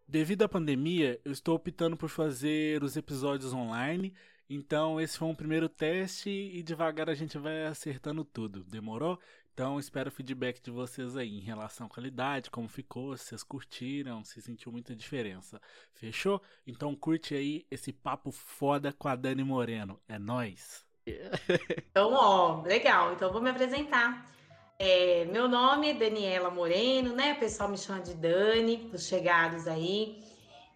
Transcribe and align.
Devido 0.05 0.43
à 0.43 0.49
pandemia, 0.49 1.17
eu 1.23 1.31
estou 1.31 1.55
optando 1.55 1.95
por 1.95 2.09
fazer 2.09 2.83
os 2.83 2.97
episódios 2.97 3.53
online 3.53 4.13
então, 4.49 5.01
esse 5.01 5.17
foi 5.17 5.27
um 5.27 5.35
primeiro 5.35 5.67
teste 5.67 6.29
e 6.29 6.61
devagar 6.61 7.09
a 7.09 7.15
gente 7.15 7.37
vai 7.37 7.65
acertando 7.65 8.23
tudo. 8.23 8.63
Demorou? 8.63 9.19
Então, 9.53 9.79
espero 9.79 10.09
o 10.09 10.11
feedback 10.11 10.61
de 10.61 10.69
vocês 10.69 11.15
aí 11.15 11.37
em 11.37 11.41
relação 11.41 11.87
à 11.87 11.89
qualidade, 11.89 12.51
como 12.51 12.67
ficou, 12.67 13.15
se 13.15 13.25
vocês 13.25 13.41
curtiram, 13.41 14.23
se 14.23 14.41
sentiu 14.41 14.71
muita 14.71 14.93
diferença. 14.93 15.61
Fechou? 15.93 16.41
Então, 16.67 16.93
curte 16.93 17.33
aí 17.33 17.65
esse 17.71 17.93
papo 17.93 18.31
foda 18.31 18.91
com 18.91 19.07
a 19.07 19.15
Dani 19.15 19.43
Moreno. 19.43 19.99
É 20.07 20.19
nós. 20.19 20.85
Então, 21.91 22.11
ó, 22.13 22.61
legal. 22.63 23.13
Então, 23.13 23.31
vou 23.31 23.41
me 23.41 23.49
apresentar. 23.49 24.29
É, 24.77 25.23
meu 25.25 25.47
nome 25.47 25.91
é 25.91 25.93
Daniela 25.93 26.49
Moreno, 26.49 27.15
né? 27.15 27.33
O 27.33 27.39
pessoal 27.39 27.69
me 27.69 27.77
chama 27.77 28.01
de 28.01 28.13
Dani, 28.15 28.89
os 28.93 29.07
chegados 29.07 29.65
aí. 29.67 30.21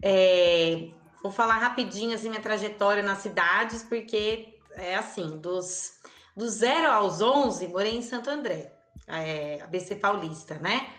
É, 0.02 0.88
Vou 1.22 1.30
falar 1.30 1.58
rapidinho 1.58 2.14
assim 2.14 2.28
minha 2.28 2.40
trajetória 2.40 3.02
nas 3.02 3.18
cidades, 3.18 3.82
porque 3.82 4.58
é 4.72 4.94
assim, 4.94 5.38
dos, 5.38 5.92
do 6.36 6.48
0 6.48 6.90
aos 6.90 7.20
11, 7.20 7.68
morei 7.68 7.96
em 7.96 8.02
Santo 8.02 8.30
André, 8.30 8.72
é, 9.06 9.60
ABC 9.62 9.96
Paulista, 9.96 10.54
né? 10.54 10.90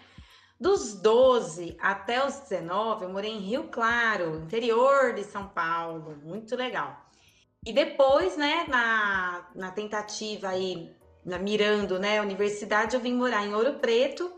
Dos 0.60 0.94
12 0.94 1.76
até 1.82 2.24
os 2.24 2.36
19, 2.42 3.06
eu 3.06 3.10
morei 3.10 3.32
em 3.32 3.40
Rio 3.40 3.70
Claro, 3.70 4.36
interior 4.36 5.14
de 5.14 5.24
São 5.24 5.48
Paulo, 5.48 6.16
muito 6.24 6.56
legal. 6.56 7.04
E 7.66 7.74
depois, 7.74 8.38
né, 8.38 8.66
na, 8.68 9.50
na 9.56 9.72
tentativa 9.72 10.50
aí, 10.50 10.96
na, 11.26 11.40
mirando, 11.40 11.98
né, 11.98 12.20
a 12.20 12.22
universidade, 12.22 12.96
eu 12.96 13.02
vim 13.02 13.14
morar 13.16 13.46
em 13.46 13.54
Ouro 13.56 13.80
Preto. 13.80 14.32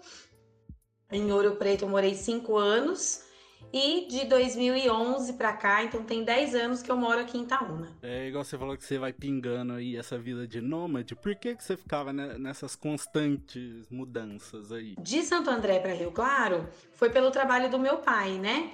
Em 1.12 1.32
Ouro 1.32 1.58
Preto 1.58 1.84
eu 1.84 1.90
morei 1.90 2.16
cinco 2.16 2.58
anos. 2.58 3.24
E 3.72 4.08
de 4.08 4.26
2011 4.26 5.34
para 5.34 5.54
cá, 5.54 5.84
então 5.84 6.04
tem 6.04 6.24
10 6.24 6.56
anos 6.56 6.82
que 6.82 6.92
eu 6.92 6.98
moro 6.98 7.20
aqui 7.20 7.38
em 7.38 7.44
Itaúna. 7.44 7.92
É 8.02 8.28
igual 8.28 8.44
você 8.44 8.58
falou 8.58 8.78
que 8.78 8.84
você 8.86 8.98
vai 8.98 9.14
pingando 9.14 9.74
aí 9.74 9.96
essa 9.98 10.18
vida 10.18 10.48
de 10.48 10.62
nômade. 10.62 11.16
Por 11.16 11.36
que, 11.36 11.56
que 11.56 11.64
você 11.64 11.76
ficava 11.76 12.14
nessas 12.14 12.76
constantes 12.76 13.90
mudanças 13.90 14.72
aí? 14.72 14.96
De 15.00 15.22
Santo 15.24 15.50
André 15.50 15.80
para 15.80 15.94
Rio 15.94 16.12
Claro 16.12 16.68
foi 16.94 17.10
pelo 17.10 17.32
trabalho 17.32 17.70
do 17.70 17.80
meu 17.80 17.98
pai, 17.98 18.38
né? 18.38 18.74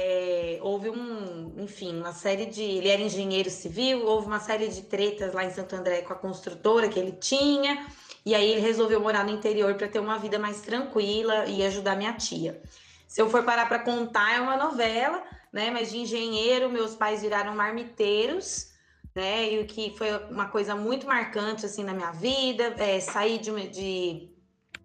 É, 0.00 0.60
houve 0.62 0.90
um, 0.90 1.54
enfim, 1.58 1.98
uma 1.98 2.12
série 2.12 2.46
de. 2.46 2.62
Ele 2.62 2.88
era 2.88 3.02
engenheiro 3.02 3.50
civil, 3.50 4.06
houve 4.06 4.28
uma 4.28 4.38
série 4.38 4.68
de 4.68 4.82
tretas 4.82 5.34
lá 5.34 5.44
em 5.44 5.50
Santo 5.50 5.74
André 5.74 6.02
com 6.02 6.12
a 6.12 6.16
construtora 6.16 6.88
que 6.88 7.00
ele 7.00 7.10
tinha, 7.10 7.84
e 8.24 8.32
aí 8.32 8.52
ele 8.52 8.60
resolveu 8.60 9.00
morar 9.00 9.24
no 9.24 9.32
interior 9.32 9.74
para 9.74 9.88
ter 9.88 9.98
uma 9.98 10.16
vida 10.16 10.38
mais 10.38 10.60
tranquila 10.60 11.46
e 11.46 11.64
ajudar 11.66 11.96
minha 11.96 12.12
tia. 12.12 12.62
Se 13.08 13.22
eu 13.22 13.30
for 13.30 13.42
parar 13.42 13.66
para 13.66 13.78
contar, 13.78 14.36
é 14.36 14.40
uma 14.40 14.56
novela, 14.58 15.24
né? 15.50 15.70
Mas 15.70 15.90
de 15.90 15.96
engenheiro, 15.96 16.68
meus 16.68 16.94
pais 16.94 17.22
viraram 17.22 17.56
marmiteiros, 17.56 18.70
né? 19.14 19.50
E 19.50 19.60
o 19.60 19.66
que 19.66 19.94
foi 19.96 20.14
uma 20.30 20.46
coisa 20.48 20.76
muito 20.76 21.06
marcante 21.06 21.64
assim 21.64 21.82
na 21.82 21.94
minha 21.94 22.12
vida, 22.12 22.74
é 22.76 23.00
sair 23.00 23.38
de, 23.38 23.68
de, 23.68 24.30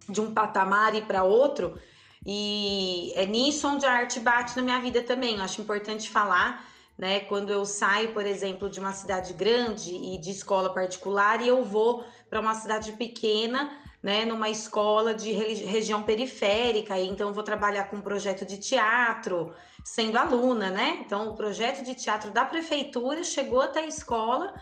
de 0.08 0.22
um 0.22 0.34
patamar 0.34 0.96
e 0.96 1.02
para 1.02 1.26
outro. 1.26 1.78
E 2.26 3.12
é 3.16 3.26
nisso 3.26 3.68
onde 3.68 3.86
a 3.86 3.92
arte 3.92 4.22
bate 4.22 4.56
na 4.56 4.62
minha 4.62 4.80
vida 4.80 5.04
também. 5.04 5.36
Eu 5.36 5.44
acho 5.44 5.62
importante 5.62 6.10
falar, 6.10 6.66
né? 6.98 7.20
Quando 7.20 7.52
eu 7.52 7.66
saio, 7.66 8.14
por 8.14 8.26
exemplo, 8.26 8.70
de 8.70 8.80
uma 8.80 8.94
cidade 8.94 9.34
grande 9.34 9.94
e 9.94 10.18
de 10.18 10.32
escola 10.32 10.74
particular 10.74 11.42
e 11.42 11.50
eu 11.50 11.66
vou 11.66 12.06
para 12.30 12.40
uma 12.40 12.56
cidade 12.56 12.94
pequena 12.94 13.70
né, 14.04 14.26
numa 14.26 14.50
escola 14.50 15.14
de 15.14 15.32
região 15.32 16.04
periférica, 16.04 17.00
então 17.00 17.32
vou 17.32 17.42
trabalhar 17.42 17.86
com 17.86 17.96
um 17.96 18.02
projeto 18.02 18.46
de 18.46 18.58
teatro, 18.58 19.54
sendo 19.82 20.18
aluna, 20.18 20.70
né? 20.70 20.98
Então, 21.06 21.30
o 21.30 21.36
projeto 21.38 21.86
de 21.86 21.96
teatro 21.96 22.30
da 22.30 22.44
prefeitura 22.44 23.24
chegou 23.24 23.62
até 23.62 23.80
a 23.80 23.88
escola 23.88 24.54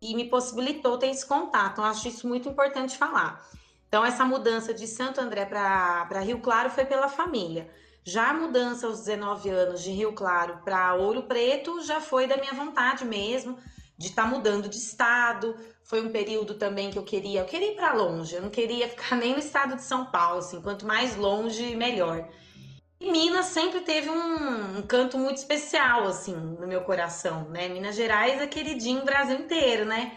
e 0.00 0.16
me 0.16 0.28
possibilitou 0.28 0.98
ter 0.98 1.10
esse 1.10 1.24
contato. 1.24 1.74
Então, 1.74 1.84
acho 1.84 2.08
isso 2.08 2.26
muito 2.26 2.48
importante 2.48 2.98
falar. 2.98 3.48
Então, 3.86 4.04
essa 4.04 4.24
mudança 4.24 4.74
de 4.74 4.88
Santo 4.88 5.20
André 5.20 5.44
para 5.46 6.20
Rio 6.20 6.40
Claro 6.40 6.68
foi 6.68 6.84
pela 6.84 7.08
família. 7.08 7.70
Já 8.04 8.30
a 8.30 8.34
mudança 8.34 8.88
aos 8.88 9.00
19 9.00 9.48
anos 9.48 9.80
de 9.80 9.92
Rio 9.92 10.12
Claro 10.12 10.58
para 10.64 10.94
Ouro 10.94 11.22
Preto 11.22 11.80
já 11.82 12.00
foi 12.00 12.26
da 12.26 12.36
minha 12.36 12.52
vontade 12.52 13.04
mesmo 13.04 13.56
de 13.96 14.08
estar 14.08 14.24
tá 14.24 14.28
mudando 14.28 14.68
de 14.68 14.76
estado. 14.76 15.54
Foi 15.84 16.00
um 16.00 16.10
período 16.10 16.54
também 16.54 16.90
que 16.90 16.98
eu 16.98 17.02
queria, 17.02 17.40
eu 17.40 17.46
queria 17.46 17.72
ir 17.72 17.76
para 17.76 17.92
longe, 17.92 18.34
eu 18.34 18.42
não 18.42 18.50
queria 18.50 18.88
ficar 18.88 19.16
nem 19.16 19.32
no 19.32 19.38
estado 19.38 19.76
de 19.76 19.82
São 19.82 20.06
Paulo, 20.06 20.38
assim, 20.38 20.60
quanto 20.60 20.86
mais 20.86 21.16
longe, 21.16 21.74
melhor. 21.76 22.28
E 23.00 23.10
Minas 23.10 23.46
sempre 23.46 23.80
teve 23.80 24.08
um, 24.08 24.78
um 24.78 24.82
canto 24.82 25.18
muito 25.18 25.38
especial, 25.38 26.04
assim, 26.04 26.34
no 26.34 26.68
meu 26.68 26.82
coração, 26.82 27.48
né? 27.48 27.68
Minas 27.68 27.96
Gerais 27.96 28.40
é 28.40 28.46
queridinho 28.46 29.04
Brasil 29.04 29.40
inteiro, 29.40 29.84
né? 29.84 30.12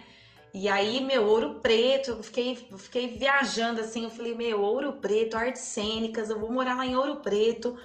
E 0.54 0.70
aí, 0.70 1.02
meu, 1.02 1.26
Ouro 1.26 1.60
Preto, 1.62 2.12
eu 2.12 2.24
fiquei, 2.24 2.68
eu 2.72 2.78
fiquei 2.78 3.18
viajando 3.18 3.82
assim, 3.82 4.06
eu 4.06 4.10
falei, 4.10 4.34
meu, 4.34 4.62
Ouro 4.62 4.94
Preto, 4.94 5.36
artes 5.36 5.64
cênicas, 5.64 6.30
eu 6.30 6.40
vou 6.40 6.50
morar 6.50 6.78
lá 6.78 6.86
em 6.86 6.96
Ouro 6.96 7.18
Preto. 7.18 7.78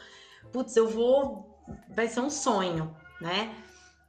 Putz, 0.53 0.77
eu 0.77 0.87
vou. 0.87 1.59
Vai 1.89 2.07
ser 2.07 2.21
um 2.21 2.31
sonho, 2.31 2.95
né? 3.21 3.55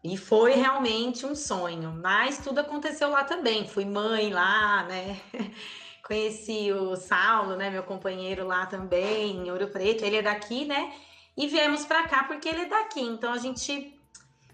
E 0.04 0.18
foi 0.18 0.54
realmente 0.54 1.26
um 1.26 1.36
sonho, 1.36 1.92
mas 2.02 2.40
tudo 2.40 2.60
aconteceu 2.60 3.10
lá 3.10 3.24
também. 3.24 3.68
Fui 3.68 3.86
mãe 3.86 4.34
lá, 4.34 4.84
né? 4.84 5.20
Conheci 6.04 6.72
o 6.72 6.96
Saulo, 6.96 7.56
né, 7.56 7.70
meu 7.70 7.84
companheiro 7.84 8.46
lá 8.46 8.66
também, 8.66 9.38
em 9.38 9.52
Ouro 9.52 9.68
Preto. 9.68 10.04
Ele 10.04 10.18
é 10.18 10.22
daqui, 10.22 10.66
né? 10.66 10.92
E 11.38 11.48
viemos 11.48 11.86
para 11.86 12.08
cá 12.08 12.24
porque 12.24 12.50
ele 12.50 12.62
é 12.62 12.66
daqui. 12.66 13.02
Então 13.02 13.32
a 13.32 13.38
gente 13.38 13.98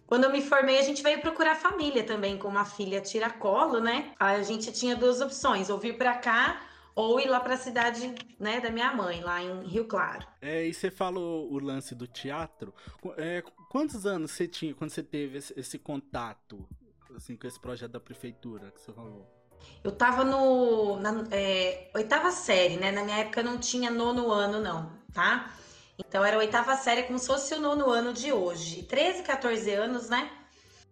quando 0.06 0.24
eu 0.24 0.32
me 0.32 0.42
formei, 0.42 0.80
a 0.80 0.84
gente 0.84 1.04
veio 1.04 1.20
procurar 1.20 1.56
família 1.56 2.02
também, 2.02 2.38
com 2.38 2.48
uma 2.48 2.64
filha 2.64 3.02
tiracolo, 3.02 3.82
né? 3.82 4.14
A 4.18 4.42
gente 4.42 4.72
tinha 4.72 4.96
duas 4.96 5.20
opções, 5.20 5.70
ou 5.70 5.78
vir 5.78 5.98
para 5.98 6.16
cá 6.16 6.62
ou 6.98 7.20
ir 7.20 7.28
lá 7.28 7.40
para 7.40 7.54
a 7.54 7.58
cidade 7.58 8.16
né, 8.40 8.60
da 8.60 8.72
minha 8.72 8.92
mãe, 8.92 9.22
lá 9.22 9.40
em 9.40 9.68
Rio 9.68 9.86
Claro. 9.86 10.26
É, 10.42 10.66
e 10.66 10.74
você 10.74 10.90
falou 10.90 11.48
o 11.54 11.60
lance 11.60 11.94
do 11.94 12.08
teatro. 12.08 12.74
É, 13.18 13.44
quantos 13.70 14.06
anos 14.06 14.32
você 14.32 14.48
tinha 14.48 14.74
quando 14.74 14.92
você 14.92 15.04
teve 15.04 15.38
esse, 15.38 15.54
esse, 15.58 15.78
contato 15.78 16.68
assim, 17.16 17.36
com 17.36 17.48
esse 17.48 17.60
projeto 17.60 17.92
da 17.92 18.00
prefeitura 18.00 18.72
que 18.72 18.82
você 18.82 18.92
falou? 18.92 19.26
Eu 19.84 19.92
tava 19.92 20.24
no, 20.24 21.00
na 21.00 21.26
é, 21.32 21.90
oitava 21.96 22.32
série, 22.32 22.78
né? 22.78 22.92
Na 22.92 23.04
minha 23.04 23.18
época 23.18 23.42
não 23.44 23.58
tinha 23.58 23.90
nono 23.90 24.32
ano, 24.32 24.62
não, 24.62 24.92
tá? 25.14 25.52
Então 25.98 26.24
era 26.24 26.38
oitava 26.38 26.76
série 26.76 27.04
como 27.04 27.18
se 27.18 27.28
fosse 27.28 27.54
o 27.56 27.60
nono 27.60 27.90
ano 27.90 28.14
de 28.14 28.32
hoje. 28.32 28.84
13, 28.84 29.24
14 29.24 29.72
anos, 29.72 30.10
né? 30.10 30.32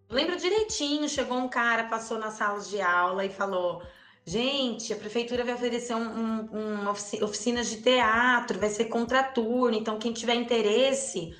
Eu 0.08 0.16
lembro 0.16 0.36
direitinho, 0.36 1.08
chegou 1.08 1.38
um 1.38 1.48
cara, 1.48 1.84
passou 1.84 2.18
nas 2.18 2.34
salas 2.34 2.68
de 2.68 2.80
aula 2.80 3.24
e 3.24 3.30
falou: 3.30 3.82
Gente, 4.24 4.92
a 4.92 4.96
prefeitura 4.96 5.44
vai 5.44 5.54
oferecer 5.54 5.94
um, 5.94 6.00
um, 6.00 6.80
uma 6.80 6.90
oficinas 6.90 7.68
de 7.68 7.80
teatro, 7.80 8.58
vai 8.58 8.68
ser 8.68 8.86
contraturno, 8.86 9.76
então 9.76 9.98
quem 9.98 10.12
tiver 10.12 10.34
interesse 10.34 11.36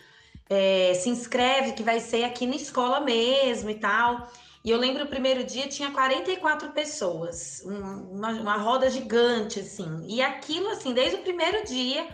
é, 0.49 0.95
se 0.95 1.09
inscreve, 1.09 1.73
que 1.73 1.83
vai 1.83 2.01
ser 2.01 2.25
aqui 2.25 2.47
na 2.47 2.57
escola 2.57 3.01
mesmo 3.01 3.71
e 3.71 3.75
tal. 3.75 4.31
E 4.65 4.71
eu 4.71 4.79
lembro 4.79 5.05
o 5.05 5.09
primeiro 5.09 5.45
dia 5.45 5.69
tinha 5.69 5.93
44 5.93 6.71
pessoas, 6.73 7.63
uma, 7.65 8.31
uma 8.31 8.57
roda 8.57 8.91
gigante, 8.91 9.61
assim. 9.61 10.05
E 10.09 10.21
aquilo, 10.21 10.71
assim, 10.71 10.93
desde 10.93 11.17
o 11.17 11.23
primeiro 11.23 11.65
dia 11.65 12.09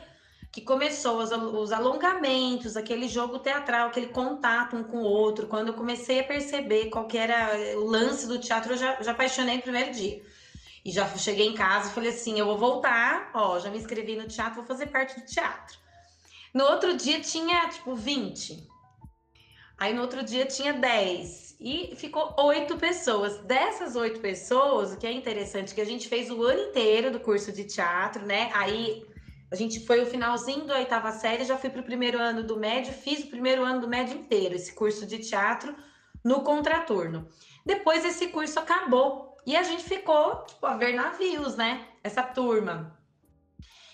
que 0.53 0.61
começou 0.61 1.17
os, 1.23 1.33
os 1.33 1.73
alongamentos, 1.73 2.77
aquele 2.77 3.09
jogo 3.09 3.39
teatral, 3.39 3.89
aquele 3.89 4.09
contato 4.09 4.77
um 4.77 4.85
com 4.85 4.99
o 4.99 5.05
outro, 5.05 5.47
quando 5.47 5.69
eu 5.69 5.75
comecei 5.75 6.21
a 6.21 6.25
perceber 6.25 6.91
qual 6.91 7.07
que 7.07 7.17
era 7.17 7.79
o 7.79 7.87
lance 7.87 8.29
do 8.29 8.39
teatro, 8.39 8.75
eu 8.75 8.77
já, 8.77 9.01
já 9.01 9.13
apaixonei 9.13 9.57
no 9.57 9.63
primeiro 9.63 9.93
dia. 9.93 10.23
E 10.85 10.91
já 10.91 11.09
cheguei 11.17 11.47
em 11.47 11.55
casa 11.55 11.89
e 11.89 11.95
falei 11.95 12.11
assim: 12.11 12.39
eu 12.39 12.45
vou 12.45 12.59
voltar, 12.59 13.31
ó, 13.33 13.59
já 13.59 13.71
me 13.71 13.79
inscrevi 13.79 14.15
no 14.15 14.29
teatro, 14.29 14.57
vou 14.57 14.65
fazer 14.65 14.89
parte 14.89 15.19
do 15.19 15.25
teatro. 15.25 15.79
No 16.53 16.65
outro 16.65 16.97
dia 16.97 17.21
tinha, 17.21 17.69
tipo, 17.69 17.95
20. 17.95 18.69
Aí 19.79 19.95
no 19.95 20.03
outro 20.03 20.23
dia 20.23 20.45
tinha 20.45 20.73
10. 20.73 21.57
E 21.59 21.95
ficou 21.97 22.35
oito 22.39 22.77
pessoas. 22.77 23.39
Dessas 23.39 23.97
oito 23.97 24.21
pessoas, 24.21 24.93
o 24.93 24.97
que 24.97 25.07
é 25.07 25.13
interessante 25.13 25.73
é 25.73 25.75
que 25.75 25.81
a 25.81 25.87
gente 25.87 26.09
fez 26.09 26.31
o 26.31 26.43
ano 26.43 26.71
inteiro 26.71 27.11
do 27.11 27.21
curso 27.21 27.53
de 27.53 27.65
teatro, 27.65 28.27
né? 28.27 28.51
Aí 28.53 29.05
a 29.51 29.55
gente 29.55 29.85
foi 29.87 30.03
o 30.03 30.07
finalzinho 30.07 30.65
da 30.67 30.77
oitava 30.77 31.13
série, 31.13 31.45
já 31.45 31.59
fui 31.59 31.71
para 31.71 31.81
o 31.81 31.85
primeiro 31.85 32.19
ano 32.19 32.43
do 32.43 32.57
médio, 32.57 32.93
fiz 32.93 33.25
o 33.25 33.29
primeiro 33.29 33.65
ano 33.65 33.81
do 33.81 33.89
médio 33.89 34.17
inteiro, 34.17 34.55
esse 34.55 34.73
curso 34.73 35.07
de 35.07 35.19
teatro 35.19 35.75
no 36.25 36.43
contraturno. 36.43 37.29
Depois 37.65 38.05
esse 38.05 38.29
curso 38.29 38.59
acabou 38.59 39.37
e 39.47 39.57
a 39.57 39.63
gente 39.63 39.85
ficou 39.85 40.45
tipo, 40.45 40.65
a 40.65 40.77
ver 40.77 40.95
navios, 40.95 41.57
né? 41.57 41.87
Essa 42.03 42.23
turma. 42.23 42.99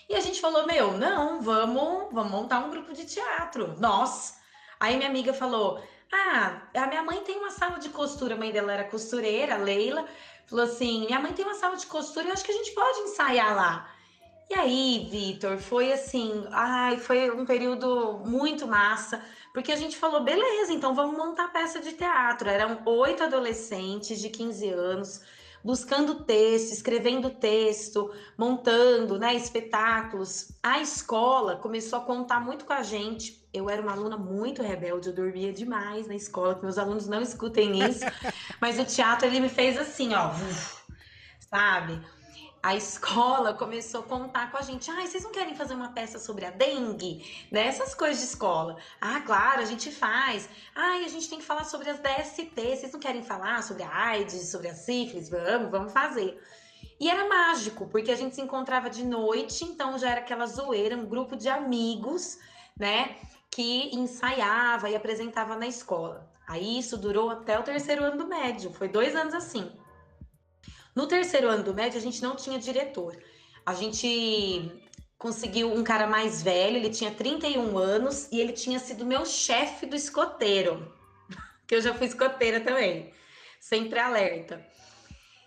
E 0.09 0.15
a 0.15 0.19
gente 0.19 0.41
falou: 0.41 0.65
Meu, 0.65 0.97
não, 0.97 1.39
vamos, 1.39 2.11
vamos 2.11 2.31
montar 2.31 2.59
um 2.59 2.71
grupo 2.71 2.91
de 2.93 3.05
teatro. 3.05 3.75
Nós. 3.79 4.39
Aí 4.79 4.97
minha 4.97 5.09
amiga 5.09 5.33
falou: 5.33 5.81
Ah, 6.11 6.63
a 6.75 6.87
minha 6.87 7.03
mãe 7.03 7.21
tem 7.23 7.37
uma 7.37 7.51
sala 7.51 7.77
de 7.77 7.89
costura, 7.89 8.33
a 8.33 8.37
mãe 8.37 8.51
dela 8.51 8.73
era 8.73 8.83
costureira, 8.85 9.55
Leila. 9.57 10.05
Falou 10.47 10.65
assim: 10.65 11.05
Minha 11.05 11.19
mãe 11.19 11.31
tem 11.31 11.45
uma 11.45 11.53
sala 11.53 11.77
de 11.77 11.85
costura, 11.85 12.27
eu 12.27 12.33
acho 12.33 12.43
que 12.43 12.51
a 12.51 12.55
gente 12.55 12.71
pode 12.71 12.99
ensaiar 13.01 13.55
lá. 13.55 13.89
E 14.49 14.55
aí, 14.55 15.07
Vitor, 15.11 15.59
foi 15.59 15.93
assim, 15.93 16.43
ai, 16.49 16.97
foi 16.97 17.29
um 17.29 17.45
período 17.45 18.19
muito 18.25 18.65
massa, 18.65 19.23
porque 19.53 19.71
a 19.71 19.75
gente 19.75 19.95
falou, 19.95 20.23
beleza, 20.23 20.73
então 20.73 20.95
vamos 20.95 21.15
montar 21.15 21.49
peça 21.49 21.79
de 21.79 21.93
teatro. 21.93 22.49
Eram 22.49 22.81
oito 22.83 23.21
adolescentes 23.23 24.19
de 24.19 24.27
15 24.27 24.69
anos, 24.69 25.21
buscando 25.63 26.23
texto, 26.23 26.71
escrevendo 26.71 27.29
texto, 27.29 28.11
montando, 28.37 29.17
né, 29.17 29.35
espetáculos. 29.35 30.51
A 30.63 30.79
escola 30.79 31.57
começou 31.57 31.99
a 31.99 32.05
contar 32.05 32.39
muito 32.39 32.65
com 32.65 32.73
a 32.73 32.83
gente. 32.83 33.47
Eu 33.53 33.69
era 33.69 33.81
uma 33.81 33.93
aluna 33.93 34.17
muito 34.17 34.61
rebelde, 34.61 35.09
eu 35.09 35.15
dormia 35.15 35.51
demais 35.51 36.07
na 36.07 36.15
escola, 36.15 36.55
que 36.55 36.63
meus 36.63 36.77
alunos 36.77 37.07
não 37.07 37.21
escutem 37.21 37.83
isso, 37.83 38.05
mas 38.61 38.79
o 38.79 38.85
teatro 38.85 39.25
ele 39.27 39.39
me 39.39 39.49
fez 39.49 39.77
assim, 39.77 40.13
ó, 40.13 40.31
sabe? 41.49 41.99
A 42.61 42.75
escola 42.75 43.53
começou 43.53 44.01
a 44.01 44.03
contar 44.03 44.51
com 44.51 44.57
a 44.57 44.61
gente. 44.61 44.91
Ah, 44.91 45.05
vocês 45.05 45.23
não 45.23 45.31
querem 45.31 45.55
fazer 45.55 45.73
uma 45.73 45.93
peça 45.93 46.19
sobre 46.19 46.45
a 46.45 46.51
dengue? 46.51 47.47
Né? 47.49 47.67
Essas 47.67 47.95
coisas 47.95 48.19
de 48.19 48.25
escola. 48.25 48.77
Ah, 48.99 49.21
claro, 49.21 49.61
a 49.61 49.65
gente 49.65 49.91
faz. 49.91 50.49
Ah, 50.75 50.97
a 51.05 51.07
gente 51.07 51.29
tem 51.29 51.39
que 51.39 51.45
falar 51.45 51.63
sobre 51.63 51.89
as 51.89 51.99
DST. 51.99 52.53
Vocês 52.55 52.91
não 52.91 52.99
querem 52.99 53.23
falar 53.23 53.63
sobre 53.63 53.83
a 53.83 53.95
AIDS, 53.95 54.51
sobre 54.51 54.67
a 54.67 54.75
sífilis? 54.75 55.29
Vamos, 55.29 55.71
vamos 55.71 55.93
fazer. 55.93 56.37
E 56.99 57.09
era 57.09 57.29
mágico, 57.29 57.87
porque 57.87 58.11
a 58.11 58.15
gente 58.15 58.35
se 58.35 58.41
encontrava 58.41 58.89
de 58.89 59.05
noite, 59.05 59.63
então 59.63 59.97
já 59.97 60.09
era 60.09 60.19
aquela 60.19 60.45
zoeira, 60.45 60.97
um 60.97 61.05
grupo 61.05 61.37
de 61.37 61.47
amigos, 61.47 62.37
né? 62.77 63.15
Que 63.49 63.95
ensaiava 63.95 64.89
e 64.89 64.95
apresentava 64.95 65.55
na 65.55 65.65
escola. 65.65 66.29
Aí 66.45 66.77
isso 66.77 66.97
durou 66.97 67.29
até 67.29 67.57
o 67.57 67.63
terceiro 67.63 68.03
ano 68.03 68.17
do 68.17 68.27
médio, 68.27 68.73
foi 68.73 68.89
dois 68.89 69.15
anos 69.15 69.33
assim. 69.33 69.71
No 70.99 71.07
terceiro 71.07 71.47
ano 71.47 71.63
do 71.63 71.73
médio, 71.73 71.97
a 71.97 72.01
gente 72.01 72.21
não 72.21 72.35
tinha 72.35 72.59
diretor. 72.59 73.17
A 73.65 73.73
gente 73.73 74.69
conseguiu 75.17 75.73
um 75.73 75.81
cara 75.81 76.05
mais 76.05 76.43
velho, 76.43 76.75
ele 76.75 76.89
tinha 76.89 77.09
31 77.09 77.77
anos 77.77 78.27
e 78.33 78.37
ele 78.41 78.51
tinha 78.51 78.77
sido 78.79 79.05
meu 79.05 79.25
chefe 79.25 79.85
do 79.85 79.95
escoteiro, 79.95 80.93
que 81.65 81.73
eu 81.73 81.81
já 81.81 81.93
fui 81.93 82.05
escoteira 82.05 82.59
também, 82.59 83.13
sempre 83.61 83.97
alerta. 83.97 84.61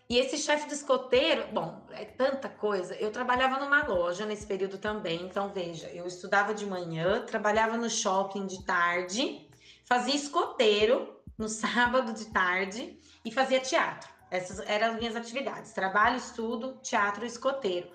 E 0.09 0.17
esse 0.17 0.39
chefe 0.39 0.67
do 0.67 0.73
escoteiro, 0.73 1.47
bom, 1.53 1.87
é 1.91 2.07
tanta 2.07 2.49
coisa. 2.49 2.95
Eu 2.95 3.11
trabalhava 3.11 3.63
numa 3.63 3.87
loja 3.87 4.25
nesse 4.25 4.47
período 4.47 4.79
também, 4.79 5.21
então 5.21 5.53
veja, 5.53 5.89
eu 5.89 6.07
estudava 6.07 6.55
de 6.55 6.65
manhã, 6.65 7.27
trabalhava 7.27 7.77
no 7.77 7.91
shopping 7.91 8.47
de 8.47 8.65
tarde, 8.65 9.47
fazia 9.85 10.15
escoteiro 10.15 11.15
no 11.37 11.47
sábado 11.47 12.15
de 12.15 12.25
tarde 12.33 12.99
e 13.23 13.31
fazia 13.31 13.61
teatro. 13.61 14.12
Essas 14.33 14.61
eram 14.61 14.95
as 14.95 14.97
minhas 14.97 15.15
atividades: 15.15 15.73
trabalho, 15.73 16.17
estudo, 16.17 16.79
teatro, 16.83 17.27
escoteiro. 17.27 17.87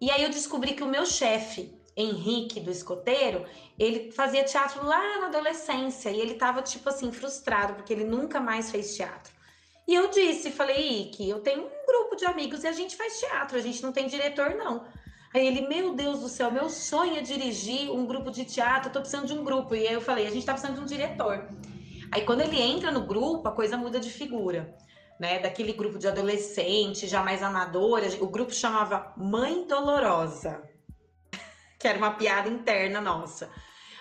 E 0.00 0.12
aí 0.12 0.22
eu 0.22 0.30
descobri 0.30 0.74
que 0.74 0.84
o 0.84 0.88
meu 0.88 1.04
chefe, 1.04 1.76
Henrique 1.96 2.60
do 2.60 2.70
escoteiro, 2.70 3.44
ele 3.76 4.12
fazia 4.12 4.44
teatro 4.44 4.86
lá 4.86 5.18
na 5.18 5.26
adolescência 5.26 6.10
e 6.10 6.20
ele 6.20 6.34
tava 6.34 6.62
tipo 6.62 6.88
assim 6.88 7.10
frustrado 7.10 7.74
porque 7.74 7.92
ele 7.92 8.04
nunca 8.04 8.38
mais 8.38 8.70
fez 8.70 8.94
teatro. 8.94 9.34
E 9.88 9.94
eu 9.94 10.08
disse, 10.08 10.50
falei, 10.50 11.02
Ike, 11.02 11.28
eu 11.28 11.40
tenho 11.40 11.64
um 11.64 11.86
grupo 11.86 12.16
de 12.16 12.24
amigos 12.26 12.62
e 12.62 12.68
a 12.68 12.72
gente 12.72 12.96
faz 12.96 13.18
teatro, 13.18 13.56
a 13.56 13.60
gente 13.60 13.82
não 13.82 13.92
tem 13.92 14.06
diretor 14.06 14.50
não. 14.50 14.84
Aí 15.34 15.46
ele, 15.46 15.66
meu 15.66 15.94
Deus 15.94 16.20
do 16.20 16.28
céu, 16.28 16.50
meu 16.50 16.68
sonho 16.68 17.16
é 17.16 17.22
dirigir 17.22 17.90
um 17.90 18.06
grupo 18.06 18.30
de 18.30 18.44
teatro, 18.44 18.88
eu 18.88 18.92
tô 18.92 19.00
precisando 19.00 19.26
de 19.26 19.32
um 19.32 19.42
grupo. 19.42 19.74
E 19.74 19.86
aí 19.86 19.94
eu 19.94 20.00
falei, 20.00 20.26
a 20.26 20.30
gente 20.30 20.46
tá 20.46 20.52
precisando 20.52 20.76
de 20.76 20.82
um 20.82 20.86
diretor. 20.86 21.48
Aí 22.12 22.22
quando 22.24 22.42
ele 22.42 22.60
entra 22.60 22.90
no 22.92 23.06
grupo, 23.06 23.48
a 23.48 23.52
coisa 23.52 23.76
muda 23.76 23.98
de 23.98 24.10
figura 24.10 24.76
né, 25.18 25.38
daquele 25.38 25.72
grupo 25.72 25.98
de 25.98 26.08
adolescentes 26.08 27.10
já 27.10 27.22
mais 27.22 27.42
amadoras, 27.42 28.14
o 28.20 28.26
grupo 28.26 28.52
chamava 28.52 29.12
Mãe 29.16 29.66
Dolorosa, 29.66 30.62
que 31.78 31.88
era 31.88 31.98
uma 31.98 32.12
piada 32.12 32.48
interna 32.48 33.00
nossa. 33.00 33.50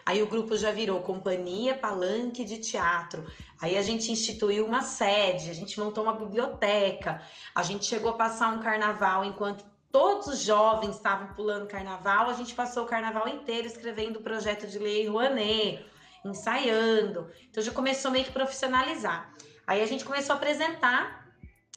Aí 0.06 0.22
o 0.22 0.28
grupo 0.28 0.56
já 0.56 0.72
virou 0.72 1.02
Companhia 1.02 1.74
Palanque 1.76 2.46
de 2.46 2.60
Teatro. 2.60 3.26
Aí 3.60 3.76
a 3.76 3.82
gente 3.82 4.12
instituiu 4.12 4.64
uma 4.64 4.82
sede, 4.82 5.50
a 5.50 5.54
gente 5.54 5.80
montou 5.80 6.04
uma 6.04 6.14
biblioteca, 6.14 7.24
a 7.56 7.64
gente 7.64 7.86
chegou 7.86 8.12
a 8.12 8.18
passar 8.18 8.54
um 8.54 8.60
carnaval 8.60 9.26
enquanto 9.26 9.66
todos 9.92 10.28
os 10.28 10.42
jovens 10.42 10.98
estavam 10.98 11.34
pulando 11.34 11.68
carnaval, 11.68 12.30
a 12.30 12.34
gente 12.34 12.54
passou 12.54 12.84
o 12.84 12.88
carnaval 12.88 13.28
inteiro 13.28 13.66
escrevendo 13.66 14.18
o 14.18 14.22
projeto 14.22 14.68
de 14.68 14.78
lei 14.78 15.08
Rouanet, 15.08 15.84
ensaiando. 16.24 17.32
Então 17.50 17.64
já 17.64 17.72
começou 17.72 18.12
meio 18.12 18.26
que 18.26 18.32
profissionalizar. 18.32 19.34
Aí 19.68 19.82
a 19.82 19.86
gente 19.86 20.06
começou 20.06 20.34
a 20.34 20.38
apresentar. 20.38 21.26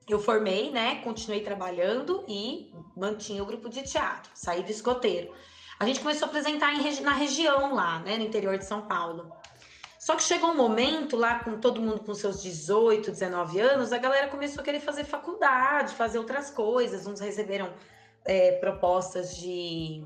Eu 0.09 0.19
formei, 0.19 0.71
né? 0.71 1.03
Continuei 1.03 1.43
trabalhando 1.43 2.25
e 2.27 2.73
mantinha 2.97 3.43
o 3.43 3.47
grupo 3.47 3.69
de 3.69 3.83
teatro. 3.83 4.31
Saí 4.35 4.63
do 4.63 4.71
escoteiro. 4.71 5.33
A 5.79 5.87
gente 5.87 6.01
começou 6.01 6.27
a 6.27 6.29
apresentar 6.29 6.75
em, 6.75 7.01
na 7.01 7.13
região 7.13 7.75
lá, 7.75 8.01
né? 8.01 8.17
No 8.17 8.25
interior 8.25 8.57
de 8.59 8.65
São 8.65 8.83
Paulo. 8.83 9.33
Só 9.99 10.17
que 10.17 10.23
chegou 10.23 10.51
um 10.51 10.57
momento 10.57 11.17
lá, 11.17 11.41
com 11.41 11.59
todo 11.59 11.83
mundo 11.83 12.01
com 12.01 12.15
seus 12.15 12.43
18, 12.43 13.11
19 13.11 13.61
anos, 13.61 13.93
a 13.93 13.99
galera 13.99 14.29
começou 14.29 14.63
a 14.63 14.65
querer 14.65 14.81
fazer 14.81 15.05
faculdade, 15.05 15.95
fazer 15.95 16.19
outras 16.19 16.51
coisas. 16.51 17.07
Uns 17.07 17.21
receberam 17.21 17.73
é, 18.25 18.53
propostas 18.53 19.37
de, 19.37 20.03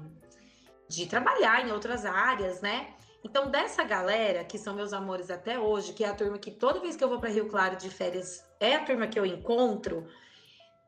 de 0.88 1.06
trabalhar 1.06 1.66
em 1.66 1.72
outras 1.72 2.04
áreas, 2.04 2.60
né? 2.60 2.88
Então, 3.24 3.50
dessa 3.50 3.84
galera, 3.84 4.44
que 4.44 4.58
são 4.58 4.74
meus 4.74 4.92
amores 4.92 5.30
até 5.30 5.58
hoje, 5.58 5.92
que 5.92 6.02
é 6.02 6.08
a 6.08 6.14
turma 6.14 6.38
que 6.38 6.50
toda 6.50 6.80
vez 6.80 6.96
que 6.96 7.04
eu 7.04 7.08
vou 7.08 7.20
para 7.20 7.30
Rio 7.30 7.48
Claro 7.48 7.76
de 7.76 7.88
férias 7.88 8.44
é 8.58 8.74
a 8.74 8.84
turma 8.84 9.06
que 9.06 9.18
eu 9.18 9.24
encontro, 9.24 10.06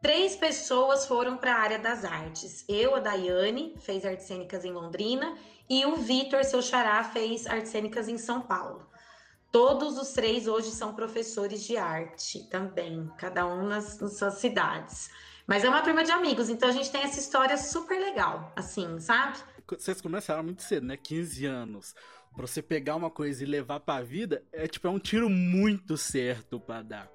três 0.03 0.35
pessoas 0.35 1.07
foram 1.07 1.37
para 1.37 1.55
a 1.55 1.61
área 1.61 1.79
das 1.79 2.05
artes. 2.05 2.65
Eu, 2.69 2.97
a 2.97 3.01
Daiane, 3.01 3.75
fez 3.79 4.05
artes 4.05 4.27
cênicas 4.27 4.65
em 4.65 4.73
Londrina, 4.73 5.37
e 5.71 5.87
o 5.87 5.97
Vitor, 5.97 6.45
seu 6.45 6.61
xará, 6.61 7.03
fez 7.05 7.47
artes 7.47 7.71
cênicas 7.71 8.09
em 8.09 8.19
São 8.19 8.43
Paulo. 8.43 8.87
Todos 9.53 9.97
os 9.97 10.13
três 10.13 10.49
hoje 10.49 10.73
são 10.73 10.93
professores 10.93 11.63
de 11.63 11.77
arte 11.77 12.49
também, 12.51 13.09
cada 13.17 13.47
um 13.47 13.69
nas, 13.69 14.01
nas 14.01 14.19
suas 14.19 14.35
cidades. 14.35 15.09
Mas 15.47 15.63
é 15.63 15.69
uma 15.69 15.83
turma 15.83 16.03
de 16.03 16.11
amigos, 16.11 16.49
então 16.49 16.69
a 16.69 16.73
gente 16.73 16.91
tem 16.91 17.03
essa 17.03 17.21
história 17.21 17.57
super 17.57 18.01
legal, 18.01 18.53
assim, 18.57 18.99
sabe? 18.99 19.39
Vocês 19.69 20.01
começaram 20.01 20.43
muito 20.43 20.63
cedo, 20.63 20.87
né? 20.87 20.97
15 20.97 21.47
anos 21.47 21.95
pra 22.35 22.47
você 22.47 22.63
pegar 22.63 22.97
uma 22.97 23.11
coisa 23.11 23.43
e 23.43 23.47
levar 23.47 23.81
pra 23.81 24.03
vida, 24.03 24.43
é 24.53 24.67
tipo, 24.67 24.87
é 24.87 24.91
um 24.91 24.99
tiro 24.99 25.29
muito 25.31 25.97
certo 25.97 26.59
para 26.59 26.83
dar. 26.83 27.11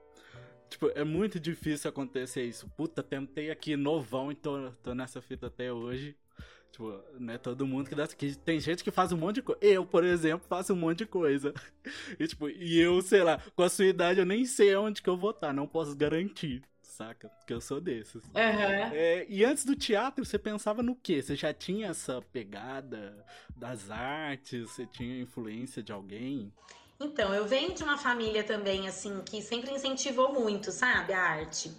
Tipo, 0.69 0.91
é 0.93 1.03
muito 1.03 1.39
difícil 1.39 1.89
acontecer 1.89 2.43
isso. 2.43 2.69
Puta, 2.77 3.01
tentei 3.01 3.49
aqui 3.49 3.75
novão 3.75 4.31
e 4.31 4.35
tô, 4.35 4.71
tô 4.83 4.93
nessa 4.93 5.21
fita 5.21 5.47
até 5.47 5.73
hoje. 5.73 6.15
Tipo, 6.71 7.01
não 7.19 7.33
é 7.33 7.37
todo 7.39 7.65
mundo 7.65 7.89
que 7.89 7.95
dá. 7.95 8.07
Que 8.07 8.35
tem 8.35 8.59
gente 8.59 8.83
que 8.83 8.91
faz 8.91 9.11
um 9.11 9.17
monte 9.17 9.35
de 9.35 9.41
coisa. 9.41 9.59
Eu, 9.63 9.83
por 9.85 10.03
exemplo, 10.03 10.45
faço 10.47 10.73
um 10.73 10.75
monte 10.75 10.99
de 10.99 11.05
coisa. 11.05 11.53
E, 12.19 12.27
tipo, 12.27 12.47
e 12.49 12.79
eu, 12.79 13.01
sei 13.01 13.23
lá, 13.23 13.41
com 13.55 13.63
a 13.63 13.69
sua 13.69 13.85
idade 13.85 14.19
eu 14.19 14.25
nem 14.25 14.45
sei 14.45 14.75
onde 14.75 15.01
que 15.01 15.09
eu 15.09 15.17
vou 15.17 15.31
estar, 15.31 15.51
não 15.51 15.65
posso 15.65 15.95
garantir 15.95 16.61
saca? 16.99 17.29
Porque 17.29 17.53
eu 17.53 17.61
sou 17.61 17.79
desses. 17.79 18.21
Uhum. 18.25 18.33
É, 18.35 19.25
e 19.29 19.45
antes 19.45 19.63
do 19.63 19.73
teatro, 19.75 20.25
você 20.25 20.37
pensava 20.37 20.83
no 20.83 20.95
quê? 20.95 21.21
Você 21.21 21.35
já 21.35 21.53
tinha 21.53 21.87
essa 21.87 22.21
pegada 22.33 23.25
das 23.55 23.89
artes? 23.89 24.69
Você 24.69 24.85
tinha 24.85 25.21
influência 25.21 25.81
de 25.81 25.93
alguém? 25.93 26.51
Então, 26.99 27.33
eu 27.33 27.45
venho 27.45 27.73
de 27.73 27.81
uma 27.81 27.97
família 27.97 28.43
também, 28.43 28.85
assim, 28.85 29.21
que 29.21 29.41
sempre 29.41 29.71
incentivou 29.71 30.33
muito, 30.33 30.69
sabe, 30.71 31.13
a 31.13 31.21
arte. 31.21 31.71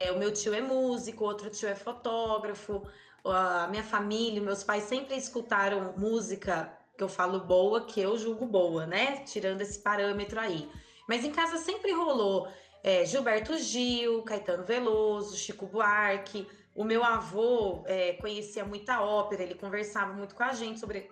É, 0.00 0.10
o 0.10 0.18
meu 0.18 0.32
tio 0.32 0.52
é 0.52 0.60
músico, 0.60 1.24
outro 1.24 1.48
tio 1.48 1.68
é 1.68 1.76
fotógrafo. 1.76 2.82
A 3.24 3.68
minha 3.68 3.84
família, 3.84 4.40
meus 4.40 4.64
pais 4.64 4.84
sempre 4.84 5.16
escutaram 5.16 5.94
música 5.96 6.72
que 6.96 7.04
eu 7.04 7.08
falo 7.08 7.38
boa, 7.40 7.84
que 7.84 8.00
eu 8.00 8.18
julgo 8.18 8.44
boa, 8.44 8.84
né? 8.86 9.22
Tirando 9.24 9.60
esse 9.60 9.78
parâmetro 9.78 10.40
aí. 10.40 10.68
Mas 11.08 11.24
em 11.24 11.30
casa 11.30 11.56
sempre 11.58 11.92
rolou 11.92 12.48
é, 12.82 13.04
Gilberto 13.04 13.56
Gil, 13.58 14.22
Caetano 14.22 14.64
Veloso, 14.64 15.36
Chico 15.36 15.66
Buarque. 15.66 16.46
O 16.74 16.84
meu 16.84 17.02
avô 17.02 17.82
é, 17.86 18.12
conhecia 18.14 18.64
muita 18.64 19.00
ópera, 19.00 19.42
ele 19.42 19.54
conversava 19.54 20.12
muito 20.12 20.34
com 20.34 20.42
a 20.42 20.52
gente 20.52 20.78
sobre 20.78 21.10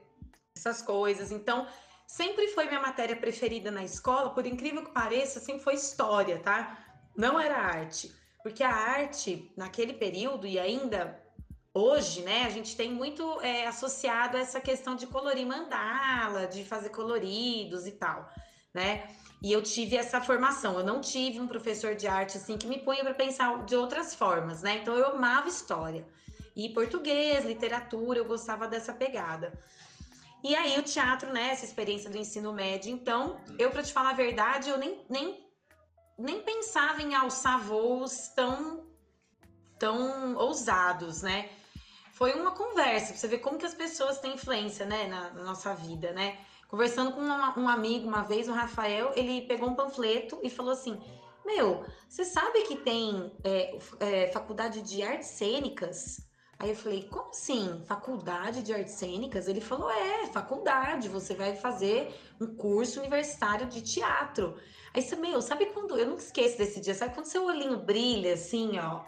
essas 0.57 0.81
coisas. 0.81 1.33
Então, 1.33 1.67
sempre 2.07 2.49
foi 2.49 2.67
minha 2.67 2.81
matéria 2.81 3.17
preferida 3.17 3.71
na 3.71 3.83
escola, 3.83 4.31
por 4.31 4.47
incrível 4.47 4.85
que 4.85 4.93
pareça, 4.93 5.41
sempre 5.41 5.63
foi 5.63 5.75
história, 5.75 6.39
tá? 6.39 6.79
Não 7.17 7.39
era 7.39 7.57
arte. 7.57 8.15
Porque 8.43 8.63
a 8.63 8.73
arte, 8.73 9.53
naquele 9.57 9.95
período 9.95 10.47
e 10.47 10.59
ainda 10.59 11.21
hoje, 11.75 12.23
né, 12.23 12.45
a 12.45 12.51
gente 12.51 12.77
tem 12.77 12.91
muito 12.91 13.41
é, 13.43 13.67
associado 13.67 14.37
a 14.37 14.41
essa 14.41 14.61
questão 14.61 14.95
de 14.95 15.07
colorir 15.07 15.45
mandala, 15.45 16.47
de 16.47 16.65
fazer 16.65 16.91
coloridos 16.91 17.87
e 17.87 17.93
tal 17.93 18.31
né? 18.77 19.09
E 19.43 19.53
eu 19.53 19.63
tive 19.63 19.97
essa 19.97 20.21
formação. 20.21 20.79
Eu 20.79 20.85
não 20.85 21.01
tive 21.01 21.41
um 21.41 21.47
professor 21.47 21.95
de 21.95 22.07
arte 22.07 22.37
assim 22.37 22.57
que 22.57 22.67
me 22.67 22.79
punha 22.79 23.05
para 23.05 23.15
pensar 23.15 23.65
de 23.65 23.77
outras 23.77 24.15
formas, 24.15 24.63
né? 24.63 24.79
Então 24.79 24.97
eu 24.97 25.07
amava 25.07 25.49
história. 25.49 26.07
E 26.55 26.71
português, 26.71 27.45
literatura, 27.45 28.19
eu 28.19 28.25
gostava 28.25 28.67
dessa 28.67 28.93
pegada. 28.93 29.53
E 30.43 30.55
aí 30.55 30.79
o 30.79 30.83
teatro, 30.83 31.33
né, 31.33 31.51
essa 31.51 31.65
experiência 31.65 32.09
do 32.09 32.17
ensino 32.17 32.53
médio, 32.53 32.91
então, 32.93 33.41
eu 33.59 33.71
para 33.71 33.83
te 33.83 33.93
falar 33.93 34.11
a 34.11 34.15
verdade, 34.15 34.71
eu 34.71 34.79
nem, 34.79 35.05
nem 35.09 35.45
nem 36.19 36.41
pensava 36.41 37.03
em 37.03 37.15
alçar 37.15 37.59
voos 37.61 38.29
tão 38.29 38.87
tão 39.79 40.35
ousados, 40.37 41.21
né? 41.21 41.51
Foi 42.13 42.33
uma 42.33 42.53
conversa, 42.53 43.09
pra 43.09 43.17
você 43.17 43.29
ver 43.29 43.39
como 43.39 43.59
que 43.59 43.67
as 43.67 43.75
pessoas 43.75 44.19
têm 44.21 44.35
influência, 44.35 44.87
né, 44.87 45.07
na, 45.07 45.31
na 45.35 45.43
nossa 45.43 45.75
vida, 45.75 46.13
né? 46.13 46.39
Conversando 46.69 47.13
com 47.13 47.21
uma, 47.21 47.59
um 47.59 47.69
amigo 47.69 48.09
uma 48.09 48.23
vez, 48.23 48.49
o 48.49 48.53
Rafael, 48.53 49.13
ele 49.15 49.47
pegou 49.47 49.69
um 49.69 49.75
panfleto 49.75 50.41
e 50.43 50.51
falou 50.51 50.73
assim: 50.73 51.01
Meu, 51.45 51.85
você 52.09 52.25
sabe 52.25 52.63
que 52.63 52.77
tem 52.77 53.33
é, 53.45 53.79
é, 54.01 54.27
faculdade 54.33 54.83
de 54.83 55.03
artes 55.03 55.29
cênicas? 55.29 56.27
Aí 56.59 56.71
eu 56.71 56.77
falei, 56.77 57.03
como 57.05 57.29
assim? 57.29 57.83
Faculdade 57.85 58.63
de 58.63 58.73
artes 58.73 58.95
cênicas? 58.95 59.47
Ele 59.47 59.61
falou, 59.61 59.91
é, 59.91 60.27
faculdade, 60.29 61.09
você 61.09 61.35
vai 61.35 61.55
fazer 61.55 62.15
um 62.41 62.47
curso 62.47 62.99
universitário 63.01 63.67
de 63.67 63.83
teatro. 63.83 64.57
Aí 64.95 65.03
você, 65.03 65.15
meu, 65.17 65.43
sabe 65.43 65.67
quando. 65.67 65.99
Eu 65.99 66.07
nunca 66.09 66.23
esqueço 66.23 66.57
desse 66.57 66.81
dia, 66.81 66.95
sabe 66.95 67.15
quando 67.15 67.27
seu 67.27 67.45
olhinho 67.45 67.79
brilha 67.79 68.33
assim, 68.33 68.79
ó? 68.79 69.05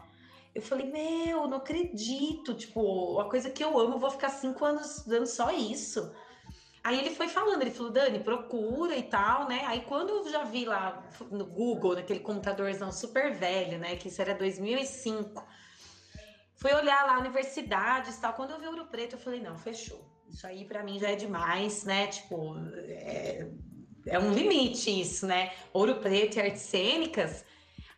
Eu 0.55 0.61
falei, 0.61 0.91
meu, 0.91 1.47
não 1.49 1.57
acredito. 1.57 2.55
Tipo, 2.55 3.19
a 3.19 3.31
coisa 3.31 3.49
que 3.49 3.65
eu 3.65 3.79
amo, 3.79 3.95
eu 3.95 3.99
vou 3.99 4.11
ficar 4.11 4.29
cinco 4.29 4.65
anos 4.65 5.05
dando 5.07 5.27
só 5.27 5.51
isso. 5.51 6.13
Aí 6.83 6.99
ele 6.99 7.11
foi 7.11 7.29
falando, 7.29 7.63
ele 7.63 7.71
falou, 7.71 7.91
Dani, 7.91 8.21
procura 8.21 8.97
e 8.97 9.03
tal, 9.03 9.49
né? 9.49 9.65
Aí 9.67 9.83
quando 9.83 10.11
eu 10.11 10.31
já 10.31 10.45
vi 10.45 10.65
lá 10.65 11.05
no 11.31 11.45
Google, 11.45 11.97
naquele 11.97 12.21
computadorzão 12.21 12.93
super 12.93 13.35
velho, 13.35 13.79
né? 13.79 13.97
Que 13.97 14.09
isso 14.09 14.23
era 14.23 14.35
2005. 14.35 15.45
Fui 16.57 16.73
olhar 16.73 17.07
lá 17.07 17.19
universidades 17.19 18.17
e 18.17 18.21
tal. 18.21 18.33
Quando 18.33 18.51
eu 18.53 18.61
vi 18.61 18.67
Ouro 18.67 18.87
Preto, 18.87 19.17
eu 19.17 19.19
falei, 19.19 19.41
não, 19.41 19.57
fechou. 19.57 20.05
Isso 20.29 20.47
aí 20.47 20.65
para 20.65 20.83
mim 20.83 20.99
já 20.99 21.11
é 21.11 21.17
demais, 21.17 21.85
né? 21.85 22.07
Tipo, 22.07 22.57
é, 22.77 23.49
é 24.07 24.19
um 24.19 24.33
limite 24.33 25.01
isso, 25.01 25.27
né? 25.27 25.53
Ouro 25.73 25.97
Preto 25.97 26.37
e 26.37 26.41
artes 26.41 26.63
cênicas. 26.63 27.45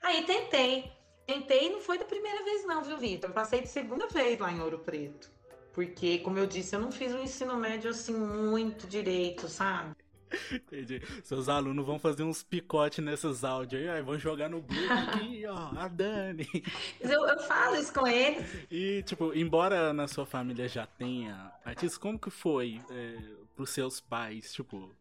Aí 0.02 0.25
tentei. 0.25 0.90
Tentei 1.26 1.70
não 1.70 1.80
foi 1.80 1.99
da 1.99 2.04
primeira 2.04 2.42
vez 2.44 2.64
não, 2.64 2.82
viu, 2.82 2.99
Vitor? 2.99 3.30
Passei 3.32 3.60
de 3.60 3.68
segunda 3.68 4.06
vez 4.08 4.38
lá 4.38 4.50
em 4.50 4.60
Ouro 4.60 4.80
Preto. 4.80 5.30
Porque, 5.73 6.19
como 6.19 6.39
eu 6.39 6.47
disse, 6.47 6.75
eu 6.75 6.81
não 6.81 6.91
fiz 6.91 7.12
um 7.12 7.23
ensino 7.23 7.57
médio 7.57 7.91
assim 7.91 8.15
muito 8.15 8.87
direito, 8.87 9.49
sabe? 9.49 9.95
Entendi. 10.53 11.03
Seus 11.25 11.49
alunos 11.49 11.85
vão 11.85 11.99
fazer 11.99 12.23
uns 12.23 12.43
picotes 12.43 13.05
nesses 13.05 13.43
áudios 13.45 13.89
aí, 13.89 14.03
vão 14.03 14.19
jogar 14.19 14.49
no 14.49 14.61
grupo 14.62 14.93
aqui, 14.93 15.45
ó, 15.47 15.71
a 15.77 15.89
Dani. 15.89 16.49
Eu, 17.00 17.27
eu 17.27 17.39
falo 17.41 17.77
isso 17.77 17.93
com 17.93 18.07
eles. 18.07 18.47
E, 18.71 19.03
tipo, 19.03 19.33
embora 19.35 19.93
na 19.93 20.07
sua 20.07 20.25
família 20.27 20.69
já 20.69 20.87
tenha 20.87 21.53
artistas, 21.65 21.99
como 21.99 22.19
que 22.19 22.31
foi 22.31 22.81
é, 22.91 23.17
pros 23.57 23.71
seus 23.71 24.00
pais, 24.00 24.53
tipo, 24.53 24.95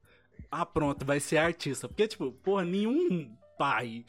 ah, 0.50 0.66
pronto, 0.66 1.06
vai 1.06 1.20
ser 1.20 1.38
artista? 1.38 1.88
Porque, 1.88 2.08
tipo, 2.08 2.32
porra, 2.32 2.66
nenhum 2.66 3.32
pai 3.58 4.06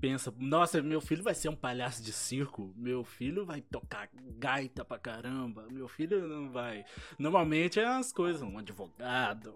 pensa, 0.00 0.32
nossa, 0.38 0.82
meu 0.82 1.00
filho 1.00 1.22
vai 1.22 1.34
ser 1.34 1.48
um 1.48 1.56
palhaço 1.56 2.02
de 2.02 2.12
circo, 2.12 2.72
meu 2.76 3.04
filho 3.04 3.44
vai 3.44 3.60
tocar 3.60 4.08
gaita 4.38 4.84
pra 4.84 4.98
caramba, 4.98 5.66
meu 5.70 5.86
filho 5.86 6.26
não 6.26 6.50
vai. 6.50 6.84
Normalmente 7.18 7.78
é 7.78 7.86
as 7.86 8.12
coisas, 8.12 8.42
um 8.42 8.58
advogado, 8.58 9.54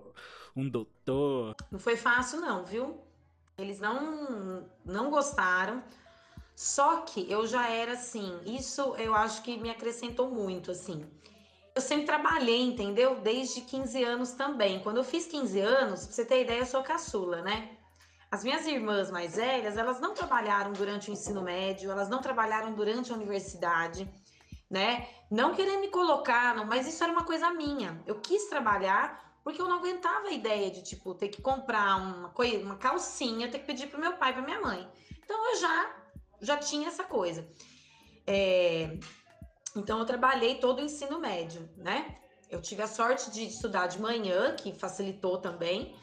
um 0.55 0.69
doutor. 0.69 1.57
Não 1.71 1.79
foi 1.79 1.97
fácil, 1.97 2.41
não, 2.41 2.65
viu? 2.65 3.01
Eles 3.57 3.81
não, 3.81 4.69
não 4.85 5.11
gostaram. 5.11 5.83
Só 6.55 6.99
que 6.99 7.31
eu 7.31 7.47
já 7.47 7.69
era 7.69 7.93
assim, 7.93 8.39
isso 8.45 8.95
eu 8.97 9.15
acho 9.15 9.43
que 9.43 9.57
me 9.57 9.71
acrescentou 9.71 10.31
muito, 10.31 10.71
assim. 10.71 11.05
Eu 11.75 11.83
sempre 11.83 12.07
trabalhei, 12.07 12.63
entendeu? 12.63 13.21
Desde 13.21 13.63
15 13.63 14.05
anos 14.05 14.31
também. 14.33 14.79
Quando 14.79 14.99
eu 14.99 15.05
fiz 15.05 15.27
15 15.27 15.59
anos, 15.59 16.05
pra 16.07 16.15
você 16.15 16.25
ter 16.25 16.43
ideia, 16.43 16.61
eu 16.61 16.67
sou 16.67 16.83
caçula, 16.85 17.43
né? 17.43 17.74
As 18.35 18.43
minhas 18.43 18.67
irmãs 18.67 19.12
mais 19.12 19.37
velhas, 19.37 19.76
elas 19.76 20.00
não 20.00 20.12
trabalharam 20.12 20.73
durante 20.73 21.09
o 21.09 21.12
ensino 21.12 21.41
médio, 21.41 21.88
elas 21.88 22.09
não 22.09 22.21
trabalharam 22.21 22.75
durante 22.75 23.12
a 23.12 23.14
universidade, 23.14 24.12
né? 24.69 25.09
Não 25.31 25.55
querendo 25.55 25.83
me 25.83 25.88
colocar, 25.88 26.67
mas 26.67 26.85
isso 26.88 27.05
era 27.05 27.12
uma 27.12 27.23
coisa 27.23 27.53
minha. 27.53 28.03
Eu 28.05 28.17
quis 28.17 28.49
trabalhar 28.49 29.38
porque 29.45 29.62
eu 29.62 29.69
não 29.69 29.76
aguentava 29.76 30.26
a 30.26 30.33
ideia 30.33 30.69
de, 30.69 30.83
tipo, 30.83 31.14
ter 31.14 31.29
que 31.29 31.41
comprar 31.41 31.95
uma, 31.95 32.31
coisa, 32.31 32.59
uma 32.59 32.75
calcinha, 32.75 33.49
ter 33.49 33.61
que 33.61 33.67
pedir 33.67 33.87
pro 33.87 34.00
meu 34.00 34.17
pai, 34.17 34.33
pra 34.33 34.43
minha 34.43 34.61
mãe. 34.61 34.85
Então 35.25 35.53
eu 35.53 35.61
já, 35.61 35.97
já 36.41 36.57
tinha 36.57 36.88
essa 36.88 37.05
coisa. 37.05 37.49
É... 38.26 38.99
Então 39.76 40.00
eu 40.00 40.05
trabalhei 40.05 40.57
todo 40.57 40.81
o 40.81 40.85
ensino 40.85 41.21
médio, 41.21 41.71
né? 41.76 42.19
Eu 42.50 42.61
tive 42.61 42.83
a 42.83 42.88
sorte 42.88 43.31
de 43.31 43.45
estudar 43.45 43.87
de 43.87 44.00
manhã, 44.00 44.57
que 44.57 44.73
facilitou 44.73 45.38
também 45.38 45.95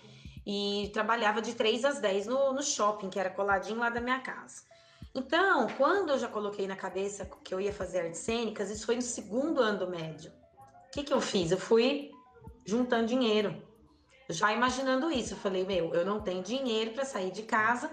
e 0.46 0.90
trabalhava 0.94 1.42
de 1.42 1.54
3 1.54 1.86
às 1.86 2.00
10 2.00 2.28
no, 2.28 2.54
no 2.54 2.64
shopping, 2.64 3.10
que 3.10 3.20
era 3.20 3.30
coladinho 3.30 3.80
lá 3.80 3.90
da 3.90 4.02
minha 4.02 4.20
casa. 4.20 4.64
Então, 5.14 5.68
quando 5.78 6.12
eu 6.12 6.20
já 6.20 6.28
coloquei 6.28 6.68
na 6.68 6.76
cabeça 6.76 7.30
que 7.44 7.54
eu 7.54 7.60
ia 7.60 7.74
fazer 7.74 8.00
artes 8.00 8.22
cênicas, 8.22 8.70
isso 8.70 8.86
foi 8.86 8.96
no 8.96 9.02
segundo 9.02 9.62
ano 9.62 9.80
do 9.80 9.90
médio. 9.90 10.32
O 10.88 10.92
que, 10.92 11.04
que 11.04 11.14
eu 11.14 11.22
fiz? 11.22 11.52
Eu 11.52 11.58
fui 11.58 12.12
juntando 12.66 13.08
dinheiro, 13.08 13.62
já 14.30 14.54
imaginando 14.54 15.12
isso. 15.12 15.34
Eu 15.34 15.38
falei, 15.38 15.66
meu, 15.66 15.94
eu 15.94 16.06
não 16.06 16.22
tenho 16.22 16.42
dinheiro 16.42 16.92
para 16.92 17.04
sair 17.04 17.32
de 17.32 17.44
casa. 17.44 17.92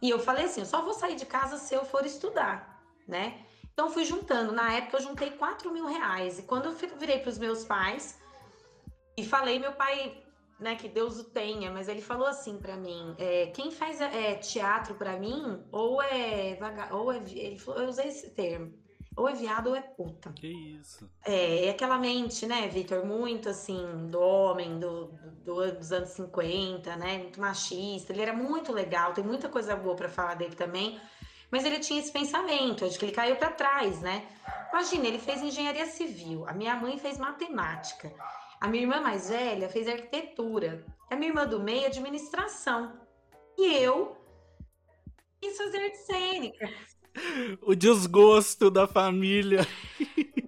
E 0.00 0.08
eu 0.08 0.18
falei 0.18 0.44
assim, 0.44 0.60
eu 0.60 0.66
só 0.66 0.82
vou 0.82 0.94
sair 0.94 1.16
de 1.16 1.26
casa 1.26 1.58
se 1.58 1.74
eu 1.74 1.84
for 1.84 2.06
estudar, 2.06 2.80
né? 3.06 3.44
Então, 3.72 3.90
fui 3.90 4.04
juntando. 4.04 4.52
Na 4.52 4.72
época, 4.74 4.98
eu 4.98 5.02
juntei 5.02 5.30
4 5.30 5.70
mil 5.72 5.86
reais. 5.86 6.38
E 6.38 6.42
quando 6.42 6.66
eu 6.66 6.72
virei 6.72 7.18
para 7.18 7.30
os 7.30 7.38
meus 7.38 7.64
pais 7.64 8.18
e 9.16 9.24
falei, 9.24 9.58
meu 9.58 9.72
pai 9.72 10.21
né, 10.62 10.76
que 10.76 10.88
Deus 10.88 11.18
o 11.18 11.24
tenha, 11.24 11.70
mas 11.70 11.88
ele 11.88 12.00
falou 12.00 12.26
assim 12.26 12.58
para 12.58 12.76
mim: 12.76 13.14
é, 13.18 13.46
quem 13.46 13.70
faz 13.70 14.00
é, 14.00 14.34
teatro 14.36 14.94
para 14.94 15.18
mim, 15.18 15.62
ou 15.70 16.00
é 16.00 16.54
vaga, 16.54 16.94
ou 16.94 17.12
é. 17.12 17.18
Ele 17.18 17.58
falou, 17.58 17.82
eu 17.82 17.88
usei 17.88 18.08
esse 18.08 18.30
termo. 18.30 18.72
Ou 19.14 19.28
é 19.28 19.34
viado 19.34 19.66
ou 19.66 19.76
é 19.76 19.82
puta. 19.82 20.32
Que 20.32 20.46
isso. 20.46 21.06
É, 21.22 21.66
é 21.66 21.70
aquela 21.70 21.98
mente, 21.98 22.46
né, 22.46 22.66
Vitor, 22.68 23.04
muito 23.04 23.50
assim, 23.50 24.08
do 24.08 24.18
homem 24.18 24.78
do, 24.78 25.12
do, 25.44 25.72
dos 25.72 25.92
anos 25.92 26.10
50, 26.10 26.96
né? 26.96 27.18
Muito 27.18 27.38
machista. 27.38 28.12
Ele 28.12 28.22
era 28.22 28.32
muito 28.32 28.72
legal, 28.72 29.12
tem 29.12 29.22
muita 29.22 29.50
coisa 29.50 29.76
boa 29.76 29.94
para 29.94 30.08
falar 30.08 30.34
dele 30.34 30.54
também. 30.54 30.98
Mas 31.50 31.66
ele 31.66 31.80
tinha 31.80 32.00
esse 32.00 32.10
pensamento, 32.10 32.86
acho 32.86 32.98
que 32.98 33.04
ele 33.04 33.12
caiu 33.12 33.36
para 33.36 33.50
trás, 33.50 34.00
né? 34.00 34.26
Imagina, 34.72 35.06
ele 35.06 35.18
fez 35.18 35.42
engenharia 35.42 35.84
civil, 35.84 36.48
a 36.48 36.54
minha 36.54 36.74
mãe 36.74 36.96
fez 36.96 37.18
matemática. 37.18 38.10
A 38.62 38.68
minha 38.68 38.84
irmã 38.84 39.00
mais 39.00 39.28
velha 39.28 39.68
fez 39.68 39.88
arquitetura. 39.88 40.86
A 41.10 41.16
minha 41.16 41.30
irmã 41.30 41.44
do 41.44 41.58
meio, 41.58 41.86
administração. 41.86 42.92
E 43.58 43.74
eu 43.74 44.16
quis 45.40 45.58
fazer 45.58 45.78
arte 45.78 45.98
cênica. 45.98 46.70
O 47.60 47.74
desgosto 47.74 48.70
da 48.70 48.86
família. 48.86 49.66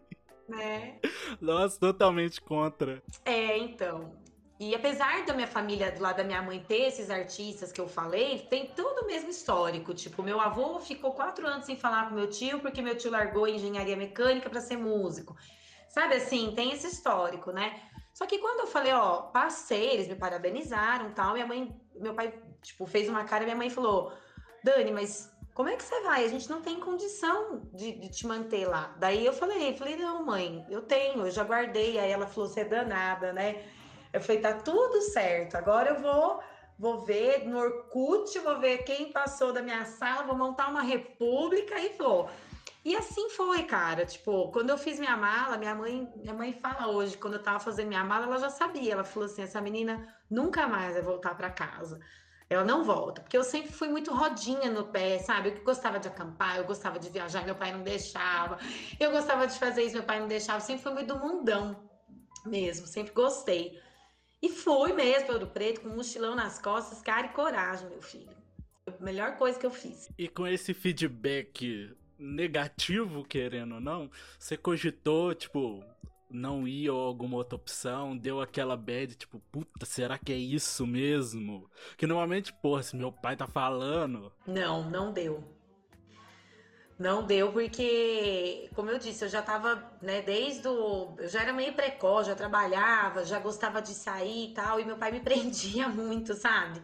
Né? 0.46 1.00
Nossa, 1.40 1.80
totalmente 1.80 2.40
contra. 2.40 3.02
É, 3.24 3.58
então. 3.58 4.14
E 4.60 4.72
apesar 4.72 5.24
da 5.24 5.34
minha 5.34 5.48
família, 5.48 5.90
do 5.90 6.00
lado 6.00 6.18
da 6.18 6.24
minha 6.24 6.40
mãe, 6.40 6.60
ter 6.60 6.82
esses 6.82 7.10
artistas 7.10 7.72
que 7.72 7.80
eu 7.80 7.88
falei, 7.88 8.46
tem 8.48 8.68
tudo 8.68 9.00
o 9.02 9.06
mesmo 9.06 9.30
histórico. 9.30 9.92
Tipo, 9.92 10.22
meu 10.22 10.40
avô 10.40 10.78
ficou 10.78 11.12
quatro 11.12 11.44
anos 11.46 11.66
sem 11.66 11.76
falar 11.76 12.08
com 12.08 12.14
meu 12.14 12.30
tio, 12.30 12.60
porque 12.60 12.80
meu 12.80 12.96
tio 12.96 13.10
largou 13.10 13.48
engenharia 13.48 13.96
mecânica 13.96 14.48
para 14.48 14.60
ser 14.60 14.76
músico. 14.76 15.34
Sabe 15.88 16.14
assim, 16.14 16.52
tem 16.54 16.72
esse 16.72 16.86
histórico, 16.86 17.50
né? 17.50 17.80
Só 18.14 18.26
que 18.26 18.38
quando 18.38 18.60
eu 18.60 18.66
falei, 18.68 18.92
ó, 18.92 19.22
passei, 19.22 19.90
eles 19.90 20.06
me 20.06 20.14
parabenizaram 20.14 21.10
tal, 21.10 21.32
minha 21.32 21.46
mãe, 21.46 21.76
meu 21.96 22.14
pai, 22.14 22.32
tipo, 22.62 22.86
fez 22.86 23.08
uma 23.08 23.24
cara 23.24 23.42
e 23.42 23.46
minha 23.46 23.56
mãe 23.56 23.68
falou, 23.68 24.12
Dani, 24.62 24.92
mas 24.92 25.34
como 25.52 25.68
é 25.68 25.76
que 25.76 25.82
você 25.82 26.00
vai? 26.02 26.24
A 26.24 26.28
gente 26.28 26.48
não 26.48 26.62
tem 26.62 26.78
condição 26.78 27.62
de, 27.72 27.92
de, 27.92 28.08
te 28.08 28.26
manter 28.26 28.66
lá. 28.66 28.94
Daí 28.98 29.26
eu 29.26 29.32
falei, 29.32 29.76
falei, 29.76 29.96
não, 29.96 30.24
mãe, 30.24 30.64
eu 30.70 30.82
tenho, 30.82 31.26
eu 31.26 31.30
já 31.30 31.42
guardei. 31.42 31.98
Aí 31.98 32.10
ela 32.10 32.26
falou, 32.26 32.48
você 32.48 32.60
é 32.60 32.64
danada, 32.64 33.32
né? 33.32 33.64
Eu 34.12 34.20
falei, 34.20 34.40
tá 34.40 34.54
tudo 34.54 35.00
certo. 35.00 35.56
Agora 35.56 35.90
eu 35.90 36.00
vou, 36.00 36.40
vou 36.78 37.04
ver 37.04 37.46
no 37.46 37.58
Orkut, 37.58 38.38
vou 38.38 38.60
ver 38.60 38.78
quem 38.84 39.12
passou 39.12 39.52
da 39.52 39.60
minha 39.60 39.84
sala, 39.84 40.22
vou 40.22 40.36
montar 40.36 40.68
uma 40.68 40.82
república 40.82 41.78
e 41.80 41.96
falou. 41.96 42.30
E 42.84 42.94
assim 42.94 43.30
foi, 43.30 43.62
cara. 43.62 44.04
Tipo, 44.04 44.52
quando 44.52 44.70
eu 44.70 44.76
fiz 44.76 44.98
minha 44.98 45.16
mala, 45.16 45.56
minha 45.56 45.74
mãe, 45.74 46.12
minha 46.16 46.34
mãe 46.34 46.52
fala 46.52 46.88
hoje, 46.88 47.16
quando 47.16 47.34
eu 47.34 47.42
tava 47.42 47.58
fazendo 47.58 47.88
minha 47.88 48.04
mala, 48.04 48.26
ela 48.26 48.38
já 48.38 48.50
sabia. 48.50 48.92
Ela 48.92 49.04
falou 49.04 49.26
assim: 49.26 49.42
essa 49.42 49.60
menina 49.60 50.06
nunca 50.30 50.66
mais 50.66 50.92
vai 50.92 51.02
voltar 51.02 51.34
para 51.34 51.50
casa. 51.50 51.98
Ela 52.50 52.62
não 52.62 52.84
volta, 52.84 53.22
porque 53.22 53.38
eu 53.38 53.42
sempre 53.42 53.72
fui 53.72 53.88
muito 53.88 54.12
rodinha 54.12 54.70
no 54.70 54.84
pé, 54.84 55.18
sabe? 55.18 55.48
Eu 55.48 55.64
gostava 55.64 55.98
de 55.98 56.08
acampar, 56.08 56.58
eu 56.58 56.64
gostava 56.64 56.98
de 56.98 57.08
viajar, 57.08 57.42
meu 57.42 57.54
pai 57.54 57.72
não 57.72 57.82
deixava. 57.82 58.58
Eu 59.00 59.10
gostava 59.10 59.46
de 59.46 59.58
fazer 59.58 59.82
isso, 59.82 59.94
meu 59.94 60.04
pai 60.04 60.20
não 60.20 60.28
deixava. 60.28 60.58
Eu 60.58 60.66
sempre 60.66 60.82
fui 60.82 60.92
muito 60.92 61.14
do 61.14 61.18
mundão 61.18 61.88
mesmo, 62.44 62.86
sempre 62.86 63.14
gostei. 63.14 63.80
E 64.42 64.50
fui 64.50 64.92
mesmo 64.92 65.24
para 65.24 65.34
Ouro 65.36 65.46
Preto, 65.46 65.80
com 65.80 65.88
um 65.88 65.96
mochilão 65.96 66.34
nas 66.34 66.60
costas, 66.60 67.00
cara 67.00 67.28
e 67.28 67.30
coragem, 67.30 67.88
meu 67.88 68.02
filho. 68.02 68.36
A 68.86 69.02
melhor 69.02 69.38
coisa 69.38 69.58
que 69.58 69.64
eu 69.64 69.70
fiz. 69.70 70.10
E 70.18 70.28
com 70.28 70.46
esse 70.46 70.74
feedback 70.74 71.96
negativo, 72.24 73.24
querendo 73.24 73.76
ou 73.76 73.80
não, 73.80 74.10
você 74.38 74.56
cogitou, 74.56 75.34
tipo, 75.34 75.84
não 76.30 76.66
ir 76.66 76.90
ou 76.90 77.06
alguma 77.06 77.36
outra 77.36 77.56
opção, 77.56 78.16
deu 78.16 78.40
aquela 78.40 78.76
bad, 78.76 79.14
tipo, 79.14 79.40
puta, 79.52 79.86
será 79.86 80.18
que 80.18 80.32
é 80.32 80.36
isso 80.36 80.86
mesmo? 80.86 81.70
Que 81.96 82.06
normalmente, 82.06 82.52
porra, 82.52 82.82
se 82.82 82.96
meu 82.96 83.12
pai 83.12 83.36
tá 83.36 83.46
falando. 83.46 84.32
Não, 84.46 84.88
não 84.90 85.12
deu. 85.12 85.44
Não 86.98 87.26
deu 87.26 87.52
porque, 87.52 88.70
como 88.74 88.88
eu 88.88 88.98
disse, 88.98 89.24
eu 89.24 89.28
já 89.28 89.42
tava, 89.42 89.82
né, 90.00 90.22
desde 90.22 90.68
o. 90.68 91.16
Eu 91.18 91.28
já 91.28 91.42
era 91.42 91.52
meio 91.52 91.72
precoce, 91.72 92.28
já 92.30 92.36
trabalhava, 92.36 93.24
já 93.24 93.40
gostava 93.40 93.82
de 93.82 93.90
sair 93.90 94.50
e 94.50 94.54
tal, 94.54 94.78
e 94.78 94.84
meu 94.84 94.96
pai 94.96 95.10
me 95.10 95.18
prendia 95.20 95.88
muito, 95.88 96.34
sabe? 96.34 96.80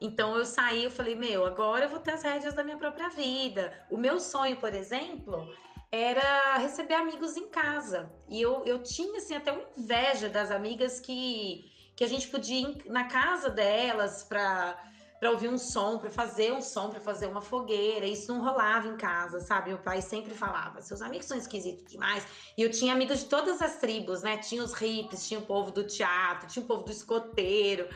Então 0.00 0.36
eu 0.36 0.44
saí, 0.44 0.84
eu 0.84 0.90
falei, 0.90 1.14
meu, 1.14 1.46
agora 1.46 1.86
eu 1.86 1.88
vou 1.88 1.98
ter 1.98 2.12
as 2.12 2.22
rédeas 2.22 2.54
da 2.54 2.62
minha 2.62 2.76
própria 2.76 3.08
vida. 3.08 3.72
O 3.90 3.96
meu 3.96 4.20
sonho, 4.20 4.56
por 4.56 4.74
exemplo, 4.74 5.48
era 5.90 6.58
receber 6.58 6.94
amigos 6.94 7.36
em 7.36 7.48
casa. 7.48 8.12
E 8.28 8.40
eu, 8.40 8.64
eu 8.66 8.82
tinha, 8.82 9.18
assim, 9.18 9.34
até 9.34 9.52
uma 9.52 9.64
inveja 9.76 10.28
das 10.28 10.50
amigas 10.50 11.00
que, 11.00 11.64
que 11.94 12.04
a 12.04 12.08
gente 12.08 12.28
podia 12.28 12.68
ir 12.68 12.84
na 12.86 13.04
casa 13.04 13.48
delas 13.48 14.22
para 14.24 14.76
para 15.18 15.30
ouvir 15.30 15.48
um 15.48 15.58
som, 15.58 15.98
para 15.98 16.10
fazer 16.10 16.52
um 16.52 16.60
som, 16.60 16.90
para 16.90 17.00
fazer 17.00 17.26
uma 17.26 17.40
fogueira. 17.40 18.06
Isso 18.06 18.32
não 18.32 18.44
rolava 18.44 18.86
em 18.88 18.96
casa, 18.96 19.40
sabe? 19.40 19.70
Meu 19.70 19.78
pai 19.78 20.02
sempre 20.02 20.34
falava: 20.34 20.82
seus 20.82 21.00
amigos 21.00 21.26
são 21.26 21.36
esquisitos 21.36 21.90
demais. 21.90 22.26
E 22.56 22.62
eu 22.62 22.70
tinha 22.70 22.92
amigos 22.92 23.20
de 23.20 23.24
todas 23.26 23.62
as 23.62 23.76
tribos, 23.76 24.22
né? 24.22 24.36
Tinha 24.38 24.62
os 24.62 24.74
hippies, 24.74 25.26
tinha 25.26 25.40
o 25.40 25.46
povo 25.46 25.70
do 25.70 25.84
teatro, 25.84 26.48
tinha 26.48 26.62
o 26.64 26.68
povo 26.68 26.84
do 26.84 26.90
escoteiro. 26.90 27.88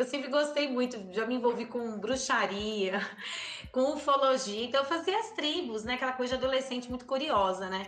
Eu 0.00 0.06
sempre 0.06 0.30
gostei 0.30 0.66
muito, 0.66 1.12
já 1.12 1.26
me 1.26 1.34
envolvi 1.34 1.66
com 1.66 1.98
bruxaria, 1.98 3.00
com 3.70 3.92
ufologia. 3.92 4.64
Então 4.64 4.80
eu 4.80 4.86
fazia 4.86 5.18
as 5.18 5.30
tribos, 5.32 5.84
né? 5.84 5.94
Aquela 5.94 6.14
coisa 6.14 6.38
de 6.38 6.42
adolescente 6.42 6.88
muito 6.88 7.04
curiosa, 7.04 7.68
né? 7.68 7.86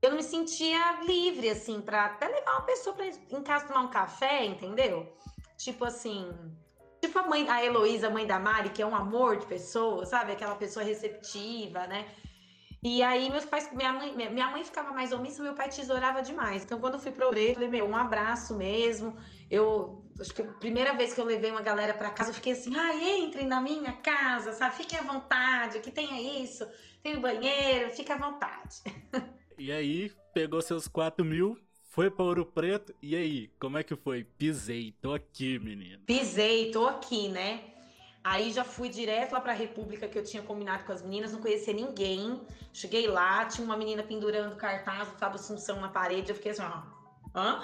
Eu 0.00 0.10
não 0.10 0.16
me 0.16 0.22
sentia 0.22 1.00
livre, 1.02 1.50
assim, 1.50 1.80
para 1.80 2.04
até 2.04 2.28
levar 2.28 2.52
uma 2.52 2.62
pessoa 2.62 2.94
pra, 2.94 3.04
em 3.06 3.42
casa 3.42 3.66
tomar 3.66 3.80
um 3.80 3.90
café, 3.90 4.44
entendeu? 4.44 5.12
Tipo 5.58 5.84
assim, 5.84 6.32
Tipo 7.00 7.18
a 7.18 7.26
mãe, 7.26 7.48
a 7.48 7.64
Heloísa, 7.64 8.10
mãe 8.10 8.26
da 8.26 8.38
Mari, 8.38 8.70
que 8.70 8.82
é 8.82 8.86
um 8.86 8.94
amor 8.94 9.38
de 9.38 9.46
pessoa, 9.46 10.06
sabe? 10.06 10.30
Aquela 10.32 10.54
pessoa 10.54 10.84
receptiva, 10.84 11.86
né? 11.88 12.06
E 12.82 13.02
aí 13.02 13.28
meus 13.28 13.44
pais, 13.44 13.70
minha 13.72 13.92
mãe, 13.92 14.14
minha 14.14 14.50
mãe 14.50 14.64
ficava 14.64 14.92
mais 14.92 15.12
omissa, 15.12 15.42
meu 15.42 15.54
pai 15.54 15.68
tesourava 15.68 16.22
demais. 16.22 16.62
Então 16.62 16.78
quando 16.78 16.94
eu 16.94 17.00
fui 17.00 17.10
pro 17.10 17.26
Ouro, 17.26 17.38
falei, 17.54 17.68
meu, 17.68 17.86
um 17.86 17.96
abraço 17.96 18.54
mesmo. 18.54 19.16
Eu 19.50 20.04
acho 20.20 20.34
que 20.34 20.42
a 20.42 20.44
primeira 20.44 20.92
vez 20.94 21.14
que 21.14 21.20
eu 21.20 21.24
levei 21.24 21.50
uma 21.50 21.62
galera 21.62 21.94
para 21.94 22.10
casa, 22.10 22.30
eu 22.30 22.34
fiquei 22.34 22.52
assim, 22.52 22.76
ah, 22.76 22.94
entrem 23.18 23.46
na 23.46 23.60
minha 23.60 23.92
casa, 23.92 24.52
sabe? 24.52 24.76
Fiquem 24.76 24.98
à 24.98 25.02
vontade, 25.02 25.78
aqui 25.78 25.90
tem 25.90 26.42
isso, 26.42 26.66
tem 27.02 27.16
o 27.16 27.20
banheiro, 27.20 27.90
fica 27.90 28.14
à 28.14 28.18
vontade. 28.18 28.82
E 29.58 29.70
aí, 29.70 30.10
pegou 30.32 30.62
seus 30.62 30.88
4 30.88 31.24
mil, 31.24 31.58
foi 31.90 32.10
para 32.10 32.24
Ouro 32.24 32.46
Preto, 32.46 32.94
e 33.02 33.14
aí, 33.16 33.48
como 33.58 33.76
é 33.78 33.82
que 33.82 33.96
foi? 33.96 34.24
Pisei, 34.24 34.94
tô 35.02 35.12
aqui, 35.12 35.58
menino. 35.58 36.02
Pisei, 36.06 36.70
tô 36.70 36.86
aqui, 36.86 37.28
né? 37.28 37.64
Aí 38.22 38.52
já 38.52 38.64
fui 38.64 38.90
direto 38.90 39.32
lá 39.32 39.40
pra 39.40 39.52
República 39.52 40.06
que 40.06 40.18
eu 40.18 40.22
tinha 40.22 40.42
combinado 40.42 40.84
com 40.84 40.92
as 40.92 41.02
meninas, 41.02 41.32
não 41.32 41.40
conhecia 41.40 41.72
ninguém. 41.72 42.40
Cheguei 42.72 43.06
lá, 43.06 43.46
tinha 43.46 43.64
uma 43.64 43.76
menina 43.76 44.02
pendurando 44.02 44.56
cartaz 44.56 45.08
do 45.08 45.16
Fábio 45.16 45.36
Assunção 45.36 45.80
na 45.80 45.88
parede, 45.88 46.30
eu 46.30 46.34
fiquei 46.34 46.52
assim, 46.52 46.62
ó, 46.62 46.82
hã? 47.34 47.62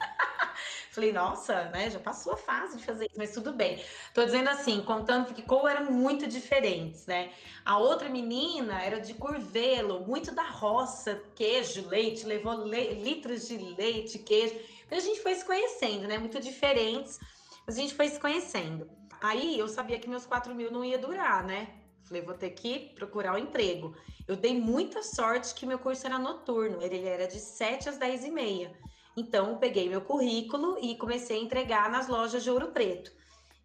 Falei, 0.90 1.12
nossa, 1.12 1.64
né? 1.66 1.88
Já 1.88 2.00
passou 2.00 2.32
a 2.32 2.36
fase 2.36 2.76
de 2.76 2.84
fazer 2.84 3.06
isso, 3.06 3.14
mas 3.16 3.32
tudo 3.32 3.52
bem. 3.52 3.82
Tô 4.12 4.24
dizendo 4.24 4.50
assim, 4.50 4.82
contando 4.82 5.32
que 5.32 5.42
como 5.42 5.68
eram 5.68 5.90
muito 5.92 6.26
diferentes, 6.26 7.06
né? 7.06 7.30
A 7.64 7.78
outra 7.78 8.08
menina 8.08 8.82
era 8.82 9.00
de 9.00 9.14
Curvelo, 9.14 10.00
muito 10.06 10.34
da 10.34 10.42
roça, 10.42 11.22
queijo, 11.34 11.88
leite, 11.88 12.26
levou 12.26 12.64
le 12.64 12.94
litros 12.94 13.46
de 13.46 13.56
leite, 13.56 14.18
queijo. 14.18 14.54
Então 14.86 14.98
a 14.98 15.00
gente 15.00 15.20
foi 15.20 15.34
se 15.34 15.44
conhecendo, 15.44 16.08
né? 16.08 16.18
Muito 16.18 16.40
diferentes, 16.40 17.20
mas 17.66 17.78
a 17.78 17.80
gente 17.80 17.94
foi 17.94 18.08
se 18.08 18.18
conhecendo. 18.18 18.90
Aí 19.20 19.58
eu 19.58 19.68
sabia 19.68 19.98
que 19.98 20.08
meus 20.08 20.26
4 20.26 20.54
mil 20.54 20.72
não 20.72 20.84
ia 20.84 20.98
durar, 20.98 21.44
né? 21.44 21.68
Falei, 22.04 22.22
vou 22.22 22.34
ter 22.34 22.50
que 22.50 22.90
procurar 22.96 23.34
um 23.34 23.38
emprego. 23.38 23.94
Eu 24.26 24.34
dei 24.34 24.58
muita 24.58 25.02
sorte 25.02 25.54
que 25.54 25.64
meu 25.64 25.78
curso 25.78 26.06
era 26.06 26.18
noturno, 26.18 26.82
ele 26.82 27.06
era 27.06 27.28
de 27.28 27.38
7 27.38 27.88
às 27.88 27.98
10 27.98 28.24
e 28.24 28.30
meia. 28.30 28.72
Então, 29.16 29.58
peguei 29.58 29.88
meu 29.88 30.00
currículo 30.00 30.78
e 30.80 30.96
comecei 30.96 31.38
a 31.38 31.42
entregar 31.42 31.90
nas 31.90 32.08
lojas 32.08 32.42
de 32.42 32.50
Ouro 32.50 32.68
Preto. 32.68 33.12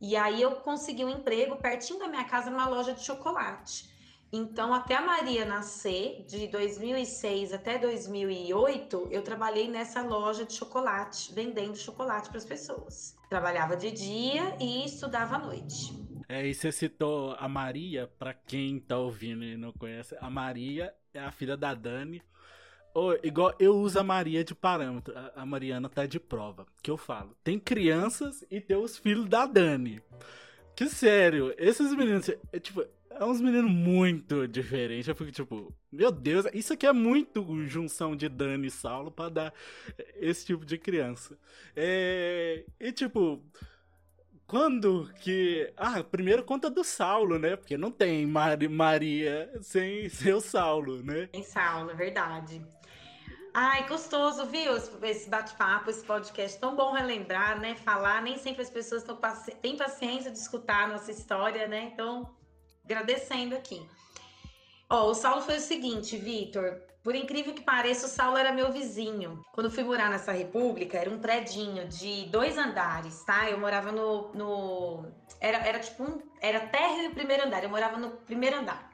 E 0.01 0.15
aí 0.15 0.41
eu 0.41 0.51
consegui 0.57 1.05
um 1.05 1.09
emprego 1.09 1.55
pertinho 1.55 1.99
da 1.99 2.07
minha 2.07 2.23
casa 2.25 2.49
numa 2.49 2.67
loja 2.67 2.93
de 2.93 3.03
chocolate. 3.03 3.89
Então, 4.31 4.73
até 4.73 4.95
a 4.95 5.01
Maria 5.01 5.45
nascer, 5.45 6.25
de 6.27 6.47
2006 6.47 7.53
até 7.53 7.77
2008, 7.77 9.07
eu 9.09 9.21
trabalhei 9.21 9.69
nessa 9.69 10.01
loja 10.01 10.43
de 10.43 10.53
chocolate, 10.53 11.33
vendendo 11.33 11.77
chocolate 11.77 12.27
para 12.27 12.37
as 12.37 12.45
pessoas. 12.45 13.15
Trabalhava 13.29 13.77
de 13.77 13.91
dia 13.91 14.57
e 14.59 14.85
estudava 14.85 15.35
à 15.35 15.39
noite. 15.39 15.93
É, 16.27 16.45
e 16.45 16.53
você 16.53 16.71
citou 16.71 17.35
a 17.39 17.47
Maria, 17.47 18.11
para 18.19 18.33
quem 18.33 18.79
tá 18.79 18.97
ouvindo 18.97 19.43
e 19.43 19.55
não 19.55 19.71
conhece, 19.71 20.17
a 20.19 20.29
Maria 20.29 20.93
é 21.13 21.19
a 21.19 21.31
filha 21.31 21.55
da 21.55 21.73
Dani, 21.73 22.21
Oh, 22.97 23.13
igual 23.21 23.53
eu 23.59 23.75
uso 23.75 23.99
a 23.99 24.03
Maria 24.03 24.41
de 24.41 24.55
parâmetro. 24.55 25.13
A 25.35 25.45
Mariana 25.45 25.89
tá 25.89 26.05
de 26.05 26.17
prova. 26.17 26.65
Que 26.81 26.89
eu 26.89 26.95
falo. 26.95 27.35
Tem 27.43 27.59
crianças 27.59 28.45
e 28.49 28.61
tem 28.61 28.77
os 28.77 28.97
filhos 28.97 29.27
da 29.27 29.45
Dani. 29.45 30.01
Que 30.73 30.87
sério, 30.87 31.53
esses 31.57 31.93
meninos. 31.93 32.29
É, 32.53 32.57
tipo, 32.57 32.85
é 33.09 33.25
uns 33.25 33.41
meninos 33.41 33.69
muito 33.69 34.47
diferentes. 34.47 35.09
Eu 35.09 35.15
fico 35.15 35.29
tipo, 35.29 35.75
meu 35.91 36.09
Deus, 36.09 36.45
isso 36.53 36.71
aqui 36.71 36.87
é 36.87 36.93
muito 36.93 37.65
junção 37.65 38.15
de 38.15 38.29
Dani 38.29 38.67
e 38.67 38.71
Saulo 38.71 39.11
para 39.11 39.29
dar 39.29 39.53
esse 40.15 40.45
tipo 40.45 40.65
de 40.65 40.77
criança. 40.77 41.37
É, 41.75 42.63
e 42.79 42.93
tipo, 42.93 43.43
quando 44.47 45.11
que. 45.21 45.69
Ah, 45.75 46.01
primeiro 46.01 46.45
conta 46.45 46.69
do 46.69 46.83
Saulo, 46.83 47.37
né? 47.37 47.57
Porque 47.57 47.77
não 47.77 47.91
tem 47.91 48.25
Maria 48.25 49.51
sem, 49.61 50.07
sem 50.09 50.31
o 50.33 50.39
Saulo, 50.39 51.03
né? 51.03 51.27
Tem 51.27 51.43
Saulo, 51.43 51.91
é 51.91 51.93
verdade. 51.93 52.61
Ai, 53.57 53.87
gostoso, 53.87 54.45
viu? 54.47 54.75
Esse 55.01 55.29
bate-papo, 55.29 55.89
esse 55.89 56.03
podcast. 56.03 56.59
Tão 56.59 56.75
bom 56.75 56.91
relembrar, 56.91 57.57
né? 57.57 57.73
Falar. 57.73 58.21
Nem 58.21 58.37
sempre 58.37 58.63
as 58.63 58.69
pessoas 58.69 59.05
têm 59.61 59.77
paciência 59.77 60.29
de 60.29 60.37
escutar 60.37 60.83
a 60.83 60.87
nossa 60.87 61.09
história, 61.09 61.65
né? 61.65 61.89
Então, 61.93 62.35
agradecendo 62.83 63.55
aqui. 63.55 63.81
Ó, 64.89 65.09
o 65.09 65.13
Saulo 65.13 65.41
foi 65.41 65.55
o 65.55 65.61
seguinte, 65.61 66.17
Vitor. 66.17 66.81
Por 67.01 67.15
incrível 67.15 67.53
que 67.53 67.61
pareça, 67.61 68.07
o 68.07 68.09
Saulo 68.09 68.35
era 68.35 68.51
meu 68.51 68.73
vizinho. 68.73 69.41
Quando 69.53 69.71
fui 69.71 69.85
morar 69.85 70.09
nessa 70.09 70.33
república, 70.33 70.97
era 70.97 71.09
um 71.09 71.19
predinho 71.19 71.87
de 71.87 72.25
dois 72.25 72.57
andares, 72.57 73.23
tá? 73.23 73.49
Eu 73.49 73.57
morava 73.57 73.89
no. 73.89 74.33
no... 74.33 75.05
Era, 75.39 75.59
era 75.59 75.79
tipo 75.79 76.03
um. 76.03 76.21
Era 76.41 76.59
térreo 76.59 77.09
e 77.09 77.15
primeiro 77.15 77.45
andar. 77.45 77.63
Eu 77.63 77.69
morava 77.69 77.95
no 77.95 78.11
primeiro 78.17 78.57
andar. 78.57 78.91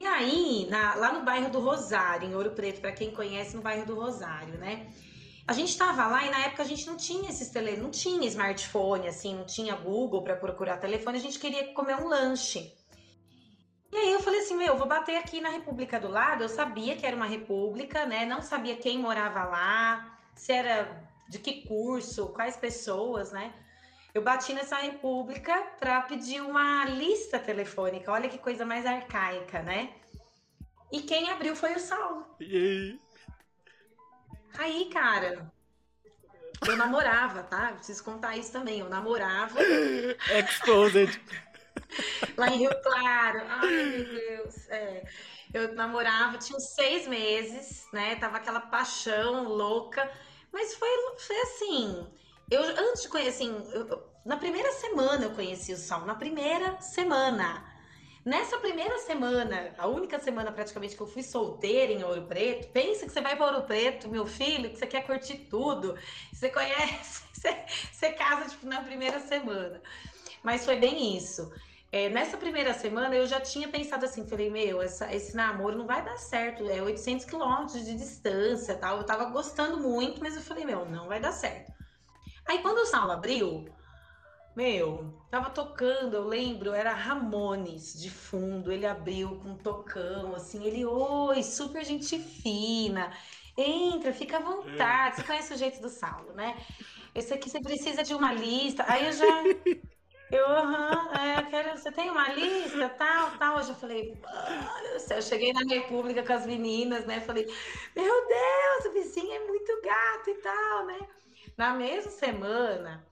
E 0.00 0.06
aí, 0.06 0.66
na, 0.70 0.94
lá 0.94 1.12
no 1.12 1.24
bairro 1.24 1.50
do 1.50 1.60
Rosário, 1.60 2.28
em 2.28 2.34
Ouro 2.34 2.52
Preto, 2.52 2.80
para 2.80 2.92
quem 2.92 3.10
conhece, 3.10 3.56
no 3.56 3.62
bairro 3.62 3.86
do 3.86 3.94
Rosário, 3.94 4.58
né? 4.58 4.92
A 5.46 5.52
gente 5.52 5.70
estava 5.70 6.06
lá 6.06 6.24
e 6.24 6.30
na 6.30 6.38
época 6.46 6.62
a 6.62 6.66
gente 6.66 6.86
não 6.86 6.96
tinha 6.96 7.28
esses 7.28 7.50
tele, 7.50 7.76
não 7.76 7.90
tinha 7.90 8.28
smartphone, 8.28 9.08
assim, 9.08 9.34
não 9.34 9.44
tinha 9.44 9.74
Google 9.74 10.22
para 10.22 10.36
procurar 10.36 10.76
telefone, 10.76 11.18
a 11.18 11.20
gente 11.20 11.38
queria 11.38 11.74
comer 11.74 11.96
um 11.96 12.06
lanche. 12.06 12.72
E 13.92 13.96
aí 13.96 14.12
eu 14.12 14.20
falei 14.20 14.40
assim, 14.40 14.56
meu, 14.56 14.78
vou 14.78 14.86
bater 14.86 15.16
aqui 15.16 15.40
na 15.40 15.50
República 15.50 16.00
do 16.00 16.08
lado. 16.08 16.42
Eu 16.42 16.48
sabia 16.48 16.96
que 16.96 17.04
era 17.04 17.14
uma 17.14 17.26
república, 17.26 18.06
né? 18.06 18.24
Não 18.24 18.40
sabia 18.40 18.76
quem 18.76 18.98
morava 18.98 19.44
lá, 19.44 20.18
se 20.34 20.52
era 20.52 21.06
de 21.28 21.38
que 21.38 21.66
curso, 21.66 22.28
quais 22.28 22.56
pessoas, 22.56 23.32
né? 23.32 23.52
Eu 24.14 24.22
bati 24.22 24.52
nessa 24.52 24.76
república 24.76 25.54
para 25.80 26.02
pedir 26.02 26.42
uma 26.42 26.84
lista 26.84 27.38
telefônica. 27.38 28.12
Olha 28.12 28.28
que 28.28 28.38
coisa 28.38 28.64
mais 28.64 28.84
arcaica, 28.84 29.62
né? 29.62 29.94
E 30.92 31.00
quem 31.00 31.30
abriu 31.30 31.56
foi 31.56 31.74
o 31.74 31.80
Saulo. 31.80 32.26
E 32.38 32.56
aí? 32.56 33.00
Aí, 34.58 34.90
cara, 34.92 35.50
eu 36.66 36.76
namorava, 36.76 37.42
tá? 37.42 37.72
Preciso 37.72 38.04
contar 38.04 38.36
isso 38.36 38.52
também. 38.52 38.80
Eu 38.80 38.88
namorava. 38.90 39.58
Exposed. 40.38 41.18
Lá 42.36 42.48
em 42.48 42.58
Rio 42.58 42.82
Claro. 42.82 43.42
Ai, 43.48 43.70
meu 43.70 44.04
Deus. 44.04 44.68
É. 44.68 45.04
Eu 45.54 45.74
namorava, 45.74 46.36
tinha 46.36 46.56
uns 46.56 46.74
seis 46.74 47.08
meses, 47.08 47.86
né? 47.92 48.16
Tava 48.16 48.36
aquela 48.36 48.60
paixão 48.60 49.44
louca. 49.44 50.10
Mas 50.52 50.74
foi, 50.74 50.88
foi 51.18 51.36
assim. 51.40 52.06
Eu, 52.52 52.62
antes 52.62 53.00
de 53.00 53.08
conhecer, 53.08 53.30
assim, 53.30 53.66
eu, 53.72 54.06
na 54.26 54.36
primeira 54.36 54.70
semana 54.72 55.24
eu 55.24 55.30
conheci 55.30 55.72
o 55.72 55.76
Saulo, 55.78 56.04
na 56.04 56.14
primeira 56.14 56.78
semana. 56.82 57.64
Nessa 58.26 58.58
primeira 58.58 58.98
semana, 58.98 59.74
a 59.78 59.86
única 59.86 60.18
semana 60.20 60.52
praticamente 60.52 60.94
que 60.94 61.00
eu 61.00 61.06
fui 61.06 61.22
solteira 61.22 61.90
em 61.90 62.04
Ouro 62.04 62.26
Preto, 62.26 62.68
pensa 62.68 63.06
que 63.06 63.10
você 63.10 63.22
vai 63.22 63.36
para 63.36 63.46
Ouro 63.46 63.62
Preto, 63.62 64.06
meu 64.06 64.26
filho, 64.26 64.68
que 64.68 64.78
você 64.78 64.86
quer 64.86 65.06
curtir 65.06 65.38
tudo. 65.48 65.96
Você 66.30 66.50
conhece, 66.50 67.22
você, 67.32 67.64
você 67.90 68.12
casa 68.12 68.50
tipo, 68.50 68.66
na 68.66 68.82
primeira 68.82 69.18
semana. 69.20 69.80
Mas 70.42 70.66
foi 70.66 70.76
bem 70.76 71.16
isso. 71.16 71.50
É, 71.90 72.10
nessa 72.10 72.36
primeira 72.36 72.74
semana 72.74 73.16
eu 73.16 73.26
já 73.26 73.40
tinha 73.40 73.68
pensado 73.68 74.04
assim, 74.04 74.28
falei, 74.28 74.50
meu, 74.50 74.82
essa, 74.82 75.10
esse 75.14 75.34
namoro 75.34 75.78
não 75.78 75.86
vai 75.86 76.04
dar 76.04 76.18
certo, 76.18 76.68
é 76.68 76.82
800 76.82 77.24
quilômetros 77.24 77.82
de 77.82 77.94
distância, 77.94 78.74
tal. 78.74 78.98
Eu 78.98 79.04
tava 79.04 79.24
gostando 79.30 79.78
muito, 79.78 80.20
mas 80.20 80.36
eu 80.36 80.42
falei, 80.42 80.66
meu, 80.66 80.84
não 80.84 81.08
vai 81.08 81.18
dar 81.18 81.32
certo. 81.32 81.72
Aí 82.46 82.60
quando 82.60 82.78
o 82.78 82.86
Saulo 82.86 83.12
abriu, 83.12 83.64
meu, 84.54 85.14
tava 85.30 85.50
tocando, 85.50 86.14
eu 86.14 86.26
lembro, 86.28 86.72
era 86.72 86.92
Ramones 86.92 87.94
de 88.00 88.10
fundo. 88.10 88.70
Ele 88.70 88.86
abriu 88.86 89.38
com 89.40 89.50
um 89.50 89.56
tocão, 89.56 90.34
assim. 90.34 90.64
Ele, 90.64 90.84
oi, 90.84 91.42
super 91.42 91.84
gente 91.84 92.18
fina. 92.18 93.12
Entra, 93.56 94.12
fica 94.12 94.38
à 94.38 94.40
vontade. 94.40 95.16
Você 95.16 95.22
conhece 95.24 95.54
o 95.54 95.56
jeito 95.56 95.80
do 95.80 95.88
Saulo, 95.88 96.32
né? 96.34 96.56
Esse 97.14 97.32
aqui 97.34 97.48
você 97.50 97.60
precisa 97.60 98.02
de 98.02 98.14
uma 98.14 98.32
lista. 98.32 98.84
Aí 98.88 99.06
eu 99.06 99.12
já. 99.12 99.52
Eu, 100.30 100.46
aham, 100.46 101.12
é, 101.14 101.42
quero, 101.50 101.76
você 101.76 101.92
tem 101.92 102.10
uma 102.10 102.28
lista, 102.32 102.88
tal, 102.90 103.36
tal. 103.38 103.58
Eu 103.58 103.64
já 103.64 103.74
falei, 103.74 104.14
mano, 104.22 104.86
eu 105.10 105.22
cheguei 105.22 105.52
na 105.52 105.60
República 105.60 106.22
com 106.22 106.32
as 106.32 106.46
meninas, 106.46 107.06
né? 107.06 107.20
Falei, 107.20 107.46
meu 107.94 108.28
Deus, 108.28 108.86
o 108.86 108.92
vizinho 108.92 109.32
é 109.32 109.46
muito 109.46 109.80
gato 109.82 110.30
e 110.30 110.34
tal, 110.36 110.86
né? 110.86 110.98
Na 111.56 111.74
mesma 111.74 112.10
semana, 112.10 113.06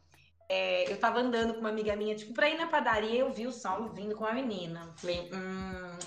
é, 0.49 0.91
eu 0.93 0.99
tava 0.99 1.21
andando 1.21 1.55
com 1.55 1.61
uma 1.61 1.69
amiga 1.69 1.95
minha, 1.95 2.15
tipo, 2.15 2.35
pra 2.35 2.49
ir 2.49 2.59
na 2.59 2.67
padaria, 2.67 3.21
eu 3.21 3.33
vi 3.33 3.47
o 3.47 3.53
Saulo 3.53 3.91
vindo 3.91 4.17
com 4.17 4.25
a 4.25 4.33
menina. 4.33 4.93
Falei, 4.97 5.31
hum, 5.33 5.99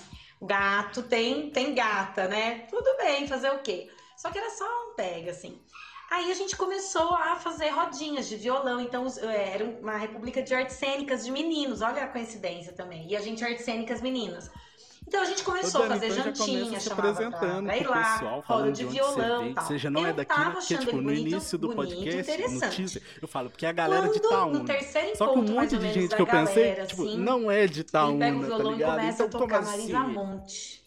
gato 0.42 1.02
tem, 1.02 1.50
tem 1.50 1.74
gata, 1.74 2.28
né? 2.28 2.66
Tudo 2.68 2.96
bem, 2.98 3.26
fazer 3.26 3.50
o 3.50 3.60
quê? 3.60 3.90
Só 4.16 4.30
que 4.30 4.38
era 4.38 4.50
só 4.50 4.64
um 4.64 4.94
pega, 4.94 5.30
assim. 5.30 5.60
Aí 6.10 6.30
a 6.30 6.34
gente 6.34 6.56
começou 6.56 7.14
a 7.14 7.36
fazer 7.36 7.70
rodinhas 7.70 8.28
de 8.28 8.36
violão, 8.36 8.80
então 8.80 9.06
é, 9.22 9.54
era 9.54 9.64
uma 9.64 9.96
república 9.96 10.42
de 10.42 10.54
artes 10.54 10.76
cênicas 10.76 11.24
de 11.24 11.32
meninos, 11.32 11.80
olha 11.80 12.04
a 12.04 12.08
coincidência 12.08 12.72
também. 12.72 13.08
E 13.08 13.16
a 13.16 13.20
gente 13.20 13.42
artes 13.42 13.64
cênicas 13.64 14.00
meninas. 14.02 14.50
Então 15.06 15.22
a 15.22 15.24
gente 15.26 15.42
começou 15.44 15.82
Ô, 15.82 15.88
Dani, 15.88 15.94
a 15.94 16.08
fazer 16.08 16.20
então 16.20 16.46
jantinha, 16.46 16.80
se 16.80 16.92
apresentando 16.92 17.66
pra, 17.66 17.74
pra 17.74 17.76
ir 17.76 17.86
lá, 17.86 18.12
pessoal, 18.14 18.44
roda 18.46 18.72
de, 18.72 18.84
de 18.84 18.90
violão 18.90 19.54
tal. 19.54 19.64
Você 19.64 19.78
já 19.78 19.90
não 19.90 20.00
eu 20.00 20.06
é 20.08 20.12
daqui, 20.12 20.50
porque 20.52 20.78
tipo, 20.78 20.96
no 20.96 21.12
início 21.12 21.58
do 21.58 21.68
bonito, 21.68 21.94
podcast, 21.94 22.48
no 22.48 22.70
teaser, 22.70 23.02
eu 23.20 23.28
falo, 23.28 23.50
porque 23.50 23.66
a 23.66 23.72
galera 23.72 24.02
Quando, 24.02 24.12
de 24.12 24.18
Itaúna. 24.18 24.64
Só 25.16 25.28
que 25.28 25.38
um 25.38 25.42
monte 25.42 25.78
de 25.78 25.92
gente 25.92 26.16
que 26.16 26.22
eu 26.22 26.26
pensei, 26.26 26.62
galera, 26.64 26.86
tipo, 26.86 27.02
assim, 27.02 27.18
não 27.18 27.50
é 27.50 27.66
de 27.66 27.80
Itaúna, 27.80 28.28
ele 28.28 28.38
pega 28.38 28.38
o 28.38 28.40
tá 28.40 28.56
violão 28.56 28.64
tá 28.64 28.76
ligado? 28.76 28.92
e 28.92 29.00
começa 29.00 29.24
então, 29.24 29.40
a 29.40 29.42
tocar 29.42 29.62
Marisa 29.62 30.00
assim? 30.00 30.12
Monte. 30.12 30.84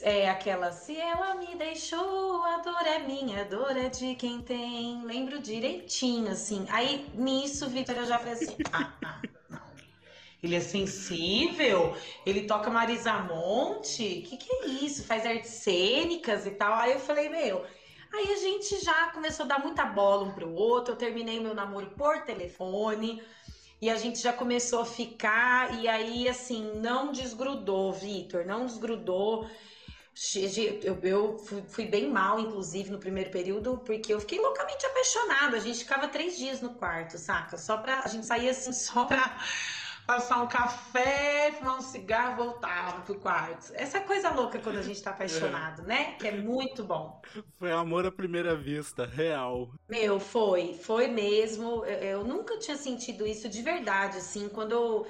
É 0.00 0.30
aquela, 0.30 0.70
se 0.70 0.96
ela 0.96 1.34
me 1.34 1.56
deixou, 1.56 2.42
a 2.44 2.58
dor 2.58 2.86
é 2.86 3.00
minha, 3.00 3.42
a 3.42 3.44
dor 3.44 3.76
é 3.76 3.88
de 3.88 4.14
quem 4.14 4.40
tem. 4.40 5.04
Lembro 5.04 5.40
direitinho, 5.40 6.30
assim. 6.30 6.64
Aí, 6.70 7.06
nisso, 7.14 7.68
Vitor, 7.68 7.96
eu 7.96 8.06
já 8.06 8.16
falei 8.18 8.34
assim, 8.34 8.56
ah, 8.72 8.92
ah 9.04 9.20
ele 10.48 10.56
é 10.56 10.60
sensível, 10.60 11.96
ele 12.26 12.46
toca 12.46 12.70
Marisa 12.70 13.12
Monte, 13.20 14.22
que 14.22 14.36
que 14.36 14.52
é 14.52 14.66
isso? 14.66 15.04
Faz 15.04 15.24
artes 15.24 15.50
cênicas 15.50 16.46
e 16.46 16.50
tal. 16.52 16.74
Aí 16.74 16.92
eu 16.92 17.00
falei, 17.00 17.28
meu, 17.28 17.64
aí 18.12 18.32
a 18.32 18.36
gente 18.36 18.82
já 18.82 19.08
começou 19.12 19.44
a 19.44 19.48
dar 19.48 19.60
muita 19.60 19.84
bola 19.84 20.24
um 20.24 20.32
pro 20.32 20.52
outro. 20.52 20.94
Eu 20.94 20.98
terminei 20.98 21.38
meu 21.38 21.54
namoro 21.54 21.90
por 21.96 22.22
telefone. 22.22 23.22
E 23.80 23.88
a 23.88 23.96
gente 23.96 24.18
já 24.20 24.32
começou 24.32 24.80
a 24.80 24.84
ficar, 24.84 25.78
e 25.80 25.86
aí, 25.86 26.28
assim, 26.28 26.80
não 26.80 27.12
desgrudou, 27.12 27.92
Vitor, 27.92 28.44
não 28.44 28.66
desgrudou. 28.66 29.48
Eu, 31.04 31.38
fui, 31.68 31.86
bem 31.86 32.10
mal, 32.10 32.40
inclusive, 32.40 32.90
no 32.90 32.98
primeiro 32.98 33.30
período, 33.30 33.78
porque 33.86 34.12
eu 34.12 34.18
fiquei 34.18 34.40
loucamente 34.40 34.84
apaixonada. 34.84 35.56
A 35.56 35.60
gente 35.60 35.78
ficava 35.78 36.08
três 36.08 36.36
dias 36.36 36.60
no 36.60 36.74
quarto, 36.74 37.16
saca? 37.16 37.56
Só 37.56 37.76
pra. 37.76 38.00
A 38.00 38.08
gente 38.08 38.26
saía 38.26 38.50
assim, 38.50 38.72
só 38.74 39.04
pra 39.04 39.38
passar 40.08 40.42
um 40.42 40.46
café, 40.46 41.52
fumar 41.52 41.76
um 41.76 41.82
cigarro, 41.82 42.36
voltava 42.36 43.02
pro 43.02 43.14
quarto. 43.16 43.70
Essa 43.74 44.00
coisa 44.00 44.30
louca 44.30 44.58
quando 44.58 44.78
a 44.78 44.82
gente 44.82 45.02
tá 45.02 45.10
apaixonado, 45.10 45.82
é. 45.82 45.84
né? 45.84 46.04
Que 46.18 46.28
é 46.28 46.32
muito 46.32 46.82
bom. 46.82 47.20
Foi 47.58 47.70
amor 47.70 48.06
à 48.06 48.10
primeira 48.10 48.56
vista, 48.56 49.04
real. 49.04 49.68
Meu, 49.86 50.18
foi, 50.18 50.72
foi 50.72 51.08
mesmo. 51.08 51.84
Eu, 51.84 51.98
eu 51.98 52.24
nunca 52.24 52.56
tinha 52.56 52.78
sentido 52.78 53.26
isso 53.26 53.50
de 53.50 53.60
verdade, 53.60 54.16
assim, 54.16 54.48
quando 54.48 54.72
eu. 54.72 55.06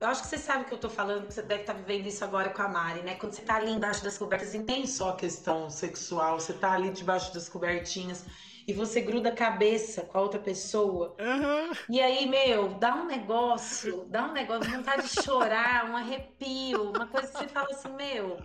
Eu 0.00 0.06
acho 0.06 0.22
que 0.22 0.28
você 0.28 0.38
sabe 0.38 0.62
o 0.62 0.66
que 0.66 0.74
eu 0.74 0.78
tô 0.78 0.88
falando, 0.88 1.28
você 1.28 1.42
deve 1.42 1.62
estar 1.62 1.74
tá 1.74 1.80
vivendo 1.80 2.06
isso 2.06 2.22
agora 2.22 2.50
com 2.50 2.62
a 2.62 2.68
Mari, 2.68 3.02
né? 3.02 3.16
Quando 3.16 3.32
você 3.32 3.42
tá 3.42 3.56
ali 3.56 3.72
embaixo 3.72 4.04
das 4.04 4.16
cobertas, 4.16 4.54
não 4.54 4.64
tem 4.64 4.86
só 4.86 5.14
questão 5.14 5.68
sexual, 5.68 6.38
você 6.38 6.52
tá 6.52 6.74
ali 6.74 6.90
debaixo 6.90 7.34
das 7.34 7.48
cobertinhas 7.48 8.24
e 8.68 8.72
você 8.74 9.00
gruda 9.00 9.30
a 9.30 9.34
cabeça 9.34 10.02
com 10.02 10.18
a 10.18 10.20
outra 10.20 10.38
pessoa. 10.38 11.16
Uhum. 11.18 11.72
E 11.88 12.02
aí, 12.02 12.28
meu, 12.28 12.74
dá 12.74 12.94
um 12.96 13.06
negócio, 13.06 14.04
dá 14.10 14.26
um 14.26 14.32
negócio, 14.32 14.70
vontade 14.70 15.08
de 15.08 15.22
chorar, 15.22 15.90
um 15.90 15.96
arrepio, 15.96 16.90
uma 16.90 17.06
coisa 17.06 17.28
que 17.28 17.38
você 17.38 17.48
fala 17.48 17.68
assim, 17.70 17.88
meu. 17.94 18.38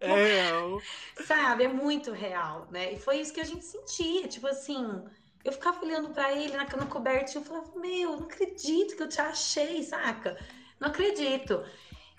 É 0.00 0.14
real. 0.14 0.80
Sabe, 1.26 1.64
é 1.64 1.68
muito 1.68 2.12
real, 2.12 2.66
né? 2.70 2.94
E 2.94 2.98
foi 2.98 3.20
isso 3.20 3.34
que 3.34 3.42
a 3.42 3.44
gente 3.44 3.62
sentia, 3.62 4.26
tipo 4.26 4.46
assim. 4.46 5.04
Eu 5.44 5.52
ficava 5.52 5.84
olhando 5.84 6.08
para 6.14 6.32
ele 6.32 6.56
na 6.56 6.64
cama 6.64 6.86
coberta 6.86 7.32
e 7.32 7.34
eu 7.34 7.42
falava, 7.42 7.78
meu, 7.78 8.16
não 8.16 8.24
acredito 8.24 8.96
que 8.96 9.02
eu 9.02 9.08
te 9.08 9.20
achei, 9.20 9.82
saca? 9.82 10.38
Não 10.80 10.88
acredito. 10.88 11.62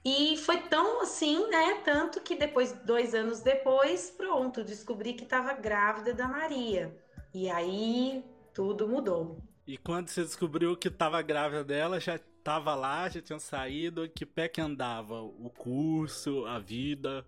E 0.06 0.38
foi 0.38 0.58
tão 0.58 1.02
assim, 1.02 1.48
né? 1.50 1.82
Tanto 1.84 2.22
que 2.22 2.36
depois, 2.36 2.74
dois 2.74 3.16
anos 3.16 3.40
depois, 3.40 4.12
pronto, 4.12 4.64
descobri 4.64 5.14
que 5.14 5.24
estava 5.24 5.54
grávida 5.54 6.14
da 6.14 6.28
Maria. 6.28 6.96
E 7.34 7.50
aí 7.50 8.24
tudo 8.54 8.88
mudou. 8.88 9.38
E 9.66 9.78
quando 9.78 10.10
você 10.10 10.22
descobriu 10.22 10.76
que 10.76 10.90
estava 10.90 11.22
grávida 11.22 11.64
dela, 11.64 12.00
já 12.00 12.16
estava 12.16 12.76
lá, 12.76 13.08
já 13.10 13.22
tinha 13.22 13.40
saído? 13.40 14.08
Que 14.10 14.26
pé 14.26 14.48
que 14.48 14.60
andava? 14.60 15.22
O 15.22 15.50
curso, 15.50 16.46
a 16.46 16.60
vida? 16.60 17.26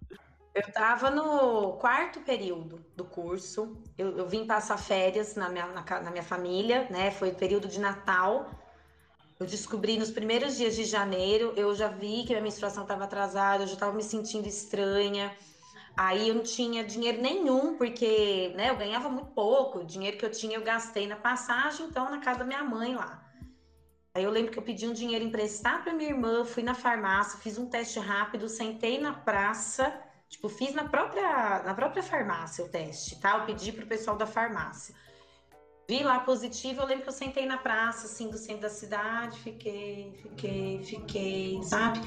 Eu 0.53 0.61
estava 0.67 1.09
no 1.09 1.73
quarto 1.73 2.19
período 2.21 2.85
do 2.95 3.03
curso. 3.05 3.77
Eu, 3.97 4.17
eu 4.17 4.27
vim 4.27 4.45
passar 4.45 4.77
férias 4.77 5.35
na 5.35 5.49
minha, 5.49 5.67
na, 5.67 5.83
na, 6.01 6.11
minha 6.11 6.23
família, 6.23 6.87
né? 6.89 7.11
Foi 7.11 7.29
o 7.29 7.35
período 7.35 7.67
de 7.67 7.79
Natal. 7.79 8.51
Eu 9.39 9.45
descobri 9.45 9.97
nos 9.97 10.11
primeiros 10.11 10.55
dias 10.55 10.75
de 10.75 10.85
janeiro, 10.85 11.53
eu 11.57 11.75
já 11.75 11.89
vi 11.89 12.23
que 12.23 12.29
minha 12.29 12.41
menstruação 12.41 12.83
estava 12.83 13.03
atrasada, 13.03 13.63
eu 13.63 13.67
já 13.67 13.73
estava 13.73 13.93
me 13.93 14.03
sentindo 14.03 14.47
estranha. 14.47 15.35
Aí 15.97 16.27
eu 16.27 16.35
não 16.35 16.43
tinha 16.43 16.83
dinheiro 16.83 17.21
nenhum, 17.21 17.77
porque 17.77 18.51
né, 18.55 18.69
eu 18.69 18.75
ganhava 18.75 19.07
muito 19.09 19.29
pouco. 19.29 19.79
O 19.79 19.85
dinheiro 19.85 20.17
que 20.17 20.25
eu 20.25 20.31
tinha 20.31 20.57
eu 20.57 20.63
gastei 20.63 21.07
na 21.07 21.15
passagem, 21.15 21.85
então 21.85 22.09
na 22.09 22.19
casa 22.19 22.39
da 22.39 22.45
minha 22.45 22.63
mãe 22.63 22.95
lá. 22.95 23.23
Aí 24.13 24.23
eu 24.23 24.31
lembro 24.31 24.51
que 24.51 24.59
eu 24.59 24.63
pedi 24.63 24.87
um 24.87 24.93
dinheiro 24.93 25.25
emprestado 25.25 25.83
para 25.83 25.93
minha 25.93 26.09
irmã, 26.09 26.45
fui 26.45 26.63
na 26.63 26.73
farmácia, 26.73 27.39
fiz 27.39 27.57
um 27.57 27.67
teste 27.67 27.99
rápido, 27.99 28.47
sentei 28.47 28.97
na 28.97 29.13
praça, 29.13 29.93
tipo, 30.29 30.47
fiz 30.47 30.73
na 30.73 30.85
própria, 30.85 31.61
na 31.63 31.73
própria 31.73 32.01
farmácia 32.01 32.63
o 32.63 32.69
teste, 32.69 33.19
tá? 33.19 33.37
Eu 33.37 33.45
pedi 33.45 33.73
pro 33.73 33.85
pessoal 33.85 34.15
da 34.15 34.25
farmácia. 34.25 34.95
Vi 35.87 36.01
lá 36.01 36.19
positivo, 36.19 36.81
eu 36.81 36.85
lembro 36.85 37.03
que 37.03 37.09
eu 37.09 37.13
sentei 37.13 37.45
na 37.45 37.57
praça, 37.57 38.07
assim, 38.07 38.29
do 38.29 38.37
centro 38.37 38.61
da 38.61 38.69
cidade, 38.69 39.37
fiquei, 39.39 40.13
fiquei, 40.21 40.83
fiquei, 40.83 41.61
sabe? 41.61 41.99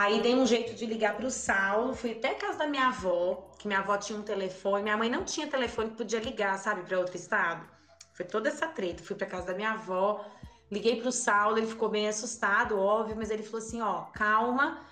Aí 0.00 0.22
dei 0.22 0.32
um 0.32 0.46
jeito 0.46 0.74
de 0.74 0.86
ligar 0.86 1.16
para 1.16 1.26
o 1.26 1.30
Saulo, 1.30 1.92
fui 1.92 2.12
até 2.12 2.30
a 2.30 2.34
casa 2.36 2.58
da 2.58 2.68
minha 2.68 2.86
avó, 2.86 3.50
que 3.58 3.66
minha 3.66 3.80
avó 3.80 3.98
tinha 3.98 4.16
um 4.16 4.22
telefone, 4.22 4.84
minha 4.84 4.96
mãe 4.96 5.10
não 5.10 5.24
tinha 5.24 5.48
telefone 5.48 5.90
podia 5.90 6.20
ligar, 6.20 6.56
sabe, 6.56 6.82
para 6.84 7.00
outro 7.00 7.16
estado. 7.16 7.68
Foi 8.14 8.24
toda 8.24 8.48
essa 8.48 8.68
treta. 8.68 9.02
Fui 9.02 9.16
para 9.16 9.26
casa 9.26 9.48
da 9.48 9.54
minha 9.54 9.72
avó, 9.72 10.24
liguei 10.70 11.00
para 11.00 11.08
o 11.08 11.10
Saulo, 11.10 11.58
ele 11.58 11.66
ficou 11.66 11.88
bem 11.88 12.06
assustado, 12.06 12.78
óbvio, 12.78 13.16
mas 13.16 13.28
ele 13.28 13.42
falou 13.42 13.58
assim: 13.58 13.80
ó, 13.82 14.02
calma. 14.12 14.86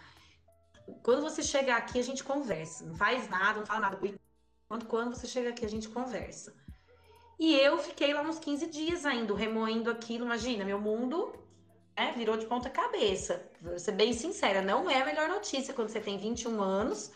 Quando 1.04 1.22
você 1.22 1.40
chegar 1.40 1.76
aqui, 1.76 2.00
a 2.00 2.02
gente 2.02 2.24
conversa. 2.24 2.84
Não 2.84 2.96
faz 2.96 3.28
nada, 3.28 3.60
não 3.60 3.66
fala 3.66 3.78
nada. 3.82 4.00
Quando, 4.66 4.86
quando 4.86 5.14
você 5.14 5.28
chega 5.28 5.50
aqui, 5.50 5.64
a 5.64 5.68
gente 5.68 5.88
conversa. 5.88 6.52
E 7.38 7.54
eu 7.54 7.78
fiquei 7.78 8.12
lá 8.12 8.22
uns 8.22 8.40
15 8.40 8.66
dias 8.66 9.06
ainda, 9.06 9.32
remoendo 9.36 9.88
aquilo. 9.88 10.24
Imagina, 10.24 10.64
meu 10.64 10.80
mundo 10.80 11.45
né, 11.96 12.12
virou 12.16 12.36
de 12.36 12.46
ponta 12.46 12.68
cabeça. 12.68 13.50
Vou 13.60 13.78
ser 13.78 13.92
bem 13.92 14.12
sincera, 14.12 14.60
não 14.60 14.88
é 14.90 15.00
a 15.00 15.04
melhor 15.04 15.28
notícia 15.28 15.72
quando 15.72 15.88
você 15.88 16.00
tem 16.00 16.18
21 16.18 16.60
anos, 16.60 17.10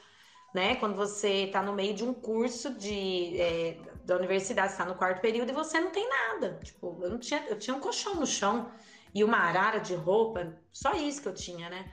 né? 0.54 0.76
Quando 0.76 0.96
você 0.96 1.44
está 1.44 1.62
no 1.62 1.72
meio 1.72 1.94
de 1.94 2.02
um 2.02 2.14
curso 2.14 2.74
de, 2.74 3.40
é, 3.40 3.76
da 4.04 4.16
universidade, 4.16 4.72
está 4.72 4.84
no 4.84 4.94
quarto 4.94 5.20
período 5.20 5.50
e 5.50 5.54
você 5.54 5.78
não 5.78 5.90
tem 5.90 6.08
nada. 6.08 6.58
Tipo, 6.64 6.98
eu 7.02 7.10
não 7.10 7.18
tinha, 7.18 7.44
eu 7.48 7.58
tinha 7.58 7.76
um 7.76 7.80
colchão 7.80 8.14
no 8.14 8.26
chão 8.26 8.70
e 9.14 9.22
uma 9.22 9.38
arara 9.38 9.78
de 9.78 9.94
roupa, 9.94 10.56
só 10.72 10.94
isso 10.94 11.20
que 11.20 11.28
eu 11.28 11.34
tinha, 11.34 11.68
né? 11.68 11.92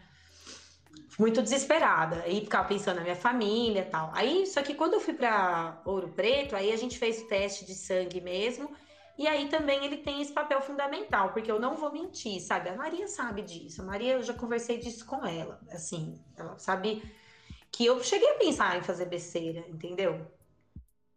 Muito 1.19 1.41
desesperada. 1.41 2.23
Aí 2.23 2.41
ficava 2.41 2.67
pensando 2.67 2.97
na 2.97 3.03
minha 3.03 3.15
família 3.15 3.81
e 3.81 3.85
tal. 3.85 4.11
Aí, 4.13 4.45
só 4.47 4.61
que 4.61 4.73
quando 4.75 4.93
eu 4.93 4.99
fui 4.99 5.13
para 5.13 5.81
Ouro 5.85 6.09
Preto, 6.09 6.55
aí 6.55 6.71
a 6.71 6.77
gente 6.77 6.97
fez 6.97 7.21
o 7.21 7.27
teste 7.27 7.65
de 7.65 7.75
sangue 7.75 8.21
mesmo 8.21 8.69
E 9.17 9.27
aí 9.27 9.49
também 9.49 9.83
ele 9.83 9.97
tem 9.97 10.21
esse 10.21 10.31
papel 10.31 10.61
fundamental, 10.61 11.33
porque 11.33 11.51
eu 11.51 11.59
não 11.59 11.75
vou 11.75 11.91
mentir, 11.91 12.39
sabe? 12.39 12.69
A 12.69 12.75
Maria 12.75 13.07
sabe 13.07 13.41
disso. 13.41 13.81
A 13.81 13.85
Maria, 13.85 14.13
eu 14.13 14.23
já 14.23 14.33
conversei 14.33 14.77
disso 14.77 15.05
com 15.05 15.25
ela. 15.25 15.59
Assim, 15.71 16.23
ela 16.35 16.57
sabe 16.59 17.01
que 17.71 17.85
eu 17.85 18.03
cheguei 18.03 18.29
a 18.31 18.37
pensar 18.37 18.77
em 18.77 18.83
fazer 18.83 19.05
besteira, 19.05 19.65
entendeu? 19.67 20.13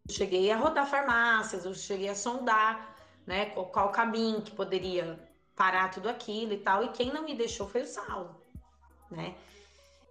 Eu 0.09 0.15
cheguei 0.15 0.51
a 0.51 0.57
rodar 0.57 0.87
farmácias, 0.89 1.65
eu 1.65 1.75
cheguei 1.75 2.09
a 2.09 2.15
sondar, 2.15 2.97
né, 3.27 3.47
qual, 3.47 3.67
qual 3.67 3.93
caminho 3.93 4.43
que 4.43 4.51
poderia 4.51 5.21
parar 5.55 5.91
tudo 5.91 6.09
aquilo 6.09 6.55
e 6.55 6.59
tal. 6.59 6.83
E 6.83 6.89
quem 6.89 7.13
não 7.13 7.25
me 7.25 7.35
deixou 7.35 7.69
foi 7.69 7.83
o 7.83 7.87
Saulo, 7.87 8.43
né? 9.11 9.37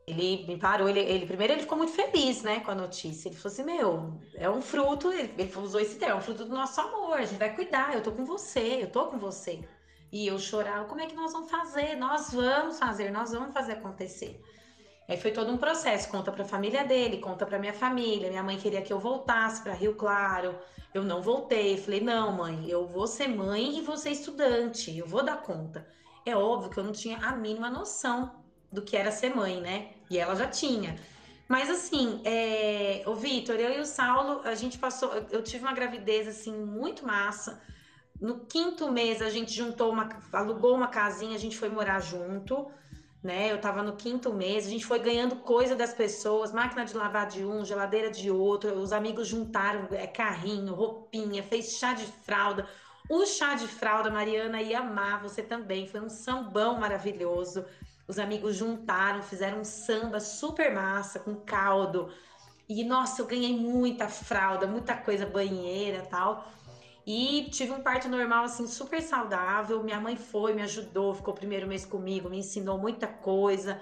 Ele 0.09 0.45
me 0.47 0.57
parou, 0.57 0.89
ele, 0.89 0.99
ele, 0.99 1.25
primeiro 1.25 1.53
ele 1.53 1.61
ficou 1.61 1.77
muito 1.77 1.93
feliz, 1.93 2.41
né, 2.41 2.59
com 2.61 2.71
a 2.71 2.75
notícia. 2.75 3.29
Ele 3.29 3.35
falou 3.35 3.53
assim: 3.53 3.63
Meu, 3.63 4.19
é 4.35 4.49
um 4.49 4.61
fruto, 4.61 5.11
ele, 5.11 5.33
ele 5.37 5.51
usou 5.57 5.79
esse 5.79 5.97
termo, 5.99 6.15
é 6.15 6.17
um 6.17 6.21
fruto 6.21 6.45
do 6.45 6.53
nosso 6.53 6.81
amor, 6.81 7.19
a 7.19 7.25
gente 7.25 7.37
vai 7.37 7.53
cuidar, 7.55 7.93
eu 7.93 8.01
tô 8.01 8.11
com 8.11 8.25
você, 8.25 8.79
eu 8.81 8.91
tô 8.91 9.07
com 9.07 9.19
você. 9.19 9.63
E 10.11 10.25
eu 10.27 10.39
chorava: 10.39 10.85
Como 10.85 11.01
é 11.01 11.05
que 11.05 11.15
nós 11.15 11.31
vamos 11.31 11.51
fazer? 11.51 11.95
Nós 11.95 12.33
vamos 12.33 12.79
fazer, 12.79 13.11
nós 13.11 13.31
vamos 13.31 13.53
fazer 13.53 13.73
acontecer. 13.73 14.41
Aí 15.07 15.17
foi 15.17 15.31
todo 15.31 15.51
um 15.51 15.57
processo, 15.57 16.09
conta 16.09 16.31
para 16.31 16.43
a 16.43 16.47
família 16.47 16.83
dele, 16.83 17.17
conta 17.17 17.45
para 17.45 17.57
minha 17.59 17.73
família. 17.73 18.29
Minha 18.29 18.43
mãe 18.43 18.57
queria 18.57 18.81
que 18.81 18.93
eu 18.93 18.99
voltasse 18.99 19.61
para 19.61 19.73
Rio 19.73 19.95
Claro. 19.95 20.59
Eu 20.93 21.03
não 21.03 21.21
voltei. 21.21 21.77
Falei: 21.77 22.01
"Não, 22.01 22.31
mãe, 22.31 22.69
eu 22.69 22.87
vou 22.87 23.07
ser 23.07 23.27
mãe 23.27 23.77
e 23.77 23.81
vou 23.81 23.97
ser 23.97 24.11
estudante. 24.11 24.95
Eu 24.97 25.07
vou 25.07 25.23
dar 25.23 25.41
conta". 25.41 25.85
É 26.25 26.35
óbvio 26.35 26.69
que 26.69 26.79
eu 26.79 26.83
não 26.83 26.91
tinha 26.91 27.17
a 27.19 27.35
mínima 27.35 27.69
noção 27.69 28.43
do 28.71 28.83
que 28.83 28.95
era 28.95 29.11
ser 29.11 29.33
mãe, 29.35 29.59
né? 29.61 29.98
E 30.09 30.17
ela 30.17 30.35
já 30.35 30.47
tinha. 30.47 30.97
Mas 31.47 31.69
assim, 31.69 32.21
é... 32.25 33.03
o 33.05 33.15
Vitor, 33.15 33.55
eu 33.55 33.73
e 33.73 33.79
o 33.79 33.85
Saulo, 33.85 34.41
a 34.43 34.55
gente 34.55 34.77
passou. 34.77 35.11
Eu 35.31 35.43
tive 35.43 35.63
uma 35.63 35.73
gravidez 35.73 36.27
assim 36.27 36.53
muito 36.53 37.05
massa. 37.05 37.61
No 38.21 38.45
quinto 38.45 38.91
mês 38.91 39.21
a 39.21 39.29
gente 39.29 39.53
juntou 39.53 39.91
uma, 39.91 40.09
alugou 40.33 40.75
uma 40.75 40.87
casinha, 40.87 41.35
a 41.35 41.39
gente 41.39 41.57
foi 41.57 41.69
morar 41.69 42.01
junto, 42.01 42.69
né? 43.23 43.51
Eu 43.51 43.61
tava 43.61 43.81
no 43.81 43.95
quinto 43.95 44.33
mês, 44.33 44.67
a 44.67 44.69
gente 44.69 44.85
foi 44.85 44.99
ganhando 44.99 45.37
coisa 45.37 45.73
das 45.75 45.93
pessoas, 45.93 46.51
máquina 46.51 46.83
de 46.85 46.95
lavar 46.95 47.27
de 47.27 47.45
um, 47.45 47.63
geladeira 47.63 48.11
de 48.11 48.29
outro. 48.29 48.73
Os 48.73 48.91
amigos 48.91 49.27
juntaram 49.27 49.87
é, 49.91 50.05
carrinho, 50.05 50.73
roupinha, 50.73 51.41
fez 51.43 51.77
chá 51.77 51.93
de 51.93 52.05
fralda. 52.05 52.67
O 53.09 53.25
chá 53.25 53.55
de 53.55 53.67
fralda, 53.67 54.11
Mariana 54.11 54.61
ia 54.61 54.79
amar, 54.79 55.21
você 55.21 55.41
também. 55.41 55.87
Foi 55.87 56.01
um 56.01 56.09
sambão 56.09 56.79
maravilhoso. 56.79 57.65
Os 58.09 58.17
amigos 58.17 58.55
juntaram, 58.55 59.21
fizeram 59.21 59.59
um 59.59 59.63
samba 59.63 60.19
super 60.19 60.73
massa, 60.73 61.19
com 61.19 61.35
caldo. 61.35 62.11
E, 62.67 62.83
nossa, 62.83 63.21
eu 63.21 63.27
ganhei 63.27 63.55
muita 63.55 64.07
fralda, 64.07 64.65
muita 64.65 64.97
coisa, 64.97 65.27
banheira 65.27 66.01
tal. 66.09 66.51
E 67.05 67.47
tive 67.51 67.71
um 67.71 67.83
parto 67.83 68.09
normal, 68.09 68.45
assim, 68.45 68.65
super 68.65 68.99
saudável. 68.99 69.83
Minha 69.83 69.99
mãe 70.01 70.15
foi, 70.15 70.55
me 70.55 70.63
ajudou, 70.63 71.13
ficou 71.13 71.35
o 71.35 71.37
primeiro 71.37 71.67
mês 71.67 71.85
comigo, 71.85 72.31
me 72.31 72.39
ensinou 72.39 72.79
muita 72.79 73.05
coisa. 73.05 73.79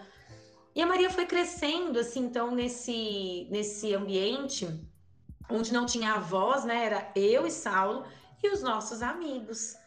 E 0.75 0.81
a 0.81 0.85
Maria 0.85 1.09
foi 1.09 1.25
crescendo, 1.25 1.97
assim, 1.97 2.25
então, 2.25 2.53
nesse, 2.53 3.47
nesse 3.49 3.95
ambiente 3.95 4.67
onde 5.49 5.71
não 5.71 5.85
tinha 5.85 6.15
avós, 6.15 6.65
né? 6.65 6.83
Era 6.83 7.11
eu 7.15 7.47
e 7.47 7.51
Saulo 7.51 8.03
e 8.43 8.49
os 8.49 8.61
nossos 8.61 9.01
amigos. 9.01 9.77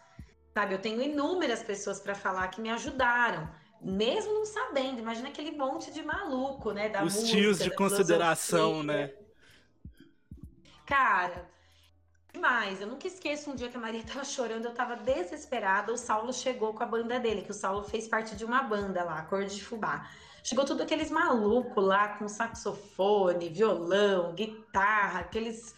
Sabe, 0.55 0.72
eu 0.72 0.81
tenho 0.81 1.03
inúmeras 1.03 1.62
pessoas 1.62 2.00
para 2.00 2.14
falar 2.14 2.48
que 2.48 2.62
me 2.62 2.70
ajudaram 2.70 3.60
mesmo 3.81 4.33
não 4.35 4.47
sabendo, 4.47 5.01
imagina 5.01 5.29
aquele 5.29 5.53
monte 5.53 5.90
de 5.90 6.03
maluco, 6.03 6.73
né? 6.73 6.88
Da 6.88 7.03
Os 7.03 7.14
música, 7.14 7.37
tios 7.37 7.59
de 7.59 7.71
consideração, 7.71 8.83
né? 8.83 9.12
Cara, 10.87 11.49
demais. 12.33 12.81
Eu 12.81 12.88
nunca 12.88 13.07
esqueço 13.07 13.51
um 13.51 13.55
dia 13.55 13.69
que 13.69 13.77
a 13.77 13.81
Maria 13.81 14.03
tava 14.03 14.25
chorando, 14.25 14.64
eu 14.64 14.75
tava 14.75 14.97
desesperada. 14.97 15.93
O 15.93 15.97
Saulo 15.97 16.33
chegou 16.33 16.75
com 16.75 16.83
a 16.83 16.87
banda 16.87 17.19
dele, 17.19 17.43
que 17.43 17.51
o 17.51 17.55
Saulo 17.55 17.85
fez 17.85 18.09
parte 18.09 18.37
de 18.37 18.45
uma 18.45 18.62
banda 18.62 19.03
lá, 19.05 19.23
Cor 19.23 19.45
de 19.45 19.62
Fubá. 19.62 20.11
Chegou 20.43 20.64
tudo 20.64 20.83
aqueles 20.83 21.11
malucos 21.11 21.85
lá 21.85 22.16
com 22.16 22.27
saxofone, 22.27 23.49
violão, 23.49 24.35
guitarra, 24.35 25.21
aqueles 25.21 25.75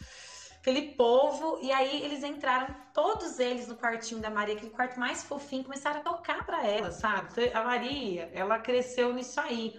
aquele 0.63 0.95
povo, 0.95 1.59
e 1.61 1.73
aí 1.73 2.03
eles 2.05 2.23
entraram, 2.23 2.73
todos 2.93 3.41
eles 3.41 3.67
no 3.67 3.77
quartinho 3.77 4.21
da 4.21 4.31
Maria, 4.31 4.55
aquele 4.55 4.71
quarto 4.71 4.99
mais 4.99 5.25
fofinho, 5.25 5.65
começaram 5.65 6.01
a 6.01 6.03
tocar 6.05 6.47
para 6.47 6.65
ela, 6.67 6.93
sabe? 6.93 7.29
Então, 7.33 7.61
a 7.61 7.65
Maria, 7.65 8.31
ela 8.33 8.61
cresceu 8.61 9.13
nisso 9.13 9.41
aí. 9.41 9.73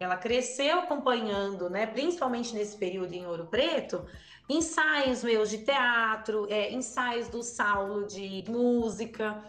Ela 0.00 0.16
cresceu 0.16 0.80
acompanhando, 0.80 1.68
né, 1.70 1.86
principalmente 1.86 2.54
nesse 2.54 2.76
período 2.78 3.12
em 3.12 3.26
Ouro 3.26 3.46
Preto, 3.48 4.04
ensaios 4.48 5.22
meus 5.22 5.50
de 5.50 5.58
teatro, 5.58 6.46
é, 6.50 6.72
ensaios 6.72 7.28
do 7.28 7.42
Saulo 7.42 8.06
de 8.06 8.42
música, 8.48 9.44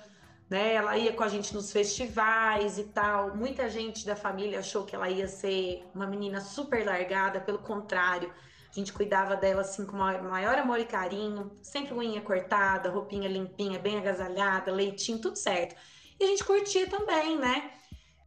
né? 0.49 0.73
Ela 0.75 0.97
ia 0.97 1.13
com 1.15 1.23
a 1.23 1.27
gente 1.29 1.53
nos 1.53 1.71
festivais 1.71 2.77
e 2.77 2.91
tal. 2.91 3.35
Muita 3.35 3.69
gente 3.69 4.05
da 4.05 4.15
família 4.15 4.59
achou 4.59 4.85
que 4.85 4.95
ela 4.95 5.09
ia 5.09 5.27
ser 5.27 5.89
uma 5.93 6.05
menina 6.05 6.39
super 6.41 6.85
largada, 6.85 7.41
pelo 7.41 7.59
contrário, 7.59 8.31
a 8.73 8.79
gente 8.79 8.91
cuidava 8.91 9.35
dela 9.35 9.61
assim 9.61 9.85
com 9.85 9.95
maior 9.95 10.57
amor 10.57 10.79
e 10.79 10.85
carinho, 10.85 11.51
sempre 11.61 11.93
unha 11.93 12.21
cortada, 12.21 12.89
roupinha 12.89 13.29
limpinha, 13.29 13.77
bem 13.77 13.99
agasalhada, 13.99 14.71
leitinho, 14.71 15.19
tudo 15.19 15.35
certo. 15.35 15.75
E 16.19 16.23
a 16.23 16.27
gente 16.27 16.43
curtia 16.43 16.89
também, 16.89 17.37
né? 17.37 17.71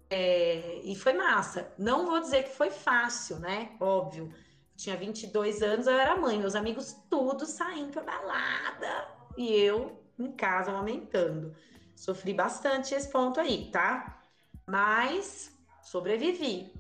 É, 0.09 0.81
e 0.85 0.95
foi 0.95 1.15
massa. 1.15 1.73
Não 1.77 2.07
vou 2.07 2.21
dizer 2.21 2.45
que 2.45 2.51
foi 2.51 2.71
fácil, 2.71 3.41
né? 3.41 3.77
Óbvio. 3.81 4.33
Eu 4.33 4.77
tinha 4.77 4.97
22 4.97 5.63
anos, 5.63 5.87
eu 5.87 5.95
era 5.99 6.17
mãe, 6.17 6.39
meus 6.39 6.55
amigos 6.55 6.95
tudo 7.11 7.45
saindo 7.45 7.91
pra 7.91 8.03
balada 8.03 9.09
e 9.37 9.53
eu 9.53 10.01
em 10.19 10.31
casa 10.33 10.71
amamentando. 10.71 11.57
Sofri 11.95 12.33
bastante 12.33 12.95
esse 12.95 13.11
ponto 13.11 13.41
aí, 13.41 13.71
tá? 13.73 14.23
Mas 14.67 15.53
sobrevivi. 15.83 16.73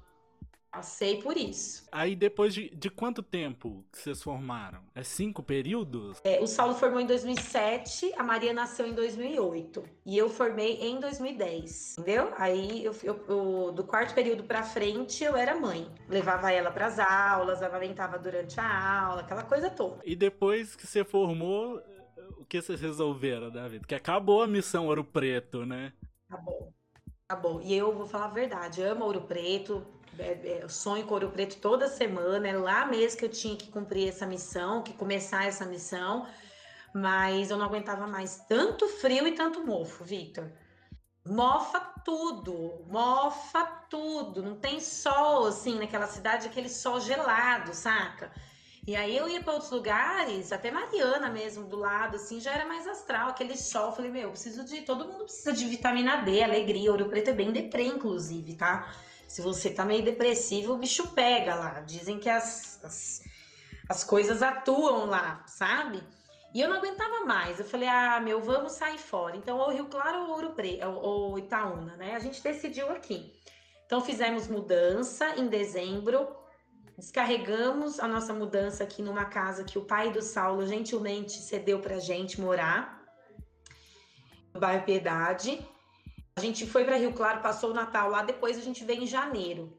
Passei 0.77 1.23
por 1.23 1.39
isso. 1.39 1.89
Aí 1.91 2.15
depois 2.15 2.53
de, 2.53 2.69
de 2.69 2.91
quanto 2.91 3.23
tempo 3.23 3.83
que 3.91 3.99
vocês 3.99 4.23
formaram? 4.23 4.81
É 4.95 5.03
cinco 5.03 5.43
períodos? 5.43 6.19
É, 6.23 6.39
o 6.39 6.47
Saulo 6.47 6.75
formou 6.75 7.01
em 7.01 7.07
2007, 7.07 8.13
a 8.15 8.23
Maria 8.23 8.53
nasceu 8.53 8.87
em 8.87 8.93
2008 8.93 9.83
e 10.05 10.19
eu 10.19 10.29
formei 10.29 10.75
em 10.83 11.01
2010, 11.01 11.97
entendeu? 11.99 12.31
Aí 12.37 12.85
eu, 12.85 12.95
eu, 13.03 13.25
eu 13.27 13.73
do 13.73 13.85
quarto 13.85 14.15
período 14.15 14.45
para 14.45 14.63
frente 14.63 15.25
eu 15.25 15.35
era 15.35 15.59
mãe, 15.59 15.91
levava 16.11 16.53
ela 16.53 16.71
para 16.71 16.89
as 16.89 16.99
aulas, 16.99 17.63
amamentava 17.63 18.19
durante 18.19 18.61
a 18.61 19.01
aula, 19.01 19.23
aquela 19.23 19.45
coisa 19.45 19.71
toda. 19.71 20.03
E 20.05 20.15
depois 20.15 20.77
que 20.77 20.87
você 20.87 21.03
formou, 21.03 21.83
o 22.37 22.45
que 22.45 22.61
vocês 22.61 22.83
resolveram, 22.83 23.51
David? 23.51 23.87
Que 23.87 23.95
acabou 23.95 24.43
a 24.43 24.47
missão 24.47 24.89
Ouro 24.89 25.03
Preto, 25.03 25.65
né? 25.65 25.95
Acabou. 26.29 26.75
Acabou. 27.27 27.63
E 27.63 27.75
eu 27.75 27.95
vou 27.95 28.07
falar 28.07 28.27
a 28.27 28.29
verdade, 28.29 28.83
amo 28.83 29.07
Ouro 29.07 29.23
Preto, 29.23 29.96
é, 30.19 30.63
é, 30.63 30.69
sonho 30.69 31.05
com 31.05 31.15
Ouro 31.15 31.31
Preto 31.31 31.57
toda 31.57 31.89
semana, 31.89 32.49
é 32.49 32.57
lá 32.57 32.87
mesmo 32.87 33.19
que 33.19 33.25
eu 33.25 33.29
tinha 33.29 33.57
que 33.57 33.69
cumprir 33.69 34.09
essa 34.09 34.27
missão, 34.27 34.83
que 34.83 34.93
começar 34.93 35.47
essa 35.47 35.65
missão, 35.65 36.27
mas 36.95 37.51
eu 37.51 37.57
não 37.57 37.67
aguentava 37.67 38.07
mais 38.07 38.37
tanto 38.49 38.89
frio 38.89 39.27
e 39.27 39.33
tanto 39.33 39.65
mofo, 39.65 40.05
Victor. 40.05 40.51
Mofa 41.27 41.81
tudo, 42.05 42.85
mofa 42.89 43.65
tudo, 43.91 44.43
não 44.43 44.55
tem 44.55 44.81
sol 44.81 45.47
assim 45.47 45.79
naquela 45.79 46.07
cidade, 46.07 46.47
aquele 46.47 46.69
sol 46.69 47.01
gelado, 47.01 47.75
saca? 47.75 48.31
E 48.87 48.95
aí 48.95 49.17
eu 49.17 49.29
ia 49.29 49.43
para 49.43 49.55
outros 49.55 49.73
lugares, 49.73 50.53
até 50.53 50.71
Mariana 50.71 51.29
mesmo 51.29 51.67
do 51.67 51.77
lado, 51.77 52.15
assim, 52.15 52.39
já 52.39 52.53
era 52.53 52.65
mais 52.65 52.87
astral, 52.87 53.31
aquele 53.31 53.57
sol. 53.57 53.91
Falei, 53.91 54.13
meu, 54.13 54.31
preciso 54.31 54.65
de. 54.65 54.83
Todo 54.83 55.09
mundo 55.09 55.25
precisa 55.25 55.53
de 55.53 55.67
vitamina 55.67 56.19
D, 56.19 56.41
alegria. 56.41 56.93
Ouro 56.93 57.09
Preto 57.09 57.31
é 57.31 57.33
bem 57.33 57.51
deprê, 57.51 57.87
inclusive, 57.87 58.55
tá? 58.55 58.89
Se 59.27 59.43
você 59.43 59.71
tá 59.71 59.85
meio 59.85 60.05
depressivo, 60.05 60.75
o 60.75 60.79
bicho 60.79 61.09
pega 61.09 61.55
lá. 61.55 61.81
Dizem 61.81 62.19
que 62.19 62.29
as, 62.29 62.83
as, 62.85 63.23
as 63.89 64.05
coisas 64.05 64.43
atuam 64.43 65.07
lá, 65.07 65.45
sabe? 65.47 66.03
E 66.55 66.61
eu 66.61 66.69
não 66.69 66.77
aguentava 66.77 67.25
mais. 67.25 67.59
Eu 67.59 67.65
falei, 67.65 67.89
ah, 67.89 68.21
meu, 68.21 68.41
vamos 68.41 68.73
sair 68.73 68.99
fora. 68.99 69.37
Então, 69.37 69.59
ou 69.59 69.71
Rio 69.71 69.87
Claro 69.87 70.23
ou 70.23 70.31
Ouro 70.31 70.51
Preto, 70.53 70.87
ou 70.87 71.39
Itaúna, 71.39 71.97
né? 71.97 72.15
A 72.15 72.19
gente 72.19 72.43
decidiu 72.43 72.91
aqui. 72.91 73.33
Então, 73.85 74.01
fizemos 74.01 74.49
mudança 74.49 75.37
em 75.37 75.49
dezembro. 75.49 76.27
Descarregamos 76.97 78.01
a 78.01 78.09
nossa 78.09 78.33
mudança 78.33 78.83
aqui 78.85 79.03
numa 79.03 79.27
casa 79.27 79.65
que 79.65 79.79
o 79.79 79.85
pai 79.85 80.11
do 80.11 80.23
Saulo 80.23 80.67
gentilmente 80.67 81.33
cedeu 81.33 81.81
pra 81.81 81.99
gente 81.99 82.41
morar. 82.41 83.05
No 84.55 84.61
bairro 84.61 84.85
Piedade. 84.85 85.63
A 86.39 86.43
gente 86.43 86.67
foi 86.67 86.85
para 86.85 86.99
Rio 86.99 87.15
Claro, 87.15 87.41
passou 87.41 87.71
o 87.71 87.75
Natal 87.75 88.11
lá, 88.11 88.23
depois 88.23 88.59
a 88.59 88.61
gente 88.61 88.85
veio 88.85 89.03
em 89.03 89.07
janeiro. 89.07 89.75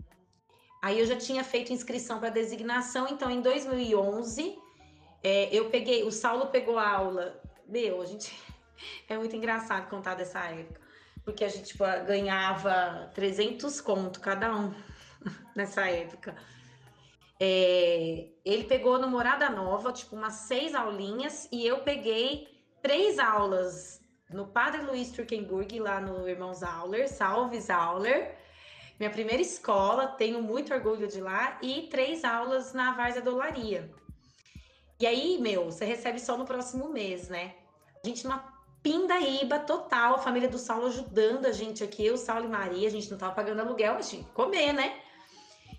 Aí 0.82 1.00
eu 1.00 1.06
já 1.06 1.16
tinha 1.16 1.44
feito 1.44 1.72
inscrição 1.72 2.20
para 2.20 2.30
designação, 2.30 3.08
então 3.08 3.30
em 3.30 3.42
2011 3.42 4.58
é, 5.24 5.56
eu 5.56 5.70
peguei, 5.70 6.04
o 6.04 6.12
Saulo 6.12 6.48
pegou 6.48 6.80
a 6.80 6.90
aula. 6.90 7.40
Meu, 7.68 8.02
a 8.02 8.06
gente 8.06 8.36
é 9.08 9.16
muito 9.16 9.36
engraçado 9.36 9.88
contar 9.88 10.16
dessa 10.16 10.40
época, 10.46 10.82
porque 11.24 11.44
a 11.44 11.48
gente 11.48 11.68
tipo, 11.68 11.84
ganhava 12.08 13.12
300 13.14 13.80
conto 13.80 14.20
cada 14.20 14.56
um 14.56 14.74
nessa 15.56 15.88
época. 15.88 16.36
É, 17.40 18.30
ele 18.44 18.64
pegou 18.64 18.98
no 18.98 19.08
Morada 19.08 19.48
Nova, 19.48 19.94
tipo, 19.94 20.16
umas 20.16 20.34
seis 20.34 20.74
aulinhas, 20.74 21.48
e 21.52 21.68
eu 21.68 21.84
peguei 21.84 22.48
três 22.82 23.20
aulas 23.20 24.02
no 24.30 24.46
Padre 24.48 24.82
Luiz 24.82 25.12
Turkenburg, 25.12 25.80
lá 25.80 26.02
no 26.02 26.28
Irmãos 26.28 26.62
Auler, 26.64 27.08
salve 27.08 27.60
Auler. 27.72 28.36
Minha 29.00 29.10
primeira 29.10 29.42
escola, 29.42 30.08
tenho 30.08 30.42
muito 30.42 30.74
orgulho 30.74 31.08
de 31.08 31.22
lá, 31.22 31.58
e 31.62 31.84
três 31.84 32.24
aulas 32.24 32.74
na 32.74 32.94
Várzea 32.94 33.22
Dolaria. 33.22 33.90
E 35.00 35.06
aí, 35.06 35.38
meu, 35.40 35.66
você 35.66 35.86
recebe 35.86 36.20
só 36.20 36.36
no 36.36 36.46
próximo 36.46 36.90
mês, 36.90 37.30
né? 37.30 37.54
A 38.04 38.08
gente 38.08 38.24
numa 38.24 38.58
pindaíba 38.82 39.60
total, 39.60 40.16
a 40.16 40.18
família 40.18 40.50
do 40.50 40.58
Saulo 40.58 40.88
ajudando 40.88 41.46
a 41.46 41.52
gente 41.52 41.84
aqui, 41.84 42.06
eu, 42.06 42.18
Saulo 42.18 42.46
e 42.46 42.50
Maria, 42.50 42.88
a 42.88 42.92
gente 42.92 43.12
não 43.12 43.18
tava 43.18 43.36
pagando 43.36 43.62
aluguel, 43.62 43.96
a 43.96 44.02
gente 44.02 44.24
comer, 44.32 44.74
né? 44.74 45.00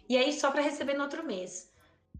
E 0.08 0.16
aí 0.16 0.32
só 0.32 0.50
para 0.50 0.62
receber 0.62 0.94
no 0.94 1.02
outro 1.02 1.24
mês. 1.24 1.67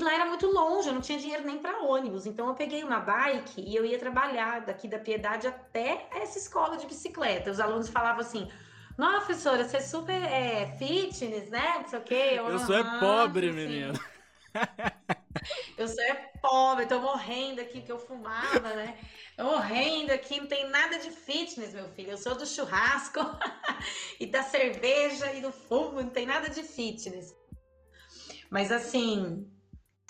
Lá 0.01 0.15
era 0.15 0.27
muito 0.27 0.47
longe, 0.47 0.89
eu 0.89 0.95
não 0.95 1.01
tinha 1.01 1.19
dinheiro 1.19 1.45
nem 1.45 1.59
para 1.59 1.83
ônibus, 1.83 2.25
então 2.25 2.47
eu 2.47 2.55
peguei 2.55 2.85
uma 2.85 3.01
bike 3.01 3.61
e 3.61 3.75
eu 3.75 3.85
ia 3.85 3.99
trabalhar 3.99 4.61
daqui 4.61 4.87
da 4.87 4.99
Piedade 4.99 5.49
até 5.49 6.09
essa 6.13 6.39
escola 6.39 6.77
de 6.77 6.87
bicicleta. 6.87 7.51
Os 7.51 7.59
alunos 7.59 7.89
falavam 7.89 8.21
assim: 8.21 8.49
Nossa, 8.97 9.27
professora, 9.27 9.65
você 9.65 9.79
é 9.79 9.81
super 9.81 10.23
é, 10.23 10.77
fitness, 10.79 11.51
né? 11.51 11.81
Não 11.81 11.89
sei 11.89 11.99
o 11.99 12.03
quê. 12.03 12.33
Eu, 12.37 12.49
eu 12.49 12.59
sou 12.61 12.77
é 12.77 13.01
pobre, 13.01 13.49
assim. 13.49 13.57
menino. 13.57 13.93
eu 15.77 15.89
sou 15.89 16.05
é 16.05 16.15
pobre, 16.41 16.87
tô 16.87 17.01
morrendo 17.01 17.61
aqui 17.61 17.83
que 17.83 17.91
eu 17.91 17.99
fumava, 17.99 18.75
né? 18.75 18.97
morrendo 19.43 20.11
aqui, 20.11 20.41
não 20.41 20.47
tem 20.47 20.69
nada 20.69 20.99
de 20.99 21.11
fitness, 21.11 21.73
meu 21.73 21.89
filho. 21.91 22.11
Eu 22.11 22.19
sou 22.19 22.35
do 22.35 22.47
churrasco 22.47 23.21
e 24.19 24.27
da 24.27 24.43
cerveja 24.43 25.33
e 25.33 25.41
do 25.41 25.53
fumo, 25.53 26.03
não 26.03 26.11
tem 26.11 26.27
nada 26.27 26.49
de 26.49 26.63
fitness. 26.63 27.35
Mas 28.51 28.73
assim, 28.73 29.49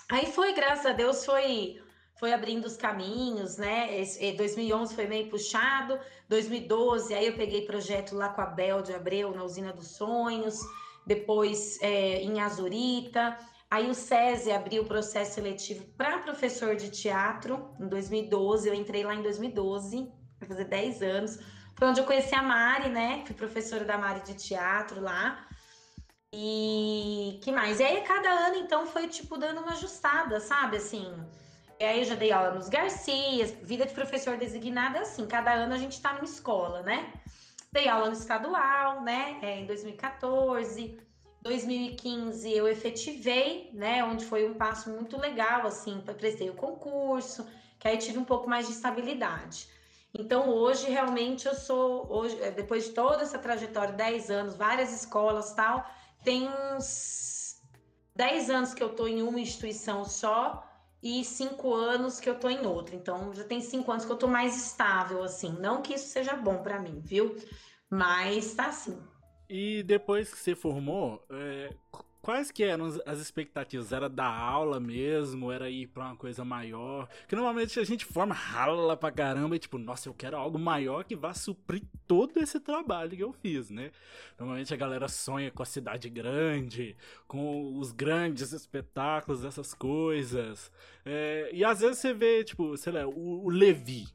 aí 0.09 0.31
foi, 0.31 0.53
graças 0.53 0.85
a 0.85 0.93
Deus, 0.93 1.25
foi 1.25 1.81
foi 2.19 2.33
abrindo 2.33 2.65
os 2.65 2.75
caminhos, 2.75 3.55
né? 3.55 3.97
Esse, 3.97 4.33
2011 4.33 4.93
foi 4.93 5.07
meio 5.07 5.29
puxado, 5.29 5.97
2012 6.27 7.13
aí 7.13 7.27
eu 7.27 7.33
peguei 7.33 7.65
projeto 7.65 8.13
lá 8.13 8.27
com 8.27 8.41
a 8.41 8.45
Bel 8.45 8.81
de 8.81 8.93
Abreu 8.93 9.33
na 9.33 9.41
Usina 9.41 9.71
dos 9.71 9.95
Sonhos, 9.95 10.59
depois 11.07 11.81
é, 11.81 12.21
em 12.21 12.41
Azurita, 12.41 13.37
aí 13.71 13.89
o 13.89 13.93
SESI 13.93 14.51
abriu 14.51 14.83
o 14.83 14.85
processo 14.85 15.35
seletivo 15.35 15.85
para 15.97 16.19
professor 16.19 16.75
de 16.75 16.89
teatro 16.89 17.73
em 17.79 17.87
2012, 17.87 18.67
eu 18.67 18.73
entrei 18.73 19.05
lá 19.05 19.15
em 19.15 19.21
2012, 19.21 20.11
vai 20.39 20.49
fazer 20.49 20.65
10 20.65 21.01
anos, 21.01 21.39
foi 21.77 21.87
onde 21.87 22.01
eu 22.01 22.05
conheci 22.05 22.35
a 22.35 22.43
Mari, 22.43 22.89
né? 22.89 23.23
Fui 23.25 23.33
professora 23.33 23.85
da 23.85 23.97
Mari 23.97 24.21
de 24.25 24.33
teatro 24.33 24.99
lá. 24.99 25.47
E 26.33 27.39
que 27.41 27.51
mais? 27.51 27.79
E 27.79 27.83
aí, 27.83 28.01
cada 28.01 28.29
ano, 28.29 28.57
então, 28.57 28.85
foi 28.85 29.07
tipo 29.07 29.37
dando 29.37 29.61
uma 29.61 29.71
ajustada, 29.71 30.39
sabe? 30.39 30.77
Assim. 30.77 31.11
E 31.79 31.83
aí, 31.83 31.99
eu 31.99 32.05
já 32.05 32.15
dei 32.15 32.31
aula 32.31 32.51
nos 32.51 32.69
Garcias, 32.69 33.51
vida 33.63 33.85
de 33.85 33.93
professor 33.93 34.37
designado 34.37 34.97
é 34.97 35.01
assim, 35.01 35.25
cada 35.25 35.53
ano 35.53 35.73
a 35.73 35.77
gente 35.77 35.99
tá 36.01 36.13
numa 36.13 36.25
escola, 36.25 36.81
né? 36.83 37.13
Dei 37.71 37.87
aula 37.87 38.07
no 38.07 38.13
estadual, 38.13 39.01
né? 39.01 39.39
É, 39.41 39.59
em 39.59 39.65
2014. 39.65 40.99
2015 41.41 42.51
eu 42.51 42.67
efetivei, 42.67 43.69
né? 43.73 44.03
Onde 44.03 44.25
foi 44.25 44.47
um 44.49 44.53
passo 44.53 44.89
muito 44.89 45.17
legal, 45.17 45.65
assim, 45.65 46.01
prestei 46.17 46.49
o 46.49 46.53
concurso, 46.53 47.47
que 47.79 47.87
aí 47.87 47.97
tive 47.97 48.17
um 48.19 48.25
pouco 48.25 48.49
mais 48.49 48.67
de 48.67 48.73
estabilidade. 48.73 49.69
Então, 50.13 50.49
hoje, 50.49 50.89
realmente, 50.89 51.47
eu 51.47 51.55
sou, 51.55 52.11
hoje, 52.11 52.35
depois 52.51 52.85
de 52.85 52.91
toda 52.91 53.23
essa 53.23 53.37
trajetória, 53.37 53.93
10 53.93 54.29
anos, 54.31 54.55
várias 54.55 54.91
escolas 54.91 55.53
tal, 55.53 55.85
tem 56.23 56.49
uns 56.49 57.61
10 58.15 58.49
anos 58.49 58.73
que 58.73 58.83
eu 58.83 58.91
estou 58.91 59.07
em 59.07 59.21
uma 59.21 59.39
instituição 59.39 60.05
só 60.05 60.65
e 61.01 61.23
5 61.23 61.73
anos 61.73 62.19
que 62.19 62.29
eu 62.29 62.33
estou 62.33 62.49
em 62.49 62.65
outra. 62.65 62.95
Então, 62.95 63.33
já 63.33 63.43
tem 63.43 63.61
5 63.61 63.91
anos 63.91 64.05
que 64.05 64.11
eu 64.11 64.15
estou 64.15 64.29
mais 64.29 64.55
estável, 64.57 65.23
assim. 65.23 65.51
Não 65.59 65.81
que 65.81 65.93
isso 65.93 66.07
seja 66.07 66.35
bom 66.35 66.61
para 66.61 66.79
mim, 66.79 66.99
viu? 66.99 67.35
Mas 67.89 68.53
tá 68.53 68.67
assim. 68.67 69.01
E 69.49 69.81
depois 69.83 70.31
que 70.31 70.39
você 70.39 70.55
formou, 70.55 71.25
é, 71.31 71.73
Quais 72.29 72.51
que 72.51 72.63
eram 72.63 72.85
as 73.07 73.17
expectativas? 73.17 73.91
Era 73.91 74.07
dar 74.07 74.31
aula 74.31 74.79
mesmo? 74.79 75.51
Era 75.51 75.67
ir 75.67 75.87
pra 75.87 76.05
uma 76.05 76.15
coisa 76.15 76.45
maior? 76.45 77.07
Porque 77.21 77.35
normalmente 77.35 77.79
a 77.79 77.83
gente 77.83 78.05
forma 78.05 78.35
rala 78.35 78.95
pra 78.95 79.11
caramba 79.11 79.55
e 79.55 79.59
tipo, 79.59 79.79
nossa, 79.79 80.07
eu 80.07 80.13
quero 80.13 80.37
algo 80.37 80.59
maior 80.59 81.03
que 81.03 81.15
vá 81.15 81.33
suprir 81.33 81.81
todo 82.05 82.37
esse 82.37 82.59
trabalho 82.59 83.17
que 83.17 83.23
eu 83.23 83.33
fiz, 83.33 83.71
né? 83.71 83.89
Normalmente 84.37 84.71
a 84.71 84.77
galera 84.77 85.07
sonha 85.07 85.49
com 85.49 85.63
a 85.63 85.65
cidade 85.65 86.07
grande, 86.07 86.95
com 87.27 87.75
os 87.79 87.91
grandes 87.91 88.51
espetáculos, 88.51 89.43
essas 89.43 89.73
coisas. 89.73 90.71
É, 91.03 91.49
e 91.51 91.65
às 91.65 91.79
vezes 91.79 91.97
você 91.97 92.13
vê, 92.13 92.43
tipo, 92.43 92.77
sei 92.77 92.93
lá, 92.93 93.07
o, 93.07 93.45
o 93.45 93.49
Levi. 93.49 94.07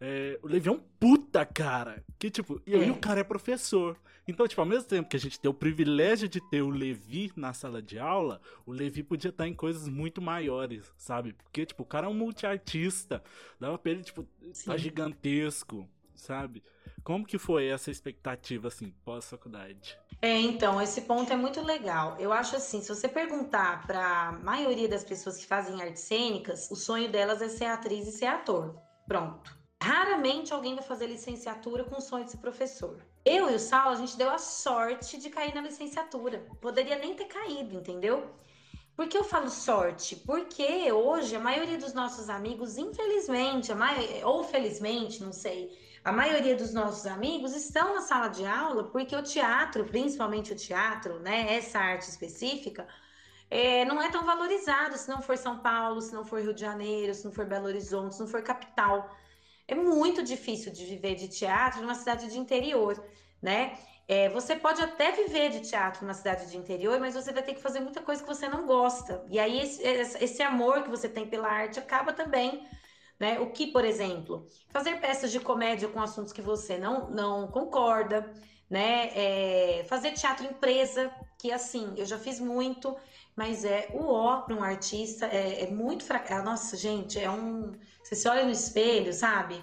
É, 0.00 0.40
o 0.42 0.48
Levi 0.48 0.68
é 0.68 0.72
um 0.72 0.80
puta 0.98 1.46
cara. 1.46 2.02
Que 2.18 2.30
tipo, 2.30 2.60
e 2.66 2.74
aí 2.74 2.88
é. 2.88 2.90
o 2.90 2.96
cara 2.96 3.20
é 3.20 3.24
professor. 3.24 3.96
Então, 4.26 4.48
tipo, 4.48 4.60
ao 4.60 4.66
mesmo 4.66 4.88
tempo 4.88 5.08
que 5.08 5.16
a 5.16 5.20
gente 5.20 5.38
tem 5.38 5.50
o 5.50 5.54
privilégio 5.54 6.28
de 6.28 6.40
ter 6.40 6.62
o 6.62 6.70
Levi 6.70 7.30
na 7.36 7.52
sala 7.52 7.82
de 7.82 7.98
aula, 7.98 8.40
o 8.64 8.72
Levi 8.72 9.02
podia 9.02 9.28
estar 9.28 9.46
em 9.46 9.54
coisas 9.54 9.86
muito 9.88 10.22
maiores, 10.22 10.90
sabe? 10.96 11.34
Porque, 11.34 11.66
tipo, 11.66 11.82
o 11.82 11.86
cara 11.86 12.06
é 12.06 12.08
um 12.08 12.14
multiartista. 12.14 13.22
Dava 13.60 13.78
pra 13.78 13.92
ele, 13.92 14.02
tipo, 14.02 14.26
Sim. 14.52 14.70
tá 14.70 14.76
gigantesco, 14.76 15.88
sabe? 16.14 16.62
Como 17.02 17.26
que 17.26 17.36
foi 17.36 17.66
essa 17.66 17.90
expectativa, 17.90 18.68
assim, 18.68 18.94
pós-faculdade? 19.04 19.98
É, 20.22 20.40
então, 20.40 20.80
esse 20.80 21.02
ponto 21.02 21.30
é 21.30 21.36
muito 21.36 21.60
legal. 21.60 22.16
Eu 22.18 22.32
acho 22.32 22.56
assim, 22.56 22.80
se 22.80 22.88
você 22.88 23.06
perguntar 23.06 23.86
para 23.86 24.28
a 24.28 24.32
maioria 24.32 24.88
das 24.88 25.04
pessoas 25.04 25.36
que 25.36 25.44
fazem 25.44 25.82
artes 25.82 26.02
cênicas, 26.02 26.70
o 26.70 26.76
sonho 26.76 27.12
delas 27.12 27.42
é 27.42 27.48
ser 27.50 27.66
atriz 27.66 28.08
e 28.08 28.12
ser 28.12 28.24
ator. 28.24 28.74
Pronto. 29.06 29.54
Raramente 29.82 30.54
alguém 30.54 30.74
vai 30.74 30.82
fazer 30.82 31.08
licenciatura 31.08 31.84
com 31.84 31.96
o 31.96 32.00
sonho 32.00 32.24
de 32.24 32.30
ser 32.30 32.38
professor. 32.38 33.04
Eu 33.24 33.50
e 33.50 33.54
o 33.54 33.58
Saulo, 33.58 33.90
a 33.90 33.94
gente 33.96 34.16
deu 34.16 34.30
a 34.30 34.38
sorte 34.38 35.16
de 35.18 35.30
cair 35.30 35.54
na 35.54 35.62
licenciatura. 35.62 36.46
Poderia 36.60 36.98
nem 36.98 37.14
ter 37.14 37.24
caído, 37.24 37.74
entendeu? 37.74 38.30
Por 38.94 39.08
que 39.08 39.16
eu 39.16 39.24
falo 39.24 39.48
sorte? 39.48 40.14
Porque 40.14 40.92
hoje 40.92 41.34
a 41.34 41.40
maioria 41.40 41.78
dos 41.78 41.92
nossos 41.92 42.28
amigos, 42.28 42.76
infelizmente, 42.76 43.72
ou 44.24 44.44
felizmente, 44.44 45.22
não 45.22 45.32
sei, 45.32 45.70
a 46.04 46.12
maioria 46.12 46.54
dos 46.54 46.72
nossos 46.72 47.06
amigos 47.06 47.54
estão 47.56 47.94
na 47.94 48.02
sala 48.02 48.28
de 48.28 48.44
aula 48.46 48.84
porque 48.84 49.16
o 49.16 49.22
teatro, 49.22 49.84
principalmente 49.84 50.52
o 50.52 50.56
teatro, 50.56 51.18
né, 51.18 51.56
essa 51.56 51.78
arte 51.78 52.02
específica, 52.02 52.86
é, 53.50 53.84
não 53.84 54.02
é 54.02 54.10
tão 54.10 54.24
valorizado 54.24 54.96
se 54.98 55.08
não 55.08 55.22
for 55.22 55.36
São 55.38 55.58
Paulo, 55.58 56.00
se 56.00 56.12
não 56.12 56.24
for 56.24 56.40
Rio 56.42 56.54
de 56.54 56.60
Janeiro, 56.60 57.14
se 57.14 57.24
não 57.24 57.32
for 57.32 57.46
Belo 57.46 57.66
Horizonte, 57.66 58.14
se 58.14 58.20
não 58.20 58.28
for 58.28 58.42
capital. 58.42 59.10
É 59.66 59.74
muito 59.74 60.22
difícil 60.22 60.72
de 60.72 60.84
viver 60.84 61.14
de 61.14 61.28
teatro 61.28 61.80
numa 61.80 61.94
cidade 61.94 62.28
de 62.30 62.38
interior, 62.38 63.02
né? 63.40 63.78
É, 64.06 64.28
você 64.28 64.54
pode 64.54 64.82
até 64.82 65.12
viver 65.12 65.50
de 65.50 65.60
teatro 65.60 66.02
numa 66.02 66.12
cidade 66.12 66.50
de 66.50 66.56
interior, 66.58 67.00
mas 67.00 67.14
você 67.14 67.32
vai 67.32 67.42
ter 67.42 67.54
que 67.54 67.62
fazer 67.62 67.80
muita 67.80 68.02
coisa 68.02 68.22
que 68.22 68.28
você 68.28 68.46
não 68.48 68.66
gosta. 68.66 69.24
E 69.30 69.38
aí 69.38 69.60
esse, 69.60 69.82
esse 70.22 70.42
amor 70.42 70.82
que 70.82 70.90
você 70.90 71.08
tem 71.08 71.26
pela 71.26 71.48
arte 71.48 71.78
acaba 71.78 72.12
também, 72.12 72.68
né? 73.18 73.38
O 73.40 73.50
que, 73.52 73.68
por 73.68 73.84
exemplo, 73.84 74.46
fazer 74.68 75.00
peças 75.00 75.32
de 75.32 75.40
comédia 75.40 75.88
com 75.88 76.00
assuntos 76.02 76.32
que 76.32 76.42
você 76.42 76.76
não, 76.76 77.10
não 77.10 77.48
concorda, 77.48 78.30
né? 78.68 79.10
É, 79.14 79.84
fazer 79.88 80.12
teatro 80.12 80.44
empresa, 80.46 81.10
que 81.38 81.50
assim, 81.52 81.94
eu 81.96 82.04
já 82.04 82.18
fiz 82.18 82.38
muito, 82.40 82.94
mas 83.36 83.64
é 83.64 83.88
o 83.92 84.06
ó 84.06 84.42
para 84.42 84.54
um 84.54 84.62
artista, 84.62 85.26
é, 85.26 85.64
é 85.64 85.70
muito 85.70 86.04
fraco. 86.04 86.32
Nossa, 86.42 86.76
gente, 86.76 87.18
é 87.18 87.30
um 87.30 87.72
você 88.02 88.14
se 88.14 88.28
olha 88.28 88.44
no 88.44 88.50
espelho, 88.50 89.12
sabe? 89.12 89.62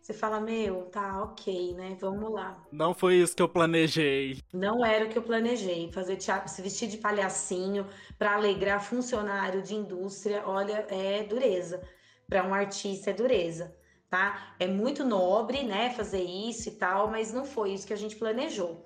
Você 0.00 0.12
fala, 0.12 0.40
meu, 0.40 0.86
tá 0.86 1.22
ok, 1.22 1.74
né? 1.74 1.96
Vamos 2.00 2.32
lá. 2.32 2.60
Não 2.72 2.92
foi 2.92 3.16
isso 3.16 3.36
que 3.36 3.42
eu 3.42 3.48
planejei. 3.48 4.40
Não 4.52 4.84
era 4.84 5.04
o 5.04 5.08
que 5.08 5.16
eu 5.16 5.22
planejei. 5.22 5.90
Fazer 5.92 6.16
teatro, 6.16 6.48
se 6.48 6.60
vestir 6.60 6.88
de 6.88 6.98
palhacinho 6.98 7.86
para 8.18 8.34
alegrar 8.34 8.82
funcionário 8.82 9.62
de 9.62 9.74
indústria, 9.74 10.42
olha, 10.44 10.86
é 10.88 11.22
dureza. 11.22 11.80
Para 12.28 12.44
um 12.44 12.52
artista 12.52 13.10
é 13.10 13.12
dureza, 13.12 13.76
tá? 14.08 14.54
É 14.58 14.66
muito 14.66 15.04
nobre, 15.04 15.62
né, 15.62 15.90
fazer 15.90 16.22
isso 16.22 16.68
e 16.68 16.72
tal, 16.72 17.08
mas 17.08 17.32
não 17.32 17.44
foi 17.44 17.72
isso 17.72 17.86
que 17.86 17.92
a 17.92 17.96
gente 17.96 18.16
planejou. 18.16 18.84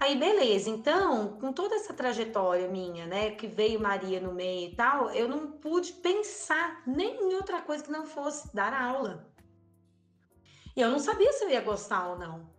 Aí, 0.00 0.16
beleza. 0.16 0.68
Então, 0.70 1.38
com 1.38 1.52
toda 1.52 1.76
essa 1.76 1.94
trajetória 1.94 2.68
minha, 2.68 3.06
né, 3.06 3.30
que 3.30 3.46
veio 3.46 3.80
Maria 3.80 4.20
no 4.20 4.32
meio 4.32 4.70
e 4.70 4.74
tal, 4.74 5.10
eu 5.10 5.28
não 5.28 5.52
pude 5.52 5.92
pensar 5.92 6.82
nem 6.86 7.30
em 7.30 7.34
outra 7.34 7.62
coisa 7.62 7.84
que 7.84 7.90
não 7.92 8.04
fosse 8.04 8.54
dar 8.54 8.74
aula. 8.74 9.32
E 10.76 10.80
eu 10.80 10.90
não 10.90 10.98
sabia 10.98 11.32
se 11.32 11.44
eu 11.44 11.50
ia 11.50 11.60
gostar 11.60 12.08
ou 12.08 12.18
não. 12.18 12.52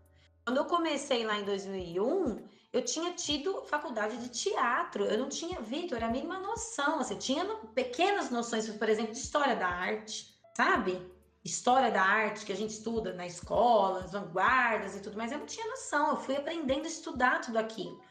Quando 0.46 0.58
eu 0.58 0.66
comecei 0.66 1.26
lá 1.26 1.38
em 1.38 1.44
2001, 1.44 2.48
eu 2.72 2.84
tinha 2.84 3.12
tido 3.14 3.64
faculdade 3.66 4.18
de 4.18 4.30
teatro. 4.30 5.04
Eu 5.04 5.18
não 5.18 5.28
tinha, 5.28 5.60
Vitor, 5.60 6.02
a 6.04 6.08
mínima 6.08 6.40
noção. 6.40 7.00
Assim, 7.00 7.18
tinha 7.18 7.44
pequenas 7.74 8.30
noções, 8.30 8.70
por 8.70 8.88
exemplo, 8.88 9.12
de 9.12 9.20
história 9.20 9.56
da 9.56 9.68
arte, 9.68 10.34
sabe? 10.56 11.02
História 11.46 11.92
da 11.92 12.02
arte 12.02 12.44
que 12.44 12.52
a 12.52 12.56
gente 12.56 12.72
estuda 12.72 13.14
na 13.14 13.28
escola, 13.28 14.04
as 14.04 14.12
vanguardas 14.12 14.96
e 14.96 15.00
tudo 15.00 15.16
mais, 15.16 15.32
eu 15.32 15.38
não 15.38 15.46
tinha 15.46 15.68
noção. 15.68 16.10
Eu 16.10 16.18
fui 16.18 16.36
aprendendo 16.36 16.86
a 16.86 16.90
estudar 16.90 17.40
tudo 17.42 17.58
aquilo. 17.58 18.02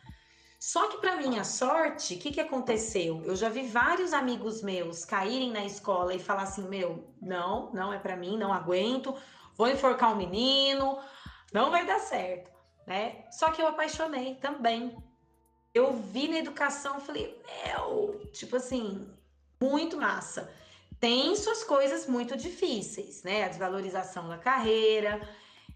Só 0.60 0.88
que, 0.88 0.98
para 0.98 1.16
minha 1.16 1.44
sorte, 1.44 2.14
o 2.14 2.18
que, 2.18 2.30
que 2.30 2.40
aconteceu? 2.40 3.20
Eu 3.24 3.34
já 3.34 3.48
vi 3.48 3.66
vários 3.66 4.14
amigos 4.14 4.62
meus 4.62 5.04
caírem 5.04 5.50
na 5.50 5.64
escola 5.64 6.14
e 6.14 6.18
falar 6.18 6.44
assim: 6.44 6.66
meu, 6.68 7.12
não, 7.20 7.72
não 7.72 7.92
é 7.92 7.98
para 7.98 8.16
mim, 8.16 8.38
não 8.38 8.52
aguento, 8.52 9.14
vou 9.56 9.68
enforcar 9.68 10.12
um 10.12 10.16
menino, 10.16 10.98
não 11.52 11.70
vai 11.70 11.84
dar 11.84 11.98
certo, 11.98 12.50
né? 12.86 13.26
Só 13.32 13.50
que 13.50 13.60
eu 13.60 13.66
apaixonei 13.66 14.36
também. 14.36 14.96
Eu 15.74 15.92
vi 15.92 16.28
na 16.28 16.38
educação, 16.38 17.00
falei, 17.00 17.42
meu, 17.66 18.30
tipo 18.32 18.56
assim, 18.56 19.12
muito 19.60 19.96
massa. 19.96 20.50
Tem 21.04 21.36
suas 21.36 21.62
coisas 21.62 22.06
muito 22.06 22.34
difíceis, 22.34 23.22
né? 23.22 23.44
A 23.44 23.48
desvalorização 23.48 24.26
da 24.26 24.38
carreira, 24.38 25.20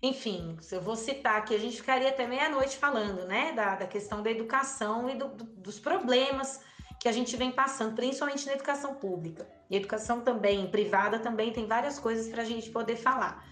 enfim, 0.02 0.56
se 0.62 0.74
eu 0.74 0.80
vou 0.80 0.96
citar 0.96 1.36
aqui, 1.36 1.54
a 1.54 1.58
gente 1.58 1.76
ficaria 1.76 2.08
até 2.08 2.26
meia-noite 2.26 2.78
falando, 2.78 3.26
né, 3.26 3.52
da, 3.52 3.74
da 3.74 3.86
questão 3.86 4.22
da 4.22 4.30
educação 4.30 5.10
e 5.10 5.16
do, 5.16 5.28
do, 5.28 5.44
dos 5.44 5.78
problemas 5.78 6.62
que 6.98 7.06
a 7.06 7.12
gente 7.12 7.36
vem 7.36 7.52
passando, 7.52 7.94
principalmente 7.94 8.46
na 8.46 8.54
educação 8.54 8.94
pública. 8.94 9.46
E 9.68 9.76
educação 9.76 10.22
também, 10.22 10.66
privada 10.70 11.18
também, 11.18 11.52
tem 11.52 11.66
várias 11.66 11.98
coisas 11.98 12.26
para 12.28 12.40
a 12.40 12.46
gente 12.46 12.70
poder 12.70 12.96
falar. 12.96 13.46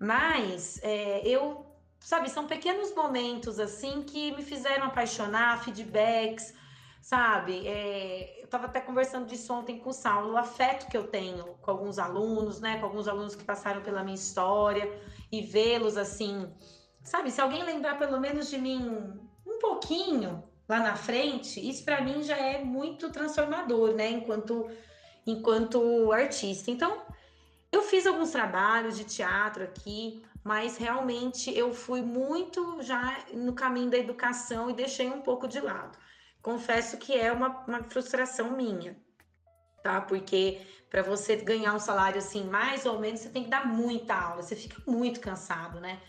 Mas 0.00 0.80
é, 0.82 1.24
eu, 1.24 1.64
sabe, 2.00 2.28
são 2.30 2.48
pequenos 2.48 2.92
momentos 2.96 3.60
assim 3.60 4.02
que 4.02 4.32
me 4.32 4.42
fizeram 4.42 4.86
apaixonar, 4.86 5.62
feedbacks, 5.62 6.52
sabe? 7.02 7.66
É, 7.66 8.40
eu 8.40 8.44
estava 8.44 8.66
até 8.66 8.80
conversando 8.80 9.26
disso 9.26 9.52
ontem 9.52 9.78
com 9.80 9.90
o 9.90 9.92
Saulo, 9.92 10.32
o 10.32 10.36
afeto 10.36 10.88
que 10.88 10.96
eu 10.96 11.08
tenho 11.08 11.44
com 11.60 11.70
alguns 11.70 11.98
alunos, 11.98 12.60
né? 12.60 12.78
Com 12.78 12.86
alguns 12.86 13.08
alunos 13.08 13.34
que 13.34 13.42
passaram 13.44 13.82
pela 13.82 14.04
minha 14.04 14.14
história 14.14 14.88
e 15.30 15.42
vê-los 15.42 15.96
assim, 15.98 16.48
sabe? 17.02 17.30
Se 17.32 17.40
alguém 17.40 17.64
lembrar 17.64 17.98
pelo 17.98 18.20
menos 18.20 18.48
de 18.48 18.56
mim 18.56 19.20
um 19.44 19.58
pouquinho 19.58 20.44
lá 20.68 20.78
na 20.78 20.94
frente, 20.94 21.58
isso 21.68 21.84
para 21.84 22.00
mim 22.00 22.22
já 22.22 22.36
é 22.36 22.62
muito 22.62 23.10
transformador, 23.10 23.94
né? 23.94 24.08
Enquanto 24.08 24.70
enquanto 25.26 26.12
artista. 26.12 26.70
Então, 26.70 27.02
eu 27.70 27.82
fiz 27.82 28.06
alguns 28.06 28.30
trabalhos 28.30 28.96
de 28.96 29.04
teatro 29.04 29.64
aqui, 29.64 30.22
mas 30.42 30.76
realmente 30.76 31.56
eu 31.56 31.72
fui 31.72 32.02
muito 32.02 32.80
já 32.82 33.24
no 33.32 33.52
caminho 33.52 33.90
da 33.90 33.98
educação 33.98 34.70
e 34.70 34.72
deixei 34.72 35.08
um 35.08 35.20
pouco 35.20 35.48
de 35.48 35.60
lado 35.60 35.96
confesso 36.42 36.96
que 36.98 37.14
é 37.14 37.32
uma, 37.32 37.64
uma 37.66 37.82
frustração 37.84 38.56
minha, 38.56 38.96
tá? 39.82 40.00
Porque 40.00 40.60
para 40.90 41.02
você 41.02 41.36
ganhar 41.36 41.72
um 41.74 41.78
salário 41.78 42.18
assim, 42.18 42.44
mais 42.44 42.84
ou 42.84 42.98
menos, 42.98 43.20
você 43.20 43.30
tem 43.30 43.44
que 43.44 43.50
dar 43.50 43.66
muita 43.66 44.14
aula, 44.14 44.42
você 44.42 44.54
fica 44.54 44.82
muito 44.86 45.20
cansado, 45.20 45.80
né? 45.80 46.00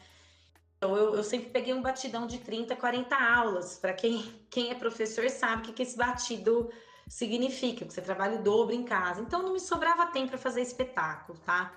Então, 0.84 0.98
eu, 0.98 1.16
eu 1.16 1.24
sempre 1.24 1.50
peguei 1.50 1.74
um 1.74 1.82
batidão 1.82 2.28
de 2.28 2.40
30, 2.40 2.76
40 2.76 3.16
aulas. 3.16 3.78
Para 3.78 3.94
quem, 3.94 4.22
quem 4.50 4.70
é 4.70 4.76
professor 4.76 5.30
sabe 5.30 5.62
o 5.62 5.66
que, 5.66 5.72
que 5.72 5.84
esse 5.84 5.96
batido 5.96 6.70
significa, 7.08 7.86
que 7.86 7.94
você 7.94 8.02
trabalha 8.02 8.38
o 8.38 8.44
dobro 8.44 8.76
em 8.76 8.84
casa. 8.84 9.22
Então, 9.22 9.42
não 9.42 9.54
me 9.54 9.62
sobrava 9.62 10.08
tempo 10.08 10.32
para 10.32 10.38
fazer 10.38 10.62
espetáculo, 10.62 11.40
tá? 11.40 11.74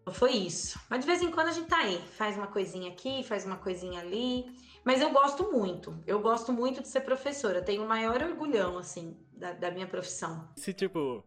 Então, 0.00 0.14
foi 0.14 0.32
isso. 0.32 0.80
Mas 0.88 1.00
de 1.00 1.06
vez 1.06 1.20
em 1.20 1.30
quando 1.30 1.48
a 1.48 1.52
gente 1.52 1.68
tá 1.68 1.76
aí, 1.76 2.02
faz 2.16 2.38
uma 2.38 2.46
coisinha 2.46 2.90
aqui, 2.90 3.22
faz 3.22 3.44
uma 3.44 3.58
coisinha 3.58 4.00
ali. 4.00 4.46
Mas 4.90 5.00
eu 5.00 5.12
gosto 5.12 5.52
muito. 5.52 5.96
Eu 6.04 6.18
gosto 6.18 6.52
muito 6.52 6.82
de 6.82 6.88
ser 6.88 7.02
professora. 7.02 7.62
Tenho 7.62 7.84
o 7.84 7.88
maior 7.88 8.20
orgulhão, 8.24 8.76
assim, 8.76 9.16
da, 9.32 9.52
da 9.52 9.70
minha 9.70 9.86
profissão. 9.86 10.48
Se, 10.56 10.72
tipo, 10.72 11.24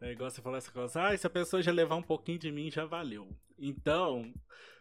é 0.00 0.10
igual 0.10 0.28
você 0.28 0.42
essa 0.56 0.72
coisa, 0.72 1.00
ah, 1.00 1.16
se 1.16 1.24
a 1.24 1.30
pessoa 1.30 1.62
já 1.62 1.70
levar 1.70 1.94
um 1.94 2.02
pouquinho 2.02 2.40
de 2.40 2.50
mim, 2.50 2.72
já 2.72 2.84
valeu. 2.84 3.28
Então, 3.56 4.34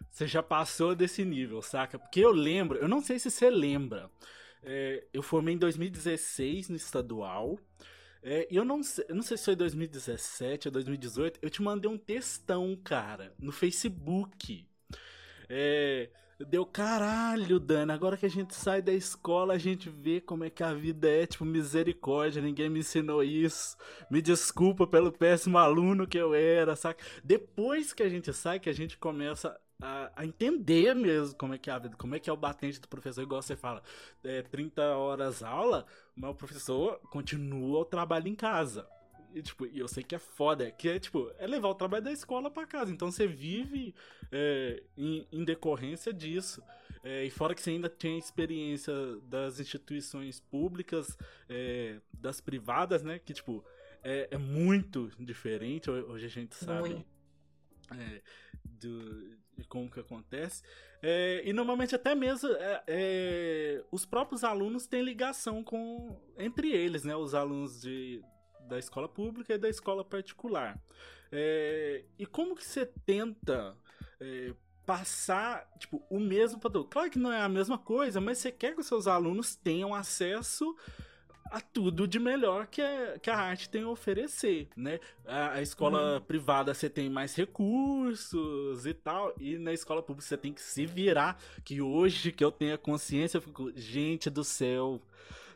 você 0.09 0.25
já 0.25 0.41
passou 0.41 0.95
desse 0.95 1.23
nível, 1.23 1.61
saca? 1.61 1.99
Porque 1.99 2.21
eu 2.21 2.31
lembro, 2.31 2.79
eu 2.79 2.88
não 2.88 3.01
sei 3.03 3.19
se 3.19 3.29
você 3.29 3.51
lembra. 3.51 4.09
É, 4.63 5.05
eu 5.13 5.21
formei 5.21 5.53
em 5.53 5.59
2016 5.59 6.69
no 6.69 6.75
estadual. 6.75 7.59
É, 8.23 8.47
eu 8.49 8.65
não 8.65 8.81
sei, 8.81 9.05
eu 9.09 9.13
não 9.13 9.21
sei 9.21 9.38
se 9.38 9.45
foi 9.45 9.55
2017 9.55 10.69
ou 10.69 10.71
2018. 10.71 11.38
Eu 11.39 11.51
te 11.51 11.61
mandei 11.61 11.88
um 11.88 11.99
textão, 11.99 12.75
cara, 12.84 13.31
no 13.38 13.51
Facebook. 13.51 14.65
É, 15.47 16.09
Deu 16.39 16.65
caralho, 16.65 17.59
Dani. 17.59 17.91
Agora 17.91 18.17
que 18.17 18.25
a 18.25 18.29
gente 18.29 18.55
sai 18.55 18.81
da 18.81 18.91
escola, 18.91 19.53
a 19.53 19.57
gente 19.57 19.89
vê 19.89 20.19
como 20.19 20.43
é 20.43 20.49
que 20.49 20.63
a 20.63 20.73
vida 20.73 21.07
é, 21.07 21.25
tipo, 21.25 21.45
misericórdia. 21.45 22.41
Ninguém 22.41 22.69
me 22.69 22.79
ensinou 22.79 23.23
isso. 23.23 23.77
Me 24.09 24.21
desculpa 24.21 24.88
pelo 24.88 25.11
péssimo 25.11 25.57
aluno 25.57 26.07
que 26.07 26.17
eu 26.17 26.34
era, 26.34 26.75
saca? 26.75 27.03
Depois 27.23 27.93
que 27.93 28.01
a 28.01 28.09
gente 28.09 28.34
sai, 28.34 28.59
que 28.59 28.69
a 28.69 28.73
gente 28.73 28.97
começa 28.97 29.59
a, 29.81 30.11
a, 30.15 30.25
entender 30.25 30.95
mesmo 30.95 31.36
como 31.36 31.53
é 31.53 31.57
que 31.57 31.69
é 31.69 31.73
a 31.73 31.79
vida, 31.79 31.95
como 31.97 32.15
é 32.15 32.19
que 32.19 32.29
é 32.29 32.34
o 32.34 32.38
batente 32.38 32.79
do 32.79 32.88
professor, 32.88 33.21
igual 33.21 33.41
você 33.41 33.55
fala, 33.55 33.84
é 34.23 34.41
30 34.41 34.81
horas 34.95 35.43
aula, 35.43 35.86
mas 36.15 36.31
o 36.31 36.36
professor 36.36 36.99
continua 37.09 37.79
o 37.79 37.86
trabalho 37.86 38.27
em 38.27 38.36
casa. 38.36 38.88
E, 39.34 39.41
tipo, 39.41 39.65
eu 39.65 39.88
sei 39.88 40.03
que 40.03 40.15
é 40.15 40.19
foda, 40.19 40.69
que 40.71 40.88
é, 40.88 40.99
tipo, 40.99 41.31
é 41.38 41.47
levar 41.47 41.69
o 41.69 41.75
trabalho 41.75 42.03
da 42.03 42.11
escola 42.11 42.51
para 42.51 42.67
casa. 42.67 42.91
Então 42.91 43.11
você 43.11 43.25
vive 43.25 43.95
é, 44.31 44.84
em, 44.95 45.27
em, 45.31 45.43
decorrência 45.43 46.13
disso. 46.13 46.61
É, 47.03 47.25
e 47.25 47.29
fora 47.29 47.55
que 47.55 47.61
você 47.61 47.71
ainda 47.71 47.89
tem 47.89 48.15
a 48.15 48.19
experiência 48.19 48.93
das 49.23 49.59
instituições 49.59 50.39
públicas, 50.39 51.17
é, 51.49 51.99
das 52.13 52.39
privadas, 52.39 53.01
né? 53.01 53.19
Que, 53.19 53.34
tipo, 53.34 53.65
é, 54.03 54.29
é, 54.31 54.38
muito 54.38 55.11
diferente. 55.19 55.89
Hoje 55.89 56.25
a 56.27 56.29
gente 56.29 56.55
sabe 56.55 57.05
é, 57.91 58.21
do, 58.63 59.36
de 59.57 59.63
como 59.67 59.89
que 59.89 59.99
acontece. 59.99 60.61
É, 61.01 61.41
e 61.43 61.51
normalmente 61.51 61.93
até 61.93 62.15
mesmo 62.15 62.49
os 63.91 64.05
próprios 64.05 64.43
alunos 64.43 64.88
têm 64.88 65.01
ligação 65.01 65.61
com 65.63 66.17
entre 66.38 66.71
eles, 66.71 67.03
né? 67.03 67.15
Os 67.15 67.34
alunos 67.34 67.81
de, 67.81 68.23
da 68.68 68.80
escola 68.80 69.07
pública 69.07 69.53
e 69.53 69.57
da 69.57 69.70
escola 69.70 70.03
particular. 70.03 70.80
É, 71.32 72.03
e 72.18 72.26
como 72.26 72.55
que 72.55 72.64
você 72.64 72.86
tenta 72.86 73.76
é, 74.20 74.53
passar 74.86 75.68
tipo, 75.80 76.05
o 76.09 76.20
mesmo 76.20 76.59
todo? 76.59 76.86
Claro 76.86 77.09
que 77.09 77.20
não 77.20 77.32
é 77.32 77.41
a 77.41 77.49
mesma 77.49 77.78
coisa, 77.78 78.22
mas 78.22 78.38
você 78.38 78.51
quer 78.51 78.74
que 78.74 78.82
os 78.82 78.88
seus 78.88 79.07
alunos 79.07 79.55
tenham 79.55 79.93
acesso 79.93 80.76
a 81.53 81.61
tudo 81.61 82.07
de 82.07 82.20
melhor 82.20 82.66
que 82.66 82.82
a, 82.82 83.20
que 83.20 83.30
a 83.30 83.38
arte 83.38 83.70
tem 83.70 83.84
a 83.84 83.89
oferecer, 83.89 84.70
né? 84.76 84.99
A, 85.26 85.53
a 85.53 85.61
escola 85.61 86.16
uhum. 86.16 86.22
privada 86.22 86.74
você 86.74 86.89
tem 86.89 87.09
mais 87.09 87.36
recursos 87.36 88.86
e 88.86 88.93
tal, 88.93 89.34
e 89.39 89.57
na 89.57 89.72
escola 89.72 90.01
pública 90.01 90.28
você 90.28 90.38
tem 90.38 90.51
que 90.51 90.61
se 90.61 90.86
virar, 90.86 91.38
que 91.64 91.80
hoje 91.80 92.32
que 92.32 92.43
eu 92.43 92.51
tenho 92.51 92.74
a 92.74 92.78
consciência, 92.78 93.38
eu 93.38 93.41
fico, 93.41 93.72
gente 93.76 94.30
do 94.32 94.43
céu, 94.43 94.99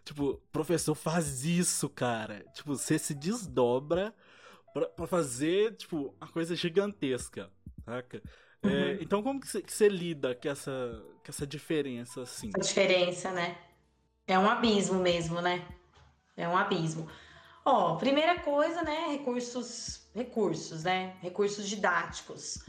Tipo, 0.08 0.42
professor 0.54 0.96
faz 0.96 1.44
isso, 1.44 1.90
cara. 1.90 2.46
Tipo, 2.54 2.78
você 2.78 2.98
se 2.98 3.14
desdobra 3.14 4.16
pra, 4.74 4.88
pra 4.88 5.06
fazer, 5.06 5.76
tipo, 5.76 6.16
uma 6.18 6.32
coisa 6.32 6.56
gigantesca, 6.56 7.52
saca? 7.84 8.24
É, 8.64 8.68
uhum. 8.68 8.74
É, 8.74 8.98
então, 9.02 9.22
como 9.22 9.42
que 9.42 9.48
você, 9.48 9.90
lida 9.90 10.34
com 10.34 10.48
essa, 10.48 11.04
com 11.04 11.28
essa 11.28 11.46
diferença, 11.46 12.22
assim? 12.22 12.52
A 12.56 12.60
diferença, 12.60 13.32
né? 13.32 13.58
É 14.26 14.40
um 14.40 14.50
abismo 14.50 14.98
mesmo, 14.98 15.42
né? 15.42 15.68
É 16.38 16.48
um 16.48 16.56
abismo. 16.56 17.10
Ó, 17.66 17.98
primeira 17.98 18.40
coisa, 18.40 18.84
né? 18.84 19.08
Recursos, 19.10 20.08
recursos, 20.16 20.86
né? 20.86 21.18
Recursos 21.22 21.68
didáticos. 21.68 22.60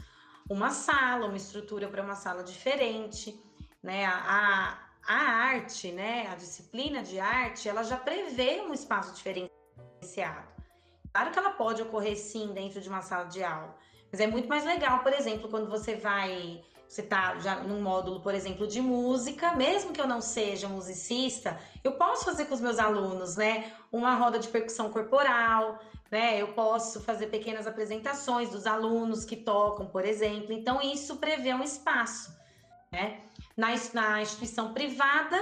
Uma 0.49 0.71
sala, 0.71 1.27
uma 1.27 1.37
estrutura 1.37 1.87
para 1.87 2.03
uma 2.03 2.15
sala 2.15 2.43
diferente, 2.43 3.41
né? 3.81 4.05
A, 4.05 4.75
a 4.75 4.88
arte, 5.13 5.91
né, 5.91 6.27
a 6.31 6.35
disciplina 6.35 7.01
de 7.01 7.19
arte, 7.19 7.67
ela 7.67 7.83
já 7.83 7.97
prevê 7.97 8.61
um 8.61 8.73
espaço 8.73 9.13
diferenciado. 9.13 10.47
Claro 11.11 11.31
que 11.31 11.39
ela 11.39 11.51
pode 11.51 11.81
ocorrer 11.81 12.15
sim 12.17 12.53
dentro 12.53 12.79
de 12.79 12.87
uma 12.87 13.01
sala 13.01 13.25
de 13.25 13.43
aula, 13.43 13.75
mas 14.11 14.21
é 14.21 14.27
muito 14.27 14.47
mais 14.47 14.63
legal, 14.63 14.99
por 14.99 15.11
exemplo, 15.13 15.49
quando 15.49 15.69
você 15.69 15.95
vai, 15.95 16.63
você 16.87 17.01
tá 17.01 17.39
já 17.39 17.55
num 17.55 17.81
módulo, 17.81 18.21
por 18.21 18.35
exemplo, 18.35 18.67
de 18.67 18.81
música, 18.81 19.55
mesmo 19.55 19.91
que 19.91 20.01
eu 20.01 20.07
não 20.07 20.21
seja 20.21 20.67
musicista, 20.67 21.59
eu 21.83 21.93
posso 21.93 22.25
fazer 22.25 22.45
com 22.45 22.53
os 22.53 22.61
meus 22.61 22.77
alunos, 22.77 23.35
né, 23.35 23.73
uma 23.91 24.15
roda 24.15 24.37
de 24.37 24.47
percussão 24.47 24.91
corporal, 24.91 25.79
né? 26.11 26.41
Eu 26.41 26.53
posso 26.53 27.01
fazer 27.01 27.27
pequenas 27.27 27.67
apresentações 27.67 28.49
dos 28.49 28.65
alunos 28.65 29.25
que 29.25 29.35
tocam, 29.35 29.85
por 29.85 30.05
exemplo. 30.05 30.51
Então 30.51 30.81
isso 30.81 31.17
prevê 31.17 31.53
um 31.53 31.63
espaço, 31.63 32.35
né? 32.91 33.21
Na, 33.59 33.67
na 33.93 34.21
instituição 34.21 34.73
privada, 34.73 35.37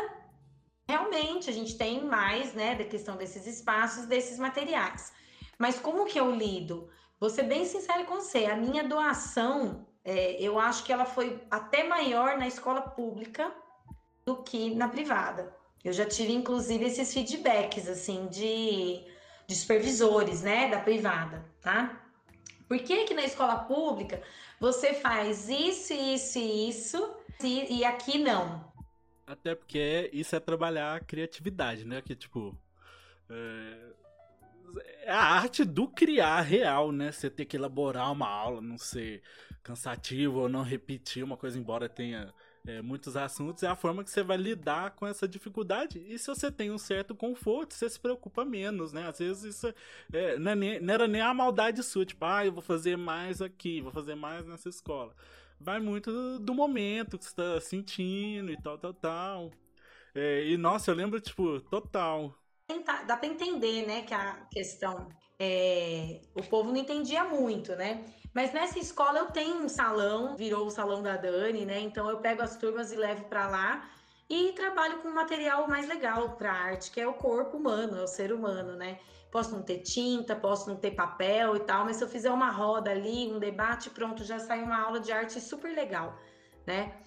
realmente 0.89 1.51
a 1.51 1.53
gente 1.53 1.77
tem 1.77 2.03
mais, 2.03 2.53
né, 2.53 2.73
da 2.73 2.83
questão 2.83 3.15
desses 3.15 3.45
espaços, 3.45 4.07
desses 4.07 4.39
materiais. 4.39 5.13
Mas 5.59 5.79
como 5.79 6.05
que 6.05 6.19
eu 6.19 6.31
lido? 6.31 6.89
Vou 7.19 7.29
ser 7.29 7.43
bem 7.43 7.63
sincera 7.65 8.03
com 8.05 8.15
você, 8.15 8.45
a 8.45 8.55
minha 8.55 8.83
doação, 8.83 9.85
é, 10.03 10.41
eu 10.41 10.59
acho 10.59 10.83
que 10.83 10.91
ela 10.91 11.05
foi 11.05 11.39
até 11.51 11.83
maior 11.83 12.37
na 12.39 12.47
escola 12.47 12.81
pública 12.81 13.53
do 14.25 14.37
que 14.37 14.73
na 14.73 14.87
privada. 14.87 15.55
Eu 15.83 15.93
já 15.93 16.05
tive, 16.05 16.33
inclusive, 16.33 16.85
esses 16.85 17.13
feedbacks, 17.13 17.87
assim, 17.87 18.27
de, 18.27 19.05
de 19.45 19.55
supervisores, 19.55 20.41
né, 20.41 20.69
da 20.69 20.79
privada, 20.79 21.45
tá? 21.61 22.01
Por 22.67 22.79
que 22.79 23.05
que 23.05 23.13
na 23.13 23.25
escola 23.25 23.59
pública 23.59 24.21
você 24.59 24.93
faz 24.95 25.49
isso, 25.49 25.93
isso 25.93 26.39
e 26.39 26.69
isso 26.69 27.16
e, 27.43 27.79
e 27.79 27.85
aqui 27.85 28.17
não. 28.17 28.65
Até 29.25 29.53
porque 29.55 30.09
isso 30.13 30.35
é 30.35 30.39
trabalhar 30.39 30.95
a 30.95 30.99
criatividade, 30.99 31.85
né? 31.85 32.01
Que, 32.01 32.15
tipo. 32.15 32.57
É, 33.29 33.97
é 35.03 35.11
a 35.11 35.21
arte 35.21 35.63
do 35.63 35.87
criar 35.87 36.41
real, 36.41 36.91
né? 36.91 37.11
Você 37.11 37.29
ter 37.29 37.45
que 37.45 37.57
elaborar 37.57 38.11
uma 38.11 38.27
aula, 38.27 38.61
não 38.61 38.77
ser 38.77 39.21
cansativo 39.63 40.39
ou 40.39 40.49
não 40.49 40.63
repetir 40.63 41.23
uma 41.23 41.35
coisa, 41.35 41.59
embora 41.59 41.89
tenha 41.89 42.33
é, 42.67 42.81
muitos 42.81 43.15
assuntos, 43.15 43.63
é 43.63 43.67
a 43.67 43.75
forma 43.75 44.03
que 44.03 44.11
você 44.11 44.21
vai 44.21 44.35
lidar 44.37 44.91
com 44.91 45.07
essa 45.07 45.27
dificuldade. 45.27 45.99
E 46.07 46.19
se 46.19 46.27
você 46.27 46.51
tem 46.51 46.69
um 46.69 46.77
certo 46.77 47.15
conforto, 47.15 47.73
você 47.73 47.89
se 47.89 47.99
preocupa 47.99 48.43
menos, 48.43 48.91
né? 48.91 49.07
Às 49.07 49.19
vezes 49.19 49.55
isso 49.55 49.73
é, 50.11 50.37
não, 50.37 50.51
é 50.51 50.79
não, 50.79 50.93
era 50.93 51.07
nem 51.07 51.21
a 51.21 51.33
maldade 51.33 51.81
sua, 51.81 52.05
tipo, 52.05 52.25
ah, 52.25 52.45
eu 52.45 52.51
vou 52.51 52.61
fazer 52.61 52.97
mais 52.97 53.41
aqui, 53.41 53.81
vou 53.81 53.91
fazer 53.91 54.15
mais 54.15 54.45
nessa 54.45 54.67
escola. 54.67 55.15
Vai 55.59 55.79
muito 55.79 56.39
do, 56.39 56.53
momento 56.53 57.17
que 57.17 57.25
você 57.25 57.31
está 57.31 57.61
sentindo 57.61 58.51
e 58.51 58.61
tal, 58.61 58.77
tal, 58.77 58.93
tal. 58.93 59.51
É, 60.13 60.45
e 60.45 60.57
nossa, 60.57 60.91
eu 60.91 60.95
lembro, 60.95 61.19
tipo, 61.19 61.59
total. 61.61 62.33
Dá 63.05 63.17
para 63.17 63.27
entender, 63.27 63.85
né, 63.87 64.01
que 64.01 64.13
a 64.13 64.45
questão 64.51 65.07
é, 65.39 66.21
o 66.35 66.43
povo 66.43 66.69
não 66.69 66.77
entendia 66.77 67.23
muito, 67.23 67.75
né? 67.75 68.03
Mas 68.33 68.53
nessa 68.53 68.77
escola 68.79 69.19
eu 69.19 69.27
tenho 69.27 69.55
um 69.55 69.69
salão, 69.69 70.35
virou 70.35 70.67
o 70.67 70.71
salão 70.71 71.01
da 71.01 71.15
Dani, 71.15 71.65
né? 71.65 71.79
Então 71.79 72.09
eu 72.09 72.17
pego 72.17 72.41
as 72.41 72.57
turmas 72.57 72.91
e 72.91 72.95
levo 72.95 73.25
para 73.25 73.47
lá 73.47 73.89
e 74.29 74.51
trabalho 74.53 74.99
com 74.99 75.07
um 75.07 75.13
material 75.13 75.67
mais 75.67 75.87
legal 75.87 76.35
para 76.35 76.51
arte, 76.51 76.91
que 76.91 76.99
é 76.99 77.07
o 77.07 77.13
corpo 77.13 77.57
humano, 77.57 77.97
é 77.97 78.03
o 78.03 78.07
ser 78.07 78.33
humano, 78.33 78.75
né? 78.75 78.99
Posso 79.37 79.51
não 79.51 79.61
ter 79.61 79.79
tinta, 79.79 80.35
posso 80.35 80.67
não 80.67 80.75
ter 80.75 80.91
papel 80.91 81.55
e 81.55 81.59
tal, 81.59 81.85
mas 81.85 81.97
se 81.97 82.03
eu 82.03 82.07
fizer 82.07 82.31
uma 82.31 82.49
roda 82.49 82.89
ali, 82.89 83.31
um 83.31 83.37
debate, 83.37 83.89
pronto, 83.91 84.23
já 84.23 84.39
sai 84.39 84.63
uma 84.63 84.81
aula 84.81 84.99
de 84.99 85.11
arte 85.11 85.39
super 85.39 85.75
legal, 85.75 86.17
né? 86.65 86.99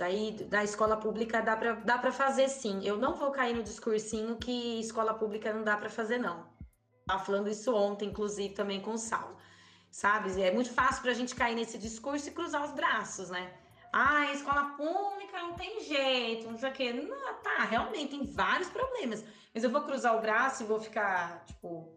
Aí 0.00 0.48
na 0.50 0.64
escola 0.64 0.96
pública 0.96 1.40
dá 1.40 1.56
para 1.56 1.74
dá 1.74 1.96
para 1.96 2.10
fazer 2.10 2.48
sim. 2.48 2.80
Eu 2.84 2.96
não 2.96 3.14
vou 3.14 3.30
cair 3.30 3.54
no 3.54 3.62
discursinho 3.62 4.36
que 4.36 4.80
escola 4.80 5.14
pública 5.14 5.52
não 5.52 5.62
dá 5.62 5.76
para 5.76 5.88
fazer 5.88 6.18
não. 6.18 6.46
Tava 7.06 7.24
falando 7.24 7.48
isso 7.48 7.72
ontem, 7.72 8.08
inclusive, 8.08 8.52
também 8.52 8.80
com 8.80 8.94
o 8.94 8.98
Saulo 8.98 9.36
sabe? 9.90 10.42
É 10.42 10.52
muito 10.52 10.70
fácil 10.70 11.00
para 11.02 11.12
a 11.12 11.14
gente 11.14 11.34
cair 11.34 11.54
nesse 11.54 11.78
discurso 11.78 12.28
e 12.28 12.32
cruzar 12.32 12.62
os 12.64 12.72
braços, 12.72 13.30
né? 13.30 13.54
Ah, 13.98 14.30
escola 14.30 14.74
pública 14.76 15.40
não 15.40 15.54
tem 15.54 15.80
jeito, 15.82 16.50
não 16.50 16.58
sei 16.58 16.68
o 16.68 16.72
quê. 16.74 16.92
Não, 16.92 17.34
tá, 17.42 17.64
realmente 17.64 18.10
tem 18.10 18.26
vários 18.26 18.68
problemas. 18.68 19.24
Mas 19.54 19.64
eu 19.64 19.70
vou 19.70 19.80
cruzar 19.80 20.14
o 20.14 20.20
braço 20.20 20.62
e 20.62 20.66
vou 20.66 20.78
ficar, 20.78 21.42
tipo, 21.46 21.94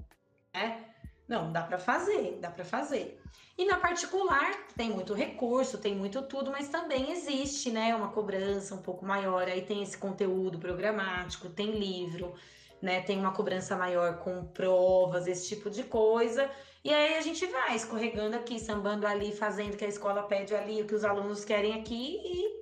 né? 0.53 0.85
Não, 1.27 1.51
dá 1.51 1.61
para 1.61 1.77
fazer, 1.77 2.37
dá 2.39 2.49
para 2.49 2.63
fazer. 2.63 3.21
E 3.57 3.65
na 3.65 3.75
particular, 3.75 4.49
tem 4.77 4.89
muito 4.89 5.13
recurso, 5.13 5.77
tem 5.77 5.93
muito 5.93 6.21
tudo, 6.21 6.49
mas 6.49 6.69
também 6.69 7.11
existe, 7.11 7.69
né, 7.69 7.93
uma 7.93 8.13
cobrança 8.13 8.73
um 8.73 8.81
pouco 8.81 9.05
maior. 9.05 9.49
Aí 9.49 9.61
tem 9.61 9.83
esse 9.83 9.97
conteúdo 9.97 10.57
programático, 10.57 11.49
tem 11.49 11.71
livro, 11.71 12.33
né, 12.81 13.01
tem 13.01 13.19
uma 13.19 13.33
cobrança 13.33 13.75
maior 13.75 14.19
com 14.19 14.45
provas, 14.45 15.27
esse 15.27 15.49
tipo 15.49 15.69
de 15.69 15.83
coisa. 15.83 16.49
E 16.83 16.93
aí 16.93 17.15
a 17.15 17.21
gente 17.21 17.45
vai 17.47 17.75
escorregando 17.75 18.35
aqui, 18.35 18.59
sambando 18.59 19.05
ali, 19.05 19.33
fazendo 19.33 19.73
o 19.73 19.77
que 19.77 19.85
a 19.85 19.89
escola 19.89 20.23
pede 20.23 20.55
ali, 20.55 20.81
o 20.81 20.85
que 20.85 20.95
os 20.95 21.03
alunos 21.03 21.43
querem 21.43 21.73
aqui 21.73 22.19
e 22.23 22.59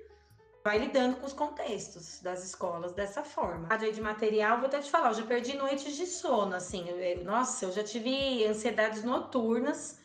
vai 0.64 0.80
lidando 0.80 1.18
com 1.18 1.26
os 1.26 1.34
contextos 1.34 2.20
das 2.22 2.44
escolas 2.44 2.92
dessa 2.94 3.24
forma. 3.24 3.68
A 3.70 3.78
de 3.78 4.02
material, 4.02 4.58
vou 4.58 4.66
até 4.66 4.80
te 4.80 4.90
falar, 4.90 5.12
eu 5.12 5.14
já 5.14 5.24
perdi 5.24 5.56
noites 5.56 5.96
de 5.96 6.06
sono, 6.06 6.56
assim, 6.56 6.90
eu, 6.90 7.24
nossa, 7.24 7.66
eu 7.66 7.72
já 7.72 7.84
tive 7.84 8.46
ansiedades 8.46 9.04
noturnas 9.04 10.00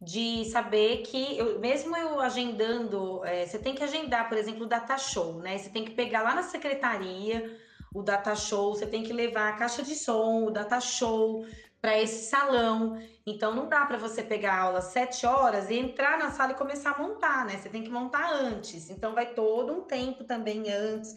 de 0.00 0.44
saber 0.44 0.98
que, 0.98 1.38
eu, 1.38 1.58
mesmo 1.58 1.96
eu 1.96 2.20
agendando, 2.20 3.24
é, 3.24 3.46
você 3.46 3.58
tem 3.58 3.74
que 3.74 3.82
agendar, 3.82 4.28
por 4.28 4.36
exemplo, 4.36 4.64
o 4.64 4.68
data 4.68 4.98
show, 4.98 5.34
né? 5.34 5.56
Você 5.56 5.70
tem 5.70 5.84
que 5.84 5.92
pegar 5.92 6.22
lá 6.22 6.34
na 6.34 6.42
secretaria 6.42 7.58
o 7.94 8.02
data 8.02 8.34
show, 8.34 8.74
você 8.74 8.86
tem 8.86 9.02
que 9.02 9.12
levar 9.12 9.48
a 9.48 9.52
caixa 9.52 9.82
de 9.82 9.94
som, 9.94 10.44
o 10.44 10.50
data 10.50 10.80
show, 10.80 11.46
para 11.84 12.00
esse 12.00 12.30
salão. 12.30 12.98
Então 13.26 13.54
não 13.54 13.68
dá 13.68 13.84
para 13.84 13.98
você 13.98 14.22
pegar 14.22 14.58
aula 14.58 14.78
às 14.78 14.86
sete 14.86 15.26
horas 15.26 15.68
e 15.68 15.74
entrar 15.74 16.16
na 16.18 16.30
sala 16.30 16.52
e 16.52 16.54
começar 16.54 16.92
a 16.92 16.98
montar, 16.98 17.44
né? 17.44 17.58
Você 17.58 17.68
tem 17.68 17.82
que 17.82 17.90
montar 17.90 18.32
antes. 18.32 18.88
Então 18.88 19.12
vai 19.12 19.34
todo 19.34 19.70
um 19.70 19.82
tempo 19.82 20.24
também 20.24 20.72
antes 20.72 21.14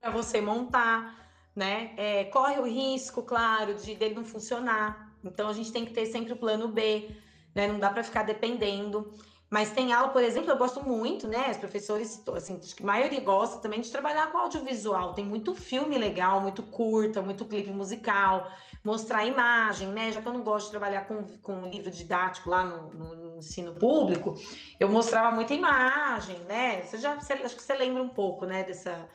para 0.00 0.12
você 0.12 0.40
montar, 0.40 1.28
né? 1.56 1.92
É, 1.96 2.24
corre 2.26 2.60
o 2.60 2.66
risco, 2.68 3.20
claro, 3.20 3.74
de 3.74 3.96
dele 3.96 4.14
não 4.14 4.24
funcionar. 4.24 5.12
Então 5.24 5.48
a 5.48 5.52
gente 5.52 5.72
tem 5.72 5.84
que 5.84 5.92
ter 5.92 6.06
sempre 6.06 6.32
o 6.32 6.36
plano 6.36 6.68
B, 6.68 7.10
né? 7.52 7.66
Não 7.66 7.80
dá 7.80 7.90
para 7.90 8.04
ficar 8.04 8.22
dependendo. 8.22 9.12
Mas 9.48 9.70
tem 9.70 9.92
aula, 9.92 10.08
por 10.08 10.22
exemplo, 10.22 10.50
eu 10.50 10.56
gosto 10.56 10.82
muito, 10.82 11.28
né? 11.28 11.50
Os 11.50 11.56
professores, 11.56 12.22
assim, 12.34 12.58
acho 12.62 12.74
que 12.74 12.82
a 12.82 12.86
maioria 12.86 13.20
gosta 13.20 13.58
também 13.58 13.80
de 13.80 13.90
trabalhar 13.90 14.32
com 14.32 14.38
audiovisual. 14.38 15.14
Tem 15.14 15.24
muito 15.24 15.54
filme 15.54 15.96
legal, 15.96 16.40
muito 16.40 16.64
curta, 16.64 17.22
muito 17.22 17.44
clipe 17.44 17.70
musical 17.70 18.50
mostrar 18.86 19.26
imagem, 19.26 19.88
né? 19.88 20.12
Já 20.12 20.22
que 20.22 20.28
eu 20.28 20.32
não 20.32 20.44
gosto 20.44 20.66
de 20.66 20.70
trabalhar 20.70 21.08
com, 21.08 21.24
com 21.42 21.68
livro 21.68 21.90
didático 21.90 22.48
lá 22.48 22.62
no, 22.62 22.94
no, 22.94 23.38
ensino 23.38 23.74
público, 23.74 24.34
eu 24.78 24.88
mostrava 24.88 25.34
muita 25.34 25.52
imagem, 25.52 26.38
né? 26.44 26.82
Você 26.82 26.96
já, 26.98 27.16
você, 27.16 27.32
acho 27.32 27.56
que 27.56 27.62
você 27.62 27.74
lembra 27.74 28.00
um 28.00 28.08
pouco, 28.08 28.46
né, 28.46 28.62
dessa... 28.62 29.08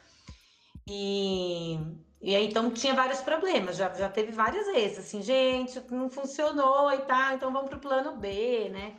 E, 0.86 1.80
e 2.22 2.36
aí, 2.36 2.48
então, 2.48 2.70
tinha 2.70 2.94
vários 2.94 3.22
problemas, 3.22 3.78
já, 3.78 3.92
já 3.94 4.10
teve 4.10 4.34
várias 4.34 4.68
vezes, 4.68 5.00
assim, 5.00 5.22
gente, 5.22 5.82
não 5.90 6.10
funcionou 6.10 6.92
e 6.92 7.00
tal, 7.00 7.34
então 7.34 7.54
vamos 7.54 7.70
para 7.70 7.78
o 7.78 7.82
plano 7.82 8.18
B, 8.18 8.70
né? 8.70 8.96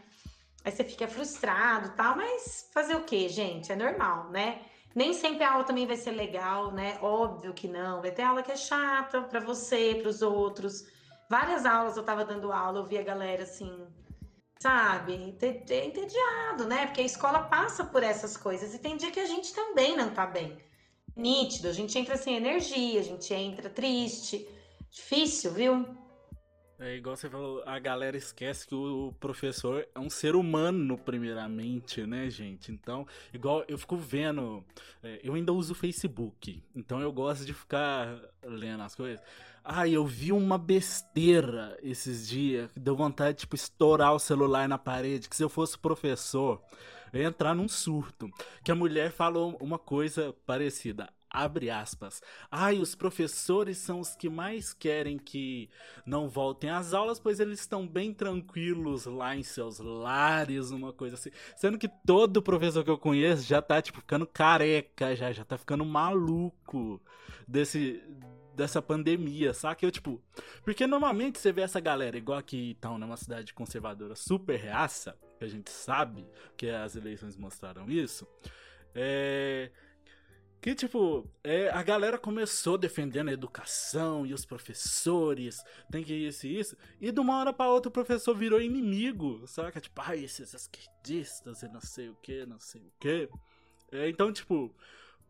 Aí 0.65 0.71
você 0.71 0.85
fica 0.85 1.09
frustrado 1.09 1.95
tal, 1.97 2.17
mas 2.17 2.71
fazer 2.73 2.95
o 2.95 3.05
quê, 3.05 3.29
gente? 3.29 3.73
É 3.73 3.77
normal, 3.77 4.31
né? 4.31 4.63
Nem 4.95 5.13
sempre 5.13 5.43
a 5.43 5.53
aula 5.53 5.65
também 5.65 5.87
vai 5.87 5.97
ser 5.97 6.13
legal, 6.13 6.71
né? 6.71 6.99
Óbvio 7.01 7.55
que 7.55 7.67
não. 7.67 8.01
Vai 8.01 8.11
ter 8.11 8.23
aula 8.23 8.43
que 8.43 8.53
é 8.53 8.57
chata 8.57 9.23
para 9.23 9.41
você, 9.41 9.99
para 10.01 10.09
os 10.09 10.23
outros. 10.23 10.85
Várias 11.29 11.65
aulas 11.65 11.97
eu 11.97 12.03
tava 12.03 12.25
dando 12.25 12.53
aula, 12.53 12.81
eu 12.81 12.85
vi 12.85 12.99
a 12.99 13.03
galera 13.03 13.43
assim, 13.45 13.87
sabe, 14.61 15.15
entediado, 15.15 16.67
né? 16.69 16.87
Porque 16.87 17.01
a 17.01 17.05
escola 17.05 17.45
passa 17.45 17.85
por 17.85 18.03
essas 18.03 18.37
coisas 18.37 18.75
e 18.75 18.79
tem 18.79 18.97
dia 18.97 19.11
que 19.11 19.21
a 19.21 19.27
gente 19.27 19.53
também 19.55 19.97
não 19.97 20.11
tá 20.11 20.27
bem. 20.27 20.59
Nítido, 21.17 21.69
a 21.69 21.73
gente 21.73 21.99
entra 21.99 22.17
sem 22.17 22.37
energia, 22.37 23.01
a 23.01 23.05
gente 23.05 23.33
entra 23.33 23.69
triste. 23.71 24.47
Difícil, 24.91 25.53
viu? 25.53 26.02
É 26.85 26.97
igual 26.97 27.15
você 27.15 27.31
falou, 27.31 27.63
a 27.65 27.79
galera 27.79 28.17
esquece 28.17 28.67
que 28.67 28.75
o 28.75 29.15
professor 29.21 29.87
é 29.95 30.01
um 30.01 30.11
ser 30.11 30.35
humano, 30.35 30.99
primeiramente, 30.99 32.05
né, 32.05 32.29
gente? 32.29 32.73
Então, 32.73 33.07
igual 33.33 33.65
eu 33.69 33.79
fico 33.79 33.97
vendo, 33.97 34.65
é, 35.01 35.21
eu 35.23 35.35
ainda 35.35 35.53
uso 35.53 35.75
o 35.75 35.77
Facebook, 35.77 36.61
então 36.75 37.01
eu 37.01 37.13
gosto 37.13 37.45
de 37.45 37.55
ficar 37.55 38.21
lendo 38.43 38.83
as 38.83 38.97
coisas. 38.97 39.25
Ah, 39.63 39.87
eu 39.87 40.05
vi 40.05 40.33
uma 40.33 40.59
besteira 40.59 41.79
esses 41.85 42.29
dias, 42.29 42.69
deu 42.75 42.97
vontade 42.97 43.35
de, 43.35 43.41
tipo, 43.43 43.55
estourar 43.55 44.13
o 44.13 44.19
celular 44.19 44.69
na 44.69 44.77
parede, 44.77 45.29
que 45.29 45.37
se 45.37 45.45
eu 45.45 45.49
fosse 45.49 45.79
professor, 45.79 46.61
eu 47.13 47.21
ia 47.21 47.29
entrar 47.29 47.55
num 47.55 47.69
surto. 47.69 48.29
Que 48.65 48.73
a 48.73 48.75
mulher 48.75 49.13
falou 49.13 49.57
uma 49.61 49.79
coisa 49.79 50.35
parecida 50.45 51.09
abre 51.33 51.71
aspas. 51.71 52.21
Ai, 52.51 52.79
os 52.79 52.95
professores 52.95 53.79
são 53.79 54.01
os 54.01 54.15
que 54.15 54.29
mais 54.29 54.75
querem 54.75 55.19
que 55.19 55.71
não 56.05 56.29
voltem 56.29 56.69
às 56.69 56.93
aulas, 56.93 57.19
pois 57.19 57.41
eles 57.41 57.61
estão 57.61 57.89
bem 57.89 58.13
tranquilos 58.13 59.07
lá 59.07 59.35
em 59.35 59.43
seus 59.43 59.79
lares, 59.79 60.71
uma 60.71 60.93
coisa 60.93 61.15
assim. 61.15 61.31
Sendo 61.57 61.79
que 61.79 61.89
todo 61.89 62.43
professor 62.43 62.85
que 62.85 62.91
eu 62.91 62.99
conheço 62.99 63.43
já 63.45 63.63
tá, 63.63 63.81
tipo, 63.81 64.01
ficando 64.01 64.27
careca, 64.27 65.17
já, 65.17 65.33
já 65.33 65.45
tá 65.45 65.57
ficando 65.57 65.85
maluco 65.85 67.01
desse 67.49 68.03
dessa 68.55 68.83
pandemia, 68.83 69.55
saca? 69.55 69.87
Eu, 69.87 69.91
tipo, 69.91 70.23
porque 70.63 70.87
normalmente 70.87 71.39
você 71.39 71.51
vê 71.51 71.63
essa 71.63 71.81
galera, 71.81 72.19
igual 72.19 72.39
aqui 72.39 72.73
então, 72.73 72.99
numa 72.99 73.17
cidade 73.17 73.55
conservadora 73.55 74.15
super 74.15 74.59
reaça, 74.59 75.17
que 75.39 75.45
a 75.47 75.49
gente 75.49 75.71
sabe 75.71 76.27
que 76.55 76.69
as 76.69 76.95
eleições 76.95 77.35
mostraram 77.35 77.89
isso, 77.91 78.29
é 78.95 79.71
que, 80.63 80.77
tipo, 80.77 81.29
é, 81.43 81.71
a 81.71 81.83
galera 81.83 82.17
começou 82.17 82.79
defendendo 82.79 83.31
a 83.31 83.33
educação 83.33 84.25
e 84.25 84.33
os 84.33 84.47
professores, 84.47 85.61
tem 85.91 86.05
que 86.05 86.15
isso 86.15 86.47
e 86.47 86.61
isso, 86.61 86.77
e 87.01 87.11
de 87.11 87.19
uma 87.21 87.37
hora 87.37 87.53
pra 87.53 87.69
outra 87.69 87.89
o 87.89 87.93
professor 87.93 88.33
virou 88.33 88.61
inimigo, 88.61 89.45
saca? 89.49 89.81
Tipo, 89.81 90.01
ai, 90.03 90.21
esses 90.21 90.55
esquerdistas 90.55 91.65
e 91.65 91.69
não 91.69 91.81
sei 91.81 92.11
o 92.11 92.15
que, 92.23 92.47
não 92.47 92.61
sei 92.61 92.81
o 92.81 92.93
que. 93.01 93.29
É, 93.91 94.09
então, 94.09 94.33
tipo, 94.33 94.73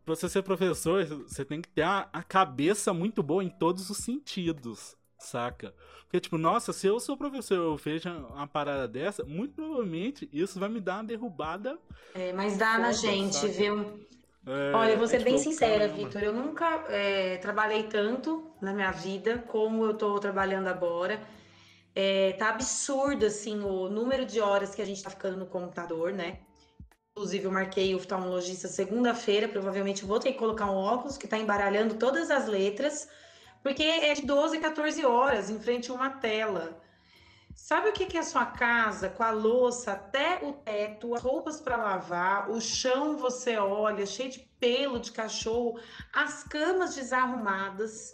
pra 0.05 0.15
você 0.15 0.29
ser 0.29 0.43
professor, 0.43 1.03
você 1.03 1.43
tem 1.43 1.63
que 1.63 1.69
ter 1.69 1.81
a, 1.81 2.07
a 2.13 2.21
cabeça 2.21 2.93
muito 2.93 3.23
boa 3.23 3.43
em 3.43 3.49
todos 3.49 3.89
os 3.89 3.97
sentidos, 3.97 4.95
saca? 5.17 5.73
Porque, 6.03 6.19
tipo, 6.19 6.37
nossa, 6.37 6.71
se 6.71 6.85
eu 6.85 6.99
sou 6.99 7.17
professor 7.17 7.55
eu 7.55 7.75
vejo 7.75 8.07
uma 8.07 8.45
parada 8.45 8.87
dessa, 8.87 9.23
muito 9.23 9.55
provavelmente 9.55 10.29
isso 10.31 10.59
vai 10.59 10.69
me 10.69 10.79
dar 10.79 10.97
uma 10.97 11.05
derrubada. 11.05 11.79
É, 12.13 12.31
mas 12.31 12.55
dá 12.55 12.77
na 12.77 12.91
gente, 12.91 13.33
saca? 13.33 13.47
viu? 13.47 14.13
É, 14.45 14.75
Olha, 14.75 14.91
eu 14.91 14.97
vou 14.97 15.07
ser 15.07 15.21
é 15.21 15.23
bem 15.23 15.37
tipo, 15.37 15.49
sincera, 15.49 15.87
Vitor. 15.87 16.21
Eu 16.21 16.33
nunca 16.33 16.85
é, 16.89 17.37
trabalhei 17.37 17.83
tanto 17.83 18.51
na 18.61 18.73
minha 18.73 18.91
vida 18.91 19.37
como 19.47 19.85
eu 19.85 19.91
estou 19.91 20.19
trabalhando 20.19 20.67
agora. 20.67 21.21
É, 21.95 22.33
tá 22.33 22.49
absurdo, 22.49 23.25
assim, 23.25 23.61
o 23.61 23.87
número 23.89 24.25
de 24.25 24.41
horas 24.41 24.75
que 24.75 24.81
a 24.81 24.85
gente 24.85 24.97
está 24.97 25.09
ficando 25.09 25.37
no 25.37 25.45
computador, 25.45 26.11
né? 26.11 26.39
Inclusive, 27.11 27.45
eu 27.45 27.51
marquei 27.51 27.93
o 27.93 27.97
oftalmologista 27.97 28.67
segunda-feira. 28.67 29.47
Provavelmente 29.47 30.03
vou 30.03 30.19
ter 30.19 30.33
que 30.33 30.39
colocar 30.39 30.69
um 30.69 30.75
óculos 30.75 31.17
que 31.17 31.25
está 31.25 31.37
embaralhando 31.37 31.95
todas 31.95 32.29
as 32.31 32.47
letras, 32.47 33.07
porque 33.61 33.83
é 33.83 34.13
de 34.13 34.25
12 34.25 34.57
a 34.57 34.61
14 34.61 35.05
horas 35.05 35.49
em 35.49 35.59
frente 35.59 35.89
a 35.89 35.93
uma 35.93 36.09
tela. 36.09 36.82
Sabe 37.55 37.89
o 37.89 37.93
que 37.93 38.17
é 38.17 38.19
a 38.19 38.23
sua 38.23 38.45
casa 38.45 39.09
com 39.09 39.23
a 39.23 39.31
louça 39.31 39.93
até 39.93 40.39
o 40.43 40.53
teto, 40.53 41.13
as 41.13 41.21
roupas 41.21 41.61
para 41.61 41.77
lavar, 41.77 42.49
o 42.49 42.59
chão 42.59 43.17
você 43.17 43.57
olha 43.57 44.05
cheio 44.05 44.31
de 44.31 44.39
pelo 44.59 44.99
de 44.99 45.11
cachorro, 45.11 45.79
as 46.11 46.43
camas 46.43 46.95
desarrumadas? 46.95 48.13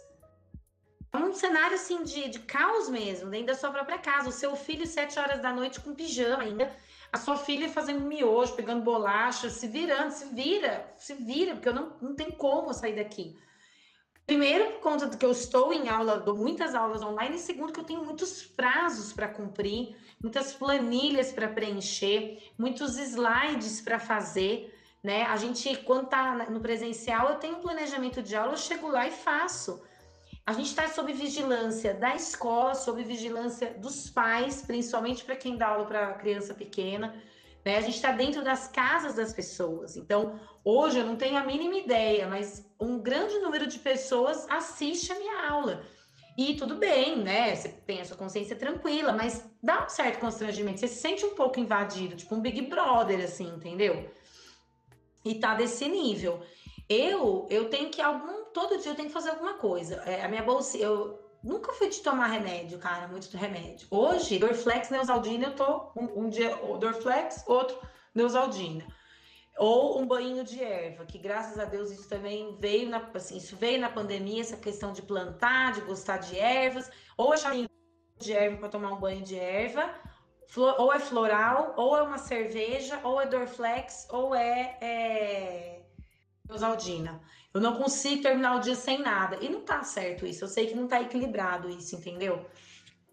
É 1.12 1.16
um 1.16 1.32
cenário 1.32 1.74
assim 1.74 2.04
de, 2.04 2.28
de 2.28 2.38
caos 2.40 2.88
mesmo, 2.88 3.30
dentro 3.30 3.48
da 3.48 3.54
sua 3.54 3.70
própria 3.70 3.98
casa. 3.98 4.28
O 4.28 4.32
seu 4.32 4.54
filho, 4.54 4.86
sete 4.86 5.18
horas 5.18 5.40
da 5.40 5.52
noite, 5.52 5.80
com 5.80 5.94
pijama 5.94 6.42
ainda 6.44 6.70
a 7.12 7.18
sua 7.18 7.36
filha 7.36 7.68
fazendo 7.68 8.02
miojo, 8.02 8.54
pegando 8.54 8.84
bolacha, 8.84 9.50
se 9.50 9.66
virando, 9.66 10.12
se 10.12 10.26
vira, 10.26 10.92
se 10.96 11.14
vira, 11.14 11.54
porque 11.54 11.68
eu 11.68 11.74
não, 11.74 11.96
não 12.00 12.14
tem 12.14 12.30
como 12.30 12.72
sair 12.72 12.94
daqui. 12.94 13.36
Primeiro, 14.30 14.74
por 14.74 14.80
conta 14.80 15.08
do 15.08 15.18
que 15.18 15.26
eu 15.26 15.32
estou 15.32 15.72
em 15.72 15.88
aula, 15.88 16.20
dou 16.20 16.36
muitas 16.36 16.72
aulas 16.72 17.02
online, 17.02 17.34
e 17.34 17.38
segundo, 17.40 17.72
que 17.72 17.80
eu 17.80 17.84
tenho 17.84 18.04
muitos 18.04 18.44
prazos 18.44 19.12
para 19.12 19.26
cumprir, 19.26 19.96
muitas 20.22 20.52
planilhas 20.52 21.32
para 21.32 21.48
preencher, 21.48 22.40
muitos 22.56 22.96
slides 22.96 23.80
para 23.80 23.98
fazer. 23.98 24.72
Né? 25.02 25.24
A 25.24 25.36
gente, 25.36 25.76
quando 25.78 26.04
está 26.04 26.48
no 26.48 26.60
presencial, 26.60 27.30
eu 27.30 27.36
tenho 27.40 27.56
um 27.56 27.60
planejamento 27.60 28.22
de 28.22 28.36
aula, 28.36 28.52
eu 28.52 28.56
chego 28.56 28.86
lá 28.86 29.04
e 29.08 29.10
faço. 29.10 29.82
A 30.46 30.52
gente 30.52 30.68
está 30.68 30.86
sob 30.86 31.12
vigilância 31.12 31.92
da 31.92 32.14
escola, 32.14 32.76
sob 32.76 33.02
vigilância 33.02 33.74
dos 33.78 34.08
pais, 34.10 34.62
principalmente 34.62 35.24
para 35.24 35.34
quem 35.34 35.56
dá 35.56 35.70
aula 35.70 35.86
para 35.86 36.14
criança 36.14 36.54
pequena. 36.54 37.20
Né? 37.64 37.76
A 37.76 37.80
gente 37.80 37.96
está 37.96 38.12
dentro 38.12 38.42
das 38.42 38.68
casas 38.68 39.14
das 39.14 39.32
pessoas. 39.32 39.96
Então, 39.96 40.38
hoje 40.64 40.98
eu 40.98 41.06
não 41.06 41.16
tenho 41.16 41.36
a 41.36 41.44
mínima 41.44 41.76
ideia, 41.76 42.26
mas 42.26 42.66
um 42.80 42.98
grande 42.98 43.38
número 43.38 43.66
de 43.66 43.78
pessoas 43.78 44.46
assiste 44.48 45.12
a 45.12 45.18
minha 45.18 45.48
aula. 45.48 45.82
E 46.38 46.54
tudo 46.54 46.76
bem, 46.76 47.18
né? 47.18 47.54
Você 47.54 47.68
tem 47.68 48.00
a 48.00 48.04
sua 48.04 48.16
consciência 48.16 48.56
tranquila, 48.56 49.12
mas 49.12 49.44
dá 49.62 49.84
um 49.84 49.88
certo 49.88 50.20
constrangimento. 50.20 50.80
Você 50.80 50.88
se 50.88 51.00
sente 51.00 51.24
um 51.24 51.34
pouco 51.34 51.60
invadido, 51.60 52.16
tipo 52.16 52.34
um 52.34 52.40
Big 52.40 52.62
Brother, 52.62 53.22
assim, 53.22 53.48
entendeu? 53.48 54.10
E 55.24 55.34
tá 55.34 55.54
desse 55.54 55.86
nível. 55.88 56.40
Eu, 56.88 57.46
eu 57.50 57.68
tenho 57.68 57.90
que 57.90 58.00
algum 58.00 58.44
todo 58.52 58.78
dia 58.78 58.92
eu 58.92 58.94
tenho 58.94 59.08
que 59.08 59.14
fazer 59.14 59.30
alguma 59.30 59.54
coisa. 59.54 59.96
É, 60.06 60.24
a 60.24 60.28
minha 60.28 60.42
bolsa, 60.42 60.78
eu 60.78 61.29
nunca 61.42 61.72
fui 61.72 61.88
de 61.88 62.00
tomar 62.00 62.26
remédio, 62.26 62.78
cara, 62.78 63.08
muito 63.08 63.34
remédio. 63.36 63.86
Hoje, 63.90 64.38
Dorflex, 64.38 64.90
Neusaldina, 64.90 65.46
eu 65.46 65.54
tô 65.56 65.92
um, 65.96 66.24
um 66.24 66.28
dia 66.28 66.54
Dorflex, 66.78 67.44
outro 67.46 67.78
Neusaldina. 68.14 68.86
Ou 69.58 70.00
um 70.00 70.06
banho 70.06 70.42
de 70.42 70.62
erva, 70.62 71.04
que 71.04 71.18
graças 71.18 71.58
a 71.58 71.64
Deus 71.64 71.90
isso 71.90 72.08
também 72.08 72.56
veio 72.58 72.88
na, 72.88 73.10
assim, 73.14 73.36
isso 73.36 73.56
veio 73.56 73.80
na 73.80 73.90
pandemia, 73.90 74.40
essa 74.40 74.56
questão 74.56 74.92
de 74.92 75.02
plantar, 75.02 75.72
de 75.72 75.82
gostar 75.82 76.18
de 76.18 76.38
ervas, 76.38 76.90
ou 77.16 77.32
achar 77.32 77.54
de 78.18 78.32
erva 78.32 78.56
para 78.56 78.68
tomar 78.68 78.92
um 78.92 79.00
banho 79.00 79.22
de 79.22 79.38
erva, 79.38 79.94
ou 80.56 80.92
é 80.92 80.98
floral, 80.98 81.74
ou 81.76 81.96
é 81.96 82.02
uma 82.02 82.18
cerveja, 82.18 83.00
ou 83.04 83.20
é 83.20 83.26
Dorflex, 83.26 84.08
ou 84.10 84.34
é, 84.34 84.78
é 84.80 85.79
Osaldina. 86.54 87.20
Eu 87.52 87.60
não 87.60 87.76
consigo 87.76 88.22
terminar 88.22 88.56
o 88.56 88.60
dia 88.60 88.74
sem 88.74 88.98
nada. 89.00 89.38
E 89.40 89.48
não 89.48 89.60
tá 89.60 89.82
certo 89.82 90.26
isso. 90.26 90.44
Eu 90.44 90.48
sei 90.48 90.66
que 90.66 90.74
não 90.74 90.86
tá 90.86 91.00
equilibrado 91.00 91.68
isso, 91.68 91.96
entendeu? 91.96 92.46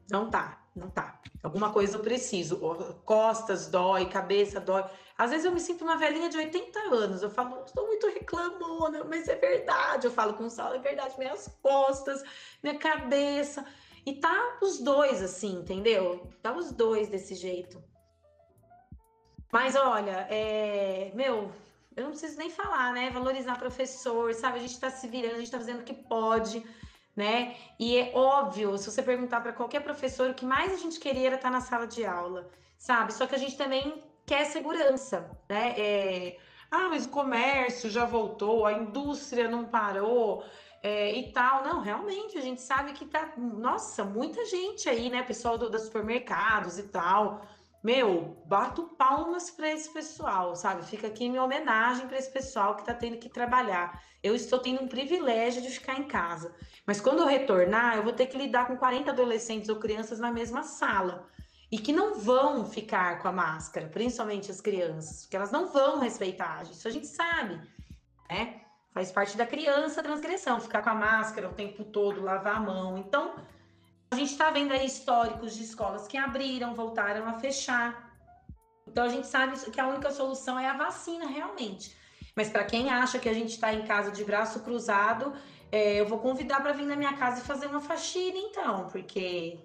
Não 0.09 0.29
tá, 0.29 0.61
não 0.75 0.89
tá. 0.89 1.19
Alguma 1.43 1.71
coisa 1.71 1.97
eu 1.97 2.01
preciso. 2.01 2.57
Costas 3.03 3.67
dói, 3.67 4.05
cabeça 4.05 4.59
dói. 4.59 4.83
Às 5.17 5.31
vezes 5.31 5.45
eu 5.45 5.51
me 5.51 5.59
sinto 5.59 5.83
uma 5.83 5.97
velhinha 5.97 6.29
de 6.29 6.37
80 6.37 6.79
anos. 6.79 7.23
Eu 7.23 7.29
falo, 7.29 7.63
estou 7.63 7.87
muito 7.87 8.07
reclamona, 8.07 9.03
mas 9.03 9.27
é 9.27 9.35
verdade. 9.35 10.05
Eu 10.05 10.11
falo 10.11 10.35
com 10.35 10.45
o 10.45 10.49
Sal, 10.49 10.73
é 10.75 10.79
verdade. 10.79 11.17
Minhas 11.17 11.47
costas, 11.61 12.23
minha 12.61 12.77
cabeça. 12.77 13.65
E 14.05 14.13
tá 14.13 14.59
os 14.61 14.79
dois 14.79 15.21
assim, 15.21 15.59
entendeu? 15.59 16.29
Tá 16.41 16.55
os 16.55 16.71
dois 16.71 17.09
desse 17.09 17.35
jeito. 17.35 17.83
Mas 19.51 19.75
olha, 19.75 20.27
é... 20.29 21.11
meu, 21.13 21.51
eu 21.97 22.03
não 22.03 22.11
preciso 22.11 22.37
nem 22.37 22.49
falar, 22.49 22.93
né? 22.93 23.09
Valorizar 23.09 23.57
professor, 23.57 24.33
sabe? 24.35 24.57
A 24.57 24.61
gente 24.61 24.73
está 24.73 24.89
se 24.89 25.07
virando, 25.07 25.33
a 25.33 25.37
gente 25.37 25.45
está 25.45 25.57
fazendo 25.57 25.81
o 25.81 25.83
que 25.83 25.95
pode, 25.95 26.63
né? 27.15 27.57
E 27.79 27.97
é 27.97 28.11
óbvio, 28.13 28.77
se 28.77 28.89
você 28.91 29.01
perguntar 29.01 29.41
para 29.41 29.51
qualquer 29.51 29.81
professor, 29.81 30.29
o 30.29 30.33
que 30.35 30.45
mais 30.45 30.71
a 30.71 30.77
gente 30.77 30.99
queria 30.99 31.25
era 31.27 31.35
estar 31.35 31.49
tá 31.49 31.53
na 31.53 31.59
sala 31.59 31.87
de 31.87 32.05
aula, 32.05 32.49
sabe? 32.77 33.11
Só 33.13 33.25
que 33.25 33.33
a 33.33 33.39
gente 33.39 33.57
também 33.57 34.03
quer 34.27 34.45
segurança, 34.45 35.29
né? 35.49 35.73
É... 35.75 36.37
Ah, 36.69 36.87
mas 36.89 37.05
o 37.05 37.09
comércio 37.09 37.89
já 37.89 38.05
voltou, 38.05 38.65
a 38.65 38.73
indústria 38.73 39.49
não 39.49 39.65
parou. 39.65 40.43
É, 40.83 41.11
e 41.17 41.31
tal. 41.31 41.63
Não, 41.63 41.81
realmente, 41.81 42.37
a 42.37 42.41
gente 42.41 42.61
sabe 42.61 42.93
que 42.93 43.05
tá, 43.05 43.33
nossa, 43.35 44.03
muita 44.03 44.45
gente 44.45 44.87
aí, 44.87 45.09
né? 45.09 45.23
Pessoal 45.23 45.57
do, 45.57 45.69
dos 45.69 45.83
supermercados 45.83 46.77
e 46.77 46.83
tal. 46.83 47.41
Meu, 47.83 48.41
bato 48.45 48.83
palmas 48.97 49.51
para 49.51 49.71
esse 49.71 49.89
pessoal, 49.89 50.55
sabe? 50.55 50.85
Fica 50.85 51.07
aqui 51.07 51.29
minha 51.29 51.43
homenagem 51.43 52.07
para 52.07 52.17
esse 52.17 52.31
pessoal 52.31 52.75
que 52.75 52.81
está 52.81 52.93
tendo 52.93 53.17
que 53.17 53.29
trabalhar. 53.29 54.01
Eu 54.21 54.35
estou 54.35 54.59
tendo 54.59 54.83
um 54.83 54.87
privilégio 54.87 55.61
de 55.61 55.69
ficar 55.69 55.97
em 55.99 56.07
casa. 56.07 56.53
Mas 56.85 56.99
quando 56.99 57.19
eu 57.19 57.27
retornar, 57.27 57.95
eu 57.95 58.03
vou 58.03 58.13
ter 58.13 58.25
que 58.25 58.37
lidar 58.37 58.67
com 58.67 58.75
40 58.75 59.11
adolescentes 59.11 59.69
ou 59.69 59.77
crianças 59.77 60.19
na 60.19 60.31
mesma 60.31 60.63
sala. 60.63 61.27
E 61.71 61.77
que 61.77 61.93
não 61.93 62.15
vão 62.15 62.65
ficar 62.65 63.19
com 63.19 63.27
a 63.27 63.31
máscara, 63.31 63.87
principalmente 63.87 64.49
as 64.49 64.61
crianças, 64.61 65.23
porque 65.23 65.35
elas 65.35 65.51
não 65.51 65.67
vão 65.67 65.99
respeitar. 65.99 66.63
Isso 66.63 66.87
a 66.87 66.91
gente 66.91 67.07
sabe, 67.07 67.61
né? 68.29 68.61
Faz 68.93 69.11
parte 69.11 69.37
da 69.37 69.45
criança 69.45 69.99
a 69.99 70.03
transgressão, 70.03 70.59
ficar 70.59 70.81
com 70.81 70.89
a 70.89 70.95
máscara 70.95 71.49
o 71.49 71.53
tempo 71.53 71.83
todo, 71.83 72.23
lavar 72.23 72.55
a 72.55 72.59
mão. 72.59 72.97
Então, 72.97 73.35
a 74.11 74.15
gente 74.15 74.31
está 74.31 74.49
vendo 74.49 74.71
aí 74.71 74.85
históricos 74.85 75.55
de 75.55 75.63
escolas 75.63 76.07
que 76.07 76.17
abriram, 76.17 76.73
voltaram 76.73 77.27
a 77.27 77.33
fechar. 77.33 78.17
Então 78.87 79.03
a 79.03 79.09
gente 79.09 79.27
sabe 79.27 79.59
que 79.69 79.79
a 79.79 79.87
única 79.87 80.11
solução 80.11 80.57
é 80.57 80.67
a 80.67 80.77
vacina, 80.77 81.27
realmente. 81.27 81.95
Mas 82.35 82.49
para 82.49 82.63
quem 82.63 82.89
acha 82.89 83.19
que 83.19 83.27
a 83.27 83.33
gente 83.33 83.49
está 83.49 83.73
em 83.73 83.85
casa 83.85 84.11
de 84.11 84.23
braço 84.23 84.61
cruzado, 84.61 85.33
é, 85.71 85.99
eu 85.99 86.07
vou 86.07 86.19
convidar 86.19 86.61
para 86.61 86.71
vir 86.71 86.85
na 86.85 86.95
minha 86.95 87.13
casa 87.17 87.41
e 87.41 87.45
fazer 87.45 87.67
uma 87.67 87.81
faxina, 87.81 88.37
então, 88.37 88.87
porque 88.87 89.59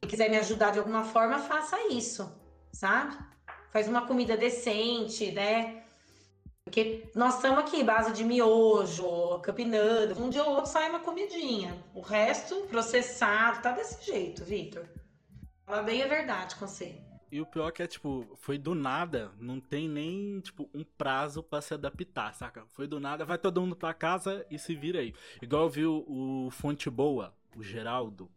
se 0.00 0.08
quiser 0.08 0.30
me 0.30 0.36
ajudar 0.36 0.70
de 0.70 0.78
alguma 0.78 1.02
forma, 1.02 1.38
faça 1.38 1.76
isso, 1.88 2.32
sabe? 2.72 3.16
Faz 3.70 3.88
uma 3.88 4.06
comida 4.06 4.36
decente, 4.36 5.32
né? 5.32 5.81
Porque 6.72 7.04
nós 7.14 7.34
estamos 7.34 7.58
aqui, 7.58 7.84
base 7.84 8.14
de 8.14 8.24
miojo, 8.24 9.38
capinando. 9.40 10.18
Um 10.18 10.30
dia 10.30 10.42
ou 10.42 10.54
outro 10.54 10.70
sai 10.70 10.88
uma 10.88 11.00
comidinha. 11.00 11.76
O 11.94 12.00
resto, 12.00 12.62
processado, 12.62 13.60
tá 13.60 13.72
desse 13.72 14.02
jeito, 14.06 14.42
Vitor. 14.42 14.86
Fala 15.66 15.82
bem 15.82 16.02
a 16.02 16.06
verdade 16.06 16.56
com 16.56 16.66
você. 16.66 16.98
E 17.30 17.42
o 17.42 17.44
pior 17.44 17.68
é 17.68 17.72
que 17.72 17.82
é, 17.82 17.86
tipo, 17.86 18.26
foi 18.36 18.56
do 18.56 18.74
nada, 18.74 19.32
não 19.38 19.60
tem 19.60 19.86
nem, 19.86 20.40
tipo, 20.40 20.66
um 20.72 20.82
prazo 20.82 21.42
para 21.42 21.60
se 21.60 21.74
adaptar, 21.74 22.32
saca? 22.32 22.64
Foi 22.72 22.86
do 22.86 22.98
nada, 22.98 23.22
vai 23.26 23.36
todo 23.36 23.60
mundo 23.60 23.76
pra 23.76 23.92
casa 23.92 24.46
e 24.50 24.58
se 24.58 24.74
vira 24.74 25.00
aí. 25.00 25.12
Igual 25.42 25.64
eu 25.64 25.68
vi 25.68 25.84
o, 25.84 26.46
o 26.46 26.50
Fonte 26.50 26.88
Boa, 26.88 27.34
o 27.54 27.62
Geraldo, 27.62 28.30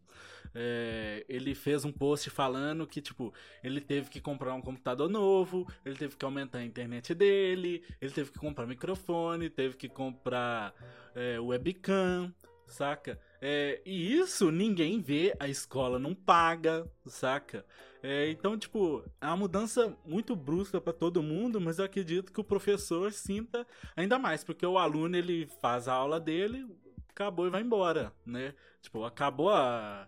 é, 0.54 1.24
ele 1.28 1.54
fez 1.54 1.84
um 1.84 1.92
post 1.92 2.30
falando 2.30 2.86
que, 2.86 3.00
tipo, 3.00 3.32
ele 3.62 3.80
teve 3.80 4.10
que 4.10 4.20
comprar 4.20 4.54
um 4.54 4.60
computador 4.60 5.08
novo, 5.08 5.66
ele 5.84 5.96
teve 5.96 6.16
que 6.16 6.24
aumentar 6.24 6.58
a 6.58 6.64
internet 6.64 7.14
dele, 7.14 7.84
ele 8.00 8.10
teve 8.10 8.30
que 8.30 8.38
comprar 8.38 8.66
microfone, 8.66 9.50
teve 9.50 9.76
que 9.76 9.88
comprar 9.88 10.74
é, 11.14 11.38
webcam, 11.38 12.32
saca? 12.66 13.18
É, 13.40 13.80
e 13.84 14.14
isso 14.14 14.50
ninguém 14.50 15.00
vê, 15.00 15.34
a 15.38 15.48
escola 15.48 15.98
não 15.98 16.14
paga, 16.14 16.86
saca? 17.06 17.64
É, 18.02 18.30
então, 18.30 18.58
tipo, 18.58 19.02
é 19.20 19.26
uma 19.26 19.36
mudança 19.36 19.96
muito 20.04 20.36
brusca 20.36 20.80
para 20.80 20.92
todo 20.92 21.22
mundo, 21.22 21.60
mas 21.60 21.78
eu 21.78 21.84
acredito 21.84 22.32
que 22.32 22.40
o 22.40 22.44
professor 22.44 23.12
sinta 23.12 23.66
ainda 23.96 24.18
mais, 24.18 24.44
porque 24.44 24.64
o 24.64 24.78
aluno 24.78 25.16
ele 25.16 25.48
faz 25.60 25.88
a 25.88 25.94
aula 25.94 26.20
dele, 26.20 26.66
acabou 27.08 27.46
e 27.46 27.50
vai 27.50 27.62
embora, 27.62 28.12
né? 28.24 28.54
Tipo, 28.80 29.04
acabou 29.04 29.50
a, 29.50 30.06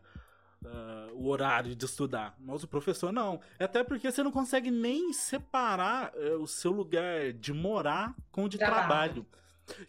Uh, 0.64 1.14
o 1.14 1.28
horário 1.28 1.76
de 1.76 1.84
estudar. 1.84 2.34
Mas 2.38 2.64
o 2.64 2.68
professor 2.68 3.12
não. 3.12 3.40
É 3.58 3.64
até 3.64 3.84
porque 3.84 4.10
você 4.10 4.22
não 4.22 4.32
consegue 4.32 4.70
nem 4.70 5.12
separar 5.12 6.12
uh, 6.14 6.42
o 6.42 6.48
seu 6.48 6.72
lugar 6.72 7.32
de 7.32 7.52
morar 7.52 8.14
com 8.32 8.44
o 8.44 8.48
de 8.48 8.58
trabalho. 8.58 9.24
trabalho. 9.24 9.26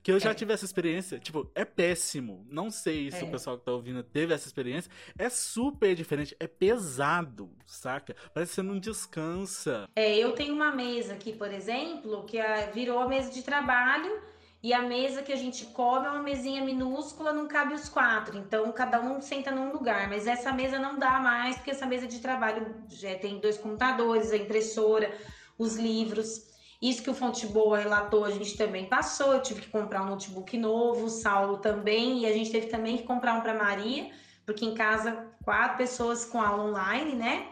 Que 0.04 0.12
eu 0.12 0.20
já 0.20 0.32
é. 0.32 0.34
tive 0.34 0.54
essa 0.54 0.66
experiência, 0.66 1.20
tipo, 1.20 1.50
é 1.56 1.64
péssimo. 1.64 2.46
Não 2.50 2.70
sei 2.70 3.12
se 3.12 3.24
é. 3.24 3.24
o 3.24 3.32
pessoal 3.32 3.58
que 3.58 3.66
tá 3.66 3.72
ouvindo 3.72 4.04
teve 4.04 4.34
essa 4.34 4.48
experiência. 4.48 4.92
É 5.18 5.30
super 5.30 5.96
diferente, 5.96 6.36
é 6.40 6.48
pesado, 6.48 7.50
saca? 7.66 8.16
Parece 8.34 8.52
que 8.52 8.56
você 8.56 8.62
não 8.62 8.80
descansa. 8.80 9.90
É, 9.96 10.18
eu 10.18 10.34
tenho 10.34 10.54
uma 10.54 10.72
mesa 10.72 11.14
aqui, 11.14 11.34
por 11.34 11.52
exemplo, 11.52 12.26
que 12.26 12.38
virou 12.74 13.00
a 13.00 13.08
mesa 13.08 13.32
de 13.32 13.42
trabalho 13.42 14.22
e 14.62 14.74
a 14.74 14.82
mesa 14.82 15.22
que 15.22 15.32
a 15.32 15.38
gente 15.38 15.66
come 15.68 16.06
é 16.06 16.10
uma 16.10 16.22
mesinha 16.22 16.62
minúscula, 16.64 17.32
não 17.32 17.48
cabe 17.48 17.74
os 17.74 17.88
quatro. 17.88 18.38
Então, 18.38 18.70
cada 18.74 19.00
um 19.00 19.22
senta 19.22 19.52
num 19.52 19.72
lugar. 19.72 20.10
Mas 20.10 20.28
essa 20.28 20.52
mesa 20.52 20.78
não 20.78 21.00
dá 21.00 21.20
mais, 21.20 21.56
porque 21.56 21.72
essa 21.72 21.86
mesa 21.86 22.06
de 22.06 22.20
trabalho 22.20 22.76
já 22.90 23.16
tem 23.16 23.40
dois 23.40 23.58
computadores, 23.58 24.32
a 24.32 24.38
impressora, 24.38 25.14
os 25.58 25.78
livros. 25.78 26.50
Isso 26.82 27.02
que 27.02 27.10
o 27.10 27.14
Fonte 27.14 27.48
Boa 27.48 27.78
relatou, 27.78 28.26
a 28.26 28.32
gente 28.32 28.58
também 28.58 28.86
passou. 28.86 29.34
Eu 29.34 29.42
tive 29.42 29.62
que 29.62 29.70
comprar 29.70 30.02
um 30.04 30.10
notebook 30.10 30.58
novo, 30.58 31.06
o 31.06 31.10
Saulo 31.10 31.60
também, 31.60 32.20
e 32.20 32.26
a 32.26 32.34
gente 32.34 32.52
teve 32.52 32.68
também 32.68 32.98
que 32.98 33.04
comprar 33.04 33.36
um 33.36 33.42
para 33.42 33.54
Maria, 33.54 34.12
porque 34.46 34.66
em 34.66 34.74
casa, 34.74 35.26
quatro 35.44 35.78
pessoas 35.78 36.26
com 36.26 36.42
aula 36.42 36.66
online, 36.66 37.16
né? 37.16 37.48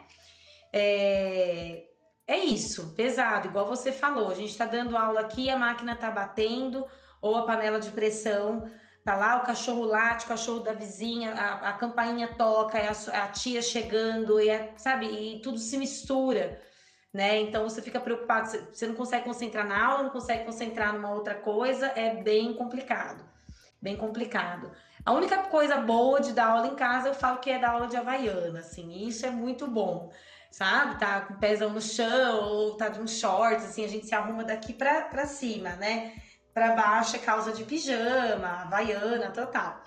É, 0.74 1.87
é 2.28 2.38
isso, 2.38 2.94
pesado, 2.96 3.48
igual 3.48 3.66
você 3.66 3.92
falou. 3.92 4.30
A 4.30 4.36
gente 4.36 4.50
está 4.52 4.66
dando 4.66 4.98
aula 4.98 5.22
aqui, 5.22 5.50
a 5.50 5.58
máquina 5.58 5.94
está 5.94 6.12
batendo, 6.12 6.86
ou 7.22 7.36
a 7.36 7.46
panela 7.46 7.80
de 7.80 7.90
pressão 7.92 8.70
tá 9.04 9.16
lá, 9.16 9.38
o 9.38 9.46
cachorro 9.46 9.86
late, 9.86 10.26
o 10.26 10.28
cachorro 10.28 10.60
da 10.60 10.74
vizinha, 10.74 11.34
a, 11.34 11.70
a 11.70 11.74
campainha 11.74 12.28
toca, 12.38 12.78
é 12.78 12.90
a, 12.90 13.24
a 13.24 13.28
tia 13.30 13.62
chegando, 13.62 14.38
e 14.38 14.50
é, 14.50 14.74
sabe? 14.76 15.06
E 15.06 15.40
tudo 15.42 15.58
se 15.58 15.78
mistura 15.78 16.62
né? 17.18 17.40
Então 17.42 17.64
você 17.64 17.82
fica 17.82 18.00
preocupado, 18.00 18.48
você 18.72 18.86
não 18.86 18.94
consegue 18.94 19.26
concentrar 19.26 19.68
na 19.68 19.86
aula, 19.86 20.04
não 20.04 20.10
consegue 20.12 20.46
concentrar 20.46 20.94
numa 20.94 21.12
outra 21.12 21.34
coisa, 21.34 21.88
é 21.96 22.22
bem 22.22 22.54
complicado. 22.54 23.24
Bem 23.82 23.96
complicado. 23.96 24.72
A 25.04 25.14
única 25.14 25.38
coisa 25.44 25.78
boa 25.78 26.20
de 26.20 26.34
dar 26.34 26.50
aula 26.50 26.68
em 26.68 26.76
casa, 26.76 27.08
eu 27.08 27.16
falo 27.16 27.40
que 27.40 27.50
é 27.50 27.58
dar 27.58 27.72
aula 27.72 27.88
de 27.88 27.96
havaiana, 27.98 28.60
assim, 28.60 29.08
isso 29.08 29.26
é 29.26 29.32
muito 29.32 29.66
bom, 29.66 30.12
sabe? 30.52 31.00
Tá 31.00 31.22
com 31.22 31.34
o 31.34 31.38
pezão 31.38 31.72
no 31.72 31.82
chão, 31.82 32.44
ou 32.44 32.76
tá 32.76 32.90
de 32.90 33.00
um 33.00 33.08
shorts, 33.08 33.66
assim, 33.66 33.84
a 33.84 33.88
gente 33.88 34.06
se 34.06 34.16
arruma 34.16 34.44
daqui 34.44 34.74
para 34.74 35.26
cima, 35.26 35.72
né? 35.76 36.14
Para 36.54 36.76
baixo 36.76 37.16
é 37.16 37.20
calça 37.20 37.52
de 37.52 37.64
pijama, 37.64 38.64
havaiana, 38.64 39.32
total. 39.32 39.84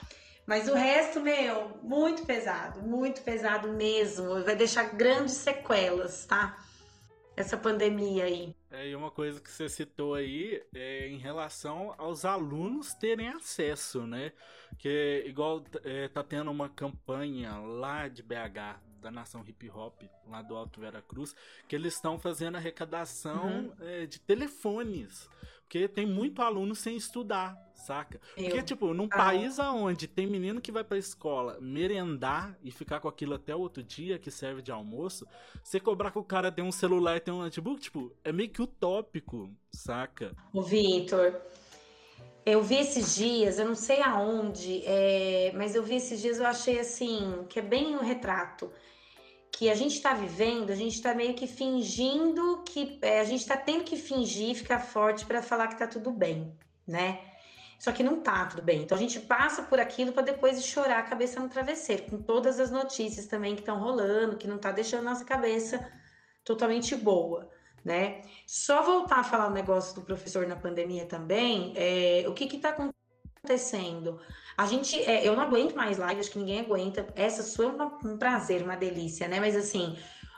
Mas 0.47 0.69
o 0.69 0.75
resto, 0.75 1.21
meu, 1.21 1.79
muito 1.83 2.25
pesado, 2.25 2.83
muito 2.83 3.23
pesado 3.23 3.69
mesmo. 3.73 4.43
Vai 4.45 4.57
deixar 4.57 4.95
grandes 4.95 5.35
sequelas, 5.35 6.27
tá? 6.27 6.57
essa 7.41 7.57
pandemia 7.57 8.25
aí. 8.25 8.55
É, 8.71 8.89
e 8.89 8.95
uma 8.95 9.11
coisa 9.11 9.41
que 9.41 9.51
você 9.51 9.69
citou 9.69 10.15
aí 10.15 10.63
é 10.75 11.09
em 11.09 11.19
relação 11.19 11.95
aos 11.99 12.25
alunos 12.25 12.95
terem 12.95 13.29
acesso, 13.29 14.07
né? 14.07 14.33
Que 14.79 15.25
igual 15.27 15.65
é, 15.83 16.09
tá 16.09 16.23
tendo 16.23 16.51
uma 16.51 16.69
campanha 16.69 17.59
lá 17.59 18.07
de 18.09 18.23
BH, 18.23 18.81
da 19.01 19.11
nação 19.11 19.45
hip 19.47 19.69
hop, 19.71 20.03
lá 20.29 20.43
do 20.43 20.57
Alto 20.57 20.81
Vera 20.81 21.03
Cruz, 21.03 21.35
que 21.67 21.75
eles 21.75 21.95
estão 21.95 22.19
fazendo 22.19 22.57
arrecadação 22.57 23.47
uhum. 23.47 23.73
é, 23.81 24.07
de 24.07 24.21
telefones. 24.21 25.29
Porque 25.71 25.87
tem 25.87 26.05
muito 26.05 26.43
aluno 26.43 26.75
sem 26.75 26.97
estudar, 26.97 27.57
saca? 27.77 28.21
Eu. 28.37 28.47
Porque, 28.47 28.61
tipo, 28.61 28.93
num 28.93 29.09
ah. 29.09 29.17
país 29.17 29.57
onde 29.61 30.09
tem 30.09 30.27
menino 30.27 30.61
que 30.61 30.73
vai 30.73 30.83
pra 30.83 30.99
escola 30.99 31.59
merendar 31.61 32.59
e 32.65 32.73
ficar 32.73 32.99
com 32.99 33.07
aquilo 33.07 33.35
até 33.35 33.55
o 33.55 33.61
outro 33.61 33.81
dia, 33.81 34.19
que 34.19 34.33
serve 34.33 34.63
de 34.63 34.73
almoço, 34.73 35.29
você 35.63 35.79
cobrar 35.79 36.11
que 36.11 36.19
o 36.19 36.25
cara 36.25 36.51
tem 36.51 36.65
um 36.65 36.73
celular 36.73 37.17
e 37.17 37.21
tem 37.21 37.33
um 37.33 37.39
notebook, 37.39 37.81
tipo, 37.81 38.13
é 38.25 38.33
meio 38.33 38.51
que 38.51 38.61
utópico, 38.61 39.49
saca? 39.71 40.37
O 40.53 40.61
Vitor, 40.61 41.41
eu 42.45 42.65
vi 42.65 42.75
esses 42.75 43.15
dias, 43.15 43.61
eu 43.61 43.67
não 43.67 43.77
sei 43.77 44.03
aonde, 44.03 44.83
é, 44.85 45.53
mas 45.55 45.77
eu 45.77 45.85
vi 45.85 45.95
esses 45.95 46.21
dias, 46.21 46.41
eu 46.41 46.47
achei 46.47 46.81
assim, 46.81 47.45
que 47.49 47.61
é 47.61 47.63
bem 47.63 47.95
um 47.95 48.01
retrato 48.01 48.73
que 49.61 49.69
a 49.69 49.75
gente 49.75 49.97
está 49.97 50.15
vivendo, 50.15 50.71
a 50.71 50.75
gente 50.75 50.95
está 50.95 51.15
meio 51.15 51.35
que 51.35 51.47
fingindo 51.47 52.63
que 52.65 52.99
é, 53.03 53.21
a 53.21 53.25
gente 53.25 53.41
está 53.43 53.59
tendo 53.59 53.85
que 53.85 53.95
fingir 53.95 54.57
ficar 54.57 54.79
forte 54.79 55.27
para 55.27 55.43
falar 55.43 55.67
que 55.67 55.75
está 55.75 55.87
tudo 55.87 56.11
bem, 56.11 56.57
né? 56.87 57.21
Só 57.79 57.93
que 57.93 58.03
não 58.03 58.23
tá 58.23 58.47
tudo 58.47 58.63
bem. 58.63 58.81
Então 58.81 58.97
a 58.97 59.01
gente 59.01 59.21
passa 59.21 59.63
por 59.65 59.79
aquilo 59.79 60.15
para 60.15 60.23
depois 60.23 60.65
chorar 60.65 61.01
a 61.01 61.03
cabeça 61.03 61.39
no 61.41 61.47
travesseiro, 61.51 62.05
com 62.05 62.23
todas 62.23 62.59
as 62.59 62.71
notícias 62.71 63.27
também 63.27 63.55
que 63.55 63.61
estão 63.61 63.79
rolando, 63.79 64.39
que 64.39 64.49
não 64.49 64.57
tá 64.57 64.73
deixando 64.73 65.05
nossa 65.05 65.27
cabeça 65.27 65.93
totalmente 66.43 66.97
boa, 66.97 67.51
né? 67.85 68.23
Só 68.47 68.83
voltar 68.83 69.19
a 69.19 69.25
falar 69.25 69.49
o 69.49 69.53
negócio 69.53 69.95
do 69.95 70.01
professor 70.01 70.47
na 70.47 70.57
pandemia 70.57 71.05
também, 71.05 71.75
é, 71.77 72.25
o 72.27 72.33
que 72.33 72.47
que 72.47 72.57
tá 72.57 72.71
acontecendo? 72.71 73.00
A 74.57 74.66
gente, 74.66 75.01
é, 75.03 75.26
eu 75.26 75.34
não 75.34 75.43
aguento 75.43 75.74
mais 75.74 75.97
live, 75.97 76.20
acho 76.20 76.30
que 76.30 76.38
ninguém 76.38 76.61
aguenta. 76.61 77.07
Essa 77.16 77.43
sua 77.43 77.64
é 77.64 77.68
uma, 77.68 77.99
um 78.05 78.18
prazer, 78.18 78.62
uma 78.62 78.76
delícia, 78.76 79.26
né? 79.26 79.41
Mas 79.41 79.57
assim, 79.57 79.97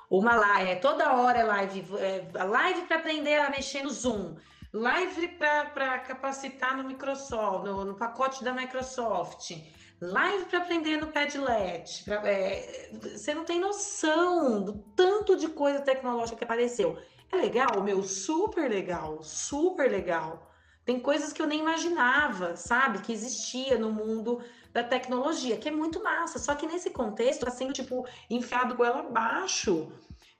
uma 0.09 0.37
live, 0.37 0.71
é, 0.71 0.75
toda 0.77 1.13
hora 1.15 1.39
é 1.39 1.45
live, 1.45 1.85
é, 1.99 2.45
live 2.45 2.83
para 2.83 2.99
aprender 2.99 3.37
a 3.37 3.51
mexer 3.51 3.83
no 3.83 3.91
Zoom, 3.91 4.37
live 4.73 5.29
para 5.39 5.99
capacitar 6.01 6.77
no 6.77 6.85
Microsoft, 6.85 7.65
no, 7.65 7.85
no, 7.85 7.95
pacote 7.95 8.45
da 8.45 8.53
Microsoft, 8.53 9.53
live 10.01 10.45
para 10.45 10.59
aprender 10.59 10.99
no 10.99 11.09
Padlet. 11.09 12.05
Pra, 12.05 12.17
é, 12.29 12.91
você 12.93 13.35
não 13.35 13.45
tem 13.45 13.59
noção 13.59 14.63
do 14.63 14.75
tanto 14.95 15.37
de 15.37 15.49
coisa 15.49 15.81
tecnológica 15.81 16.37
que 16.37 16.45
apareceu. 16.45 16.97
É 17.33 17.37
legal, 17.37 17.83
meu, 17.83 18.03
super 18.03 18.71
legal, 18.71 19.23
super 19.23 19.91
legal. 19.91 20.52
Tem 20.85 20.99
coisas 20.99 21.33
que 21.33 21.41
eu 21.41 21.47
nem 21.47 21.61
imaginava, 21.61 22.57
sabe, 22.57 23.03
que 23.03 23.13
existia 23.13 23.79
no 23.79 23.93
mundo 23.93 24.43
da 24.73 24.83
tecnologia, 24.83 25.57
que 25.57 25.69
é 25.69 25.73
muito 25.73 26.03
massa. 26.03 26.39
Só 26.39 26.55
que 26.55 26.67
nesse 26.67 26.91
contexto, 26.91 27.49
sendo, 27.51 27.73
tipo, 27.73 28.07
enfiado 28.29 28.75
goela 28.75 29.01
abaixo 29.01 29.93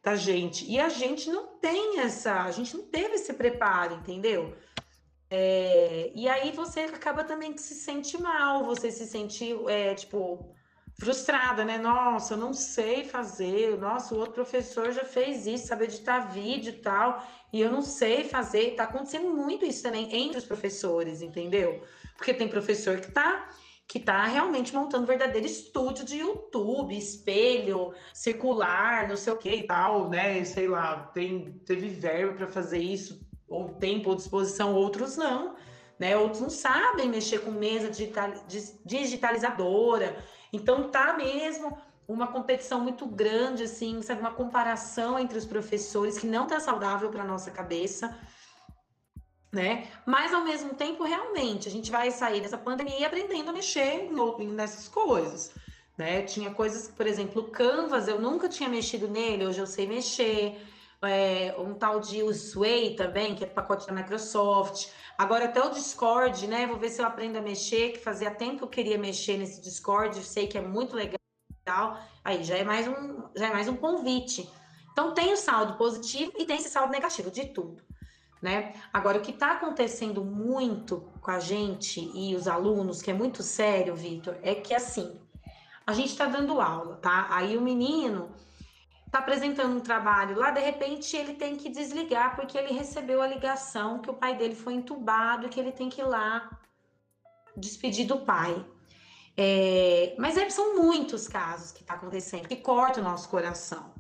da 0.03 0.17
gente. 0.17 0.69
E 0.69 0.81
a 0.81 0.89
gente 0.89 1.31
não 1.31 1.47
tem 1.59 2.01
essa, 2.01 2.43
a 2.43 2.51
gente 2.51 2.77
não 2.77 2.85
teve 2.85 3.15
esse 3.15 3.33
preparo, 3.35 3.95
entendeu? 3.95 4.57
É, 5.31 6.11
e 6.15 6.29
aí 6.29 6.51
você 6.53 6.81
acaba 6.81 7.25
também 7.25 7.53
que 7.53 7.63
se 7.63 7.75
sente 7.75 8.21
mal, 8.21 8.65
você 8.65 8.91
se 8.91 9.07
sente, 9.07 9.57
é, 9.69 9.95
tipo, 9.95 10.55
frustrada, 10.99 11.65
né? 11.65 11.79
Nossa, 11.79 12.35
eu 12.35 12.39
não 12.39 12.53
sei 12.53 13.05
fazer. 13.05 13.79
Nossa, 13.79 14.15
o 14.15 14.19
outro 14.19 14.35
professor 14.35 14.93
já 14.93 15.05
fez 15.05 15.47
isso, 15.47 15.67
sabe 15.67 15.85
editar 15.85 16.31
vídeo 16.31 16.71
e 16.71 16.79
tal, 16.79 17.23
e 17.53 17.61
eu 17.61 17.71
não 17.71 17.83
sei 17.83 18.25
fazer. 18.25 18.75
Tá 18.75 18.85
acontecendo 18.85 19.31
muito 19.31 19.65
isso 19.65 19.83
também 19.83 20.15
entre 20.15 20.39
os 20.39 20.45
professores, 20.45 21.23
entendeu? 21.23 21.83
Porque 22.17 22.35
tem 22.35 22.49
professor 22.49 23.01
que 23.01 23.11
tá 23.11 23.49
que 23.87 24.01
tá 24.01 24.25
realmente 24.25 24.75
montando 24.75 25.03
um 25.03 25.07
verdadeiro 25.07 25.47
estúdio 25.47 26.03
de 26.03 26.17
YouTube, 26.17 26.97
espelho, 26.97 27.93
circular, 28.15 29.07
não 29.07 29.17
sei 29.19 29.33
o 29.35 29.37
que 29.37 29.51
e 29.51 29.67
tal, 29.67 30.09
né? 30.09 30.43
Sei 30.45 30.67
lá, 30.67 31.11
tem 31.13 31.61
teve 31.67 31.89
verba 31.89 32.33
para 32.33 32.49
fazer 32.49 32.79
isso, 32.79 33.21
ou 33.47 33.69
tempo 33.75 34.09
ou 34.09 34.17
disposição, 34.17 34.75
outros 34.75 35.19
não. 35.19 35.57
Né? 35.99 36.17
Outros 36.17 36.41
não 36.41 36.51
sabem 36.51 37.09
mexer 37.09 37.41
com 37.41 37.51
mesa 37.51 37.91
digital, 37.91 38.33
digitalizadora. 38.85 40.17
Então 40.53 40.91
tá 40.91 41.15
mesmo 41.15 41.79
uma 42.07 42.27
competição 42.27 42.81
muito 42.81 43.07
grande, 43.07 43.63
assim, 43.63 44.03
sabe, 44.03 44.21
uma 44.21 44.33
comparação 44.33 45.19
entre 45.19 45.39
os 45.39 45.47
professores 45.47 46.19
que 46.19 46.27
não 46.27 46.47
tá 46.47 46.61
saudável 46.61 47.11
para 47.11 47.25
nossa 47.25 47.51
cabeça, 47.51 48.19
né? 49.53 49.87
Mas 50.07 50.33
ao 50.33 50.45
mesmo 50.45 50.75
tempo, 50.75 51.05
realmente, 51.05 51.69
a 51.69 51.71
gente 51.71 51.91
vai 51.91 52.11
sair 52.11 52.41
dessa 52.41 52.59
pandemia 52.59 53.07
aprendendo 53.07 53.51
a 53.51 53.53
mexer 53.53 54.11
nessas 54.55 54.89
coisas. 54.89 55.53
Né? 55.97 56.23
Tinha 56.23 56.51
coisas, 56.51 56.89
por 56.89 57.07
exemplo, 57.07 57.43
o 57.43 57.51
Canvas, 57.51 58.09
eu 58.09 58.19
nunca 58.21 58.49
tinha 58.49 58.69
mexido 58.69 59.09
nele, 59.09 59.47
hoje 59.47 59.61
eu 59.61 59.67
sei 59.67 59.87
mexer. 59.87 60.59
É, 61.05 61.55
um 61.59 61.75
tal 61.75 61.99
de 61.99 62.23
Sway 62.33 62.95
também, 62.95 63.35
que 63.35 63.43
é 63.43 63.47
pacote 63.47 63.87
da 63.87 63.93
Microsoft. 63.93 64.89
Agora 65.19 65.47
até 65.47 65.63
o 65.63 65.71
Discord, 65.71 66.47
né? 66.47 66.67
Vou 66.67 66.79
ver 66.79 66.91
se 66.91 67.03
eu 67.03 67.07
aprendo 67.07 67.39
a 67.39 67.43
mexer, 67.43 67.93
que 67.93 67.99
fazia 67.99 68.31
tempo 68.31 68.59
que 68.59 68.65
eu 68.65 68.69
queria 68.69 68.99
mexer 68.99 69.37
nesse 69.37 69.61
Discord, 69.61 70.23
sei 70.23 70.47
que 70.47 70.57
é 70.57 70.61
muito 70.61 70.95
legal. 70.95 71.19
Aí 72.25 72.43
já 72.43 72.57
é 72.57 72.65
mais 72.65 72.87
um, 72.87 73.25
já 73.37 73.49
é 73.49 73.53
mais 73.53 73.69
um 73.69 73.77
convite. 73.77 74.49
Então 74.93 75.15
tem 75.15 75.33
o 75.33 75.37
saldo 75.37 75.75
positivo 75.75 76.33
e 76.39 76.45
tem 76.45 76.57
esse 76.57 76.69
saldo 76.69 76.93
negativo 76.93 77.31
de 77.31 77.47
tudo, 77.47 77.83
né? 78.41 78.75
Agora 78.93 79.19
o 79.19 79.23
que 79.23 79.31
está 79.31 79.53
acontecendo 79.53 80.25
muito 80.25 81.09
com 81.21 81.31
a 81.31 81.39
gente 81.39 82.11
e 82.15 82.37
os 82.37 82.47
alunos, 82.47 83.01
que 83.01 83.11
é 83.11 83.15
muito 83.15 83.43
sério, 83.43 83.97
Vitor, 83.97 84.37
é 84.43 84.55
que 84.55 84.75
assim, 84.75 85.19
a 85.87 85.93
gente 85.93 86.11
está 86.11 86.27
dando 86.27 86.61
aula, 86.61 86.97
tá? 86.97 87.27
Aí 87.31 87.57
o 87.57 87.61
menino 87.61 88.31
está 89.13 89.19
apresentando 89.19 89.77
um 89.77 89.81
trabalho 89.81 90.39
lá, 90.39 90.51
de 90.51 90.61
repente 90.61 91.15
ele 91.15 91.35
tem 91.35 91.55
que 91.55 91.69
desligar 91.69 92.35
porque 92.35 92.57
ele 92.57 92.73
recebeu 92.73 93.21
a 93.21 93.27
ligação 93.27 93.99
que 93.99 94.09
o 94.09 94.15
pai 94.15 94.35
dele 94.39 94.55
foi 94.55 94.73
entubado 94.73 95.45
e 95.45 95.51
que 95.51 95.61
ele 95.61 95.71
tem 95.71 95.91
que 95.91 96.01
ir 96.01 96.05
lá 96.05 96.59
despedir 97.55 98.07
do 98.07 98.21
pai. 98.21 98.65
É, 99.37 100.15
mas 100.19 100.39
é, 100.39 100.49
são 100.49 100.77
muitos 100.77 101.29
casos 101.29 101.73
que 101.73 101.83
está 101.83 101.93
acontecendo, 101.93 102.49
que 102.49 102.57
corta 102.57 103.03
o 103.03 103.05
nosso 103.05 103.29
coração. 103.29 103.93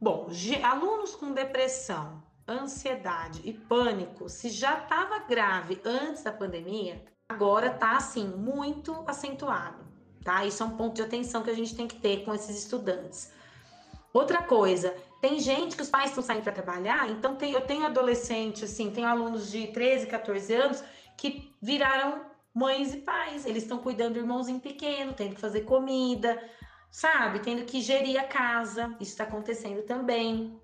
Bom, 0.00 0.26
alunos 0.64 1.14
com 1.14 1.30
depressão, 1.30 2.20
ansiedade 2.48 3.42
e 3.44 3.52
pânico, 3.52 4.28
se 4.28 4.48
já 4.48 4.78
estava 4.80 5.20
grave 5.20 5.80
antes 5.84 6.24
da 6.24 6.32
pandemia, 6.32 7.04
agora 7.28 7.68
está 7.68 7.96
assim 7.96 8.26
muito 8.26 9.04
acentuado, 9.06 9.84
tá? 10.24 10.44
Isso 10.44 10.60
é 10.64 10.66
um 10.66 10.76
ponto 10.76 10.96
de 10.96 11.02
atenção 11.02 11.44
que 11.44 11.50
a 11.50 11.54
gente 11.54 11.76
tem 11.76 11.86
que 11.86 12.00
ter 12.00 12.24
com 12.24 12.34
esses 12.34 12.58
estudantes. 12.58 13.35
Outra 14.16 14.42
coisa, 14.42 14.96
tem 15.20 15.38
gente 15.38 15.76
que 15.76 15.82
os 15.82 15.90
pais 15.90 16.08
estão 16.08 16.24
saindo 16.24 16.42
para 16.42 16.50
trabalhar, 16.50 17.10
então 17.10 17.36
tem, 17.36 17.52
eu 17.52 17.60
tenho 17.60 17.84
adolescente, 17.84 18.64
assim, 18.64 18.90
tenho 18.90 19.06
alunos 19.06 19.50
de 19.50 19.66
13, 19.66 20.06
14 20.06 20.54
anos 20.54 20.82
que 21.18 21.52
viraram 21.60 22.24
mães 22.54 22.94
e 22.94 22.96
pais. 22.96 23.44
Eles 23.44 23.64
estão 23.64 23.76
cuidando 23.76 24.14
do 24.14 24.20
irmãozinho 24.20 24.58
pequeno, 24.58 25.12
tendo 25.12 25.34
que 25.34 25.40
fazer 25.40 25.66
comida, 25.66 26.42
sabe? 26.90 27.40
Tendo 27.40 27.66
que 27.66 27.82
gerir 27.82 28.18
a 28.18 28.24
casa. 28.24 28.86
Isso 28.98 29.12
está 29.12 29.24
acontecendo 29.24 29.82
também. 29.82 30.58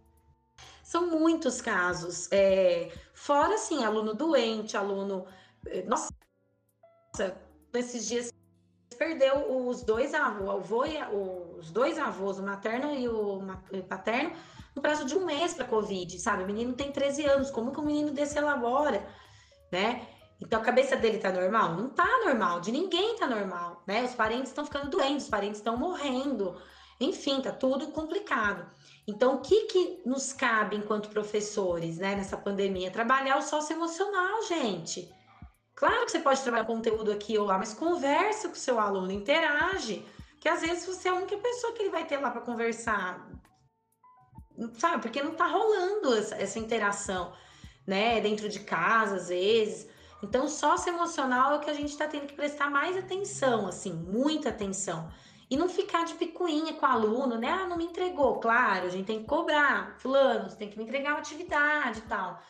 São 0.82 1.10
muitos 1.10 1.60
casos. 1.60 2.32
É, 2.32 2.90
fora, 3.12 3.56
assim, 3.56 3.84
aluno 3.84 4.14
doente, 4.14 4.78
aluno. 4.78 5.26
Eh, 5.66 5.82
nossa, 5.82 6.10
nesses 7.70 8.08
dias 8.08 8.31
perdeu 9.02 9.66
os 9.66 9.82
dois 9.82 10.14
avós, 10.14 10.46
o 10.46 10.50
avô 10.50 10.84
e 10.84 10.96
os 11.58 11.70
dois 11.72 11.98
avós, 11.98 12.38
o 12.38 12.42
materno 12.42 12.94
e 12.94 13.08
o 13.08 13.42
paterno, 13.88 14.32
no 14.76 14.80
prazo 14.80 15.04
de 15.04 15.16
um 15.16 15.24
mês 15.24 15.52
para 15.52 15.64
Covid, 15.64 16.18
sabe? 16.20 16.44
O 16.44 16.46
menino 16.46 16.72
tem 16.72 16.92
13 16.92 17.26
anos, 17.26 17.50
como 17.50 17.72
que 17.72 17.80
o 17.80 17.84
menino 17.84 18.12
desse 18.12 18.38
elabora, 18.38 19.04
né? 19.72 20.06
Então 20.40 20.60
a 20.60 20.62
cabeça 20.62 20.96
dele 20.96 21.18
tá 21.18 21.32
normal? 21.32 21.74
Não 21.74 21.88
tá 21.88 22.08
normal, 22.24 22.60
de 22.60 22.70
ninguém 22.70 23.16
tá 23.16 23.26
normal, 23.26 23.82
né? 23.86 24.04
Os 24.04 24.14
parentes 24.14 24.50
estão 24.50 24.64
ficando 24.64 24.88
doentes, 24.88 25.24
os 25.24 25.30
parentes 25.30 25.58
estão 25.58 25.76
morrendo, 25.76 26.56
enfim, 27.00 27.40
tá 27.40 27.50
tudo 27.50 27.88
complicado. 27.88 28.64
Então, 29.06 29.34
o 29.34 29.40
que, 29.40 29.64
que 29.64 30.02
nos 30.06 30.32
cabe 30.32 30.76
enquanto 30.76 31.08
professores, 31.08 31.98
né, 31.98 32.14
nessa 32.14 32.36
pandemia? 32.36 32.88
Trabalhar 32.90 33.36
o 33.36 33.42
socioemocional, 33.42 34.42
gente. 34.44 35.12
Claro 35.82 36.04
que 36.04 36.12
você 36.12 36.20
pode 36.20 36.40
trabalhar 36.40 36.64
conteúdo 36.64 37.10
aqui 37.10 37.36
ou 37.36 37.44
lá, 37.44 37.58
mas 37.58 37.74
conversa 37.74 38.46
com 38.46 38.54
o 38.54 38.56
seu 38.56 38.78
aluno, 38.78 39.10
interage. 39.10 40.06
Que 40.38 40.48
às 40.48 40.60
vezes 40.60 40.86
você 40.86 41.08
é 41.08 41.10
a 41.10 41.14
única 41.16 41.36
pessoa 41.36 41.72
que 41.72 41.82
ele 41.82 41.90
vai 41.90 42.06
ter 42.06 42.18
lá 42.18 42.30
para 42.30 42.40
conversar. 42.40 43.28
Sabe? 44.74 45.02
Porque 45.02 45.20
não 45.20 45.34
tá 45.34 45.48
rolando 45.48 46.14
essa, 46.14 46.36
essa 46.36 46.60
interação, 46.60 47.32
né? 47.84 48.20
Dentro 48.20 48.48
de 48.48 48.60
casa, 48.60 49.16
às 49.16 49.28
vezes. 49.28 49.88
Então, 50.22 50.46
socioemocional 50.46 51.54
é 51.54 51.56
o 51.56 51.60
que 51.60 51.70
a 51.70 51.74
gente 51.74 51.90
está 51.90 52.06
tendo 52.06 52.28
que 52.28 52.34
prestar 52.34 52.70
mais 52.70 52.96
atenção, 52.96 53.66
assim, 53.66 53.92
muita 53.92 54.50
atenção. 54.50 55.10
E 55.50 55.56
não 55.56 55.68
ficar 55.68 56.04
de 56.04 56.14
picuinha 56.14 56.74
com 56.74 56.86
o 56.86 56.88
aluno, 56.88 57.38
né? 57.38 57.50
Ah, 57.50 57.66
não 57.66 57.76
me 57.76 57.86
entregou. 57.86 58.38
Claro, 58.38 58.86
a 58.86 58.88
gente 58.88 59.06
tem 59.06 59.18
que 59.18 59.26
cobrar. 59.26 59.96
Fulano, 59.98 60.48
você 60.48 60.54
tem 60.54 60.70
que 60.70 60.78
me 60.78 60.84
entregar 60.84 61.10
uma 61.10 61.18
atividade 61.18 61.98
e 61.98 62.02
tal. 62.02 62.40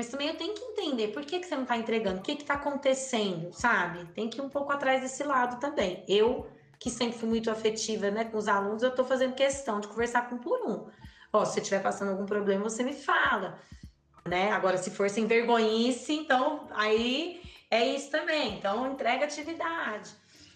Mas 0.00 0.08
também 0.08 0.28
eu 0.28 0.34
tenho 0.34 0.54
que 0.54 0.64
entender 0.64 1.08
por 1.08 1.22
que, 1.26 1.38
que 1.38 1.46
você 1.46 1.54
não 1.54 1.64
está 1.64 1.76
entregando, 1.76 2.20
o 2.20 2.22
que 2.22 2.32
está 2.32 2.54
acontecendo, 2.54 3.52
sabe? 3.52 4.06
Tem 4.14 4.30
que 4.30 4.38
ir 4.38 4.40
um 4.40 4.48
pouco 4.48 4.72
atrás 4.72 5.02
desse 5.02 5.22
lado 5.22 5.60
também. 5.60 6.02
Eu, 6.08 6.46
que 6.78 6.88
sempre 6.88 7.18
fui 7.18 7.28
muito 7.28 7.50
afetiva 7.50 8.10
né, 8.10 8.24
com 8.24 8.38
os 8.38 8.48
alunos, 8.48 8.82
eu 8.82 8.88
estou 8.88 9.04
fazendo 9.04 9.34
questão 9.34 9.78
de 9.78 9.88
conversar 9.88 10.30
com 10.30 10.38
por 10.38 10.58
um. 10.66 10.86
Ó, 11.30 11.44
se 11.44 11.60
estiver 11.60 11.82
passando 11.82 12.12
algum 12.12 12.24
problema, 12.24 12.62
você 12.62 12.82
me 12.82 12.94
fala. 12.94 13.58
Né? 14.26 14.50
Agora, 14.52 14.78
se 14.78 14.90
for 14.90 15.10
sem 15.10 15.26
vergonhice, 15.26 16.14
então 16.14 16.66
aí 16.70 17.42
é 17.70 17.84
isso 17.84 18.10
também. 18.10 18.56
Então, 18.56 18.90
entrega 18.90 19.26
atividade. 19.26 20.12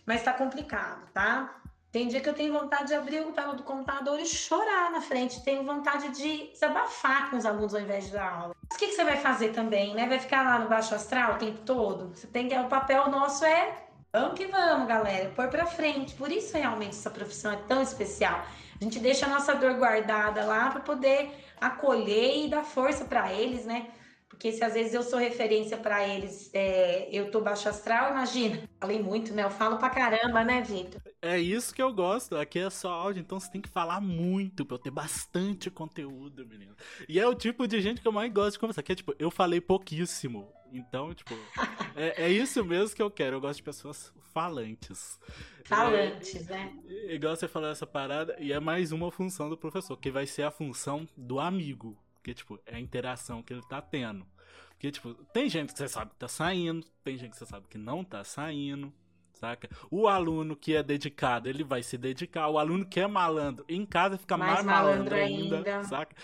Mas 0.06 0.20
está 0.20 0.32
complicado, 0.32 1.06
tá? 1.12 1.60
Tem 1.94 2.08
dia 2.08 2.20
que 2.20 2.28
eu 2.28 2.34
tenho 2.34 2.52
vontade 2.52 2.88
de 2.88 2.94
abrir 2.94 3.20
o 3.20 3.30
tela 3.30 3.54
do 3.54 3.62
computador 3.62 4.18
e 4.18 4.26
chorar 4.26 4.90
na 4.90 5.00
frente. 5.00 5.44
Tenho 5.44 5.62
vontade 5.62 6.08
de 6.08 6.48
desabafar 6.48 7.30
com 7.30 7.36
os 7.36 7.46
alunos 7.46 7.72
ao 7.72 7.80
invés 7.80 8.06
de 8.06 8.10
dar 8.10 8.32
aula. 8.32 8.56
Mas 8.68 8.76
o 8.76 8.78
que, 8.80 8.88
que 8.88 8.94
você 8.94 9.04
vai 9.04 9.16
fazer 9.16 9.50
também, 9.50 9.94
né? 9.94 10.08
Vai 10.08 10.18
ficar 10.18 10.42
lá 10.42 10.58
no 10.58 10.68
baixo 10.68 10.92
astral 10.92 11.34
o 11.34 11.38
tempo 11.38 11.60
todo? 11.60 12.08
Você 12.08 12.26
tem 12.26 12.48
que. 12.48 12.58
O 12.58 12.66
papel 12.66 13.08
nosso 13.10 13.44
é. 13.44 13.84
Vamos 14.12 14.36
que 14.36 14.44
vamos, 14.46 14.88
galera. 14.88 15.30
Pôr 15.36 15.46
pra 15.46 15.66
frente. 15.66 16.16
Por 16.16 16.32
isso, 16.32 16.58
realmente, 16.58 16.96
essa 16.96 17.10
profissão 17.10 17.52
é 17.52 17.58
tão 17.68 17.80
especial. 17.80 18.44
A 18.80 18.82
gente 18.82 18.98
deixa 18.98 19.26
a 19.26 19.28
nossa 19.28 19.54
dor 19.54 19.74
guardada 19.74 20.44
lá 20.44 20.70
para 20.70 20.80
poder 20.80 21.30
acolher 21.60 22.44
e 22.44 22.48
dar 22.48 22.64
força 22.64 23.04
para 23.04 23.32
eles, 23.32 23.64
né? 23.66 23.86
Porque 24.34 24.50
se 24.50 24.64
às 24.64 24.74
vezes 24.74 24.92
eu 24.92 25.02
sou 25.02 25.18
referência 25.18 25.76
para 25.76 26.06
eles, 26.06 26.50
é, 26.52 27.08
eu 27.12 27.30
tô 27.30 27.40
baixo 27.40 27.68
astral, 27.68 28.10
imagina. 28.10 28.68
Falei 28.80 29.00
muito, 29.00 29.32
né? 29.32 29.44
Eu 29.44 29.50
falo 29.50 29.78
pra 29.78 29.88
caramba, 29.88 30.42
né, 30.42 30.60
Vitor? 30.60 31.00
É 31.22 31.38
isso 31.38 31.72
que 31.72 31.80
eu 31.80 31.94
gosto. 31.94 32.36
Aqui 32.36 32.58
é 32.58 32.68
só 32.68 32.90
áudio, 32.92 33.20
então 33.20 33.38
você 33.38 33.48
tem 33.48 33.60
que 33.60 33.68
falar 33.68 34.00
muito 34.00 34.66
pra 34.66 34.74
eu 34.74 34.78
ter 34.78 34.90
bastante 34.90 35.70
conteúdo, 35.70 36.44
menino. 36.46 36.74
E 37.08 37.20
é 37.20 37.26
o 37.26 37.34
tipo 37.34 37.66
de 37.68 37.80
gente 37.80 38.00
que 38.00 38.08
eu 38.08 38.12
mais 38.12 38.30
gosto 38.32 38.54
de 38.54 38.58
conversar. 38.58 38.82
Que 38.82 38.92
é 38.92 38.96
tipo, 38.96 39.14
eu 39.20 39.30
falei 39.30 39.60
pouquíssimo. 39.60 40.52
Então, 40.72 41.14
tipo, 41.14 41.34
é, 41.94 42.24
é 42.24 42.28
isso 42.28 42.64
mesmo 42.64 42.96
que 42.96 43.02
eu 43.02 43.10
quero. 43.10 43.36
Eu 43.36 43.40
gosto 43.40 43.58
de 43.58 43.62
pessoas 43.62 44.12
falantes. 44.32 45.20
Falantes, 45.64 46.50
é, 46.50 46.54
né? 46.54 46.72
Igual 47.08 47.36
você 47.36 47.46
falou 47.46 47.70
essa 47.70 47.86
parada, 47.86 48.36
e 48.40 48.52
é 48.52 48.58
mais 48.58 48.90
uma 48.90 49.12
função 49.12 49.48
do 49.48 49.56
professor, 49.56 49.96
que 49.96 50.10
vai 50.10 50.26
ser 50.26 50.42
a 50.42 50.50
função 50.50 51.06
do 51.16 51.38
amigo. 51.38 51.96
Porque, 52.24 52.32
tipo, 52.32 52.58
é 52.64 52.76
a 52.76 52.80
interação 52.80 53.42
que 53.42 53.52
ele 53.52 53.60
tá 53.60 53.82
tendo. 53.82 54.26
Porque, 54.70 54.90
tipo, 54.90 55.12
tem 55.26 55.46
gente 55.46 55.74
que 55.74 55.78
você 55.78 55.86
sabe 55.86 56.12
que 56.12 56.16
tá 56.16 56.26
saindo, 56.26 56.86
tem 57.04 57.18
gente 57.18 57.32
que 57.32 57.36
você 57.36 57.44
sabe 57.44 57.66
que 57.68 57.76
não 57.76 58.02
tá 58.02 58.24
saindo, 58.24 58.90
saca? 59.34 59.68
O 59.90 60.08
aluno 60.08 60.56
que 60.56 60.74
é 60.74 60.82
dedicado, 60.82 61.50
ele 61.50 61.62
vai 61.62 61.82
se 61.82 61.98
dedicar. 61.98 62.48
O 62.48 62.58
aluno 62.58 62.86
que 62.86 62.98
é 62.98 63.06
malandro, 63.06 63.62
em 63.68 63.84
casa 63.84 64.16
fica 64.16 64.38
mais, 64.38 64.54
mais 64.54 64.64
malandro, 64.64 65.10
malandro 65.10 65.14
ainda, 65.16 65.56
ainda, 65.56 65.84
saca? 65.84 66.16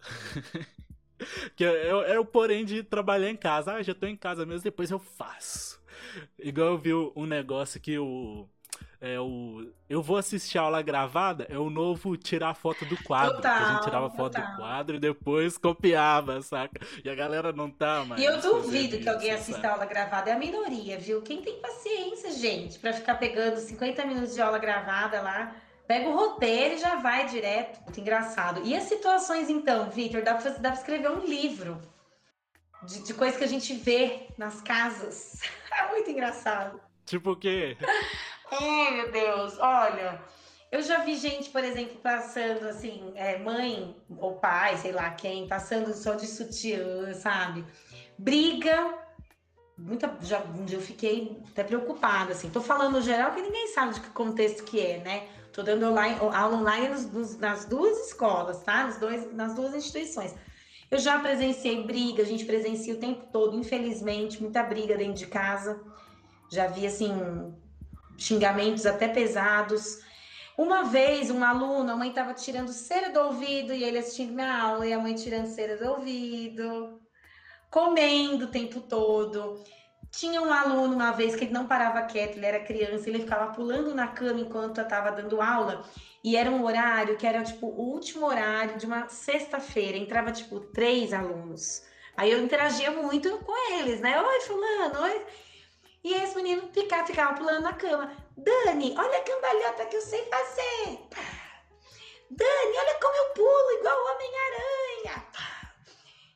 que 1.56 1.64
é, 1.64 2.18
o 2.18 2.24
porém 2.26 2.62
de 2.62 2.82
trabalhar 2.82 3.30
em 3.30 3.36
casa. 3.36 3.72
Ah, 3.72 3.82
já 3.82 3.94
tô 3.94 4.06
em 4.06 4.16
casa 4.16 4.44
mesmo, 4.44 4.62
depois 4.62 4.90
eu 4.90 4.98
faço. 4.98 5.80
Igual 6.38 6.68
eu 6.68 6.78
vi 6.78 6.92
um 6.92 7.24
negócio 7.24 7.80
que 7.80 7.98
o 7.98 8.46
é 9.00 9.18
o 9.18 9.72
eu 9.88 10.02
vou 10.02 10.18
assistir 10.18 10.58
a 10.58 10.62
aula 10.62 10.82
gravada, 10.82 11.46
é 11.48 11.58
o 11.58 11.70
novo 11.70 12.16
tirar 12.16 12.54
foto 12.54 12.84
do 12.84 13.02
quadro. 13.02 13.36
Total, 13.36 13.56
que 13.56 13.62
a 13.64 13.72
gente 13.72 13.84
tirava 13.84 14.10
foto 14.10 14.34
total. 14.34 14.50
do 14.50 14.56
quadro 14.56 14.96
e 14.96 15.00
depois 15.00 15.58
copiava, 15.58 16.40
saca? 16.42 16.80
E 17.04 17.08
a 17.08 17.14
galera 17.14 17.52
não 17.52 17.70
tá 17.70 18.04
mais. 18.04 18.20
E 18.20 18.24
eu 18.24 18.40
duvido 18.40 18.98
que 18.98 19.08
alguém 19.08 19.32
assista 19.32 19.66
a 19.66 19.72
aula 19.72 19.86
gravada, 19.86 20.30
é 20.30 20.34
a 20.34 20.38
minoria, 20.38 20.98
viu? 20.98 21.22
Quem 21.22 21.42
tem 21.42 21.60
paciência, 21.60 22.30
gente, 22.32 22.78
para 22.78 22.92
ficar 22.92 23.16
pegando 23.16 23.56
50 23.56 24.04
minutos 24.06 24.34
de 24.34 24.42
aula 24.42 24.58
gravada 24.58 25.20
lá, 25.22 25.56
pega 25.88 26.08
o 26.08 26.14
roteiro 26.14 26.74
e 26.74 26.78
já 26.78 26.96
vai 26.96 27.26
direto. 27.26 27.80
Muito 27.82 28.00
engraçado. 28.00 28.60
E 28.64 28.76
as 28.76 28.84
situações, 28.84 29.50
então, 29.50 29.90
Vitor, 29.90 30.22
dá 30.22 30.34
pra, 30.34 30.50
dá 30.50 30.70
pra 30.70 30.78
escrever 30.78 31.10
um 31.10 31.24
livro. 31.24 31.80
De, 32.84 33.02
de 33.02 33.12
coisas 33.12 33.36
que 33.36 33.44
a 33.44 33.48
gente 33.48 33.74
vê 33.74 34.28
nas 34.38 34.60
casas. 34.60 35.40
É 35.72 35.88
muito 35.88 36.10
engraçado. 36.10 36.80
Tipo 37.06 37.30
o 37.30 37.36
quê? 37.36 37.76
Ai, 38.50 38.90
meu 38.90 39.12
Deus, 39.12 39.58
olha. 39.58 40.20
Eu 40.70 40.82
já 40.82 41.00
vi 41.00 41.16
gente, 41.16 41.50
por 41.50 41.64
exemplo, 41.64 41.96
passando 41.96 42.68
assim, 42.68 43.12
é, 43.16 43.38
mãe 43.38 43.96
ou 44.18 44.36
pai, 44.36 44.76
sei 44.76 44.92
lá 44.92 45.10
quem, 45.10 45.48
passando 45.48 45.92
só 45.94 46.14
de 46.14 46.26
sutiã, 46.26 47.12
sabe? 47.14 47.64
Briga. 48.18 48.94
Muita, 49.76 50.16
já, 50.20 50.40
um 50.40 50.64
dia 50.64 50.76
eu 50.78 50.82
fiquei 50.82 51.42
até 51.50 51.64
preocupada, 51.64 52.32
assim. 52.32 52.50
Tô 52.50 52.60
falando 52.60 53.00
geral 53.00 53.32
que 53.32 53.40
ninguém 53.40 53.68
sabe 53.68 53.94
de 53.94 54.00
que 54.00 54.10
contexto 54.10 54.62
que 54.64 54.80
é, 54.80 54.98
né? 54.98 55.28
Tô 55.52 55.62
dando 55.62 55.86
online, 55.86 56.18
aula 56.20 56.56
online 56.56 56.88
nos, 56.88 57.10
nos, 57.10 57.38
nas 57.38 57.64
duas 57.64 58.06
escolas, 58.06 58.62
tá? 58.62 58.84
Nos 58.86 58.98
dois, 58.98 59.32
nas 59.34 59.54
duas 59.54 59.74
instituições. 59.74 60.34
Eu 60.90 60.98
já 60.98 61.18
presenciei 61.18 61.82
briga, 61.82 62.22
a 62.22 62.26
gente 62.26 62.44
presencia 62.44 62.94
o 62.94 62.98
tempo 62.98 63.26
todo, 63.32 63.56
infelizmente, 63.56 64.40
muita 64.40 64.62
briga 64.62 64.96
dentro 64.96 65.14
de 65.14 65.26
casa. 65.26 65.80
Já 66.50 66.66
vi, 66.66 66.86
assim, 66.86 67.10
xingamentos 68.20 68.86
até 68.86 69.08
pesados. 69.08 69.98
Uma 70.56 70.84
vez, 70.84 71.30
um 71.30 71.42
aluno, 71.42 71.90
a 71.90 71.96
mãe 71.96 72.10
estava 72.10 72.34
tirando 72.34 72.68
cera 72.68 73.10
do 73.10 73.18
ouvido 73.20 73.72
e 73.72 73.82
ele 73.82 73.98
assistindo 73.98 74.34
minha 74.34 74.62
aula, 74.62 74.86
e 74.86 74.92
a 74.92 74.98
mãe 74.98 75.14
tirando 75.14 75.46
cera 75.46 75.76
do 75.76 75.90
ouvido, 75.90 77.00
comendo 77.70 78.44
o 78.44 78.48
tempo 78.48 78.80
todo. 78.80 79.64
Tinha 80.10 80.42
um 80.42 80.52
aluno 80.52 80.94
uma 80.94 81.12
vez 81.12 81.34
que 81.34 81.44
ele 81.44 81.52
não 81.52 81.66
parava 81.66 82.02
quieto, 82.02 82.36
ele 82.36 82.44
era 82.44 82.60
criança, 82.60 83.08
ele 83.08 83.20
ficava 83.20 83.52
pulando 83.52 83.94
na 83.94 84.08
cama 84.08 84.40
enquanto 84.40 84.78
eu 84.78 84.84
estava 84.84 85.12
dando 85.12 85.40
aula, 85.40 85.84
e 86.22 86.36
era 86.36 86.50
um 86.50 86.64
horário 86.64 87.16
que 87.16 87.26
era 87.26 87.42
tipo 87.42 87.68
o 87.68 87.92
último 87.92 88.26
horário 88.26 88.76
de 88.76 88.84
uma 88.84 89.08
sexta-feira, 89.08 89.96
entrava 89.96 90.30
tipo 90.32 90.60
três 90.60 91.12
alunos. 91.12 91.82
Aí 92.16 92.30
eu 92.32 92.42
interagia 92.42 92.90
muito 92.90 93.30
com 93.38 93.78
eles, 93.78 94.00
né? 94.00 94.20
Oi, 94.20 94.40
fulano, 94.40 95.00
oi. 95.00 95.26
E 96.02 96.14
esse 96.14 96.34
menino 96.34 96.68
ficava, 96.72 97.06
ficava 97.06 97.34
pulando 97.34 97.62
na 97.62 97.72
cama. 97.74 98.10
Dani, 98.36 98.94
olha 98.96 99.18
a 99.18 99.22
cambalhota 99.22 99.86
que 99.86 99.96
eu 99.96 100.00
sei 100.00 100.24
fazer. 100.26 100.98
Dani, 102.30 102.78
olha 102.78 102.94
como 103.00 103.16
eu 103.16 103.34
pulo 103.34 103.78
igual 103.78 103.96
o 103.96 104.14
Homem-Aranha. 104.14 105.26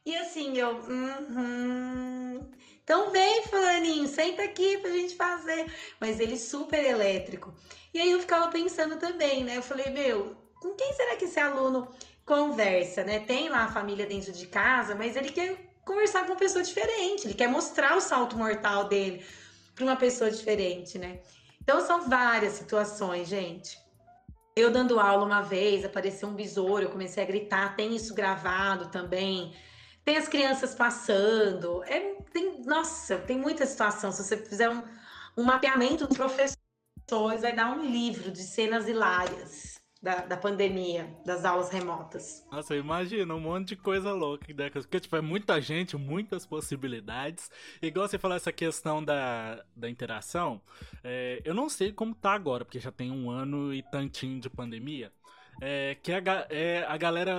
E 0.04 0.16
assim, 0.16 0.58
eu. 0.58 0.70
Uhum. 0.76 2.50
Então 2.82 3.10
vem, 3.10 3.42
fulaninho, 3.44 4.06
senta 4.06 4.42
aqui 4.42 4.76
pra 4.78 4.90
gente 4.90 5.16
fazer. 5.16 5.72
Mas 5.98 6.20
ele 6.20 6.36
super 6.36 6.84
elétrico. 6.84 7.54
E 7.94 8.00
aí 8.00 8.10
eu 8.10 8.20
ficava 8.20 8.48
pensando 8.48 8.96
também, 8.96 9.44
né? 9.44 9.56
Eu 9.56 9.62
falei, 9.62 9.88
meu, 9.90 10.36
com 10.60 10.74
quem 10.74 10.92
será 10.92 11.16
que 11.16 11.24
esse 11.24 11.40
aluno 11.40 11.88
conversa, 12.26 13.02
né? 13.02 13.20
Tem 13.20 13.48
lá 13.48 13.64
a 13.64 13.72
família 13.72 14.04
dentro 14.04 14.32
de 14.32 14.46
casa, 14.46 14.94
mas 14.94 15.16
ele 15.16 15.30
quer 15.30 15.56
conversar 15.84 16.22
com 16.22 16.32
uma 16.32 16.38
pessoa 16.38 16.64
diferente, 16.64 17.26
ele 17.26 17.34
quer 17.34 17.48
mostrar 17.48 17.96
o 17.96 18.00
salto 18.00 18.36
mortal 18.36 18.84
dele 18.84 19.24
para 19.74 19.84
uma 19.84 19.96
pessoa 19.96 20.30
diferente, 20.30 20.98
né? 20.98 21.20
Então 21.62 21.80
são 21.80 22.08
várias 22.08 22.54
situações, 22.54 23.28
gente. 23.28 23.78
Eu 24.56 24.70
dando 24.70 25.00
aula 25.00 25.24
uma 25.24 25.42
vez, 25.42 25.84
apareceu 25.84 26.28
um 26.28 26.34
besouro, 26.34 26.84
eu 26.84 26.90
comecei 26.90 27.22
a 27.22 27.26
gritar, 27.26 27.74
tem 27.74 27.96
isso 27.96 28.14
gravado 28.14 28.88
também. 28.88 29.52
Tem 30.04 30.16
as 30.16 30.28
crianças 30.28 30.74
passando. 30.74 31.82
É, 31.84 32.14
tem, 32.32 32.62
nossa, 32.64 33.18
tem 33.18 33.38
muita 33.38 33.66
situação. 33.66 34.12
Se 34.12 34.22
você 34.22 34.36
fizer 34.36 34.68
um, 34.68 34.82
um 35.36 35.42
mapeamento 35.42 36.06
dos 36.06 36.16
professores, 36.16 37.40
vai 37.40 37.54
dar 37.54 37.70
um 37.70 37.84
livro 37.84 38.30
de 38.30 38.42
cenas 38.42 38.86
hilárias. 38.86 39.74
Da, 40.04 40.16
da 40.16 40.36
pandemia, 40.36 41.08
das 41.24 41.46
aulas 41.46 41.70
remotas. 41.70 42.46
Nossa, 42.52 42.76
imagina 42.76 43.34
um 43.34 43.40
monte 43.40 43.68
de 43.68 43.76
coisa 43.76 44.12
louca, 44.12 44.52
né? 44.52 44.68
Porque, 44.68 45.00
tipo, 45.00 45.16
é 45.16 45.22
muita 45.22 45.58
gente, 45.62 45.96
muitas 45.96 46.44
possibilidades. 46.44 47.50
Igual 47.80 48.06
você 48.06 48.18
falou 48.18 48.36
essa 48.36 48.52
questão 48.52 49.02
da, 49.02 49.64
da 49.74 49.88
interação, 49.88 50.60
é, 51.02 51.40
eu 51.42 51.54
não 51.54 51.70
sei 51.70 51.90
como 51.90 52.14
tá 52.14 52.32
agora, 52.32 52.66
porque 52.66 52.78
já 52.78 52.92
tem 52.92 53.10
um 53.10 53.30
ano 53.30 53.72
e 53.72 53.82
tantinho 53.82 54.38
de 54.38 54.50
pandemia. 54.50 55.10
É, 55.62 55.96
que 56.02 56.12
a, 56.12 56.20
é, 56.50 56.84
a 56.86 56.96
galera. 56.98 57.34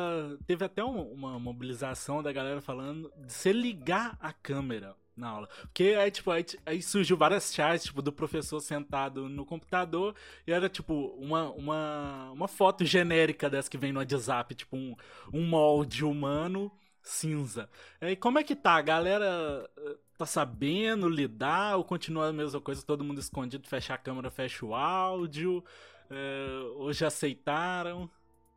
Teve 0.47 0.65
até 0.65 0.83
uma 0.83 1.37
mobilização 1.37 2.23
da 2.23 2.31
galera 2.31 2.61
falando 2.61 3.11
de 3.17 3.31
se 3.31 3.51
ligar 3.51 4.17
a 4.19 4.33
câmera 4.33 4.95
na 5.15 5.29
aula. 5.29 5.49
Porque 5.61 5.95
aí, 5.99 6.11
tipo, 6.11 6.31
aí, 6.31 6.45
aí, 6.65 6.81
surgiu 6.81 7.17
várias 7.17 7.53
charts, 7.53 7.85
tipo, 7.85 8.01
do 8.01 8.11
professor 8.11 8.59
sentado 8.59 9.29
no 9.29 9.45
computador 9.45 10.15
e 10.45 10.51
era, 10.51 10.69
tipo, 10.69 11.15
uma, 11.17 11.51
uma, 11.51 12.31
uma 12.31 12.47
foto 12.47 12.85
genérica 12.85 13.49
dessa 13.49 13.69
que 13.69 13.77
vem 13.77 13.93
no 13.93 13.99
WhatsApp, 13.99 14.55
tipo, 14.55 14.75
um, 14.75 14.95
um 15.33 15.47
molde 15.47 16.03
humano 16.03 16.71
cinza. 17.05 17.69
E 18.01 18.15
como 18.15 18.39
é 18.39 18.43
que 18.43 18.55
tá? 18.55 18.73
A 18.75 18.81
galera 18.81 19.69
eh, 19.77 19.95
tá 20.17 20.25
sabendo 20.25 21.07
lidar 21.07 21.77
ou 21.77 21.83
continua 21.83 22.29
a 22.29 22.33
mesma 22.33 22.59
coisa, 22.59 22.83
todo 22.83 23.03
mundo 23.03 23.19
escondido, 23.19 23.67
fecha 23.67 23.93
a 23.93 23.97
câmera, 23.97 24.31
fecha 24.31 24.65
o 24.65 24.73
áudio? 24.73 25.63
É, 26.09 26.47
ou 26.77 26.91
já 26.91 27.07
aceitaram? 27.07 28.09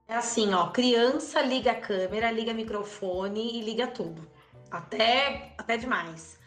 É 0.07 0.17
assim, 0.17 0.53
ó, 0.55 0.69
criança 0.71 1.43
liga 1.43 1.73
a 1.73 1.81
câmera, 1.81 2.31
liga 2.31 2.55
microfone 2.55 3.59
e 3.59 3.63
liga 3.63 3.87
tudo. 3.87 4.27
Até, 4.71 5.55
até 5.57 5.77
demais. 5.77 6.39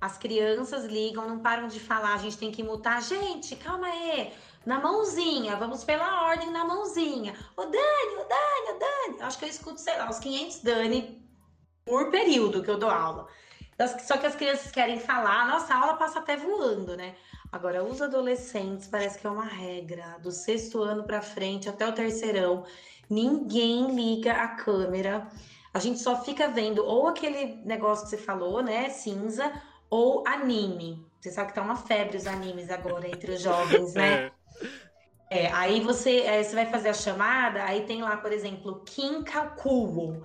As 0.00 0.16
crianças 0.16 0.84
ligam, 0.84 1.28
não 1.28 1.40
param 1.40 1.68
de 1.68 1.80
falar, 1.80 2.14
a 2.14 2.18
gente 2.18 2.38
tem 2.38 2.52
que 2.52 2.62
mutar. 2.62 3.02
Gente, 3.02 3.56
calma 3.56 3.86
aí. 3.86 4.32
Na 4.64 4.78
mãozinha, 4.80 5.56
vamos 5.56 5.82
pela 5.82 6.24
ordem 6.24 6.50
na 6.50 6.64
mãozinha. 6.64 7.34
Ô 7.56 7.62
Dani, 7.62 8.14
ô 8.14 8.24
Dani, 8.28 8.76
ô 8.76 8.78
Dani. 8.78 9.22
Acho 9.22 9.38
que 9.38 9.44
eu 9.44 9.48
escuto, 9.48 9.80
sei 9.80 9.96
lá, 9.96 10.08
uns 10.08 10.18
500 10.18 10.60
Dani 10.60 11.26
por 11.84 12.10
período 12.10 12.62
que 12.62 12.70
eu 12.70 12.78
dou 12.78 12.90
aula. 12.90 13.26
Só 14.00 14.16
que 14.16 14.26
as 14.26 14.34
crianças 14.34 14.70
querem 14.72 14.98
falar, 14.98 15.46
nossa, 15.46 15.74
aula 15.74 15.96
passa 15.96 16.18
até 16.18 16.36
voando, 16.36 16.96
né? 16.96 17.14
Agora, 17.50 17.84
os 17.84 18.02
adolescentes, 18.02 18.88
parece 18.88 19.18
que 19.18 19.26
é 19.26 19.30
uma 19.30 19.44
regra, 19.44 20.18
do 20.20 20.30
sexto 20.30 20.82
ano 20.82 21.04
para 21.04 21.22
frente 21.22 21.68
até 21.68 21.88
o 21.88 21.92
terceirão, 21.92 22.64
ninguém 23.08 23.94
liga 23.94 24.32
a 24.32 24.48
câmera. 24.48 25.28
A 25.72 25.78
gente 25.78 26.00
só 26.00 26.22
fica 26.24 26.48
vendo 26.48 26.84
ou 26.84 27.06
aquele 27.06 27.62
negócio 27.64 28.04
que 28.04 28.10
você 28.10 28.18
falou, 28.18 28.62
né, 28.62 28.90
cinza, 28.90 29.50
ou 29.90 30.24
anime. 30.26 31.06
Você 31.20 31.30
sabe 31.30 31.48
que 31.48 31.54
tá 31.54 31.62
uma 31.62 31.76
febre 31.76 32.16
os 32.16 32.26
animes 32.26 32.70
agora 32.70 33.08
entre 33.08 33.32
os 33.32 33.40
jovens, 33.40 33.94
né? 33.94 34.30
É. 35.30 35.44
é 35.44 35.52
aí 35.52 35.80
você, 35.80 36.20
é, 36.20 36.42
você 36.42 36.54
vai 36.54 36.66
fazer 36.66 36.90
a 36.90 36.94
chamada, 36.94 37.64
aí 37.64 37.84
tem 37.84 38.02
lá, 38.02 38.16
por 38.16 38.32
exemplo, 38.32 38.82
Kinkakuo. 38.84 40.22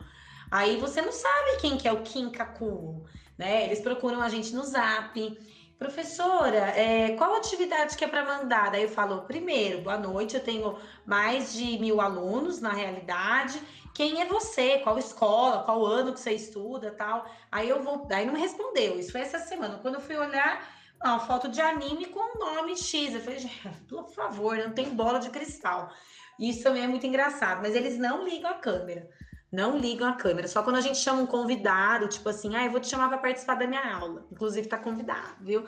Aí 0.52 0.78
você 0.78 1.02
não 1.02 1.12
sabe 1.12 1.58
quem 1.60 1.78
que 1.78 1.88
é 1.88 1.92
o 1.92 2.04
Kinkakuo, 2.04 3.06
né? 3.38 3.66
Eles 3.66 3.80
procuram 3.80 4.22
a 4.22 4.30
gente 4.30 4.54
no 4.54 4.64
Zap. 4.64 5.40
Professora, 5.80 6.72
é, 6.80 7.16
qual 7.18 7.36
atividade 7.36 7.98
que 7.98 8.06
é 8.06 8.08
para 8.08 8.24
mandar? 8.24 8.72
Daí 8.72 8.84
eu 8.84 8.90
falo, 8.90 9.24
primeiro, 9.24 9.82
boa 9.82 9.98
noite, 9.98 10.36
eu 10.36 10.44
tenho 10.44 10.78
mais 11.06 11.52
de 11.52 11.78
mil 11.80 12.00
alunos 12.00 12.62
na 12.62 12.72
realidade, 12.72 13.60
quem 13.94 14.22
é 14.22 14.26
você, 14.26 14.80
qual 14.80 14.98
escola, 14.98 15.64
qual 15.64 15.86
ano 15.86 16.14
que 16.14 16.20
você 16.20 16.32
estuda, 16.32 16.92
tal. 16.92 17.30
Aí 17.52 17.70
eu 17.70 17.84
vou, 17.84 18.06
daí 18.08 18.26
não 18.26 18.34
me 18.34 18.40
respondeu. 18.40 19.00
Isso 19.00 19.12
foi 19.12 19.22
essa 19.22 19.40
semana. 19.40 19.80
Quando 19.82 19.96
eu 19.96 20.02
fui 20.02 20.18
olhar, 20.18 20.68
uma 21.04 21.20
foto 21.20 21.48
de 21.50 21.62
anime 21.62 22.08
com 22.08 22.20
o 22.20 22.40
nome 22.40 22.76
X, 22.76 23.14
eu 23.14 23.22
falei, 23.22 23.40
por 23.88 24.10
favor, 24.10 24.58
não 24.58 24.72
tem 24.72 24.90
bola 24.90 25.20
de 25.20 25.30
cristal. 25.30 25.92
Isso 26.40 26.64
também 26.64 26.84
é 26.84 26.88
muito 26.88 27.06
engraçado, 27.06 27.62
mas 27.62 27.76
eles 27.76 27.98
não 27.98 28.26
ligam 28.26 28.50
a 28.50 28.56
câmera. 28.56 29.08
Não 29.52 29.78
ligam 29.78 30.08
a 30.08 30.14
câmera. 30.14 30.48
Só 30.48 30.64
quando 30.64 30.78
a 30.78 30.82
gente 30.82 30.98
chama 30.98 31.22
um 31.22 31.28
convidado, 31.28 32.08
tipo 32.08 32.28
assim, 32.28 32.56
ah, 32.56 32.66
eu 32.66 32.72
vou 32.72 32.80
te 32.80 32.88
chamar 32.88 33.10
para 33.10 33.20
participar 33.20 33.54
da 33.54 33.68
minha 33.68 33.96
aula. 33.96 34.26
Inclusive, 34.32 34.68
tá 34.68 34.78
convidado, 34.78 35.36
viu? 35.42 35.64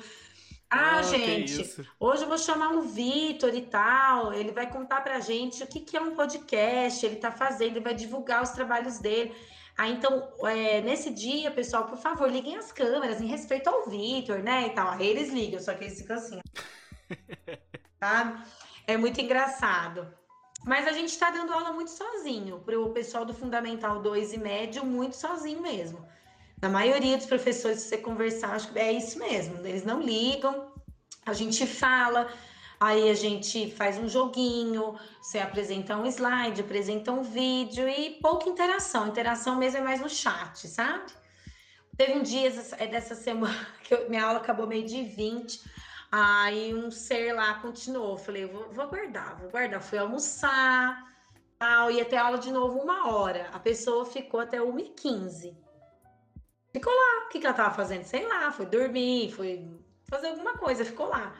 Ah, 0.70 0.98
ah 0.98 1.02
gente, 1.04 1.86
hoje 2.00 2.24
eu 2.24 2.28
vou 2.28 2.38
chamar 2.38 2.72
o 2.74 2.82
Vitor 2.82 3.54
e 3.54 3.62
tal. 3.62 4.34
Ele 4.34 4.52
vai 4.52 4.70
contar 4.70 5.02
pra 5.02 5.20
gente 5.20 5.64
o 5.64 5.68
que, 5.68 5.80
que 5.80 5.96
é 5.96 6.02
um 6.02 6.16
podcast, 6.16 7.06
ele 7.06 7.18
tá 7.18 7.32
fazendo, 7.32 7.72
ele 7.72 7.82
vai 7.82 7.94
divulgar 7.94 8.44
os 8.44 8.50
trabalhos 8.50 9.00
dele. 9.00 9.36
Ah, 9.78 9.90
então, 9.90 10.32
é, 10.44 10.82
nesse 10.82 11.10
dia, 11.10 11.52
pessoal, 11.52 11.86
por 11.86 11.98
favor, 11.98 12.32
liguem 12.32 12.56
as 12.56 12.72
câmeras 12.72 13.20
em 13.20 13.28
respeito 13.28 13.70
ao 13.70 13.86
Vitor, 13.86 14.40
né? 14.42 14.68
E 14.68 14.70
tal. 14.70 14.92
Aí 14.92 15.08
eles 15.08 15.32
ligam, 15.32 15.60
só 15.60 15.74
que 15.74 15.84
eles 15.84 16.00
ficam 16.00 16.16
assim. 16.16 16.40
sabe? 18.00 18.42
É 18.88 18.96
muito 18.96 19.20
engraçado. 19.20 20.08
Mas 20.66 20.88
a 20.88 20.92
gente 20.92 21.10
está 21.10 21.30
dando 21.30 21.54
aula 21.54 21.74
muito 21.74 21.92
sozinho, 21.92 22.60
para 22.60 22.80
o 22.80 22.92
pessoal 22.92 23.26
do 23.26 23.34
Fundamental 23.34 24.02
2 24.02 24.34
e 24.34 24.38
médio, 24.40 24.86
muito 24.86 25.16
sozinho 25.16 25.62
mesmo. 25.62 26.08
Na 26.62 26.70
maioria 26.70 27.18
dos 27.18 27.26
professores, 27.26 27.82
se 27.82 27.90
você 27.90 27.98
conversar, 27.98 28.56
acho 28.56 28.72
que 28.72 28.80
é 28.80 28.92
isso 28.92 29.20
mesmo. 29.20 29.66
Eles 29.66 29.84
não 29.84 30.02
ligam, 30.02 30.72
a 31.26 31.34
gente 31.34 31.66
fala, 31.68 32.28
aí 32.80 33.10
a 33.10 33.14
gente 33.14 33.72
faz 33.72 33.98
um 33.98 34.08
joguinho, 34.08 34.98
você 35.22 35.40
apresenta 35.40 35.98
um 35.98 36.06
slide, 36.06 36.62
apresenta 36.62 37.12
um 37.12 37.24
vídeo 37.24 37.88
e 37.90 38.12
pouca 38.22 38.50
interação. 38.50 39.08
Interação 39.08 39.58
mesmo 39.58 39.80
é 39.80 39.82
mais 39.82 40.00
no 40.00 40.10
chat, 40.10 40.68
sabe? 40.68 41.12
Teve 41.98 42.14
um 42.14 42.22
dia 42.22 42.52
é 42.78 42.88
dessa 42.88 43.16
semana 43.16 43.68
que 43.84 43.94
eu, 43.94 44.10
minha 44.10 44.24
aula 44.24 44.40
acabou 44.40 44.68
meio 44.68 44.86
de 44.86 45.04
20. 45.04 45.62
Aí 46.12 46.74
um 46.74 46.92
ser 46.92 47.34
lá 47.34 47.56
continuou. 47.56 48.18
Falei, 48.18 48.46
vou, 48.46 48.72
vou 48.72 48.88
guardar, 48.88 49.38
vou 49.38 49.50
guardar. 49.50 49.82
Fui 49.82 49.98
almoçar, 49.98 51.04
tal, 51.58 51.92
ia 51.92 52.06
ter 52.06 52.18
aula 52.18 52.38
de 52.38 52.52
novo 52.52 52.80
uma 52.80 53.10
hora. 53.14 53.50
A 53.54 53.60
pessoa 53.60 54.06
ficou 54.06 54.40
até 54.40 54.60
1h15. 54.60 55.65
Ficou 56.76 56.94
lá. 56.94 57.26
O 57.26 57.30
que, 57.30 57.40
que 57.40 57.48
ela 57.48 57.56
tava 57.56 57.74
fazendo? 57.74 58.04
Sei 58.04 58.28
lá, 58.28 58.52
foi 58.52 58.66
dormir, 58.66 59.32
foi 59.32 59.66
fazer 60.10 60.28
alguma 60.28 60.58
coisa, 60.58 60.84
ficou 60.84 61.08
lá. 61.08 61.34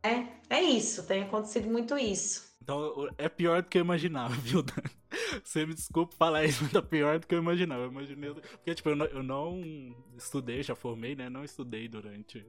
É, 0.00 0.28
é 0.48 0.62
isso, 0.62 1.04
tem 1.08 1.24
acontecido 1.24 1.68
muito 1.68 1.98
isso. 1.98 2.54
Então 2.62 3.10
é 3.18 3.28
pior 3.28 3.62
do 3.62 3.68
que 3.68 3.78
eu 3.78 3.82
imaginava, 3.82 4.32
viu? 4.36 4.64
Você 5.42 5.66
me 5.66 5.74
desculpa 5.74 6.14
falar 6.14 6.44
isso, 6.44 6.62
mas 6.62 6.72
tá 6.72 6.80
pior 6.80 7.18
do 7.18 7.26
que 7.26 7.34
eu 7.34 7.40
imaginava. 7.40 7.82
Eu 7.82 7.90
imaginei. 7.90 8.32
Porque, 8.32 8.74
tipo, 8.76 8.90
eu 8.90 8.96
não, 8.96 9.06
eu 9.06 9.22
não 9.24 9.96
estudei, 10.16 10.62
já 10.62 10.76
formei, 10.76 11.16
né? 11.16 11.28
Não 11.28 11.42
estudei 11.42 11.88
durante 11.88 12.46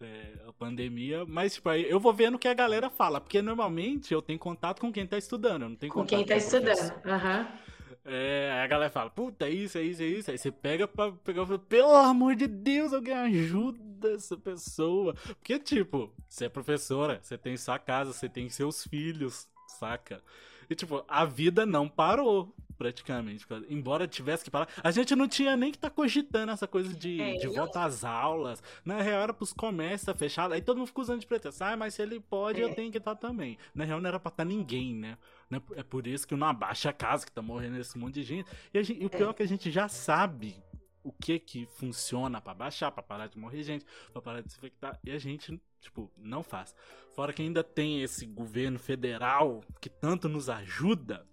é, 0.00 0.34
a 0.48 0.52
pandemia. 0.52 1.24
Mas, 1.24 1.54
tipo, 1.54 1.68
aí 1.68 1.88
eu 1.88 2.00
vou 2.00 2.12
vendo 2.12 2.34
o 2.34 2.38
que 2.38 2.48
a 2.48 2.54
galera 2.54 2.90
fala. 2.90 3.20
Porque 3.20 3.40
normalmente 3.40 4.12
eu 4.12 4.20
tenho 4.20 4.40
contato 4.40 4.80
com 4.80 4.92
quem 4.92 5.06
tá 5.06 5.16
estudando. 5.16 5.62
Eu 5.62 5.68
não 5.68 5.76
tenho 5.76 5.92
com 5.92 6.00
contato 6.00 6.18
quem 6.18 6.26
tá 6.26 6.34
com 6.34 6.40
estudando. 6.40 7.06
Aham. 7.06 7.38
Uhum. 7.38 7.73
É, 8.06 8.50
aí 8.52 8.60
a 8.60 8.66
galera 8.66 8.90
fala, 8.90 9.08
puta, 9.08 9.46
é 9.46 9.50
isso, 9.50 9.78
é 9.78 9.82
isso, 9.82 10.02
é 10.02 10.06
isso. 10.06 10.30
Aí 10.30 10.36
você 10.38 10.52
pega 10.52 10.86
pra 10.86 11.10
pegar 11.12 11.46
pelo 11.58 11.94
amor 11.94 12.36
de 12.36 12.46
Deus, 12.46 12.92
alguém 12.92 13.14
ajuda 13.14 14.12
essa 14.12 14.36
pessoa. 14.36 15.14
Porque, 15.14 15.58
tipo, 15.58 16.12
você 16.28 16.44
é 16.46 16.48
professora, 16.48 17.18
você 17.22 17.38
tem 17.38 17.56
sua 17.56 17.78
casa, 17.78 18.12
você 18.12 18.28
tem 18.28 18.48
seus 18.50 18.84
filhos, 18.86 19.48
saca? 19.78 20.22
E, 20.68 20.74
tipo, 20.74 21.04
a 21.08 21.24
vida 21.24 21.64
não 21.66 21.88
parou, 21.88 22.54
praticamente. 22.76 23.46
Embora 23.68 24.06
tivesse 24.06 24.44
que 24.44 24.50
parar. 24.50 24.68
A 24.82 24.90
gente 24.90 25.14
não 25.14 25.28
tinha 25.28 25.56
nem 25.56 25.70
que 25.70 25.76
estar 25.76 25.90
tá 25.90 25.94
cogitando 25.94 26.52
essa 26.52 26.66
coisa 26.66 26.92
de, 26.92 27.20
é, 27.20 27.34
de 27.34 27.46
volta 27.48 27.84
às 27.84 28.04
aulas. 28.04 28.62
Na 28.84 29.00
real, 29.00 29.22
era 29.22 29.32
pros 29.32 29.52
comércios 29.52 30.04
tá 30.04 30.14
fechado. 30.14 30.54
Aí 30.54 30.60
todo 30.60 30.78
mundo 30.78 30.88
fica 30.88 31.00
usando 31.00 31.20
de 31.20 31.26
pretexto. 31.26 31.62
Ah, 31.62 31.76
mas 31.76 31.94
se 31.94 32.02
ele 32.02 32.20
pode, 32.20 32.60
é. 32.60 32.64
eu 32.64 32.74
tenho 32.74 32.90
que 32.90 32.98
estar 32.98 33.14
tá 33.14 33.28
também. 33.28 33.56
Na 33.74 33.84
real, 33.84 34.00
não 34.00 34.08
era 34.08 34.20
pra 34.20 34.28
estar 34.28 34.44
tá 34.44 34.48
ninguém, 34.48 34.94
né? 34.94 35.16
Né? 35.48 35.60
É 35.76 35.82
por 35.82 36.06
isso 36.06 36.26
que 36.26 36.34
não 36.34 36.46
abaixa 36.46 36.90
a 36.90 36.92
casa, 36.92 37.24
que 37.24 37.32
tá 37.32 37.42
morrendo 37.42 37.78
esse 37.78 37.96
monte 37.98 38.14
de 38.14 38.22
gente. 38.22 38.50
E, 38.72 38.82
gente, 38.82 39.02
e 39.02 39.06
o 39.06 39.10
pior 39.10 39.30
é 39.30 39.34
que 39.34 39.42
a 39.42 39.48
gente 39.48 39.70
já 39.70 39.88
sabe 39.88 40.56
o 41.04 41.12
que 41.12 41.38
que 41.38 41.66
funciona 41.66 42.40
para 42.40 42.54
baixar, 42.54 42.90
para 42.90 43.02
parar 43.02 43.28
de 43.28 43.38
morrer 43.38 43.62
gente, 43.62 43.84
para 44.12 44.22
parar 44.22 44.40
de 44.40 44.50
se 44.50 44.58
infectar, 44.58 44.98
e 45.04 45.10
a 45.12 45.18
gente, 45.18 45.60
tipo, 45.80 46.10
não 46.16 46.42
faz. 46.42 46.74
Fora 47.14 47.32
que 47.32 47.42
ainda 47.42 47.62
tem 47.62 48.02
esse 48.02 48.26
governo 48.26 48.78
federal 48.78 49.62
que 49.80 49.88
tanto 49.88 50.28
nos 50.28 50.48
ajuda, 50.48 51.24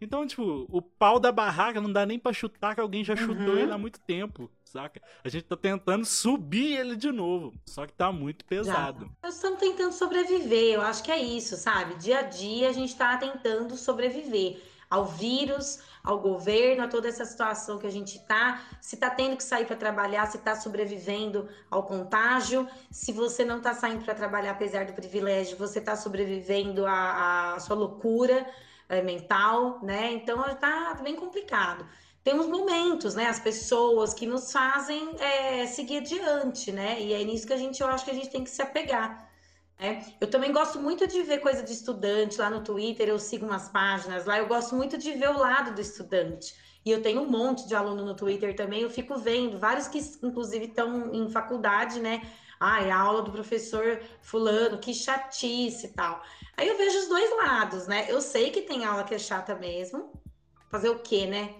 então, 0.00 0.26
tipo, 0.26 0.66
o 0.70 0.82
pau 0.82 1.18
da 1.18 1.32
barraca 1.32 1.80
não 1.80 1.90
dá 1.90 2.04
nem 2.04 2.18
pra 2.18 2.32
chutar 2.32 2.74
que 2.74 2.80
alguém 2.80 3.02
já 3.02 3.16
chutou 3.16 3.54
uhum. 3.54 3.58
ele 3.58 3.72
há 3.72 3.78
muito 3.78 3.98
tempo, 4.00 4.50
saca? 4.62 5.00
A 5.22 5.28
gente 5.28 5.44
tá 5.44 5.56
tentando 5.56 6.04
subir 6.04 6.76
ele 6.76 6.94
de 6.94 7.10
novo, 7.10 7.54
só 7.64 7.86
que 7.86 7.92
tá 7.94 8.12
muito 8.12 8.44
pesado. 8.44 9.06
Já. 9.06 9.10
Nós 9.22 9.36
estamos 9.36 9.58
tentando 9.58 9.92
sobreviver, 9.92 10.74
eu 10.74 10.82
acho 10.82 11.02
que 11.02 11.10
é 11.10 11.22
isso, 11.22 11.56
sabe? 11.56 11.94
Dia 11.94 12.18
a 12.18 12.22
dia 12.22 12.68
a 12.68 12.72
gente 12.72 12.94
tá 12.94 13.16
tentando 13.16 13.76
sobreviver 13.76 14.60
ao 14.94 15.04
vírus, 15.06 15.80
ao 16.04 16.20
governo, 16.20 16.84
a 16.84 16.88
toda 16.88 17.08
essa 17.08 17.24
situação 17.24 17.78
que 17.78 17.86
a 17.86 17.90
gente 17.90 18.18
tá, 18.20 18.62
se 18.80 18.96
tá 18.96 19.10
tendo 19.10 19.36
que 19.36 19.42
sair 19.42 19.66
para 19.66 19.74
trabalhar, 19.74 20.26
se 20.26 20.38
tá 20.38 20.54
sobrevivendo 20.54 21.48
ao 21.70 21.82
contágio, 21.82 22.68
se 22.90 23.10
você 23.10 23.44
não 23.44 23.60
tá 23.60 23.74
saindo 23.74 24.04
para 24.04 24.14
trabalhar 24.14 24.52
apesar 24.52 24.84
do 24.84 24.92
privilégio, 24.92 25.56
você 25.56 25.80
tá 25.80 25.96
sobrevivendo 25.96 26.86
à, 26.86 27.54
à 27.54 27.60
sua 27.60 27.74
loucura 27.74 28.46
é, 28.88 29.02
mental, 29.02 29.80
né? 29.82 30.12
Então 30.12 30.42
tá 30.56 30.94
bem 31.02 31.16
complicado. 31.16 31.84
Temos 32.22 32.46
momentos, 32.46 33.14
né? 33.14 33.26
As 33.26 33.40
pessoas 33.40 34.14
que 34.14 34.26
nos 34.26 34.52
fazem 34.52 35.16
é, 35.18 35.66
seguir 35.66 35.98
adiante, 35.98 36.70
né? 36.70 37.00
E 37.00 37.12
é 37.12 37.24
nisso 37.24 37.46
que 37.46 37.52
a 37.52 37.56
gente, 37.56 37.82
eu 37.82 37.88
acho 37.88 38.04
que 38.04 38.10
a 38.12 38.14
gente 38.14 38.30
tem 38.30 38.44
que 38.44 38.50
se 38.50 38.62
apegar. 38.62 39.28
É, 39.84 40.02
eu 40.18 40.30
também 40.30 40.50
gosto 40.50 40.80
muito 40.80 41.06
de 41.06 41.22
ver 41.22 41.40
coisa 41.40 41.62
de 41.62 41.70
estudante 41.70 42.38
lá 42.38 42.48
no 42.48 42.64
Twitter, 42.64 43.06
eu 43.06 43.18
sigo 43.18 43.44
umas 43.44 43.68
páginas 43.68 44.24
lá, 44.24 44.38
eu 44.38 44.46
gosto 44.46 44.74
muito 44.74 44.96
de 44.96 45.12
ver 45.12 45.28
o 45.28 45.38
lado 45.38 45.74
do 45.74 45.80
estudante. 45.80 46.54
E 46.86 46.90
eu 46.90 47.02
tenho 47.02 47.20
um 47.20 47.28
monte 47.28 47.68
de 47.68 47.74
aluno 47.74 48.02
no 48.02 48.16
Twitter 48.16 48.56
também, 48.56 48.80
eu 48.80 48.88
fico 48.88 49.18
vendo, 49.18 49.58
vários 49.58 49.86
que 49.86 49.98
inclusive 50.22 50.64
estão 50.64 51.14
em 51.14 51.28
faculdade, 51.28 52.00
né? 52.00 52.22
Ai, 52.58 52.90
a 52.90 52.98
aula 52.98 53.20
do 53.20 53.30
professor 53.30 54.00
fulano, 54.22 54.78
que 54.78 54.94
chatice 54.94 55.88
e 55.88 55.90
tal. 55.90 56.22
Aí 56.56 56.66
eu 56.66 56.78
vejo 56.78 57.00
os 57.00 57.08
dois 57.08 57.30
lados, 57.36 57.86
né? 57.86 58.06
Eu 58.08 58.22
sei 58.22 58.50
que 58.50 58.62
tem 58.62 58.86
aula 58.86 59.04
que 59.04 59.14
é 59.14 59.18
chata 59.18 59.54
mesmo. 59.54 60.12
Fazer 60.70 60.88
o 60.88 60.98
quê, 60.98 61.26
né? 61.26 61.54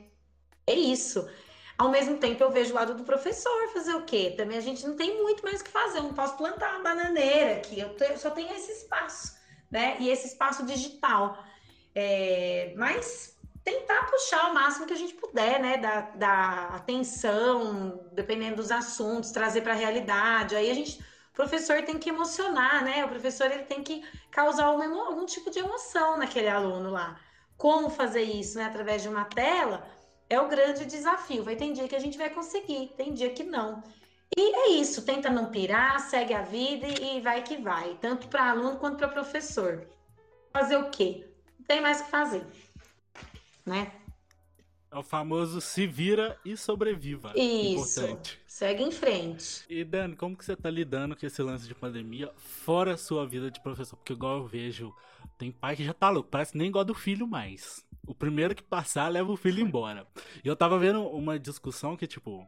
É 0.66 0.72
isso. 0.75 1.29
Ao 1.77 1.91
mesmo 1.91 2.18
tempo, 2.18 2.43
eu 2.43 2.51
vejo 2.51 2.72
o 2.72 2.75
lado 2.75 2.95
do 2.95 3.03
professor 3.03 3.68
fazer 3.72 3.95
o 3.95 4.05
quê? 4.05 4.33
Também 4.37 4.57
a 4.57 4.61
gente 4.61 4.87
não 4.87 4.97
tem 4.97 5.20
muito 5.22 5.43
mais 5.43 5.61
o 5.61 5.64
que 5.64 5.70
fazer. 5.70 5.99
Eu 5.99 6.05
não 6.05 6.14
posso 6.14 6.37
plantar 6.37 6.75
uma 6.75 6.85
bananeira 6.85 7.57
aqui. 7.57 7.81
Eu, 7.81 7.97
eu 7.99 8.16
só 8.16 8.31
tenho 8.31 8.53
esse 8.55 8.70
espaço, 8.70 9.37
né? 9.70 9.97
E 9.99 10.09
esse 10.09 10.29
espaço 10.29 10.64
digital. 10.64 11.45
É, 11.93 12.75
mas 12.77 13.37
tentar 13.64 14.05
puxar 14.05 14.51
o 14.51 14.55
máximo 14.55 14.87
que 14.87 14.93
a 14.93 14.97
gente 14.97 15.14
puder, 15.14 15.61
né? 15.61 15.77
Da, 15.79 16.01
da 16.01 16.68
atenção, 16.77 18.09
dependendo 18.12 18.57
dos 18.57 18.70
assuntos, 18.70 19.33
trazer 19.33 19.62
para 19.62 19.72
a 19.72 19.77
realidade. 19.77 20.55
Aí 20.55 20.70
a 20.70 20.75
gente, 20.75 21.01
o 21.01 21.35
professor 21.35 21.83
tem 21.83 21.99
que 21.99 22.09
emocionar, 22.11 22.85
né? 22.85 23.05
O 23.05 23.09
professor 23.09 23.51
ele 23.51 23.64
tem 23.64 23.83
que 23.83 24.05
causar 24.31 24.70
uma, 24.70 24.85
algum 25.07 25.27
tipo 25.27 25.51
de 25.51 25.59
emoção 25.59 26.16
naquele 26.18 26.49
aluno 26.49 26.91
lá. 26.91 27.18
Como 27.57 27.91
fazer 27.91 28.22
isso, 28.22 28.59
né? 28.59 28.66
Através 28.66 29.03
de 29.03 29.09
uma 29.09 29.25
tela 29.25 29.85
é 30.35 30.41
o 30.41 30.49
grande 30.49 30.85
desafio. 30.85 31.45
Vai 31.45 31.57
ter 31.57 31.72
dia 31.72 31.89
que 31.89 31.97
a 31.97 32.01
gente 32.01 32.18
vai 32.18 32.30
conseguir, 32.30 32.93
tem 32.97 33.14
dia 33.14 33.30
que 33.30 33.45
não. 33.45 33.82
E 34.37 34.41
é 34.41 34.70
isso, 34.80 35.05
tenta 35.05 35.30
não 35.30 35.51
pirar, 35.51 36.01
segue 36.01 36.35
a 36.35 36.43
vida 36.43 36.87
e 36.89 37.20
vai 37.20 37.43
que 37.43 37.57
vai, 37.57 37.97
tanto 38.01 38.28
para 38.28 38.51
aluno 38.51 38.76
quanto 38.78 38.99
para 38.99 39.09
professor. 39.09 39.87
Fazer 40.53 40.76
o 40.76 40.91
quê? 40.91 41.26
Não 41.59 41.66
tem 41.66 41.80
mais 41.80 42.01
o 42.01 42.05
que 42.05 42.11
fazer, 42.11 42.45
né? 43.64 43.93
É 44.91 44.97
o 44.97 45.03
famoso 45.03 45.61
se 45.61 45.87
vira 45.87 46.39
e 46.45 46.57
sobreviva. 46.57 47.32
Isso. 47.37 48.01
Importante. 48.01 48.41
Segue 48.47 48.85
em 48.85 48.93
frente. 48.93 49.64
E 49.68 49.82
Dani, 49.82 50.14
como 50.14 50.37
que 50.37 50.45
você 50.45 50.55
tá 50.55 50.70
lidando 50.70 51.16
com 51.16 51.26
esse 51.26 51.43
lance 51.43 51.66
de 51.66 51.74
pandemia 51.74 52.32
fora 52.37 52.95
a 52.95 52.97
sua 52.97 53.26
vida 53.26 53.51
de 53.51 53.61
professor? 53.61 53.97
Porque 53.97 54.12
igual 54.12 54.39
eu 54.39 54.47
vejo, 54.47 54.95
tem 55.39 55.53
pai 55.53 55.76
que 55.76 55.85
já 55.85 55.93
tá 55.93 56.11
louco, 56.11 56.30
parece 56.30 56.53
que 56.53 56.59
nem 56.59 56.70
gosta 56.70 56.87
do 56.87 56.95
filho 56.95 57.26
mais. 57.26 57.85
O 58.07 58.14
primeiro 58.14 58.55
que 58.55 58.62
passar 58.62 59.09
leva 59.09 59.32
o 59.32 59.37
filho 59.37 59.61
embora. 59.61 60.07
E 60.45 60.49
eu 60.49 60.57
tava 60.57 60.78
vendo 60.78 61.03
uma 61.09 61.39
discussão 61.39 61.97
que, 61.97 62.07
tipo, 62.07 62.47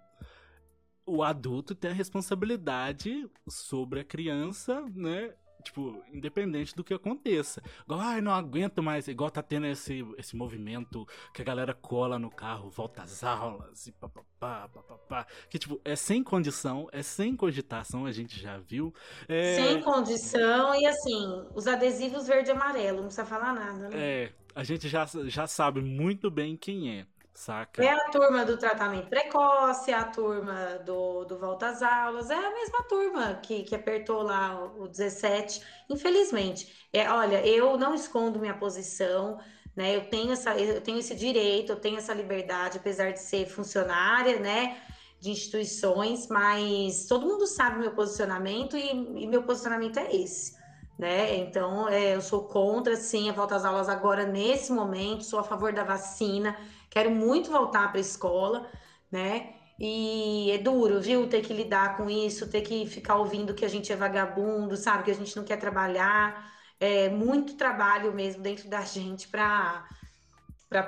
o 1.07 1.23
adulto 1.23 1.75
tem 1.75 1.91
a 1.91 1.95
responsabilidade 1.95 3.29
sobre 3.49 4.01
a 4.01 4.05
criança, 4.05 4.85
né? 4.95 5.33
Tipo, 5.67 6.01
independente 6.13 6.77
do 6.77 6.85
que 6.85 6.95
aconteça. 6.95 7.61
Igual, 7.85 7.99
ai, 7.99 8.21
não 8.21 8.31
aguento 8.31 8.81
mais. 8.81 9.09
Igual 9.09 9.33
tá 9.33 9.43
tendo 9.43 9.67
esse, 9.67 10.07
esse 10.17 10.37
movimento 10.37 11.05
que 11.35 11.43
a 11.43 11.45
galera 11.45 11.75
cola 11.75 12.21
no 12.21 12.31
carro, 12.31 12.71
volta 12.71 13.03
às 13.03 13.25
aulas 13.25 13.89
e 13.89 13.93
papapá, 13.93 14.69
papapá. 14.69 15.27
Que, 15.51 15.59
tipo, 15.59 15.81
é 15.85 15.97
sem 15.97 16.23
condição, 16.23 16.89
é 16.93 17.03
sem 17.03 17.35
cogitação, 17.35 18.07
a 18.07 18.13
gente 18.13 18.41
já 18.41 18.59
viu. 18.59 18.95
É... 19.27 19.57
Sem 19.57 19.83
condição 19.83 20.73
e, 20.77 20.87
assim, 20.87 21.45
os 21.53 21.67
adesivos 21.67 22.29
verde 22.29 22.51
e 22.51 22.53
amarelo, 22.53 22.99
não 22.99 23.07
precisa 23.07 23.27
falar 23.27 23.53
nada, 23.53 23.89
né? 23.89 23.91
É, 23.93 24.33
a 24.55 24.63
gente 24.63 24.89
já, 24.89 25.05
já 25.25 25.49
sabe 25.49 25.81
muito 25.81 26.31
bem 26.31 26.57
quem 26.57 26.97
é. 26.97 27.07
Saca? 27.37 27.85
É 27.85 27.91
a 27.91 28.09
turma 28.09 28.47
do 28.47 28.57
tratamento 28.57 29.09
precoce, 29.09 29.91
é 29.91 29.95
a 29.95 30.05
turma 30.05 30.81
do, 30.87 31.25
do 31.27 31.39
volta 31.39 31.67
às 31.69 31.83
aulas, 31.83 32.31
é 32.31 32.35
a 32.35 32.51
mesma 32.51 32.83
turma 32.85 33.35
que, 33.43 33.63
que 33.63 33.75
apertou 33.75 34.23
lá 34.23 34.65
o 34.79 34.89
17, 34.89 35.61
infelizmente. 35.91 36.89
É, 36.91 37.11
olha, 37.11 37.47
eu 37.47 37.77
não 37.77 37.95
escondo 37.95 38.41
minha 38.41 38.55
posição, 38.55 39.39
né? 39.77 39.95
Eu 39.95 40.09
tenho, 40.09 40.33
essa, 40.33 40.57
eu 40.57 40.81
tenho 40.81 40.99
esse 40.99 41.15
direito, 41.15 41.73
eu 41.73 41.77
tenho 41.77 41.99
essa 41.99 42.15
liberdade, 42.15 42.79
apesar 42.79 43.13
de 43.13 43.21
ser 43.21 43.47
funcionária, 43.47 44.41
né? 44.41 44.81
De 45.21 45.31
instituições, 45.31 46.29
mas 46.29 47.07
todo 47.07 47.27
mundo 47.27 47.47
sabe 47.47 47.81
meu 47.81 47.95
posicionamento 47.95 48.79
e, 48.79 48.91
e 49.23 49.27
meu 49.27 49.43
posicionamento 49.43 49.99
é 49.99 50.17
esse 50.17 50.57
né? 50.99 51.37
Então, 51.37 51.89
é, 51.89 52.15
eu 52.15 52.23
sou 52.23 52.45
contra, 52.45 52.97
sim, 52.97 53.29
a 53.29 53.33
volta 53.33 53.57
às 53.57 53.65
aulas 53.65 53.89
agora, 53.89 54.25
nesse 54.27 54.73
momento, 54.73 55.25
sou 55.25 55.39
a 55.39 55.45
favor 55.45 55.73
da 55.73 55.85
vacina, 55.85 56.57
quero 56.97 57.11
muito 57.11 57.51
voltar 57.51 57.89
para 57.89 57.99
a 57.99 58.01
escola, 58.01 58.71
né? 59.13 59.53
E 59.79 60.51
é 60.51 60.57
duro, 60.57 60.99
viu? 60.99 61.29
Ter 61.29 61.43
que 61.43 61.53
lidar 61.53 61.95
com 61.95 62.09
isso, 62.09 62.49
ter 62.49 62.63
que 62.63 62.87
ficar 62.87 63.17
ouvindo 63.17 63.53
que 63.53 63.67
a 63.67 63.69
gente 63.69 63.93
é 63.93 63.97
vagabundo, 63.97 64.75
sabe? 64.79 65.05
Que 65.05 65.11
a 65.11 65.15
gente 65.15 65.37
não 65.37 65.45
quer 65.45 65.59
trabalhar. 65.59 66.51
É 66.81 67.11
muito 67.11 67.55
trabalho 67.55 68.15
mesmo 68.15 68.43
dentro 68.43 68.67
da 68.71 68.81
gente 68.81 69.29
para 69.29 69.85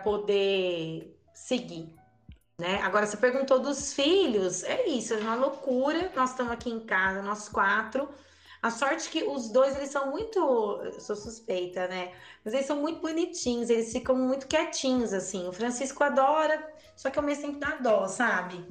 poder 0.03 1.15
seguir. 1.35 1.95
Né? 2.59 2.81
Agora, 2.83 3.05
você 3.05 3.19
perguntou 3.19 3.61
dos 3.61 3.93
filhos, 3.93 4.65
é 4.65 4.89
isso, 4.89 5.13
é 5.13 5.19
uma 5.19 5.35
loucura. 5.35 6.11
Nós 6.17 6.31
estamos 6.31 6.53
aqui 6.55 6.71
em 6.71 6.81
casa, 6.81 7.21
nós 7.21 7.51
quatro 7.51 8.09
a 8.61 8.71
sorte 8.71 9.09
que 9.09 9.23
os 9.23 9.51
dois, 9.51 9.77
eles 9.77 9.91
são 9.91 10.11
muito. 10.11 10.39
Eu 10.83 11.01
sou 11.01 11.15
suspeita, 11.15 11.87
né? 11.87 12.13
Mas 12.45 12.55
eles 12.55 12.67
são 12.67 12.77
muito 12.81 13.01
bonitinhos, 13.01 13.71
eles 13.71 13.93
ficam 13.93 14.17
muito 14.17 14.49
quietinhos, 14.49 15.13
assim. 15.13 15.47
O 15.47 15.53
Francisco 15.53 16.03
adora, 16.03 16.73
só 16.97 17.09
que 17.09 17.19
ao 17.19 17.25
mesmo 17.25 17.45
tempo 17.45 17.59
dá 17.59 17.77
dó, 17.77 18.09
sabe? 18.09 18.65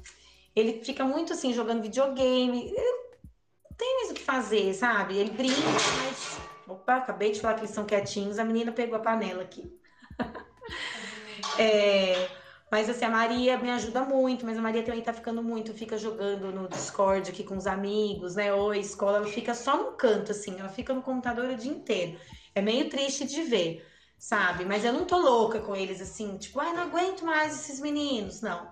Ele 0.55 0.83
fica 0.83 1.05
muito 1.05 1.33
assim, 1.33 1.53
jogando 1.53 1.83
videogame. 1.83 2.73
Não 2.73 3.77
tem 3.77 3.95
mais 3.97 4.11
o 4.11 4.13
que 4.13 4.23
fazer, 4.23 4.73
sabe? 4.73 5.17
Ele 5.17 5.31
brinca, 5.31 5.55
mas. 6.03 6.37
Opa, 6.67 6.97
acabei 6.97 7.31
de 7.31 7.39
falar 7.39 7.53
que 7.53 7.61
eles 7.61 7.71
são 7.71 7.85
quietinhos, 7.85 8.39
a 8.39 8.43
menina 8.43 8.73
pegou 8.73 8.97
a 8.97 9.01
panela 9.01 9.43
aqui. 9.43 9.71
é. 11.57 12.46
Mas 12.69 12.89
assim, 12.89 13.05
a 13.05 13.09
Maria 13.09 13.57
me 13.57 13.69
ajuda 13.71 14.03
muito, 14.03 14.45
mas 14.45 14.57
a 14.57 14.61
Maria 14.61 14.83
também 14.83 15.01
tá 15.01 15.13
ficando 15.13 15.41
muito, 15.41 15.73
fica 15.73 15.97
jogando 15.97 16.51
no 16.51 16.67
Discord 16.67 17.29
aqui 17.31 17.43
com 17.43 17.55
os 17.57 17.65
amigos, 17.65 18.35
né? 18.35 18.53
Ou 18.53 18.71
a 18.71 18.77
escola, 18.77 19.17
ela 19.19 19.27
fica 19.27 19.53
só 19.53 19.77
no 19.77 19.95
canto, 19.95 20.31
assim, 20.31 20.59
ela 20.59 20.67
fica 20.69 20.93
no 20.93 21.01
computador 21.01 21.49
o 21.49 21.55
dia 21.55 21.71
inteiro. 21.71 22.19
É 22.53 22.61
meio 22.61 22.89
triste 22.89 23.25
de 23.25 23.43
ver, 23.43 23.85
sabe? 24.17 24.65
Mas 24.65 24.83
eu 24.83 24.91
não 24.91 25.05
tô 25.05 25.17
louca 25.17 25.61
com 25.61 25.75
eles, 25.75 26.01
assim, 26.01 26.37
tipo, 26.37 26.59
ai, 26.59 26.73
não 26.73 26.83
aguento 26.83 27.23
mais 27.25 27.53
esses 27.55 27.79
meninos, 27.79 28.41
não. 28.41 28.69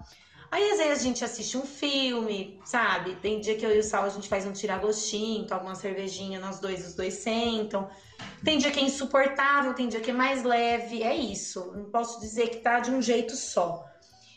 Aí 0.55 0.71
às 0.71 0.77
vezes 0.77 0.99
a 0.99 1.03
gente 1.03 1.21
assiste 1.21 1.57
um 1.57 1.65
filme, 1.65 2.57
sabe? 2.63 3.13
Tem 3.15 3.41
dia 3.41 3.57
que 3.57 3.65
eu 3.65 3.75
e 3.75 3.79
o 3.79 3.83
Sal 3.83 4.05
a 4.05 4.09
gente 4.09 4.29
faz 4.29 4.45
um 4.45 4.53
tiragostinho, 4.53 5.45
toma 5.45 5.63
uma 5.63 5.75
cervejinha, 5.75 6.39
nós 6.39 6.61
dois, 6.61 6.87
os 6.87 6.95
dois 6.95 7.15
sentam. 7.15 7.89
Tem 8.41 8.57
dia 8.57 8.71
que 8.71 8.79
é 8.79 8.83
insuportável, 8.83 9.73
tem 9.73 9.89
dia 9.89 9.99
que 9.99 10.11
é 10.11 10.13
mais 10.13 10.45
leve, 10.45 11.03
é 11.03 11.13
isso. 11.13 11.73
Não 11.75 11.83
posso 11.91 12.21
dizer 12.21 12.47
que 12.47 12.59
tá 12.59 12.79
de 12.79 12.89
um 12.89 13.01
jeito 13.01 13.35
só. 13.35 13.85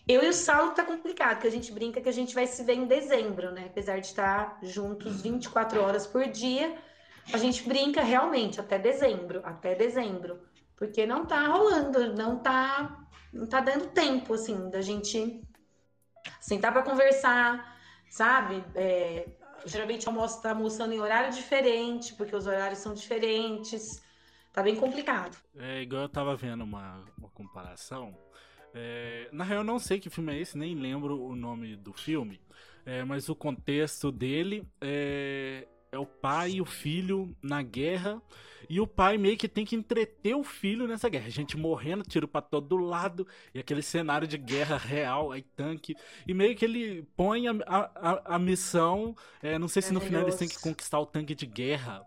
Eu 0.09 0.25
e 0.25 0.29
o 0.29 0.33
Saulo 0.33 0.73
tá 0.73 0.83
complicado, 0.83 1.39
que 1.39 1.47
a 1.47 1.53
gente 1.53 1.71
brinca 1.71 2.01
que 2.01 2.09
a 2.09 2.13
gente 2.13 2.35
vai 2.35 2.49
se 2.49 2.65
ver 2.65 2.75
em 2.75 2.87
dezembro, 2.87 3.53
né? 3.53 3.67
Apesar 3.67 4.01
de 4.01 4.09
estar 4.09 4.59
juntos 4.61 5.23
24 5.23 5.81
horas 5.81 6.05
por 6.05 6.27
dia, 6.27 6.77
a 7.33 7.39
gente 7.39 7.63
brinca 7.63 8.03
realmente 8.03 8.61
até 8.61 8.77
dezembro, 8.77 9.41
até 9.45 9.77
dezembro, 9.77 10.41
porque 10.77 11.07
não 11.07 11.25
tá 11.25 11.47
rolando, 11.47 12.13
não 12.17 12.41
tá, 12.41 13.07
não 13.33 13.47
tá 13.47 13.61
dando 13.61 13.87
tempo 13.91 14.35
assim 14.35 14.69
da 14.69 14.81
gente 14.81 15.47
sentar 16.41 16.73
para 16.73 16.83
conversar, 16.83 17.77
sabe? 18.09 18.65
É, 18.75 19.29
geralmente 19.65 20.07
almoço 20.07 20.43
tá 20.43 20.51
almoçando 20.51 20.95
em 20.95 21.01
horário 21.01 21.33
diferente, 21.33 22.15
porque 22.15 22.35
os 22.35 22.47
horários 22.47 22.79
são 22.79 22.95
diferentes. 22.95 24.03
Tá 24.53 24.63
bem 24.63 24.75
complicado. 24.77 25.37
É 25.57 25.83
igual 25.83 26.03
eu 26.03 26.09
tava 26.09 26.35
vendo 26.35 26.65
uma, 26.65 27.05
uma 27.17 27.29
comparação. 27.31 28.17
É, 28.75 29.29
na 29.33 29.45
real, 29.45 29.61
eu 29.61 29.65
não 29.65 29.79
sei 29.79 29.99
que 30.01 30.11
filme 30.11 30.33
é 30.35 30.41
esse, 30.41 30.59
nem 30.59 30.75
lembro 30.75 31.21
o 31.23 31.35
nome 31.35 31.77
do 31.77 31.93
filme. 31.93 32.41
É, 32.85 33.05
mas 33.05 33.29
o 33.29 33.37
contexto 33.37 34.11
dele 34.11 34.67
é, 34.81 35.67
é 35.93 35.99
o 35.99 36.07
pai 36.07 36.53
e 36.53 36.61
o 36.61 36.65
filho 36.65 37.37
na 37.43 37.63
guerra. 37.63 38.21
E 38.69 38.81
o 38.81 38.87
pai 38.87 39.17
meio 39.17 39.37
que 39.37 39.49
tem 39.49 39.65
que 39.65 39.75
entreter 39.75 40.35
o 40.35 40.45
filho 40.45 40.87
nessa 40.87 41.09
guerra. 41.09 41.31
Gente 41.31 41.57
morrendo, 41.57 42.05
tiro 42.05 42.29
para 42.29 42.43
todo 42.43 42.77
lado. 42.77 43.27
E 43.55 43.59
aquele 43.59 43.83
cenário 43.83 44.29
de 44.29 44.37
guerra 44.37 44.77
real, 44.77 45.33
aí 45.33 45.43
tanque. 45.43 45.97
E 46.27 46.35
meio 46.35 46.55
que 46.55 46.65
ele 46.65 47.07
põe 47.17 47.49
a, 47.49 47.53
a, 47.67 48.37
a 48.37 48.39
missão. 48.39 49.17
É, 49.43 49.59
não 49.59 49.69
sei 49.69 49.81
se 49.81 49.93
no 49.93 50.01
final 50.01 50.23
eles 50.23 50.37
têm 50.37 50.49
que 50.49 50.61
conquistar 50.61 50.99
o 51.01 51.07
tanque 51.07 51.35
de 51.35 51.47
guerra. 51.47 52.05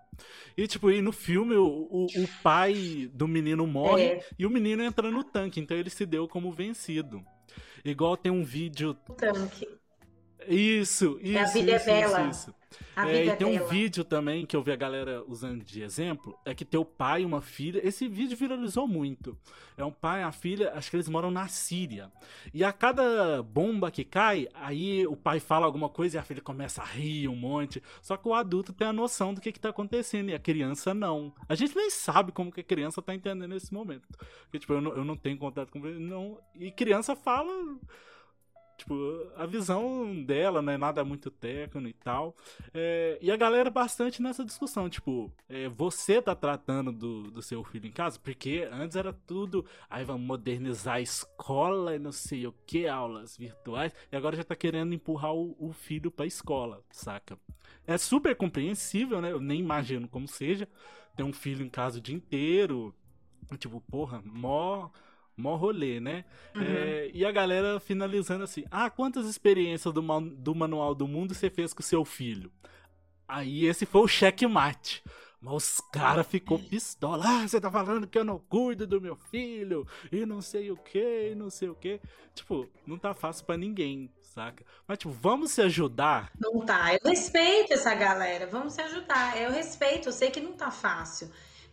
E 0.56 0.68
tipo, 0.68 0.92
e 0.92 1.02
no 1.02 1.12
filme 1.12 1.56
o, 1.56 1.66
o, 1.66 2.06
o 2.06 2.28
pai 2.44 3.10
do 3.14 3.28
menino 3.28 3.66
morre 3.66 4.04
é. 4.04 4.26
e 4.38 4.46
o 4.46 4.50
menino 4.50 4.84
entra 4.84 5.10
no 5.10 5.24
tanque. 5.24 5.60
Então 5.60 5.76
ele 5.76 5.90
se 5.90 6.06
deu 6.06 6.28
como 6.28 6.52
vencido. 6.52 7.24
Igual 7.84 8.16
tem 8.16 8.32
um 8.32 8.44
vídeo. 8.44 8.94
Tanque. 9.18 9.68
Isso, 10.48 11.20
isso. 11.22 11.38
É 11.38 11.42
a 11.42 11.46
vida 11.46 11.76
isso, 11.76 11.90
é 11.90 11.94
bela. 11.94 12.22
Isso, 12.30 12.50
isso. 12.50 12.62
A 12.96 13.10
É, 13.10 13.26
e 13.26 13.36
tem 13.36 13.48
um 13.48 13.68
vídeo 13.68 14.04
também 14.04 14.46
que 14.46 14.56
eu 14.56 14.62
vi 14.62 14.72
a 14.72 14.76
galera 14.76 15.24
usando 15.28 15.64
de 15.64 15.82
exemplo, 15.82 16.38
é 16.46 16.54
que 16.54 16.66
teu 16.66 16.84
pai 16.84 17.22
e 17.22 17.26
uma 17.26 17.42
filha, 17.42 17.86
esse 17.86 18.08
vídeo 18.08 18.36
viralizou 18.36 18.88
muito. 18.88 19.38
É 19.78 19.84
um 19.84 19.92
pai 19.92 20.22
e 20.22 20.24
a 20.24 20.32
filha, 20.32 20.74
acho 20.74 20.90
que 20.90 20.96
eles 20.96 21.08
moram 21.08 21.32
na 21.32 21.48
Síria. 21.48 22.12
E 22.54 22.64
a 22.64 22.72
cada 22.72 23.42
bomba 23.42 23.90
que 23.90 24.04
cai, 24.04 24.48
aí 24.54 25.08
o 25.08 25.16
pai 25.16 25.40
fala 25.40 25.66
alguma 25.66 25.90
coisa 25.90 26.18
e 26.18 26.20
a 26.20 26.24
filha 26.24 26.42
começa 26.42 26.82
a 26.82 26.86
rir 26.86 27.28
um 27.28 27.36
monte. 27.36 27.82
Só 28.02 28.18
que 28.18 28.28
o 28.28 28.34
adulto 28.34 28.74
tem 28.74 28.88
a 28.88 28.94
noção 28.94 29.34
do 29.34 29.42
que, 29.42 29.52
que 29.52 29.60
tá 29.60 29.70
acontecendo 29.70 30.30
e 30.30 30.34
a 30.34 30.40
criança 30.40 30.94
não. 30.94 31.34
A 31.48 31.56
gente 31.56 31.76
nem 31.76 31.90
sabe 31.90 32.32
como 32.32 32.52
que 32.52 32.62
a 32.62 32.64
criança 32.64 33.02
tá 33.02 33.16
entendendo 33.16 33.48
nesse 33.48 33.74
momento. 33.74 34.08
Porque, 34.44 34.60
tipo, 34.60 34.74
eu 34.74 34.82
não, 34.82 34.96
eu 34.98 35.06
não 35.06 35.16
tenho 35.16 35.38
contato 35.38 35.72
com 35.72 35.80
não 35.80 36.38
E 36.56 36.72
criança 36.72 37.16
fala 37.16 37.52
Tipo, 38.82 39.32
a 39.36 39.46
visão 39.46 40.24
dela 40.24 40.60
não 40.60 40.74
é 40.74 40.78
nada 40.78 41.04
muito 41.04 41.30
técnico 41.30 41.88
e 41.88 41.94
tal. 41.94 42.36
É, 42.74 43.16
e 43.22 43.30
a 43.30 43.38
galera 43.38 43.70
bastante 43.70 44.24
nessa 44.24 44.44
discussão, 44.44 44.90
tipo, 44.90 45.32
é, 45.48 45.70
você 45.70 46.20
tá 46.20 46.34
tratando 46.34 46.92
do, 46.92 47.30
do 47.30 47.44
seu 47.44 47.64
filho 47.64 47.86
em 47.86 47.92
casa? 47.92 48.18
Porque 48.18 48.68
antes 48.72 48.96
era 48.96 49.14
tudo, 49.14 49.64
aí 49.88 50.04
vamos 50.04 50.26
modernizar 50.26 50.96
a 50.96 51.02
escola 51.02 51.96
e 51.96 52.00
não 52.00 52.12
sei 52.12 52.48
o 52.48 52.56
que, 52.66 52.88
aulas 52.88 53.38
virtuais, 53.38 53.94
e 54.12 54.16
agora 54.16 54.36
já 54.36 54.44
tá 54.44 54.56
querendo 54.56 54.96
empurrar 54.96 55.36
o, 55.36 55.56
o 55.60 55.72
filho 55.72 56.10
pra 56.10 56.26
escola, 56.26 56.84
saca? 56.90 57.38
É 57.86 58.00
super 58.00 58.36
compreensível, 58.36 59.22
né? 59.22 59.32
Eu 59.32 59.40
nem 59.40 59.60
imagino 59.60 60.08
como 60.08 60.28
seja 60.28 60.68
ter 61.16 61.22
um 61.22 61.34
filho 61.34 61.64
em 61.64 61.70
casa 61.70 62.00
o 62.00 62.02
dia 62.02 62.16
inteiro, 62.16 62.96
tipo, 63.60 63.80
porra, 63.82 64.24
mó 64.26 64.90
mó 65.42 65.56
rolê, 65.56 66.00
né? 66.00 66.24
Uhum. 66.56 66.62
É, 66.62 67.12
e 67.14 67.26
a 67.26 67.32
galera 67.32 67.80
finalizando 67.80 68.44
assim: 68.44 68.64
Ah, 68.70 68.90
quantas 68.90 69.26
experiências 69.26 69.94
do, 69.94 70.02
do 70.02 70.56
Manual 70.56 70.96
do 70.96 71.08
Mundo 71.08 71.34
você 71.34 71.50
fez 71.50 71.74
com 71.74 71.82
seu 71.82 72.06
filho? 72.06 72.52
Aí 73.28 73.66
esse 73.66 73.86
foi 73.86 74.02
o 74.02 74.08
checkmate. 74.08 75.04
Mas 75.42 75.54
os 75.56 75.82
caras 75.92 76.28
ficou 76.28 76.60
pistola. 76.60 77.26
Ah, 77.28 77.48
você 77.48 77.60
tá 77.60 77.72
falando 77.72 78.06
que 78.06 78.18
eu 78.18 78.24
não 78.24 78.38
cuido 78.38 78.86
do 78.86 79.02
meu 79.02 79.16
filho 79.16 79.88
e 80.12 80.24
não 80.24 80.40
sei 80.40 80.70
o 80.70 80.78
que, 80.78 81.32
e 81.32 81.36
não 81.36 81.50
sei 81.50 81.68
o 81.68 81.74
que. 81.74 82.00
Tipo, 82.36 82.70
não 82.86 82.96
tá 82.96 83.12
fácil 83.16 83.44
pra 83.46 83.58
ninguém, 83.58 84.08
saca? 84.22 84.64
Mas, 84.88 85.00
tipo, 85.00 85.12
vamos 85.12 85.52
se 85.52 85.62
ajudar. 85.64 86.32
Não 86.40 86.64
tá. 86.64 86.94
Eu 86.94 87.10
respeito 87.10 87.74
essa 87.74 87.96
galera. 87.96 88.46
Vamos 88.46 88.74
se 88.74 88.82
ajudar. 88.82 89.36
Eu 89.42 89.52
respeito. 89.52 90.10
Eu 90.10 90.14
sei 90.14 90.30
que 90.30 90.40
não 90.40 90.54
tá 90.54 90.70
fácil. 90.70 91.32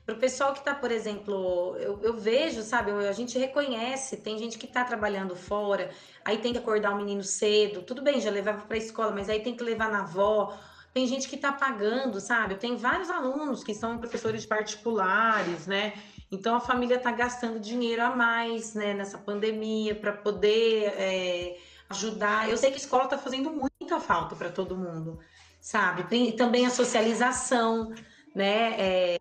Pro 0.09 0.17
pessoal 0.17 0.55
que 0.55 0.65
tá, 0.65 0.75
por 0.75 0.91
exemplo, 0.91 1.77
eu, 1.77 2.01
eu 2.03 2.17
vejo, 2.17 2.63
sabe? 2.63 2.91
a 2.93 3.13
gente 3.13 3.39
reconhece. 3.39 4.17
Tem 4.17 4.39
gente 4.39 4.57
que 4.57 4.67
tá 4.67 4.83
trabalhando 4.83 5.37
fora, 5.37 5.91
aí 6.25 6.39
tem 6.39 6.51
que 6.51 6.59
acordar 6.59 6.95
o 6.95 6.97
menino 6.97 7.23
cedo. 7.23 7.83
Tudo 7.83 8.01
bem, 8.01 8.19
já 8.19 8.31
levava 8.31 8.65
pra 8.65 8.79
escola, 8.79 9.13
mas 9.13 9.29
aí 9.29 9.41
tem 9.41 9.55
que 9.55 9.63
levar 9.63 9.91
na 9.91 10.01
avó. 10.01 10.57
Tem 10.95 11.07
gente 11.07 11.29
que 11.29 11.37
tá 11.37 11.53
pagando, 11.53 12.23
sabe? 12.23 12.55
Tenho 12.55 12.79
vários 12.79 13.11
alunos 13.11 13.63
que 13.63 13.75
são 13.75 13.99
professores 13.99 14.47
particulares, 14.47 15.67
né? 15.67 15.93
Então 16.33 16.57
a 16.57 16.61
família 16.61 16.99
tá 16.99 17.13
gastando 17.13 17.61
dinheiro 17.61 18.01
a 18.01 18.17
mais, 18.17 18.73
né, 18.73 18.95
nessa 18.95 19.19
pandemia 19.19 19.95
para 19.95 20.15
poder 20.15 20.85
é, 20.97 21.59
ajudar. 21.91 22.49
Eu 22.49 22.57
sei 22.57 22.71
que 22.71 22.77
a 22.77 22.81
escola 22.81 23.07
tá 23.09 23.19
fazendo 23.19 23.51
muita 23.51 24.01
falta 24.01 24.35
para 24.35 24.49
todo 24.49 24.75
mundo, 24.75 25.19
sabe? 25.61 26.05
Tem 26.05 26.35
também 26.35 26.65
a 26.65 26.71
socialização, 26.71 27.93
né? 28.35 28.75
É, 28.81 29.19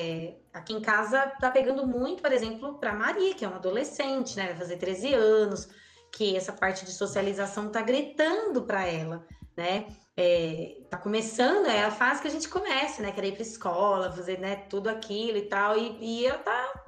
é, 0.00 0.34
aqui 0.54 0.72
em 0.72 0.80
casa 0.80 1.26
tá 1.38 1.50
pegando 1.50 1.86
muito, 1.86 2.22
por 2.22 2.32
exemplo, 2.32 2.78
para 2.78 2.94
Maria, 2.94 3.34
que 3.34 3.44
é 3.44 3.48
uma 3.48 3.58
adolescente, 3.58 4.34
né? 4.34 4.46
Vai 4.46 4.56
fazer 4.56 4.78
13 4.78 5.12
anos, 5.12 5.68
que 6.10 6.34
essa 6.34 6.54
parte 6.54 6.86
de 6.86 6.92
socialização 6.92 7.68
tá 7.68 7.82
gritando 7.82 8.62
para 8.62 8.86
ela, 8.86 9.26
né? 9.54 9.86
É, 10.16 10.78
tá 10.88 10.96
começando, 10.96 11.66
é 11.66 11.84
a 11.84 11.90
fase 11.90 12.22
que 12.22 12.28
a 12.28 12.30
gente 12.30 12.48
começa, 12.48 13.02
né? 13.02 13.12
Querer 13.12 13.28
ir 13.28 13.32
pra 13.32 13.42
escola, 13.42 14.10
fazer 14.10 14.38
né, 14.38 14.56
tudo 14.70 14.88
aquilo 14.88 15.36
e 15.36 15.42
tal, 15.42 15.76
e, 15.76 15.98
e 16.00 16.26
ela 16.26 16.38
tá 16.38 16.84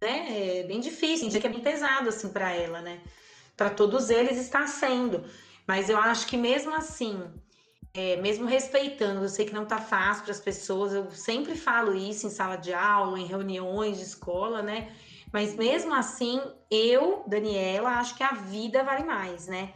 né, 0.00 0.60
é 0.60 0.62
bem 0.64 0.80
difícil, 0.80 1.28
um 1.28 1.30
que 1.30 1.46
é 1.46 1.50
bem 1.50 1.60
pesado 1.60 2.08
assim 2.08 2.28
para 2.28 2.50
ela, 2.52 2.80
né? 2.80 3.00
Para 3.56 3.70
todos 3.70 4.10
eles 4.10 4.36
está 4.36 4.66
sendo, 4.66 5.24
mas 5.66 5.88
eu 5.88 5.98
acho 5.98 6.26
que 6.26 6.36
mesmo 6.36 6.74
assim, 6.74 7.22
é, 7.98 8.16
mesmo 8.16 8.46
respeitando, 8.46 9.24
eu 9.24 9.28
sei 9.28 9.44
que 9.44 9.52
não 9.52 9.64
tá 9.64 9.78
fácil 9.78 10.22
para 10.22 10.30
as 10.30 10.38
pessoas, 10.38 10.92
eu 10.94 11.10
sempre 11.10 11.56
falo 11.56 11.96
isso 11.96 12.28
em 12.28 12.30
sala 12.30 12.54
de 12.54 12.72
aula, 12.72 13.18
em 13.18 13.26
reuniões 13.26 13.96
de 13.96 14.04
escola, 14.04 14.62
né? 14.62 14.92
Mas 15.32 15.56
mesmo 15.56 15.92
assim, 15.92 16.40
eu, 16.70 17.24
Daniela, 17.26 17.90
acho 17.90 18.14
que 18.14 18.22
a 18.22 18.34
vida 18.34 18.84
vale 18.84 19.02
mais, 19.02 19.48
né? 19.48 19.74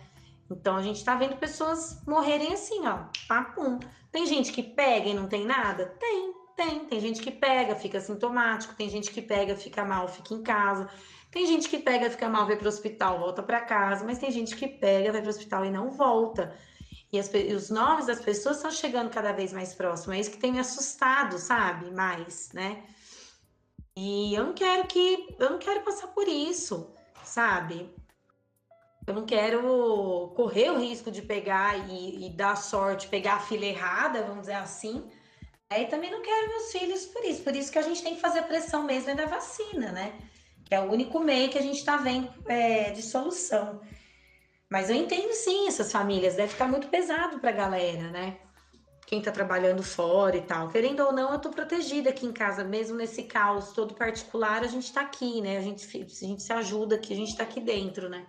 Então 0.48 0.76
a 0.76 0.82
gente 0.82 1.04
tá 1.04 1.16
vendo 1.16 1.36
pessoas 1.36 2.00
morrerem 2.06 2.52
assim, 2.52 2.86
ó, 2.86 3.06
papum. 3.26 3.80
Tem 4.12 4.24
gente 4.24 4.52
que 4.52 4.62
pega 4.62 5.08
e 5.08 5.14
não 5.14 5.26
tem 5.26 5.44
nada? 5.44 5.86
Tem, 5.98 6.32
tem. 6.56 6.84
Tem 6.84 7.00
gente 7.00 7.20
que 7.20 7.30
pega, 7.32 7.74
fica 7.74 8.00
sintomático, 8.00 8.76
tem 8.76 8.88
gente 8.88 9.10
que 9.10 9.20
pega, 9.20 9.56
fica 9.56 9.84
mal, 9.84 10.06
fica 10.06 10.32
em 10.32 10.44
casa. 10.44 10.88
Tem 11.28 11.44
gente 11.44 11.68
que 11.68 11.78
pega, 11.78 12.08
fica 12.08 12.28
mal, 12.28 12.46
vai 12.46 12.54
pro 12.54 12.68
hospital, 12.68 13.18
volta 13.18 13.42
para 13.42 13.62
casa, 13.62 14.04
mas 14.04 14.18
tem 14.18 14.30
gente 14.30 14.54
que 14.54 14.68
pega, 14.68 15.10
vai 15.10 15.20
pro 15.20 15.30
hospital 15.30 15.64
e 15.64 15.70
não 15.70 15.90
volta. 15.90 16.56
E, 17.12 17.18
as, 17.18 17.32
e 17.34 17.52
os 17.52 17.68
nomes 17.68 18.06
das 18.06 18.20
pessoas 18.20 18.56
estão 18.56 18.70
chegando 18.70 19.10
cada 19.10 19.32
vez 19.32 19.52
mais 19.52 19.74
próximo. 19.74 20.14
É 20.14 20.20
isso 20.20 20.30
que 20.30 20.38
tem 20.38 20.50
me 20.50 20.58
assustado, 20.58 21.38
sabe? 21.38 21.90
Mais, 21.90 22.50
né? 22.52 22.82
E 23.94 24.34
eu 24.34 24.44
não 24.44 24.54
quero 24.54 24.86
que. 24.86 25.36
Eu 25.38 25.50
não 25.50 25.58
quero 25.58 25.82
passar 25.82 26.08
por 26.08 26.26
isso, 26.26 26.90
sabe? 27.22 27.94
Eu 29.06 29.14
não 29.14 29.26
quero 29.26 30.32
correr 30.36 30.70
o 30.70 30.78
risco 30.78 31.10
de 31.10 31.20
pegar 31.20 31.90
e, 31.90 32.26
e 32.26 32.30
dar 32.30 32.56
sorte, 32.56 33.08
pegar 33.08 33.34
a 33.34 33.40
filha 33.40 33.66
errada, 33.66 34.22
vamos 34.22 34.42
dizer 34.42 34.54
assim. 34.54 35.10
É, 35.68 35.82
e 35.82 35.86
também 35.86 36.10
não 36.10 36.22
quero 36.22 36.48
meus 36.48 36.72
filhos 36.72 37.06
por 37.06 37.24
isso. 37.24 37.42
Por 37.42 37.54
isso 37.54 37.72
que 37.72 37.78
a 37.78 37.82
gente 37.82 38.02
tem 38.02 38.14
que 38.14 38.20
fazer 38.20 38.42
pressão 38.42 38.84
mesmo 38.84 39.10
é 39.10 39.14
da 39.14 39.26
vacina, 39.26 39.92
né? 39.92 40.14
Que 40.64 40.74
é 40.74 40.80
o 40.80 40.90
único 40.90 41.18
meio 41.18 41.50
que 41.50 41.58
a 41.58 41.62
gente 41.62 41.78
está 41.78 41.96
vendo 41.96 42.32
é, 42.46 42.90
de 42.90 43.02
solução. 43.02 43.80
Mas 44.72 44.88
eu 44.88 44.96
entendo 44.96 45.34
sim 45.34 45.68
essas 45.68 45.92
famílias, 45.92 46.34
deve 46.34 46.48
ficar 46.48 46.66
muito 46.66 46.88
pesado 46.88 47.38
para 47.38 47.50
a 47.50 47.52
galera, 47.52 48.10
né? 48.10 48.38
Quem 49.06 49.18
está 49.18 49.30
trabalhando 49.30 49.82
fora 49.82 50.34
e 50.34 50.40
tal. 50.40 50.68
Querendo 50.70 51.00
ou 51.00 51.12
não, 51.12 51.28
eu 51.28 51.36
estou 51.36 51.52
protegida 51.52 52.08
aqui 52.08 52.24
em 52.24 52.32
casa, 52.32 52.64
mesmo 52.64 52.96
nesse 52.96 53.24
caos 53.24 53.72
todo 53.72 53.92
particular, 53.94 54.62
a 54.62 54.66
gente 54.66 54.84
está 54.84 55.02
aqui, 55.02 55.42
né? 55.42 55.58
A 55.58 55.60
gente, 55.60 55.84
a 55.94 56.26
gente 56.26 56.42
se 56.42 56.52
ajuda 56.54 56.94
aqui, 56.94 57.12
a 57.12 57.16
gente 57.16 57.32
está 57.32 57.42
aqui 57.42 57.60
dentro, 57.60 58.08
né? 58.08 58.26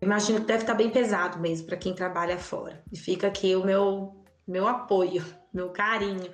Imagino 0.00 0.40
que 0.40 0.46
deve 0.46 0.62
estar 0.62 0.72
bem 0.72 0.88
pesado 0.88 1.38
mesmo 1.38 1.66
para 1.66 1.76
quem 1.76 1.94
trabalha 1.94 2.38
fora. 2.38 2.82
E 2.90 2.98
fica 2.98 3.26
aqui 3.26 3.54
o 3.54 3.62
meu, 3.62 4.24
meu 4.48 4.66
apoio, 4.66 5.22
meu 5.52 5.68
carinho. 5.68 6.32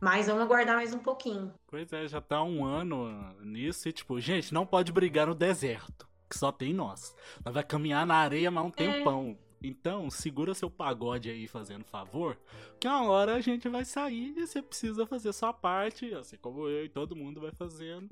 Mas 0.00 0.26
vamos 0.26 0.42
aguardar 0.42 0.74
mais 0.74 0.92
um 0.92 0.98
pouquinho. 0.98 1.54
Pois 1.68 1.92
é, 1.92 2.08
já 2.08 2.20
tá 2.20 2.42
um 2.42 2.64
ano 2.64 3.36
nisso 3.44 3.88
e, 3.88 3.92
tipo, 3.92 4.20
gente, 4.20 4.52
não 4.52 4.66
pode 4.66 4.90
brigar 4.90 5.28
no 5.28 5.34
deserto, 5.36 6.08
que 6.32 6.38
só 6.38 6.50
tem 6.50 6.72
nós. 6.72 7.14
Nós 7.44 7.52
vai 7.54 7.62
caminhar 7.62 8.06
na 8.06 8.14
areia 8.16 8.50
mais 8.50 8.66
um 8.66 8.70
tempão. 8.70 9.36
Então, 9.62 10.10
segura 10.10 10.54
seu 10.54 10.68
pagode 10.70 11.30
aí 11.30 11.46
fazendo 11.46 11.84
favor, 11.84 12.36
que 12.80 12.88
uma 12.88 13.04
hora 13.04 13.36
a 13.36 13.40
gente 13.40 13.68
vai 13.68 13.84
sair 13.84 14.34
e 14.36 14.46
você 14.46 14.60
precisa 14.60 15.06
fazer 15.06 15.32
sua 15.32 15.52
parte, 15.52 16.12
assim 16.14 16.36
como 16.36 16.66
eu 16.68 16.84
e 16.84 16.88
todo 16.88 17.14
mundo 17.14 17.40
vai 17.40 17.52
fazendo. 17.52 18.08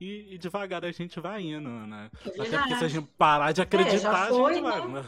E, 0.00 0.34
e 0.34 0.38
devagar 0.38 0.84
a 0.84 0.92
gente 0.92 1.20
vai 1.20 1.42
indo, 1.42 1.68
né? 1.68 2.10
É 2.24 2.40
Até 2.42 2.58
porque 2.58 2.76
se 2.76 2.84
a 2.84 2.88
gente 2.88 3.08
parar 3.18 3.52
de 3.52 3.60
acreditar, 3.62 4.28
foi, 4.28 4.52
a 4.52 4.54
gente 4.54 4.62
vai. 4.62 4.80
né? 4.80 4.86
"Mas 4.88 5.06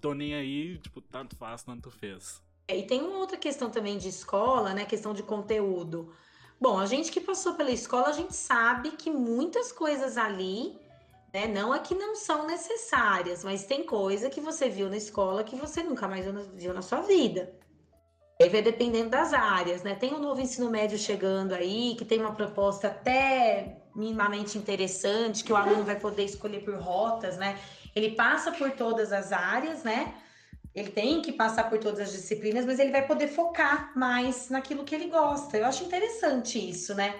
Tô 0.00 0.14
nem 0.14 0.34
aí, 0.34 0.78
tipo, 0.78 1.00
tanto 1.00 1.36
faz, 1.36 1.62
tanto 1.62 1.90
fez. 1.90 2.42
É, 2.68 2.76
E 2.78 2.86
tem 2.86 3.00
uma 3.02 3.18
outra 3.18 3.36
questão 3.36 3.68
também 3.70 3.98
de 3.98 4.08
escola, 4.08 4.72
né? 4.74 4.84
Questão 4.84 5.12
de 5.12 5.22
conteúdo. 5.22 6.12
Bom, 6.60 6.78
a 6.78 6.86
gente 6.86 7.10
que 7.12 7.20
passou 7.20 7.54
pela 7.54 7.70
escola, 7.70 8.08
a 8.08 8.12
gente 8.12 8.34
sabe 8.34 8.90
que 8.92 9.10
muitas 9.10 9.70
coisas 9.72 10.16
ali, 10.16 10.76
né? 11.32 11.46
Não 11.46 11.74
é 11.74 11.78
que 11.78 11.94
não 11.94 12.16
são 12.16 12.46
necessárias, 12.46 13.44
mas 13.44 13.64
tem 13.64 13.84
coisa 13.84 14.30
que 14.30 14.40
você 14.40 14.68
viu 14.68 14.88
na 14.88 14.96
escola 14.96 15.44
que 15.44 15.56
você 15.56 15.82
nunca 15.82 16.08
mais 16.08 16.24
viu 16.54 16.72
na, 16.72 16.82
sua 16.82 17.00
vida. 17.00 17.52
Aí 18.40 18.48
vai 18.48 18.62
dependendo 18.62 19.10
das 19.10 19.32
áreas, 19.32 19.82
né? 19.82 19.94
Tem 19.94 20.14
um 20.14 20.20
novo 20.20 20.40
ensino 20.40 20.70
médio 20.70 20.96
chegando 20.96 21.54
aí, 21.54 21.96
que 21.98 22.04
tem 22.04 22.20
uma 22.20 22.34
proposta 22.34 22.88
até 22.88 23.82
minimamente 23.94 24.56
interessante, 24.56 25.42
que 25.42 25.52
o 25.52 25.56
aluno 25.56 25.82
vai 25.82 25.98
poder 25.98 26.24
escolher 26.24 26.64
por 26.64 26.76
rotas, 26.76 27.36
né? 27.36 27.58
Ele 27.96 28.10
passa 28.14 28.52
por 28.52 28.70
todas 28.70 29.12
as 29.12 29.32
áreas, 29.32 29.82
né? 29.82 30.14
Ele 30.72 30.90
tem 30.90 31.20
que 31.20 31.32
passar 31.32 31.68
por 31.68 31.78
todas 31.78 31.98
as 31.98 32.12
disciplinas, 32.12 32.64
mas 32.64 32.78
ele 32.78 32.92
vai 32.92 33.04
poder 33.04 33.26
focar 33.26 33.90
mais 33.98 34.48
naquilo 34.48 34.84
que 34.84 34.94
ele 34.94 35.08
gosta. 35.08 35.56
Eu 35.56 35.66
acho 35.66 35.82
interessante 35.82 36.58
isso, 36.58 36.94
né? 36.94 37.18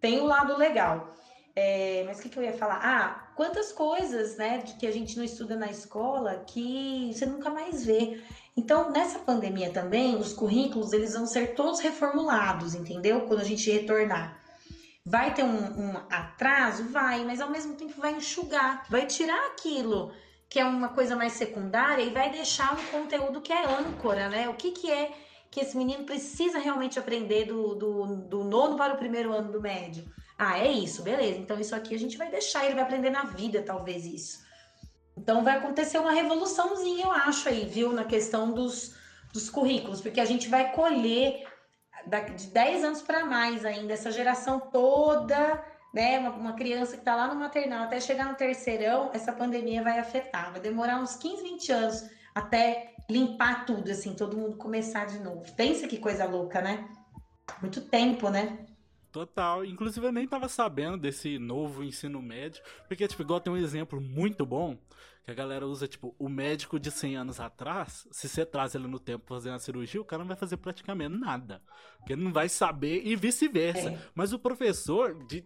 Tem 0.00 0.20
o 0.20 0.26
lado 0.26 0.56
legal. 0.58 1.14
É, 1.56 2.04
mas 2.06 2.18
o 2.18 2.22
que, 2.22 2.28
que 2.28 2.38
eu 2.38 2.42
ia 2.42 2.52
falar? 2.52 2.80
Ah, 2.82 3.27
quantas 3.38 3.70
coisas, 3.70 4.36
né, 4.36 4.64
que 4.80 4.84
a 4.84 4.90
gente 4.90 5.16
não 5.16 5.22
estuda 5.22 5.54
na 5.54 5.70
escola 5.70 6.42
que 6.44 7.12
você 7.12 7.24
nunca 7.24 7.48
mais 7.48 7.86
vê. 7.86 8.20
Então, 8.56 8.90
nessa 8.90 9.20
pandemia 9.20 9.70
também, 9.70 10.16
os 10.16 10.32
currículos 10.32 10.92
eles 10.92 11.14
vão 11.14 11.24
ser 11.24 11.54
todos 11.54 11.78
reformulados, 11.78 12.74
entendeu? 12.74 13.20
Quando 13.28 13.38
a 13.38 13.44
gente 13.44 13.70
retornar. 13.70 14.42
Vai 15.06 15.32
ter 15.34 15.44
um, 15.44 15.56
um 15.56 15.96
atraso? 16.10 16.88
Vai, 16.88 17.24
mas 17.24 17.40
ao 17.40 17.48
mesmo 17.48 17.76
tempo 17.76 18.00
vai 18.00 18.16
enxugar, 18.16 18.84
vai 18.90 19.06
tirar 19.06 19.52
aquilo 19.52 20.10
que 20.50 20.58
é 20.58 20.64
uma 20.64 20.88
coisa 20.88 21.14
mais 21.14 21.34
secundária, 21.34 22.02
e 22.02 22.10
vai 22.10 22.30
deixar 22.30 22.72
um 22.72 22.84
conteúdo 22.86 23.40
que 23.40 23.52
é 23.52 23.64
âncora, 23.66 24.28
né? 24.28 24.48
O 24.48 24.54
que, 24.54 24.72
que 24.72 24.90
é 24.90 25.12
que 25.48 25.60
esse 25.60 25.76
menino 25.76 26.02
precisa 26.02 26.58
realmente 26.58 26.98
aprender 26.98 27.44
do, 27.44 27.76
do, 27.76 28.16
do 28.16 28.42
nono 28.42 28.76
para 28.76 28.94
o 28.94 28.98
primeiro 28.98 29.32
ano 29.32 29.52
do 29.52 29.60
médio? 29.60 30.04
Ah, 30.38 30.58
é 30.58 30.70
isso, 30.70 31.02
beleza. 31.02 31.38
Então, 31.38 31.58
isso 31.58 31.74
aqui 31.74 31.94
a 31.94 31.98
gente 31.98 32.16
vai 32.16 32.30
deixar, 32.30 32.64
ele 32.64 32.74
vai 32.74 32.84
aprender 32.84 33.10
na 33.10 33.24
vida, 33.24 33.60
talvez, 33.62 34.06
isso. 34.06 34.38
Então, 35.16 35.42
vai 35.42 35.56
acontecer 35.56 35.98
uma 35.98 36.12
revoluçãozinha, 36.12 37.06
eu 37.06 37.12
acho, 37.12 37.48
aí, 37.48 37.66
viu, 37.66 37.92
na 37.92 38.04
questão 38.04 38.52
dos, 38.52 38.94
dos 39.32 39.50
currículos, 39.50 40.00
porque 40.00 40.20
a 40.20 40.24
gente 40.24 40.48
vai 40.48 40.72
colher 40.72 41.44
de 42.36 42.46
10 42.46 42.84
anos 42.84 43.02
para 43.02 43.24
mais 43.24 43.64
ainda, 43.64 43.92
essa 43.92 44.12
geração 44.12 44.60
toda, 44.60 45.62
né? 45.92 46.18
Uma, 46.20 46.30
uma 46.30 46.52
criança 46.52 46.92
que 46.92 47.00
está 47.00 47.16
lá 47.16 47.26
no 47.26 47.34
maternal 47.34 47.84
até 47.84 48.00
chegar 48.00 48.26
no 48.26 48.36
terceirão, 48.36 49.10
essa 49.12 49.32
pandemia 49.32 49.82
vai 49.82 49.98
afetar. 49.98 50.52
Vai 50.52 50.60
demorar 50.60 51.00
uns 51.00 51.16
15, 51.16 51.42
20 51.42 51.72
anos 51.72 52.10
até 52.34 52.94
limpar 53.10 53.66
tudo, 53.66 53.90
assim, 53.90 54.14
todo 54.14 54.36
mundo 54.36 54.56
começar 54.56 55.06
de 55.06 55.18
novo. 55.18 55.52
Pensa 55.54 55.88
que 55.88 55.98
coisa 55.98 56.24
louca, 56.24 56.60
né? 56.60 56.88
Muito 57.60 57.80
tempo, 57.80 58.28
né? 58.28 58.67
Total. 59.10 59.64
Inclusive, 59.64 60.06
eu 60.06 60.12
nem 60.12 60.26
tava 60.26 60.48
sabendo 60.48 60.96
desse 60.96 61.38
novo 61.38 61.82
ensino 61.82 62.20
médio. 62.20 62.62
Porque, 62.86 63.06
tipo, 63.08 63.22
igual 63.22 63.40
tem 63.40 63.52
um 63.52 63.56
exemplo 63.56 64.00
muito 64.00 64.44
bom. 64.44 64.78
Que 65.24 65.30
a 65.30 65.34
galera 65.34 65.66
usa, 65.66 65.86
tipo, 65.86 66.14
o 66.18 66.28
médico 66.28 66.78
de 66.78 66.90
100 66.90 67.16
anos 67.16 67.40
atrás. 67.40 68.06
Se 68.10 68.28
você 68.28 68.46
traz 68.46 68.74
ele 68.74 68.86
no 68.86 68.98
tempo 68.98 69.26
fazer 69.26 69.50
uma 69.50 69.58
cirurgia, 69.58 70.00
o 70.00 70.04
cara 70.04 70.20
não 70.20 70.28
vai 70.28 70.36
fazer 70.36 70.56
praticamente 70.56 71.18
nada. 71.18 71.62
Porque 71.98 72.12
ele 72.14 72.22
não 72.22 72.32
vai 72.32 72.48
saber 72.48 73.02
e 73.06 73.14
vice-versa. 73.14 73.90
É. 73.90 73.98
Mas 74.14 74.32
o 74.32 74.38
professor 74.38 75.14
de 75.26 75.44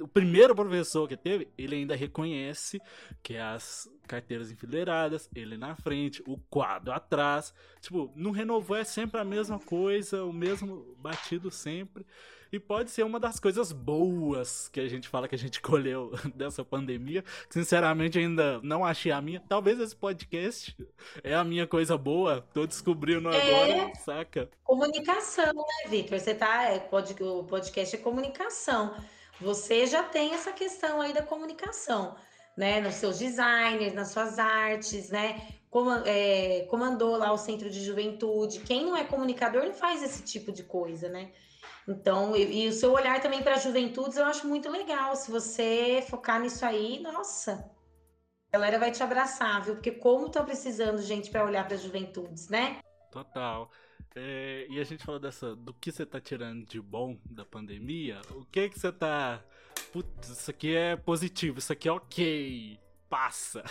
o 0.00 0.06
primeiro 0.06 0.54
professor 0.54 1.08
que 1.08 1.16
teve, 1.16 1.48
ele 1.58 1.74
ainda 1.74 1.96
reconhece 1.96 2.80
que 3.22 3.36
as 3.36 3.88
carteiras 4.06 4.52
enfileiradas, 4.52 5.28
ele 5.34 5.56
na 5.56 5.74
frente, 5.74 6.22
o 6.26 6.38
quadro 6.48 6.92
atrás. 6.92 7.52
Tipo, 7.80 8.12
não 8.14 8.30
renovou, 8.30 8.76
é 8.76 8.84
sempre 8.84 9.20
a 9.20 9.24
mesma 9.24 9.58
coisa, 9.58 10.22
o 10.24 10.32
mesmo 10.32 10.94
batido 10.98 11.50
sempre. 11.50 12.06
E 12.50 12.58
pode 12.58 12.90
ser 12.90 13.02
uma 13.02 13.20
das 13.20 13.38
coisas 13.38 13.72
boas 13.72 14.68
que 14.68 14.80
a 14.80 14.88
gente 14.88 15.08
fala 15.08 15.28
que 15.28 15.34
a 15.34 15.38
gente 15.38 15.60
colheu 15.62 16.12
dessa 16.34 16.64
pandemia. 16.64 17.22
Sinceramente, 17.50 18.18
ainda 18.18 18.60
não 18.62 18.84
achei 18.84 19.12
a 19.12 19.20
minha. 19.20 19.42
Talvez 19.48 19.78
esse 19.78 19.94
podcast 19.94 20.76
é 21.22 21.34
a 21.34 21.44
minha 21.44 21.66
coisa 21.66 21.96
boa. 21.98 22.46
Tô 22.54 22.66
descobrindo 22.66 23.30
é 23.30 23.40
agora, 23.40 23.94
saca? 23.96 24.48
Comunicação, 24.64 25.52
né, 25.52 25.90
Victor? 25.90 26.18
Você 26.18 26.34
tá. 26.34 26.64
É, 26.64 26.88
o 27.20 27.44
podcast 27.44 27.96
é 27.96 27.98
comunicação. 27.98 28.94
Você 29.40 29.86
já 29.86 30.02
tem 30.02 30.34
essa 30.34 30.50
questão 30.50 31.00
aí 31.00 31.12
da 31.12 31.22
comunicação, 31.22 32.16
né? 32.56 32.80
Nos 32.80 32.94
seus 32.94 33.18
designers, 33.18 33.94
nas 33.94 34.08
suas 34.08 34.38
artes, 34.38 35.10
né? 35.10 35.40
É, 36.06 36.66
comandou 36.70 37.16
lá 37.16 37.30
o 37.30 37.36
centro 37.36 37.68
de 37.68 37.84
juventude. 37.84 38.60
Quem 38.60 38.86
não 38.86 38.96
é 38.96 39.04
comunicador 39.04 39.64
não 39.64 39.74
faz 39.74 40.02
esse 40.02 40.22
tipo 40.22 40.50
de 40.50 40.62
coisa, 40.62 41.08
né? 41.10 41.30
Então, 41.88 42.36
e, 42.36 42.64
e 42.64 42.68
o 42.68 42.72
seu 42.72 42.92
olhar 42.92 43.20
também 43.22 43.42
para 43.42 43.56
juventudes 43.56 44.18
eu 44.18 44.26
acho 44.26 44.46
muito 44.46 44.70
legal. 44.70 45.16
Se 45.16 45.30
você 45.30 46.04
focar 46.08 46.38
nisso 46.38 46.64
aí, 46.66 47.00
nossa, 47.00 47.70
a 48.52 48.52
galera 48.52 48.78
vai 48.78 48.92
te 48.92 49.02
abraçar, 49.02 49.62
viu? 49.62 49.74
Porque 49.74 49.92
como 49.92 50.26
estão 50.26 50.44
precisando 50.44 51.00
gente 51.00 51.30
para 51.30 51.44
olhar 51.44 51.66
para 51.66 51.78
juventudes, 51.78 52.48
né? 52.48 52.80
Total. 53.10 53.70
É, 54.14 54.66
e 54.68 54.78
a 54.78 54.84
gente 54.84 55.02
falou 55.02 55.18
dessa, 55.18 55.56
do 55.56 55.72
que 55.72 55.90
você 55.90 56.04
tá 56.04 56.20
tirando 56.20 56.66
de 56.66 56.78
bom 56.78 57.18
da 57.24 57.46
pandemia. 57.46 58.20
O 58.32 58.44
que 58.44 58.68
que 58.68 58.78
você 58.78 58.92
tá. 58.92 59.42
Putz, 59.90 60.28
isso 60.28 60.50
aqui 60.50 60.76
é 60.76 60.94
positivo, 60.94 61.58
isso 61.58 61.72
aqui 61.72 61.88
é 61.88 61.92
ok. 61.92 62.78
Passa. 63.08 63.64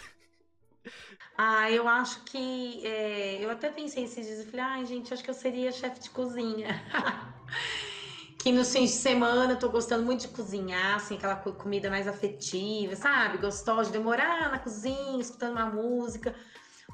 Ah, 1.38 1.70
eu 1.70 1.88
acho 1.88 2.24
que. 2.24 2.84
É, 2.84 3.44
eu 3.44 3.52
até 3.52 3.70
pensei 3.70 4.06
esses 4.06 4.26
dias, 4.26 4.40
eu 4.40 4.46
falei, 4.46 4.66
ai, 4.66 4.86
gente, 4.86 5.14
acho 5.14 5.24
que 5.24 5.30
eu 5.30 5.36
seria 5.36 5.72
chefe 5.72 6.00
de 6.00 6.10
cozinha. 6.10 6.68
que 8.40 8.52
no 8.52 8.64
fim 8.64 8.86
de 8.86 8.92
semana 8.92 9.54
eu 9.54 9.60
tô 9.60 9.70
gostando 9.70 10.04
muito 10.04 10.22
de 10.22 10.28
cozinhar, 10.30 10.96
assim, 10.96 11.16
aquela 11.16 11.36
comida 11.36 11.90
mais 11.90 12.08
afetiva, 12.08 12.96
sabe? 12.96 13.40
Gostosa 13.40 13.86
de 13.86 13.98
demorar 13.98 14.52
na 14.52 14.60
cozinha, 14.60 15.20
escutando 15.20 15.54
uma 15.54 15.66
música. 15.66 16.36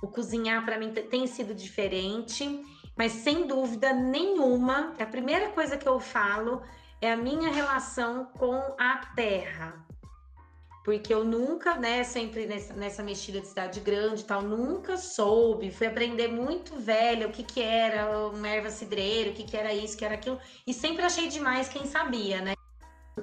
O 0.02 0.08
cozinhar 0.08 0.64
para 0.66 0.78
mim 0.78 0.92
tem 0.92 1.28
sido 1.28 1.54
diferente. 1.54 2.64
Mas 2.96 3.12
sem 3.12 3.48
dúvida 3.48 3.92
nenhuma, 3.92 4.94
a 5.00 5.06
primeira 5.06 5.50
coisa 5.50 5.78
que 5.78 5.88
eu 5.88 6.00
falo 6.00 6.62
é 7.02 7.12
a 7.12 7.18
minha 7.18 7.52
relação 7.52 8.26
com 8.26 8.56
a 8.78 8.98
terra. 9.16 9.84
Porque 10.84 11.14
eu 11.14 11.24
nunca, 11.24 11.76
né, 11.76 12.04
sempre 12.04 12.46
nessa, 12.46 12.74
nessa 12.74 13.02
mexida 13.02 13.40
de 13.40 13.48
cidade 13.48 13.80
grande 13.80 14.22
e 14.22 14.26
tal, 14.26 14.42
nunca 14.42 14.98
soube. 14.98 15.72
Fui 15.72 15.88
aprender 15.88 16.28
muito 16.28 16.76
velha 16.76 17.28
o 17.28 17.32
que 17.32 17.42
que 17.42 17.62
era 17.62 18.28
uma 18.28 18.50
erva 18.50 18.70
cidreira, 18.70 19.32
o 19.32 19.34
que 19.34 19.44
que 19.44 19.56
era 19.56 19.74
isso, 19.74 19.96
o 19.96 19.98
que 19.98 20.06
era 20.06 20.16
aquilo. 20.16 20.38
E 20.68 20.74
sempre 20.74 21.06
achei 21.06 21.30
demais 21.30 21.70
quem 21.70 21.86
sabia, 21.86 22.42
né? 22.42 22.54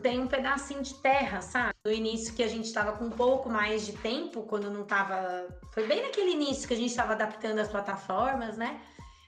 Tem 0.02 0.20
um 0.20 0.26
pedacinho 0.26 0.82
de 0.82 0.94
terra, 0.94 1.42
sabe? 1.42 1.74
No 1.84 1.92
início 1.92 2.32
que 2.32 2.42
a 2.42 2.48
gente 2.48 2.64
estava 2.64 2.92
com 2.92 3.04
um 3.06 3.10
pouco 3.10 3.50
mais 3.50 3.84
de 3.84 3.92
tempo, 3.92 4.42
quando 4.44 4.70
não 4.70 4.82
estava. 4.82 5.46
Foi 5.74 5.86
bem 5.86 6.00
naquele 6.00 6.30
início 6.30 6.66
que 6.66 6.72
a 6.72 6.76
gente 6.76 6.90
estava 6.90 7.12
adaptando 7.12 7.58
as 7.58 7.68
plataformas, 7.68 8.56
né? 8.56 8.80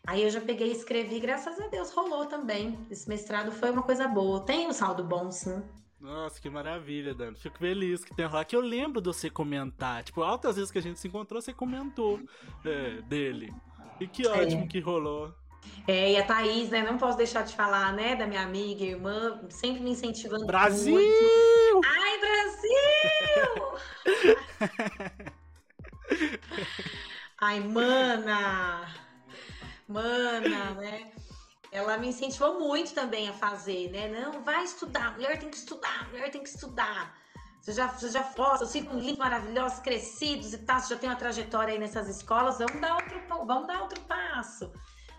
Aí 0.06 0.22
eu 0.22 0.30
já 0.30 0.40
peguei 0.40 0.68
e 0.68 0.72
escrevi, 0.72 1.20
graças 1.20 1.60
a 1.60 1.66
Deus 1.68 1.92
rolou 1.92 2.26
também. 2.26 2.78
Esse 2.90 3.09
mestrado 3.09 3.52
foi 3.52 3.70
uma 3.70 3.82
coisa 3.82 4.09
boa. 4.09 4.40
Tem 4.40 4.66
um 4.66 4.72
saldo 4.72 5.04
bom, 5.04 5.30
sim. 5.30 5.62
Nossa, 6.02 6.40
que 6.40 6.50
maravilha, 6.50 7.14
Dan. 7.14 7.34
Fico 7.34 7.58
feliz 7.58 8.04
que 8.04 8.14
tem 8.14 8.26
lá. 8.28 8.44
Que 8.44 8.56
eu 8.56 8.60
lembro 8.60 9.00
de 9.00 9.06
você 9.06 9.30
comentar. 9.30 10.02
Tipo, 10.02 10.22
altas 10.22 10.56
vezes 10.56 10.72
que 10.72 10.78
a 10.78 10.82
gente 10.82 10.98
se 10.98 11.06
encontrou, 11.06 11.40
você 11.40 11.52
comentou 11.52 12.20
é, 12.64 13.00
dele. 13.02 13.54
E 14.00 14.08
que 14.08 14.26
ótimo 14.26 14.64
é. 14.64 14.66
que 14.66 14.80
rolou. 14.80 15.32
É, 15.86 16.12
e 16.12 16.16
a 16.16 16.26
Thaís, 16.26 16.70
né? 16.70 16.82
Não 16.82 16.98
posso 16.98 17.16
deixar 17.16 17.42
de 17.44 17.54
falar, 17.54 17.92
né? 17.92 18.16
Da 18.16 18.26
minha 18.26 18.42
amiga, 18.42 18.84
irmã, 18.84 19.40
sempre 19.48 19.80
me 19.80 19.90
incentivando. 19.90 20.44
Brasil! 20.44 20.92
Muito. 20.92 21.80
Ai, 21.86 22.18
Brasil! 22.18 23.62
Ai, 27.40 27.60
mana! 27.60 29.02
mana, 29.92 30.70
né? 30.74 31.12
Ela 31.73 31.97
me 31.97 32.09
incentivou 32.09 32.61
muito 32.61 32.93
também 32.93 33.28
a 33.28 33.32
fazer, 33.32 33.90
né? 33.90 34.07
Não, 34.07 34.43
vai 34.43 34.62
estudar, 34.62 35.15
mulher 35.15 35.39
tem 35.39 35.49
que 35.49 35.57
estudar, 35.57 36.07
mulher 36.11 36.31
tem 36.31 36.43
que 36.43 36.49
estudar. 36.51 37.16
Você 37.61 37.73
já, 37.73 37.86
você 37.86 38.11
já 38.11 38.23
fosse, 38.23 38.59
seus 38.59 38.73
filhos 38.73 38.93
lindos, 39.03 39.16
maravilhosos, 39.16 39.78
crescidos 39.78 40.53
e 40.53 40.59
tal, 40.59 40.78
você 40.78 40.94
já 40.94 41.01
tem 41.01 41.09
uma 41.09 41.16
trajetória 41.16 41.73
aí 41.73 41.81
nessas 41.81 42.09
escolas, 42.09 42.59
vamos 42.59 42.78
dar 42.81 42.97
outro, 42.97 43.47
vamos 43.47 43.66
dar 43.66 43.81
outro 43.81 44.01
passo. 44.03 44.70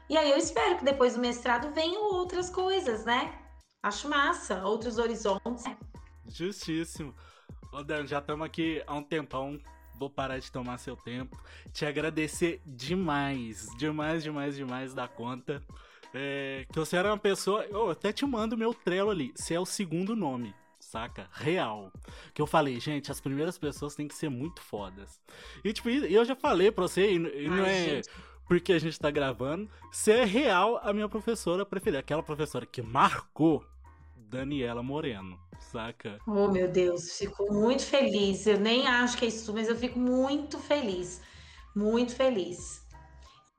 E 0.08 0.16
aí 0.16 0.30
eu 0.30 0.38
espero 0.38 0.78
que 0.78 0.86
depois 0.86 1.16
do 1.16 1.22
mestrado 1.22 1.74
venham 1.74 2.04
outras 2.14 2.50
coisas, 2.50 3.04
né? 3.04 3.34
Acho 3.82 4.08
massa, 4.08 4.64
outros 4.64 5.00
horizontes. 5.00 5.64
Justíssimo. 6.28 7.16
Ô 7.72 7.82
Dan, 7.82 8.06
já 8.06 8.20
estamos 8.20 8.46
aqui 8.46 8.84
há 8.86 8.94
um 8.94 9.04
tempão 9.04 9.60
vou 10.04 10.10
parar 10.10 10.40
de 10.40 10.52
tomar 10.52 10.78
seu 10.78 10.96
tempo. 10.96 11.42
Te 11.72 11.86
agradecer 11.86 12.62
demais, 12.66 13.68
demais, 13.78 14.24
demais, 14.24 14.56
demais 14.56 14.94
da 14.94 15.08
conta. 15.08 15.64
É, 16.14 16.66
que 16.72 16.80
você 16.80 16.96
era 16.96 17.10
uma 17.10 17.18
pessoa. 17.18 17.66
Eu 17.66 17.90
até 17.90 18.12
te 18.12 18.26
mando 18.26 18.58
meu 18.58 18.74
trelo 18.74 19.10
ali. 19.10 19.34
Você 19.36 19.54
é 19.54 19.60
o 19.60 19.66
segundo 19.66 20.16
nome, 20.16 20.54
saca? 20.80 21.28
Real. 21.32 21.92
Que 22.34 22.42
eu 22.42 22.48
falei, 22.48 22.80
gente, 22.80 23.12
as 23.12 23.20
primeiras 23.20 23.58
pessoas 23.58 23.96
têm 23.96 24.08
que 24.08 24.16
ser 24.16 24.30
muito 24.30 24.62
fodas. 24.62 25.22
E 25.64 25.74
tipo, 25.74 25.90
eu 25.90 26.24
já 26.24 26.36
falei 26.36 26.72
pra 26.72 26.84
você, 26.84 27.14
e, 27.14 27.20
não 27.48 27.66
é. 27.66 27.86
Gente. 27.86 28.10
Porque 28.48 28.74
a 28.74 28.80
gente 28.80 29.00
tá 29.00 29.10
gravando. 29.10 29.70
Você 29.92 30.12
é 30.12 30.26
real 30.26 30.80
a 30.84 30.92
minha 30.94 31.08
professora 31.08 31.66
preferida. 31.66 32.00
Aquela 32.00 32.22
professora 32.22 32.66
que 32.66 32.82
marcou 32.82 33.66
Daniela 34.16 34.84
Moreno 34.84 35.40
saca? 35.74 36.20
Oh, 36.28 36.48
meu 36.50 36.68
Deus, 36.68 37.18
fico 37.18 37.52
muito 37.52 37.84
feliz. 37.84 38.46
Eu 38.46 38.60
nem 38.60 38.88
acho 38.88 39.18
que 39.18 39.26
é 39.26 39.28
isso, 39.28 39.54
mas 39.54 39.68
eu 39.68 39.76
fico 39.76 39.98
muito 39.98 40.60
feliz. 40.60 41.22
Muito 41.76 42.16
feliz. 42.16 42.83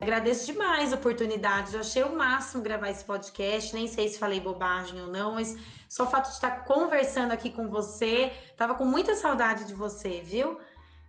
Agradeço 0.00 0.46
demais 0.46 0.92
a 0.92 0.96
oportunidade. 0.96 1.74
Eu 1.74 1.80
achei 1.80 2.02
o 2.02 2.14
máximo 2.14 2.62
gravar 2.62 2.90
esse 2.90 3.04
podcast. 3.04 3.74
Nem 3.74 3.86
sei 3.86 4.08
se 4.08 4.18
falei 4.18 4.40
bobagem 4.40 5.00
ou 5.00 5.06
não, 5.06 5.34
mas 5.34 5.56
só 5.88 6.04
o 6.04 6.10
fato 6.10 6.28
de 6.28 6.34
estar 6.34 6.64
conversando 6.64 7.32
aqui 7.32 7.50
com 7.50 7.68
você. 7.68 8.32
Tava 8.56 8.74
com 8.74 8.84
muita 8.84 9.14
saudade 9.14 9.64
de 9.64 9.74
você, 9.74 10.20
viu? 10.20 10.58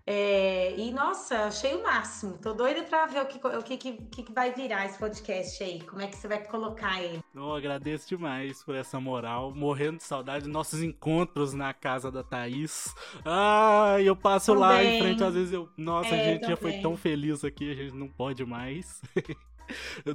É, 0.07 0.76
e 0.77 0.91
nossa, 0.91 1.45
achei 1.45 1.73
o 1.73 1.82
máximo. 1.82 2.38
Tô 2.38 2.53
doida 2.53 2.84
para 2.84 3.07
ver 3.07 3.22
o, 3.22 3.26
que, 3.26 3.48
o 3.48 3.64
que, 3.64 3.77
que, 3.77 4.23
que, 4.23 4.32
vai 4.32 4.53
virar 4.53 4.86
esse 4.86 4.99
podcast 4.99 5.64
aí. 5.64 5.82
Como 5.82 5.99
é 5.99 6.07
que 6.07 6.15
você 6.15 6.27
vai 6.27 6.44
colocar 6.44 7.02
ele? 7.02 7.19
Eu 7.34 7.52
agradeço 7.53 8.07
demais 8.10 8.64
por 8.64 8.76
essa 8.76 8.99
moral. 8.99 9.53
Morrendo 9.56 9.98
de 9.98 10.03
saudade 10.03 10.44
dos 10.44 10.53
nossos 10.53 10.84
encontros 10.84 11.53
na 11.53 11.73
casa 11.73 12.11
da 12.11 12.23
Thaís. 12.23 12.94
Ah, 13.26 13.98
eu 13.99 14.15
passo 14.15 14.53
também. 14.53 14.61
lá 14.61 14.84
em 14.84 14.99
frente, 14.99 15.23
às 15.23 15.34
vezes 15.34 15.53
eu. 15.53 15.68
Nossa, 15.76 16.15
é, 16.15 16.22
a 16.22 16.23
gente 16.26 16.41
também. 16.41 16.56
já 16.56 16.61
foi 16.61 16.73
tão 16.82 16.95
feliz 16.95 17.44
aqui, 17.44 17.72
a 17.72 17.76
gente 17.76 17.95
não 17.95 18.07
pode 18.07 18.45
mais. 18.45 19.02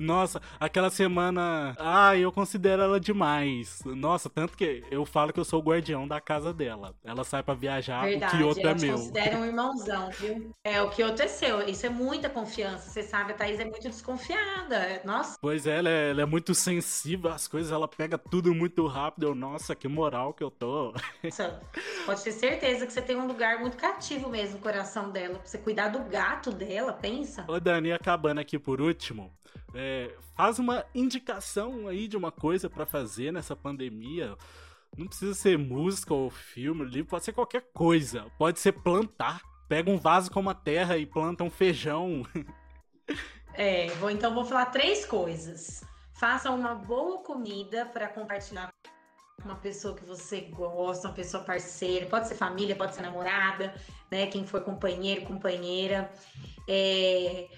Nossa, 0.01 0.41
aquela 0.59 0.91
semana. 0.91 1.75
Ah, 1.79 2.17
eu 2.17 2.31
considero 2.33 2.83
ela 2.83 3.01
demais. 3.01 3.81
Nossa, 3.85 4.29
tanto 4.29 4.57
que 4.57 4.85
eu 4.91 5.05
falo 5.05 5.33
que 5.33 5.41
eu 5.41 5.45
sou 5.45 5.61
o 5.61 5.63
guardião 5.63 6.07
da 6.07 6.21
casa 6.21 6.53
dela. 6.53 6.95
Ela 7.05 7.25
sai 7.25 7.43
para 7.43 7.55
viajar, 7.55 8.05
Verdade, 8.05 8.37
o 8.37 8.39
Kyoto 8.39 8.69
é 8.69 8.75
meu. 8.75 8.97
considera 8.97 9.39
um 9.39 9.45
irmãozão, 9.47 10.11
viu? 10.11 10.51
É, 10.65 10.81
o 10.83 10.91
Kyoto 10.91 11.23
é 11.23 11.29
seu. 11.29 11.69
Isso 11.69 11.87
é 11.87 11.89
muita 11.89 12.29
confiança. 12.29 12.91
Você 12.91 13.03
sabe, 13.03 13.33
a 13.33 13.35
Thaís 13.35 13.59
é 13.61 13.65
muito 13.65 13.89
desconfiada. 13.89 15.01
Nossa. 15.05 15.37
Pois 15.41 15.67
é, 15.67 15.79
ela 15.79 15.89
é, 15.89 16.11
ela 16.11 16.23
é 16.23 16.27
muito 16.27 16.55
sensível 16.55 17.31
às 17.31 17.47
coisas, 17.49 17.73
ela 17.73 17.89
pega 17.89 18.17
tudo 18.19 18.55
muito 18.55 18.87
rápido. 18.87 19.29
Eu, 19.29 19.35
nossa, 19.35 19.75
que 19.75 19.89
moral 19.89 20.33
que 20.33 20.43
eu 20.43 20.51
tô. 20.51 20.93
Nossa, 21.23 21.61
pode 22.07 22.23
ter 22.23 22.33
certeza 22.33 22.87
que 22.87 22.93
você 22.93 23.03
tem 23.03 23.17
um 23.17 23.27
lugar 23.27 23.59
muito 23.61 23.77
cativo 23.77 24.29
mesmo 24.29 24.57
no 24.57 24.61
coração 24.63 25.11
dela. 25.11 25.39
Pra 25.39 25.47
você 25.47 25.59
cuidar 25.59 25.89
do 25.89 26.01
gato 26.05 26.51
dela, 26.51 26.93
pensa. 26.93 27.45
Ô, 27.49 27.59
Dani, 27.61 27.93
acabando 27.93 28.41
aqui 28.41 28.59
por 28.59 28.81
último. 28.81 29.33
É, 29.75 30.15
faz 30.37 30.59
uma 30.59 30.85
indicação 30.95 31.87
aí 31.89 32.09
de 32.09 32.17
uma 32.17 32.33
coisa 32.33 32.69
para 32.69 32.87
fazer 32.87 33.33
nessa 33.33 33.55
pandemia. 33.55 34.37
Não 34.97 35.07
precisa 35.07 35.35
ser 35.35 35.57
música 35.57 36.13
ou 36.13 36.31
filme, 36.31 36.85
livro, 36.85 37.11
pode 37.11 37.25
ser 37.25 37.33
qualquer 37.33 37.71
coisa. 37.73 38.27
Pode 38.37 38.59
ser 38.59 38.73
plantar. 38.73 39.41
Pega 39.69 39.91
um 39.91 39.99
vaso 39.99 40.31
com 40.31 40.41
uma 40.41 40.55
terra 40.55 40.99
e 40.99 41.07
planta 41.07 41.45
um 41.45 41.51
feijão. 41.51 42.25
É, 43.53 43.89
vou, 43.97 44.11
então 44.11 44.33
vou 44.33 44.45
falar 44.45 44.67
três 44.67 45.05
coisas. 45.05 45.85
Faça 46.15 46.51
uma 46.51 46.75
boa 46.75 47.23
comida 47.23 47.85
para 47.87 48.09
compartilhar 48.09 48.73
com 49.43 49.49
uma 49.49 49.57
pessoa 49.57 49.95
que 49.95 50.05
você 50.05 50.43
gosta, 50.43 51.09
uma 51.09 51.15
pessoa 51.15 51.43
parceira, 51.43 52.07
pode 52.07 52.29
ser 52.29 52.35
família, 52.35 52.77
pode 52.77 52.95
ser 52.95 53.03
namorada, 53.03 53.75
né? 54.11 54.27
Quem 54.27 54.47
for 54.47 54.61
companheiro, 54.63 55.23
companheira. 55.23 56.13
É, 56.69 57.49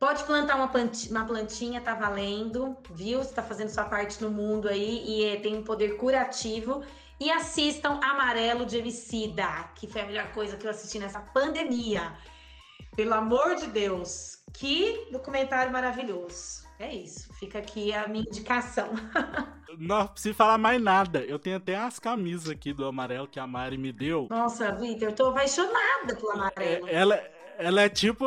Pode 0.00 0.24
plantar 0.24 0.56
uma 0.56 0.68
plantinha, 0.68 1.10
uma 1.10 1.26
plantinha, 1.26 1.78
tá 1.78 1.94
valendo, 1.94 2.74
viu? 2.90 3.18
Você 3.18 3.34
tá 3.34 3.42
fazendo 3.42 3.68
sua 3.68 3.84
parte 3.84 4.24
no 4.24 4.30
mundo 4.30 4.66
aí 4.66 5.04
e 5.06 5.26
é, 5.26 5.36
tem 5.36 5.58
um 5.58 5.62
poder 5.62 5.98
curativo. 5.98 6.82
E 7.20 7.30
assistam 7.30 8.00
Amarelo 8.02 8.64
de 8.64 8.78
Emicida, 8.78 9.46
que 9.74 9.86
foi 9.86 10.00
a 10.00 10.06
melhor 10.06 10.32
coisa 10.32 10.56
que 10.56 10.66
eu 10.66 10.70
assisti 10.70 10.98
nessa 10.98 11.20
pandemia. 11.20 12.14
Pelo 12.96 13.12
amor 13.12 13.56
de 13.56 13.66
Deus, 13.66 14.38
que 14.54 15.06
documentário 15.12 15.70
maravilhoso. 15.70 16.66
É 16.78 16.94
isso, 16.94 17.30
fica 17.34 17.58
aqui 17.58 17.92
a 17.92 18.08
minha 18.08 18.24
indicação. 18.26 18.88
Não 19.78 20.06
preciso 20.06 20.34
falar 20.34 20.56
mais 20.56 20.80
nada. 20.80 21.22
Eu 21.24 21.38
tenho 21.38 21.58
até 21.58 21.76
as 21.76 21.98
camisas 21.98 22.48
aqui 22.48 22.72
do 22.72 22.86
amarelo 22.86 23.28
que 23.28 23.38
a 23.38 23.46
Mari 23.46 23.76
me 23.76 23.92
deu. 23.92 24.28
Nossa, 24.30 24.72
Vitor, 24.72 25.10
eu 25.10 25.14
tô 25.14 25.28
apaixonada 25.28 26.16
pelo 26.16 26.30
amarelo. 26.30 26.88
É, 26.88 26.94
ela, 26.94 27.22
ela 27.58 27.82
é 27.82 27.88
tipo 27.90 28.24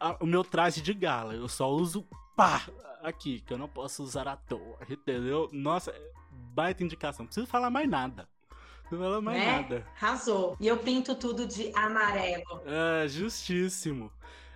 a, 0.00 0.16
o 0.20 0.26
meu 0.26 0.42
traje 0.42 0.80
de 0.80 0.94
gala. 0.94 1.34
Eu 1.34 1.48
só 1.48 1.70
uso 1.70 2.06
pá 2.34 2.62
aqui, 3.02 3.40
que 3.40 3.52
eu 3.52 3.58
não 3.58 3.68
posso 3.68 4.02
usar 4.02 4.26
à 4.26 4.36
toa, 4.36 4.78
entendeu? 4.88 5.48
Nossa, 5.52 5.94
baita 6.30 6.82
indicação. 6.82 7.24
Não 7.24 7.26
preciso 7.26 7.46
falar 7.46 7.70
mais 7.70 7.88
nada. 7.88 8.28
Não 8.90 8.98
fala 8.98 9.20
mais 9.20 9.38
né? 9.38 9.52
nada. 9.52 9.86
Arrasou. 10.00 10.56
E 10.58 10.66
eu 10.66 10.78
pinto 10.78 11.14
tudo 11.14 11.46
de 11.46 11.70
amarelo. 11.76 12.62
É, 12.64 13.06
justíssimo. 13.06 14.10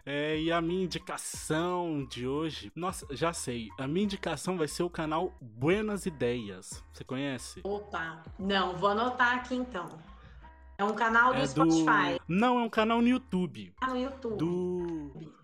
É, 0.06 0.38
e 0.38 0.52
a 0.52 0.60
minha 0.60 0.84
indicação 0.84 2.06
de 2.10 2.26
hoje, 2.26 2.70
nossa, 2.74 3.06
já 3.10 3.32
sei. 3.32 3.68
A 3.78 3.86
minha 3.86 4.04
indicação 4.04 4.58
vai 4.58 4.68
ser 4.68 4.82
o 4.82 4.90
canal 4.90 5.32
Buenas 5.40 6.04
Ideias. 6.04 6.84
Você 6.92 7.04
conhece? 7.04 7.60
Opa, 7.64 8.22
não, 8.38 8.76
vou 8.76 8.90
anotar 8.90 9.36
aqui 9.36 9.54
então. 9.54 9.88
É 10.76 10.84
um 10.84 10.94
canal 10.94 11.32
do 11.32 11.40
é 11.40 11.46
Spotify. 11.46 12.18
Do... 12.18 12.20
Não, 12.28 12.58
é 12.58 12.62
um 12.62 12.68
canal 12.68 13.00
no 13.00 13.08
YouTube. 13.08 13.72
Ah, 13.80 13.88
no 13.88 13.96
YouTube. 13.96 14.36
Do. 14.36 15.34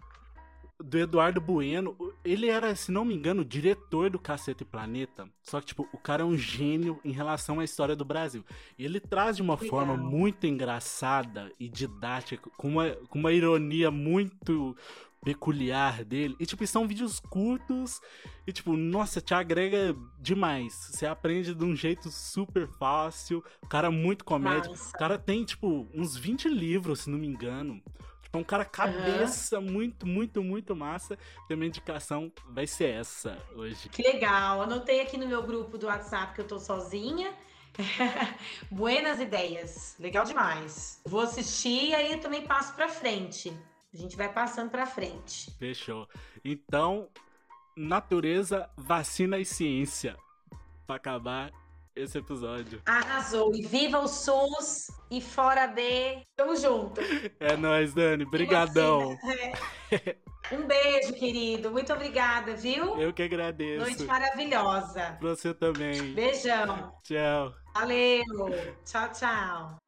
Do 0.82 0.98
Eduardo 0.98 1.40
Bueno. 1.40 1.96
Ele 2.24 2.48
era, 2.48 2.74
se 2.74 2.90
não 2.90 3.04
me 3.04 3.14
engano, 3.14 3.44
diretor 3.44 4.10
do 4.10 4.18
Cacete 4.18 4.64
Planeta. 4.64 5.28
Só 5.42 5.60
que, 5.60 5.66
tipo, 5.66 5.86
o 5.92 5.98
cara 5.98 6.22
é 6.22 6.24
um 6.24 6.36
gênio 6.36 6.98
em 7.04 7.12
relação 7.12 7.60
à 7.60 7.64
história 7.64 7.94
do 7.94 8.04
Brasil. 8.04 8.44
E 8.78 8.84
ele 8.84 8.98
traz 8.98 9.36
de 9.36 9.42
uma 9.42 9.54
Legal. 9.54 9.68
forma 9.68 9.96
muito 9.96 10.46
engraçada 10.46 11.52
e 11.60 11.68
didática, 11.68 12.50
com 12.56 12.68
uma, 12.68 12.90
com 13.08 13.18
uma 13.18 13.30
ironia 13.30 13.90
muito 13.90 14.74
peculiar 15.22 16.04
dele. 16.04 16.34
E, 16.40 16.46
tipo, 16.46 16.66
são 16.66 16.86
vídeos 16.86 17.20
curtos 17.20 18.00
e, 18.46 18.52
tipo, 18.52 18.76
nossa, 18.76 19.20
te 19.20 19.34
agrega 19.34 19.94
demais. 20.18 20.72
Você 20.90 21.06
aprende 21.06 21.54
de 21.54 21.64
um 21.64 21.76
jeito 21.76 22.10
super 22.10 22.66
fácil. 22.78 23.44
O 23.62 23.68
cara 23.68 23.88
é 23.88 23.90
muito 23.90 24.24
comédia. 24.24 24.70
Nossa. 24.70 24.90
O 24.90 24.98
cara 24.98 25.18
tem, 25.18 25.44
tipo, 25.44 25.88
uns 25.94 26.16
20 26.16 26.48
livros, 26.48 27.00
se 27.00 27.10
não 27.10 27.18
me 27.18 27.26
engano. 27.26 27.82
Tipo, 28.22 28.38
é 28.38 28.40
um 28.40 28.44
cara 28.44 28.64
cabeça 28.64 29.58
uhum. 29.58 29.70
muito, 29.70 30.06
muito, 30.06 30.42
muito 30.42 30.74
massa. 30.74 31.18
Então, 31.44 31.56
minha 31.56 31.68
indicação 31.68 32.32
vai 32.48 32.66
ser 32.66 32.90
essa 32.90 33.36
hoje. 33.54 33.88
Que 33.88 34.02
legal. 34.02 34.62
Anotei 34.62 35.00
aqui 35.00 35.16
no 35.16 35.26
meu 35.26 35.42
grupo 35.42 35.76
do 35.76 35.86
WhatsApp 35.86 36.34
que 36.34 36.40
eu 36.40 36.46
tô 36.46 36.58
sozinha. 36.58 37.34
Buenas 38.70 39.20
ideias. 39.20 39.96
Legal 39.98 40.24
demais. 40.24 41.00
Vou 41.04 41.20
assistir 41.20 41.90
e 41.90 41.94
aí 41.94 42.12
eu 42.12 42.20
também 42.20 42.42
passo 42.42 42.74
pra 42.74 42.88
frente. 42.88 43.52
A 43.92 43.96
gente 43.96 44.16
vai 44.16 44.32
passando 44.32 44.70
para 44.70 44.86
frente. 44.86 45.50
Fechou. 45.58 46.08
Então, 46.44 47.08
natureza, 47.76 48.70
vacina 48.76 49.38
e 49.38 49.44
ciência. 49.44 50.16
Para 50.86 50.96
acabar 50.96 51.50
esse 51.94 52.18
episódio. 52.18 52.80
Arrasou. 52.86 53.54
E 53.54 53.62
viva 53.62 53.98
o 53.98 54.06
SUS 54.06 54.86
e 55.10 55.20
fora 55.20 55.66
de. 55.66 56.22
Tamo 56.36 56.56
junto. 56.56 57.00
É 57.40 57.56
nóis, 57.56 57.94
Dani. 57.94 58.24
Brigadão. 58.24 59.16
É. 59.90 60.16
Um 60.52 60.66
beijo, 60.66 61.12
querido. 61.14 61.70
Muito 61.70 61.92
obrigada, 61.92 62.54
viu? 62.54 62.98
Eu 62.98 63.12
que 63.12 63.22
agradeço. 63.22 63.84
Noite 63.84 64.04
maravilhosa. 64.04 65.16
Pra 65.18 65.30
você 65.30 65.54
também. 65.54 66.12
Beijão. 66.14 66.94
Tchau. 67.02 67.54
Valeu. 67.74 68.22
Tchau, 68.84 69.12
tchau. 69.12 69.79